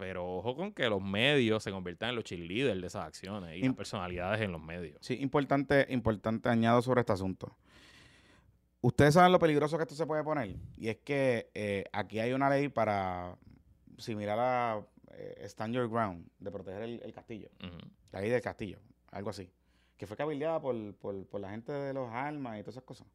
Pero 0.01 0.37
ojo 0.39 0.57
con 0.57 0.73
que 0.73 0.89
los 0.89 1.03
medios 1.03 1.63
se 1.63 1.71
conviertan 1.71 2.09
en 2.09 2.15
los 2.15 2.25
cheerleaders 2.25 2.81
de 2.81 2.87
esas 2.87 3.05
acciones 3.05 3.55
y 3.55 3.61
Im- 3.61 3.67
las 3.67 3.77
personalidades 3.77 4.41
en 4.41 4.51
los 4.51 4.63
medios. 4.63 4.97
Sí, 5.03 5.19
importante, 5.21 5.85
importante 5.91 6.49
añado 6.49 6.81
sobre 6.81 7.01
este 7.01 7.13
asunto. 7.13 7.55
Ustedes 8.81 9.13
saben 9.13 9.31
lo 9.31 9.39
peligroso 9.39 9.77
que 9.77 9.83
esto 9.83 9.95
se 9.95 10.07
puede 10.07 10.25
poner. 10.25 10.57
Y 10.79 10.89
es 10.89 10.97
que 11.05 11.51
eh, 11.53 11.85
aquí 11.93 12.19
hay 12.19 12.33
una 12.33 12.49
ley 12.49 12.71
para, 12.71 13.37
similar 13.99 14.39
a 14.39 14.87
eh, 15.13 15.43
Stand 15.45 15.75
Your 15.75 15.91
Ground, 15.91 16.27
de 16.39 16.51
proteger 16.51 16.81
el, 16.81 17.03
el 17.05 17.13
castillo. 17.13 17.51
Ujú. 17.63 17.77
La 18.13 18.23
ley 18.23 18.31
del 18.31 18.41
castillo, 18.41 18.79
algo 19.11 19.29
así. 19.29 19.51
Que 19.99 20.07
fue 20.07 20.17
cabildeada 20.17 20.63
por, 20.63 20.95
por, 20.95 21.27
por 21.27 21.43
la 21.43 21.51
gente 21.51 21.73
de 21.73 21.93
los 21.93 22.11
almas 22.11 22.59
y 22.59 22.63
todas 22.63 22.77
esas 22.77 22.85
cosas. 22.85 23.07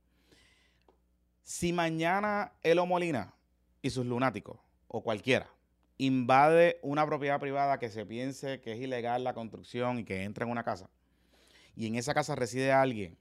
Si 1.41 1.73
mañana 1.73 2.53
Elo 2.61 2.85
Molina 2.85 3.33
y 3.81 3.89
sus 3.89 4.05
lunáticos, 4.05 4.59
o 4.87 5.01
cualquiera, 5.01 5.49
invade 5.97 6.79
una 6.81 7.05
propiedad 7.05 7.39
privada 7.39 7.79
que 7.79 7.89
se 7.89 8.05
piense 8.05 8.59
que 8.61 8.73
es 8.73 8.79
ilegal 8.81 9.23
la 9.23 9.33
construcción 9.33 9.99
y 9.99 10.03
que 10.03 10.23
entra 10.23 10.45
en 10.45 10.51
una 10.51 10.63
casa, 10.63 10.89
y 11.75 11.87
en 11.87 11.95
esa 11.95 12.13
casa 12.13 12.35
reside 12.35 12.71
alguien 12.71 13.17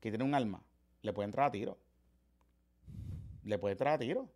que 0.00 0.10
tiene 0.10 0.24
un 0.24 0.34
alma, 0.34 0.62
le 1.02 1.12
puede 1.12 1.26
entrar 1.26 1.46
a 1.48 1.50
tiro. 1.50 1.78
Le 3.44 3.58
puede 3.58 3.72
entrar 3.72 3.94
a 3.94 3.98
tiro. 3.98 4.28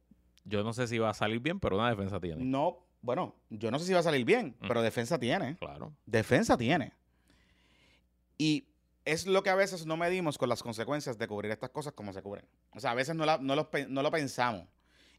Yo 0.45 0.63
no 0.63 0.73
sé 0.73 0.87
si 0.87 0.99
va 0.99 1.11
a 1.11 1.15
salir 1.15 1.41
bien, 1.41 1.61
pero 1.61 1.77
una 1.77 1.91
defensa 1.91 2.21
tiene. 2.21 2.45
No, 2.45 2.79
bueno, 3.03 3.35
yo 3.51 3.71
no 3.71 3.79
sé 3.79 3.87
si 3.87 3.93
va 3.93 4.01
a 4.01 4.05
salir 4.05 4.25
bien, 4.25 4.57
Mm. 4.61 4.69
pero 4.69 4.83
defensa 4.83 5.19
tiene. 5.19 5.57
Claro. 5.57 5.93
Defensa 6.07 6.57
tiene. 6.57 6.93
Y 8.39 8.69
es 9.05 9.27
lo 9.27 9.43
que 9.43 9.51
a 9.51 9.55
veces 9.55 9.85
no 9.87 9.97
medimos 9.97 10.39
con 10.39 10.49
las 10.49 10.63
consecuencias 10.63 11.19
de 11.19 11.27
cubrir 11.29 11.51
estas 11.53 11.71
cosas 11.71 11.93
como 11.93 12.13
se 12.13 12.23
cubren. 12.23 12.45
O 12.73 12.81
sea, 12.81 12.93
a 12.93 12.95
veces 12.95 13.15
no, 13.17 13.25
la- 13.27 13.39
no, 13.39 13.55
los 13.55 13.67
no 13.89 14.03
lo 14.03 14.11
pensamos. 14.11 14.67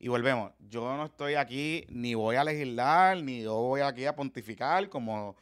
Y 0.04 0.08
volvemos, 0.08 0.52
yo 0.68 0.98
no 0.98 1.06
estoy 1.06 1.36
aquí, 1.36 1.86
ni 1.90 2.16
voy 2.16 2.36
a 2.36 2.44
legislar, 2.44 3.22
ni 3.22 3.44
yo 3.44 3.54
voy 3.54 3.82
aquí 3.82 4.08
a 4.08 4.16
pontificar, 4.16 4.90
como, 4.90 5.36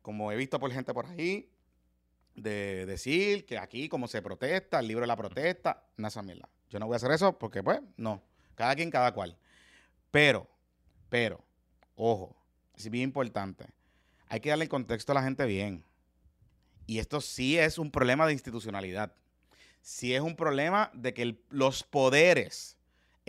como 0.00 0.32
he 0.32 0.36
visto 0.36 0.58
por 0.58 0.72
gente 0.72 0.94
por 0.94 1.04
ahí, 1.04 1.46
de 2.34 2.86
decir 2.86 3.44
que 3.44 3.58
aquí 3.58 3.86
como 3.86 4.08
se 4.08 4.22
protesta, 4.22 4.80
el 4.80 4.88
libro 4.88 5.02
de 5.02 5.08
la 5.08 5.16
protesta, 5.16 5.84
nada 5.98 6.08
esa. 6.08 6.48
Yo 6.70 6.78
no 6.78 6.86
voy 6.86 6.94
a 6.94 6.96
hacer 6.96 7.10
eso 7.10 7.38
porque, 7.38 7.62
pues, 7.62 7.82
no. 7.98 8.22
Cada 8.54 8.74
quien, 8.74 8.90
cada 8.90 9.12
cual. 9.12 9.36
Pero, 10.10 10.48
pero, 11.10 11.44
ojo, 11.94 12.34
es 12.76 12.88
bien 12.88 13.04
importante. 13.04 13.66
Hay 14.28 14.40
que 14.40 14.48
darle 14.48 14.64
el 14.64 14.70
contexto 14.70 15.12
a 15.12 15.16
la 15.16 15.22
gente 15.22 15.44
bien. 15.44 15.84
Y 16.86 16.98
esto 16.98 17.20
sí 17.20 17.58
es 17.58 17.76
un 17.76 17.90
problema 17.90 18.26
de 18.26 18.32
institucionalidad. 18.32 19.12
Sí 19.82 20.14
es 20.14 20.22
un 20.22 20.34
problema 20.34 20.90
de 20.94 21.12
que 21.12 21.38
los 21.50 21.82
poderes 21.82 22.77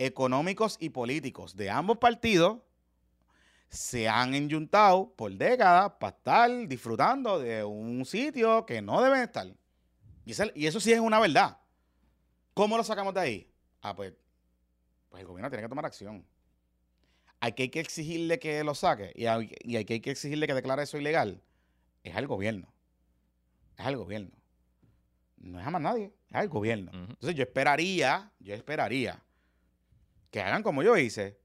económicos 0.00 0.78
y 0.80 0.88
políticos 0.88 1.54
de 1.54 1.68
ambos 1.68 1.98
partidos 1.98 2.58
se 3.68 4.08
han 4.08 4.34
enyuntado 4.34 5.12
por 5.14 5.30
décadas 5.32 5.92
para 6.00 6.16
estar 6.16 6.68
disfrutando 6.68 7.38
de 7.38 7.62
un 7.62 8.04
sitio 8.06 8.64
que 8.64 8.80
no 8.80 9.02
deben 9.02 9.20
estar. 9.20 9.46
Y, 10.24 10.66
eso 10.66 10.80
sí 10.80 10.92
es 10.92 11.00
una 11.00 11.20
verdad. 11.20 11.58
¿Cómo 12.54 12.76
lo 12.76 12.82
sacamos 12.82 13.12
de 13.14 13.20
ahí? 13.20 13.52
Ah, 13.82 13.94
pues, 13.94 14.14
pues 15.10 15.20
el 15.20 15.26
gobierno 15.26 15.50
tiene 15.50 15.62
que 15.62 15.68
tomar 15.68 15.84
acción. 15.84 16.24
Hay 17.38 17.52
que, 17.52 17.64
hay 17.64 17.68
que 17.68 17.80
exigirle 17.80 18.38
que 18.38 18.64
lo 18.64 18.74
saque 18.74 19.12
y 19.14 19.26
hay, 19.26 19.54
y 19.60 19.76
hay 19.76 19.84
que, 19.84 19.94
hay 19.94 20.00
que 20.00 20.10
exigirle 20.10 20.46
que 20.46 20.54
declare 20.54 20.82
eso 20.82 20.98
ilegal. 20.98 21.42
Es 22.02 22.16
al 22.16 22.26
gobierno. 22.26 22.72
Es 23.76 23.84
al 23.84 23.96
gobierno. 23.96 24.30
No 25.36 25.60
es 25.60 25.66
a 25.66 25.70
más 25.70 25.82
nadie, 25.82 26.12
es 26.28 26.34
al 26.34 26.48
gobierno. 26.48 26.90
Entonces 26.92 27.34
yo 27.34 27.42
esperaría, 27.42 28.32
yo 28.40 28.54
esperaría 28.54 29.22
que 30.30 30.40
hagan 30.40 30.62
como 30.62 30.82
yo 30.82 30.96
hice. 30.96 31.38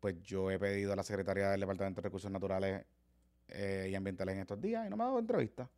Pues 0.00 0.20
yo 0.22 0.50
he 0.50 0.58
pedido 0.58 0.92
a 0.92 0.96
la 0.96 1.02
Secretaría 1.02 1.50
del 1.50 1.60
Departamento 1.60 2.00
de 2.00 2.04
Recursos 2.06 2.30
Naturales 2.30 2.84
eh, 3.48 3.88
y 3.90 3.94
Ambientales 3.94 4.34
en 4.36 4.40
estos 4.42 4.60
días 4.60 4.86
y 4.86 4.90
no 4.90 4.96
me 4.96 5.02
ha 5.02 5.06
dado 5.06 5.18
entrevista. 5.18 5.68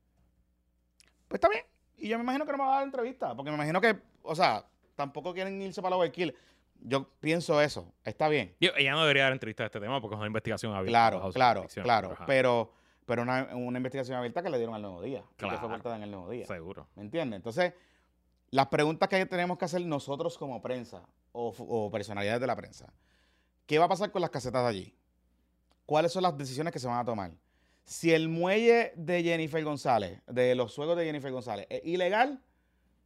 Pues 1.28 1.38
está 1.38 1.49
bien. 1.49 1.64
Y 1.97 2.09
yo 2.09 2.18
me 2.18 2.24
imagino 2.24 2.45
que 2.45 2.53
no 2.53 2.59
me 2.59 2.64
va 2.64 2.72
a 2.72 2.74
dar 2.76 2.84
entrevista, 2.84 3.34
porque 3.34 3.51
me 3.51 3.55
imagino 3.57 3.80
que, 3.80 3.99
o 4.22 4.34
sea, 4.34 4.64
tampoco 4.97 5.32
quieren 5.32 5.61
irse 5.62 5.80
para 5.80 5.91
la 5.91 5.97
overkill. 5.97 6.34
Yo 6.82 7.09
pienso 7.20 7.61
eso. 7.61 7.93
Está 8.05 8.28
bien. 8.28 8.55
Yo- 8.61 8.70
ella 8.76 8.93
no 8.93 9.01
debería 9.03 9.24
dar 9.24 9.32
entrevista 9.32 9.62
de 9.62 9.66
este 9.66 9.80
tema 9.80 10.01
porque 10.01 10.14
es 10.14 10.18
una 10.18 10.26
investigación 10.26 10.74
abierta. 10.74 11.11
Claro, 11.11 11.30
claro, 11.32 11.66
claro. 11.82 12.16
Pero, 12.26 12.72
pero 13.07 13.22
una, 13.22 13.55
una 13.55 13.78
investigación 13.78 14.16
abierta 14.16 14.43
que 14.43 14.49
le 14.51 14.57
dieron 14.57 14.74
al 14.74 14.82
nuevo 14.82 15.03
día. 15.03 15.20
y 15.20 15.30
Que 15.36 15.45
Claro. 15.45 15.59
fue 15.61 15.68
cortada 15.68 15.97
en 15.97 16.03
el 16.05 16.11
nuevo 16.11 16.28
día. 16.30 16.47
Seguro. 16.47 16.88
¿Me 16.97 17.03
entiendes? 17.03 17.36
Entonces, 17.36 17.74
las 18.51 18.66
preguntas 18.68 19.09
que 19.09 19.24
tenemos 19.26 19.59
que 19.59 19.66
hacer 19.66 19.82
nosotros 19.82 20.36
como 20.38 20.61
prensa 20.62 21.03
o, 21.33 21.91
personalidades 21.91 22.41
de 22.41 22.47
la 22.47 22.57
prensa. 22.57 22.93
¿Qué 23.66 23.78
va 23.78 23.85
a 23.87 23.89
pasar 23.89 24.11
con 24.11 24.20
las 24.20 24.31
casetas 24.31 24.62
de 24.62 24.68
allí? 24.68 24.95
¿Cuáles 25.87 26.12
son 26.12 26.22
las 26.22 26.37
decisiones 26.37 26.72
que 26.72 26.78
se 26.78 26.87
van 26.87 26.99
a 26.99 27.05
tomar? 27.05 27.33
Si 27.85 28.12
el 28.12 28.28
muelle 28.28 28.93
de 28.97 29.22
Jennifer 29.22 29.62
González, 29.64 30.20
de 30.26 30.55
los 30.55 30.72
suegos 30.72 30.97
de 30.97 31.05
Jennifer 31.05 31.33
González, 31.33 31.66
es 31.68 31.81
ilegal, 31.85 32.43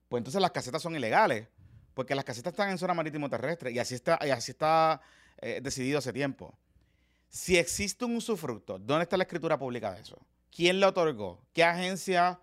pues 0.09 0.21
entonces 0.21 0.41
las 0.41 0.51
casetas 0.51 0.83
son 0.83 0.95
ilegales. 0.95 1.49
Porque 1.95 2.15
las 2.15 2.25
casetas 2.25 2.53
están 2.53 2.71
en 2.71 2.79
zona 2.79 2.93
marítimo 2.93 3.31
terrestre 3.31 3.71
y 3.71 3.79
así 3.79 3.95
está, 3.95 4.17
así 4.17 4.51
está 4.51 5.01
eh, 5.41 5.61
decidido 5.63 5.99
hace 5.99 6.13
tiempo. 6.13 6.59
Si 7.29 7.57
existe 7.57 8.05
un 8.05 8.17
usufructo, 8.17 8.79
¿dónde 8.79 9.05
está 9.05 9.17
la 9.17 9.25
escritura 9.25 9.59
pública 9.59 9.93
de 9.93 10.01
eso? 10.01 10.21
¿Quién 10.51 10.81
le 10.81 10.87
otorgó? 10.87 11.41
¿Qué 11.53 11.65
agencia 11.65 12.41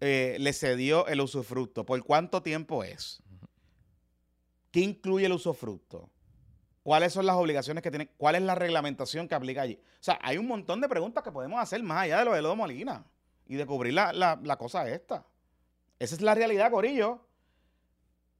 eh, 0.00 0.36
le 0.40 0.52
cedió 0.52 1.06
el 1.06 1.20
usufructo? 1.20 1.84
¿Por 1.84 2.02
cuánto 2.04 2.42
tiempo 2.42 2.82
es? 2.82 3.22
¿Qué 4.74 4.80
incluye 4.80 5.24
el 5.26 5.32
usufructo? 5.32 6.10
¿Cuáles 6.82 7.12
son 7.12 7.26
las 7.26 7.36
obligaciones 7.36 7.80
que 7.80 7.92
tienen? 7.92 8.10
¿Cuál 8.16 8.34
es 8.34 8.42
la 8.42 8.56
reglamentación 8.56 9.28
que 9.28 9.36
aplica 9.36 9.62
allí? 9.62 9.78
O 9.80 10.02
sea, 10.02 10.18
hay 10.20 10.36
un 10.36 10.48
montón 10.48 10.80
de 10.80 10.88
preguntas 10.88 11.22
que 11.22 11.30
podemos 11.30 11.60
hacer 11.60 11.80
más 11.84 11.98
allá 11.98 12.18
de 12.18 12.24
lo 12.24 12.32
de 12.32 12.42
Lodo 12.42 12.56
Molina 12.56 13.04
y 13.46 13.54
de 13.54 13.64
cubrir 13.66 13.94
la, 13.94 14.12
la- 14.12 14.40
la 14.42 14.56
cosa 14.56 14.88
esta. 14.88 15.24
Esa 16.00 16.16
es 16.16 16.22
la 16.22 16.34
realidad, 16.34 16.72
Corillo. 16.72 17.20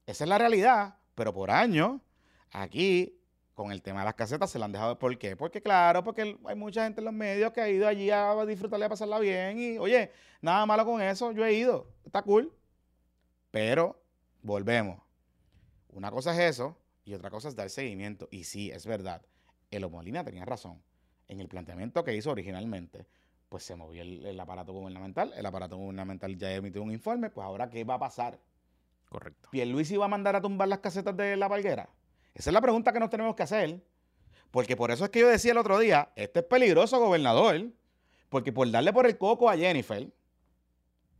Esa 0.06 0.24
es 0.24 0.28
la 0.28 0.36
realidad. 0.36 0.96
Pero 1.14 1.32
por 1.32 1.52
años, 1.52 2.00
aquí, 2.50 3.16
con 3.54 3.70
el 3.70 3.80
tema 3.80 4.00
de 4.00 4.06
las 4.06 4.14
casetas, 4.14 4.50
se 4.50 4.58
la 4.58 4.64
han 4.64 4.72
dejado. 4.72 4.98
¿Por 4.98 5.16
qué? 5.16 5.36
Porque, 5.36 5.62
claro, 5.62 6.02
porque 6.02 6.36
hay 6.44 6.56
mucha 6.56 6.82
gente 6.82 7.00
en 7.00 7.04
los 7.04 7.14
medios 7.14 7.52
que 7.52 7.60
ha 7.60 7.68
ido 7.68 7.86
allí 7.86 8.10
a 8.10 8.34
disfrutar 8.44 8.80
y 8.80 8.82
a 8.82 8.88
pasarla 8.88 9.20
bien. 9.20 9.56
Y, 9.56 9.78
oye, 9.78 10.10
nada 10.42 10.66
malo 10.66 10.84
con 10.84 11.00
eso. 11.00 11.30
Yo 11.30 11.44
he 11.46 11.52
ido. 11.54 11.86
Está 12.04 12.22
cool. 12.22 12.52
Pero, 13.52 14.02
volvemos. 14.42 15.03
Una 15.94 16.10
cosa 16.10 16.32
es 16.32 16.56
eso 16.56 16.76
y 17.04 17.14
otra 17.14 17.30
cosa 17.30 17.48
es 17.48 17.56
dar 17.56 17.70
seguimiento. 17.70 18.28
Y 18.30 18.44
sí, 18.44 18.70
es 18.70 18.84
verdad. 18.86 19.22
Elo 19.70 19.90
Molina 19.90 20.24
tenía 20.24 20.44
razón. 20.44 20.82
En 21.28 21.40
el 21.40 21.48
planteamiento 21.48 22.04
que 22.04 22.14
hizo 22.14 22.30
originalmente, 22.30 23.06
pues 23.48 23.62
se 23.62 23.76
movió 23.76 24.02
el, 24.02 24.26
el 24.26 24.38
aparato 24.38 24.72
gubernamental. 24.72 25.32
El 25.36 25.46
aparato 25.46 25.76
gubernamental 25.76 26.36
ya 26.36 26.52
emitió 26.52 26.82
un 26.82 26.92
informe. 26.92 27.30
Pues 27.30 27.44
ahora, 27.44 27.70
¿qué 27.70 27.84
va 27.84 27.94
a 27.94 27.98
pasar? 27.98 28.38
Correcto. 29.08 29.48
¿Pierluisi 29.52 29.96
va 29.96 30.06
a 30.06 30.08
mandar 30.08 30.34
a 30.36 30.42
tumbar 30.42 30.68
las 30.68 30.80
casetas 30.80 31.16
de 31.16 31.36
la 31.36 31.48
palguera? 31.48 31.88
Esa 32.34 32.50
es 32.50 32.54
la 32.54 32.60
pregunta 32.60 32.92
que 32.92 33.00
nos 33.00 33.10
tenemos 33.10 33.36
que 33.36 33.44
hacer. 33.44 33.80
Porque 34.50 34.76
por 34.76 34.90
eso 34.90 35.04
es 35.04 35.10
que 35.10 35.20
yo 35.20 35.28
decía 35.28 35.52
el 35.52 35.58
otro 35.58 35.78
día, 35.78 36.12
este 36.16 36.40
es 36.40 36.46
peligroso, 36.46 36.98
gobernador. 36.98 37.70
Porque 38.28 38.52
por 38.52 38.68
darle 38.70 38.92
por 38.92 39.06
el 39.06 39.16
coco 39.16 39.48
a 39.48 39.56
Jennifer, 39.56 40.12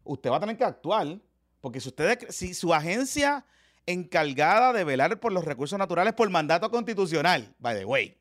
usted 0.02 0.30
va 0.30 0.38
a 0.38 0.40
tener 0.40 0.56
que 0.56 0.64
actuar. 0.64 1.20
Porque 1.60 1.80
si 1.80 1.88
ustedes, 1.88 2.34
si 2.34 2.52
su 2.52 2.74
agencia 2.74 3.46
encargada 3.86 4.72
de 4.72 4.84
velar 4.84 5.20
por 5.20 5.32
los 5.32 5.44
recursos 5.44 5.78
naturales 5.78 6.14
por 6.14 6.28
mandato 6.30 6.70
constitucional, 6.70 7.54
by 7.58 7.76
the 7.76 7.84
way, 7.84 8.16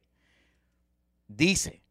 dice 1.27 1.81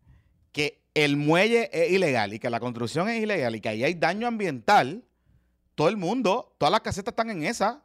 que 0.52 0.82
el 0.94 1.16
muelle 1.16 1.70
es 1.72 1.90
ilegal 1.90 2.34
y 2.34 2.38
que 2.38 2.50
la 2.50 2.60
construcción 2.60 3.08
es 3.08 3.22
ilegal 3.22 3.54
y 3.56 3.60
que 3.60 3.68
ahí 3.70 3.84
hay 3.84 3.94
daño 3.94 4.26
ambiental, 4.26 5.04
todo 5.74 5.88
el 5.88 5.96
mundo, 5.96 6.54
todas 6.58 6.70
las 6.70 6.82
casetas 6.82 7.12
están 7.12 7.30
en 7.30 7.44
esa. 7.44 7.82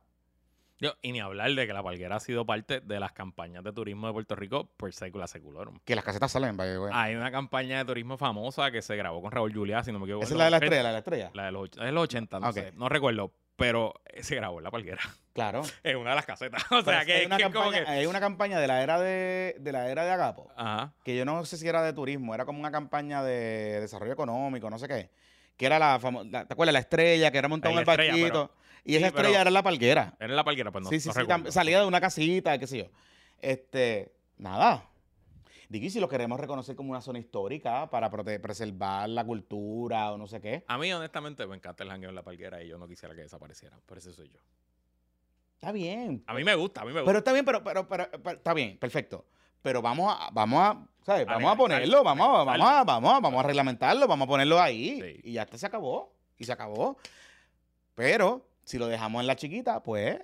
Yo, 0.79 0.93
y 1.01 1.11
ni 1.11 1.19
hablar 1.19 1.51
de 1.51 1.65
que 1.65 1.73
la 1.73 1.81
palguera 1.81 2.17
ha 2.17 2.19
sido 2.19 2.45
parte 2.45 2.81
de 2.81 2.99
las 2.99 3.11
campañas 3.11 3.63
de 3.63 3.73
turismo 3.73 4.05
de 4.05 4.13
Puerto 4.13 4.35
Rico 4.35 4.69
por 4.77 4.93
sécula 4.93 5.25
seculorum. 5.25 5.79
Que 5.83 5.95
las 5.95 6.05
casetas 6.05 6.31
salen, 6.31 6.55
the 6.55 6.77
way. 6.77 6.91
Hay 6.93 7.15
una 7.15 7.31
campaña 7.31 7.79
de 7.79 7.85
turismo 7.85 8.17
famosa 8.17 8.69
que 8.69 8.83
se 8.83 8.95
grabó 8.95 9.21
con 9.21 9.31
Raúl 9.31 9.51
Juliá, 9.51 9.83
si 9.83 9.91
no 9.91 9.97
me 9.97 10.05
equivoco. 10.05 10.25
Esa 10.25 10.35
es 10.35 10.37
la 10.37 10.45
de 10.45 10.51
la 10.51 10.57
los 10.57 10.67
80. 10.67 10.75
estrella, 10.75 10.83
la 10.83 10.89
de 10.89 10.93
la 10.93 10.99
estrella. 10.99 11.31
La 11.33 11.45
de 11.45 11.51
los, 11.51 11.69
es 11.69 11.93
los 11.93 12.03
80, 12.03 12.39
no 12.39 12.53
sé, 12.53 12.71
no 12.75 12.89
recuerdo. 12.89 13.31
Pero 13.57 13.93
eh, 14.05 14.23
se 14.23 14.35
grabó 14.35 14.59
en 14.59 14.63
la 14.63 14.71
palguera. 14.71 15.01
Claro. 15.37 15.61
en 15.83 15.97
una 15.97 16.09
de 16.09 16.15
las 16.15 16.25
casetas. 16.25 16.65
O 16.71 16.81
sea, 16.81 17.05
que, 17.05 17.13
hay, 17.13 17.25
una 17.27 17.37
que 17.37 17.43
campaña, 17.43 17.85
que... 17.85 17.91
hay 17.91 18.05
una 18.07 18.19
campaña 18.19 18.59
de 18.59 18.65
la 18.65 18.81
era 18.81 18.99
de, 18.99 19.55
de 19.59 19.71
la 19.71 19.87
era 19.87 20.03
de 20.03 20.09
Agapo, 20.09 20.49
Ajá. 20.55 20.93
que 21.03 21.15
yo 21.15 21.25
no 21.25 21.45
sé 21.45 21.57
si 21.57 21.67
era 21.67 21.83
de 21.83 21.93
turismo, 21.93 22.33
era 22.33 22.43
como 22.43 22.59
una 22.59 22.71
campaña 22.71 23.21
de 23.21 23.79
desarrollo 23.79 24.13
económico, 24.13 24.67
no 24.71 24.79
sé 24.79 24.87
qué. 24.87 25.11
Que 25.55 25.67
era 25.67 25.77
la 25.77 25.99
famosa, 25.99 26.47
¿te 26.47 26.53
acuerdas? 26.53 26.73
La 26.73 26.79
estrella, 26.79 27.29
que 27.29 27.37
era 27.37 27.47
montado 27.49 27.71
en 27.71 27.77
el 27.77 27.87
estrella, 27.87 28.13
barquito. 28.13 28.51
y 28.83 28.95
esa 28.95 29.07
estrella 29.07 29.41
era 29.41 29.51
la 29.51 29.61
palguera. 29.61 30.15
Era 30.19 30.31
en 30.31 30.35
la 30.35 30.43
palguera, 30.43 30.71
pues 30.71 30.83
no, 30.83 30.89
sí, 30.89 30.99
sí, 30.99 31.09
no 31.09 31.13
sí. 31.13 31.51
salía 31.51 31.81
de 31.81 31.85
una 31.85 32.01
casita, 32.01 32.57
qué 32.57 32.65
sé 32.65 32.77
yo. 32.79 32.85
Este, 33.39 34.11
nada. 34.39 34.89
Digo, 35.69 35.85
y 35.85 35.89
si 35.89 35.99
lo 35.99 36.07
queremos 36.07 36.39
reconocer 36.39 36.75
como 36.75 36.91
una 36.91 37.01
zona 37.01 37.19
histórica 37.19 37.89
para 37.89 38.09
preservar 38.09 39.09
la 39.09 39.25
cultura 39.25 40.11
o 40.13 40.17
no 40.17 40.25
sé 40.27 40.39
qué. 40.39 40.63
A 40.67 40.77
mí, 40.77 40.91
honestamente, 40.93 41.45
me 41.45 41.55
encanta 41.55 41.83
el 41.83 41.89
jangueo 41.89 42.09
en 42.09 42.15
la 42.15 42.23
palguera 42.23 42.63
y 42.63 42.69
yo 42.69 42.77
no 42.77 42.87
quisiera 42.87 43.13
que 43.13 43.21
desapareciera. 43.21 43.77
Pero 43.85 43.99
ese 43.99 44.13
soy 44.13 44.29
yo. 44.29 44.39
Está 45.55 45.71
bien. 45.71 46.23
A 46.27 46.33
mí 46.33 46.43
me 46.43 46.55
gusta, 46.55 46.81
a 46.81 46.85
mí 46.85 46.93
me 46.93 47.01
gusta. 47.01 47.09
Pero 47.09 47.17
está 47.19 47.33
bien, 47.33 47.43
pero, 47.43 47.63
pero, 47.63 47.87
pero, 47.87 48.09
pero- 48.11 48.37
está 48.37 48.53
bien, 48.53 48.77
perfecto. 48.77 49.25
Pero 49.61 49.81
vamos 49.81 50.15
a, 50.17 50.29
vamos 50.31 50.59
a, 50.61 50.87
¿sabes? 51.03 51.25
Vamos 51.25 51.51
a 51.51 51.57
ponerlo, 51.57 52.03
vamos, 52.03 52.27
a- 52.27 52.43
vamos, 52.43 52.67
a, 52.69 52.83
vamos, 52.83 53.13
a, 53.13 53.19
vamos 53.19 53.43
a 53.43 53.47
reglamentarlo, 53.47 54.07
vamos 54.07 54.25
a 54.25 54.29
ponerlo 54.29 54.61
ahí. 54.61 55.01
Sí. 55.01 55.19
Y 55.23 55.33
ya 55.33 55.41
está, 55.43 55.57
se 55.57 55.65
acabó. 55.65 56.13
Y 56.37 56.45
se 56.45 56.51
acabó. 56.53 56.97
Pero, 57.95 58.47
si 58.63 58.77
lo 58.77 58.87
dejamos 58.87 59.19
en 59.21 59.27
la 59.27 59.35
chiquita, 59.35 59.81
pues, 59.81 60.19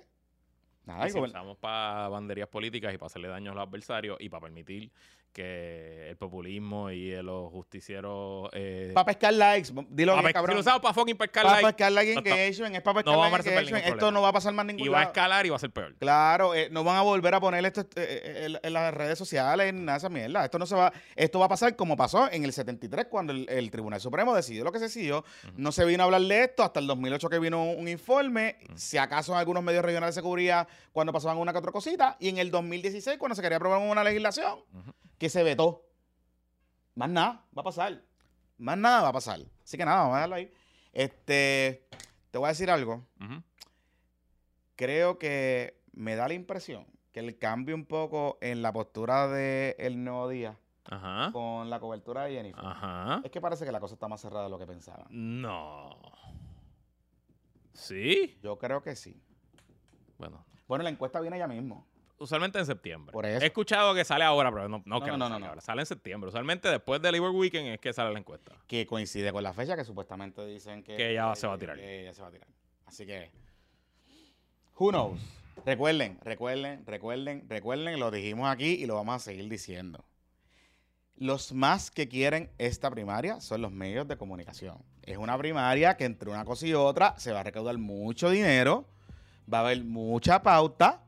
nada, 0.86 1.06
Y 1.08 1.10
si 1.10 1.18
para 1.60 2.08
banderías 2.08 2.48
políticas 2.48 2.94
y 2.94 2.98
para 2.98 3.08
hacerle 3.08 3.28
daño 3.28 3.50
a 3.50 3.54
los 3.56 3.66
adversarios 3.66 4.16
y 4.20 4.28
para 4.28 4.42
permitir 4.42 4.92
que 5.34 6.08
el 6.10 6.16
populismo 6.16 6.90
y 6.92 7.10
eh, 7.12 7.22
los 7.22 7.50
justicieros. 7.50 8.48
Eh, 8.52 8.92
para 8.94 9.04
pescar 9.06 9.34
likes, 9.34 9.68
dilo 9.90 10.12
bien, 10.14 10.24
pescar- 10.24 10.28
si 10.28 10.32
cabrón. 10.32 10.54
lo 10.54 10.60
usamos 10.60 10.80
para 10.80 10.94
fucking 10.94 11.16
pescar 11.16 11.42
Para 11.42 11.56
like, 11.60 11.66
pescar 11.74 11.92
like 11.92 12.14
no 12.14 12.20
está- 12.20 12.30
engagement, 12.30 12.76
es 12.76 12.82
para 12.82 12.94
pescar 12.94 13.14
no 13.14 13.20
like 13.20 13.32
vamos 13.32 13.34
a 13.34 13.36
resolver 13.38 13.58
engagement. 13.58 13.84
ningún 13.84 13.98
Esto 13.98 14.12
no 14.12 14.22
va 14.22 14.28
a 14.28 14.32
pasar 14.32 14.54
más 14.54 14.64
ningún 14.66 14.86
y 14.86 14.88
va 14.88 15.00
a 15.00 15.02
escalar 15.02 15.44
y 15.44 15.50
va 15.50 15.56
a 15.56 15.58
ser 15.58 15.70
peor. 15.72 15.94
Claro, 15.96 16.54
eh, 16.54 16.68
no 16.70 16.84
van 16.84 16.96
a 16.96 17.02
volver 17.02 17.34
a 17.34 17.40
poner 17.40 17.64
esto 17.66 17.80
eh, 17.82 17.86
eh, 17.96 18.46
en, 18.46 18.58
en 18.62 18.72
las 18.72 18.94
redes 18.94 19.18
sociales, 19.18 19.74
ni 19.74 19.80
nada 19.80 19.92
de 19.94 19.98
esa 19.98 20.08
mierda. 20.08 20.44
Esto 20.44 20.58
no 20.58 20.66
se 20.66 20.76
va, 20.76 20.92
esto 21.16 21.38
va 21.40 21.46
a 21.46 21.48
pasar 21.48 21.74
como 21.74 21.96
pasó 21.96 22.30
en 22.30 22.44
el 22.44 22.52
73 22.52 23.06
cuando 23.06 23.32
el, 23.32 23.46
el 23.50 23.70
Tribunal 23.72 24.00
Supremo 24.00 24.34
decidió 24.34 24.62
lo 24.62 24.70
que 24.70 24.78
se 24.78 24.84
decidió. 24.84 25.24
No 25.56 25.72
se 25.72 25.84
vino 25.84 26.04
a 26.04 26.06
hablar 26.06 26.22
de 26.22 26.44
esto 26.44 26.62
hasta 26.62 26.78
el 26.78 26.86
2008 26.86 27.28
que 27.28 27.38
vino 27.40 27.64
un, 27.72 27.88
informe. 27.88 28.56
Si 28.76 28.98
acaso 28.98 29.32
en 29.32 29.38
algunos 29.40 29.62
medios 29.64 29.84
regionales 29.84 30.14
se 30.14 30.22
cubría 30.22 30.66
cuando 30.92 31.12
pasaban 31.12 31.38
una 31.38 31.50
que 31.52 31.58
otra 31.58 31.72
cosita. 31.72 32.16
Y 32.20 32.28
en 32.28 32.38
el 32.38 32.52
2016 32.52 33.18
cuando 33.18 33.34
se 33.34 33.42
quería 33.42 33.56
aprobar 33.56 33.80
una 33.80 34.04
legislación. 34.04 34.60
Que 35.24 35.30
se 35.30 35.42
vetó. 35.42 35.82
Más 36.94 37.08
nada 37.08 37.46
va 37.56 37.62
a 37.62 37.64
pasar. 37.64 38.02
Más 38.58 38.76
nada 38.76 39.00
va 39.00 39.08
a 39.08 39.12
pasar. 39.14 39.40
Así 39.62 39.78
que 39.78 39.84
nada, 39.86 40.00
vamos 40.02 40.12
a 40.12 40.16
dejarlo 40.18 40.34
ahí. 40.36 40.52
Este, 40.92 41.88
te 42.30 42.36
voy 42.38 42.44
a 42.46 42.48
decir 42.50 42.70
algo 42.70 43.06
creo 44.76 45.18
que 45.18 45.80
me 45.92 46.14
da 46.16 46.26
la 46.28 46.34
impresión 46.34 46.86
que 47.12 47.20
el 47.20 47.38
cambio 47.38 47.74
un 47.76 47.86
poco 47.86 48.38
en 48.40 48.60
la 48.60 48.72
postura 48.72 49.28
de 49.28 49.76
El 49.78 50.02
Nuevo 50.04 50.28
Día 50.28 50.58
Ajá. 50.84 51.30
con 51.32 51.70
la 51.70 51.78
cobertura 51.80 52.24
de 52.24 52.32
Jennifer 52.34 52.64
Ajá. 52.64 53.20
es 53.24 53.30
que 53.30 53.40
parece 53.40 53.64
que 53.64 53.72
la 53.72 53.78
cosa 53.80 53.94
está 53.94 54.08
más 54.08 54.20
cerrada 54.20 54.44
de 54.44 54.50
lo 54.50 54.58
que 54.58 54.66
pensaba. 54.66 55.06
No. 55.10 55.90
¿Sí? 57.72 58.36
Yo 58.42 58.58
creo 58.58 58.82
que 58.82 58.94
sí. 58.96 59.20
Bueno, 60.18 60.44
Bueno, 60.66 60.82
la 60.84 60.90
encuesta 60.90 61.20
viene 61.20 61.38
ya 61.38 61.46
mismo. 61.48 61.86
Usualmente 62.18 62.58
en 62.58 62.66
septiembre. 62.66 63.12
Por 63.12 63.26
eso. 63.26 63.42
He 63.42 63.46
escuchado 63.46 63.94
que 63.94 64.04
sale 64.04 64.24
ahora, 64.24 64.50
pero 64.50 64.68
no, 64.68 64.78
no, 64.78 64.98
No, 64.98 65.04
que 65.04 65.10
no, 65.10 65.16
no, 65.18 65.28
no, 65.28 65.34
sale 65.34 65.40
no. 65.40 65.46
ahora. 65.48 65.60
Sale 65.60 65.82
en 65.82 65.86
septiembre. 65.86 66.28
Usualmente 66.28 66.68
después 66.68 67.00
del 67.02 67.12
Labor 67.12 67.30
Weekend 67.32 67.68
es 67.68 67.80
que 67.80 67.92
sale 67.92 68.12
la 68.12 68.18
encuesta. 68.18 68.52
Que 68.66 68.86
coincide 68.86 69.32
con 69.32 69.42
la 69.42 69.52
fecha 69.52 69.76
que 69.76 69.84
supuestamente 69.84 70.44
dicen 70.46 70.82
que, 70.82 70.96
Que 70.96 71.14
ya 71.14 71.34
se 71.34 71.46
va 71.46 71.54
a 71.54 71.58
tirar. 71.58 71.76
que 71.76 72.04
ya 72.04 72.14
se 72.14 72.22
va 72.22 72.28
a 72.28 72.30
tirar. 72.30 72.48
Así 72.86 73.06
que, 73.06 73.30
who 74.78 74.90
knows. 74.90 75.20
Recuerden, 75.64 76.18
recuerden, 76.22 76.84
recuerden, 76.84 77.48
recuerden, 77.48 78.00
lo 78.00 78.10
dijimos 78.10 78.48
aquí 78.50 78.70
y 78.74 78.86
lo 78.86 78.96
vamos 78.96 79.16
a 79.16 79.18
seguir 79.20 79.48
diciendo. 79.48 80.04
Los 81.16 81.52
más 81.52 81.90
que 81.92 82.08
quieren 82.08 82.50
esta 82.58 82.90
primaria 82.90 83.40
son 83.40 83.62
los 83.62 83.70
medios 83.70 84.08
de 84.08 84.16
comunicación. 84.16 84.78
Es 85.02 85.16
una 85.16 85.38
primaria 85.38 85.96
que 85.96 86.04
entre 86.04 86.28
una 86.28 86.44
cosa 86.44 86.66
y 86.66 86.74
otra 86.74 87.14
se 87.18 87.32
va 87.32 87.40
a 87.40 87.42
recaudar 87.44 87.78
mucho 87.78 88.30
dinero, 88.30 88.84
va 89.52 89.58
a 89.58 89.60
haber 89.60 89.84
mucha 89.84 90.42
pauta 90.42 91.04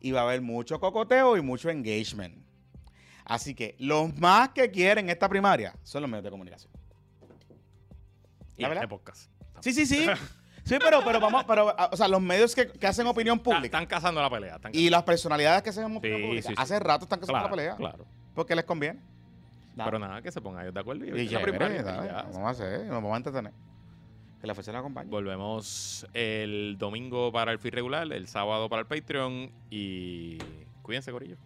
y 0.00 0.10
va 0.12 0.20
a 0.20 0.24
haber 0.24 0.40
mucho 0.42 0.78
cocoteo 0.80 1.36
y 1.36 1.42
mucho 1.42 1.70
engagement. 1.70 2.44
Así 3.24 3.54
que 3.54 3.74
los 3.78 4.14
más 4.18 4.50
que 4.50 4.70
quieren 4.70 5.10
esta 5.10 5.28
primaria 5.28 5.74
son 5.82 6.02
los 6.02 6.10
medios 6.10 6.24
de 6.24 6.30
comunicación. 6.30 6.72
Y 8.56 8.62
¿La 8.62 8.68
este 8.68 8.74
verdad? 8.80 8.88
podcast. 8.88 9.30
Sí, 9.60 9.72
sí, 9.72 9.86
sí. 9.86 10.06
Sí, 10.66 10.78
pero, 10.80 11.00
pero 11.04 11.20
vamos, 11.20 11.44
pero, 11.44 11.76
o 11.92 11.96
sea, 11.96 12.08
los 12.08 12.20
medios 12.20 12.52
que, 12.52 12.66
que 12.66 12.88
hacen 12.88 13.06
opinión 13.06 13.38
pública 13.38 13.66
están 13.66 13.86
cazando 13.86 14.20
la 14.20 14.28
pelea. 14.28 14.56
Están 14.56 14.72
y 14.74 14.90
las 14.90 15.04
personalidades 15.04 15.62
que 15.62 15.70
hacen 15.70 15.84
opinión 15.84 16.20
Sí, 16.20 16.26
pública, 16.26 16.48
sí, 16.48 16.54
sí. 16.56 16.60
hace 16.60 16.80
rato 16.80 17.04
están 17.04 17.20
cazando- 17.20 17.40
la 17.44 17.48
pelea. 17.50 17.76
Claro. 17.76 18.04
Porque 18.34 18.56
les 18.56 18.64
conviene. 18.64 18.98
Nada. 19.76 19.88
Pero 19.88 19.98
nada, 20.00 20.22
que 20.22 20.32
se 20.32 20.40
pongan 20.40 20.62
ellos 20.64 20.74
de 20.74 20.80
acuerdo 20.80 21.04
y, 21.04 21.20
Y 21.20 21.28
chévere, 21.28 21.52
primaria, 21.52 21.82
ya. 21.84 22.22
vamos 22.32 22.36
a 22.38 22.48
hacer, 22.48 22.80
nos 22.80 22.94
vamos 22.96 23.12
a 23.12 23.16
entretener. 23.18 23.52
Que 24.46 24.50
la 24.50 24.54
fuerza 24.54 24.70
la 24.70 24.78
acompañe. 24.78 25.10
Volvemos 25.10 26.06
el 26.14 26.76
domingo 26.78 27.32
para 27.32 27.50
el 27.50 27.58
feed 27.58 27.74
regular, 27.74 28.12
el 28.12 28.28
sábado 28.28 28.68
para 28.68 28.82
el 28.82 28.86
Patreon 28.86 29.50
y 29.70 30.38
cuídense, 30.82 31.10
Corillo. 31.10 31.36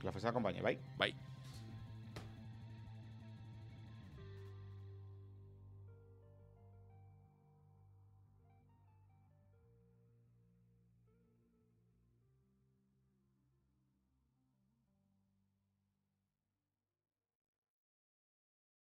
Que 0.00 0.04
la 0.04 0.10
fuerza 0.10 0.26
la 0.26 0.30
acompañe. 0.30 0.60
Bye. 0.60 0.80
Bye. 0.98 1.27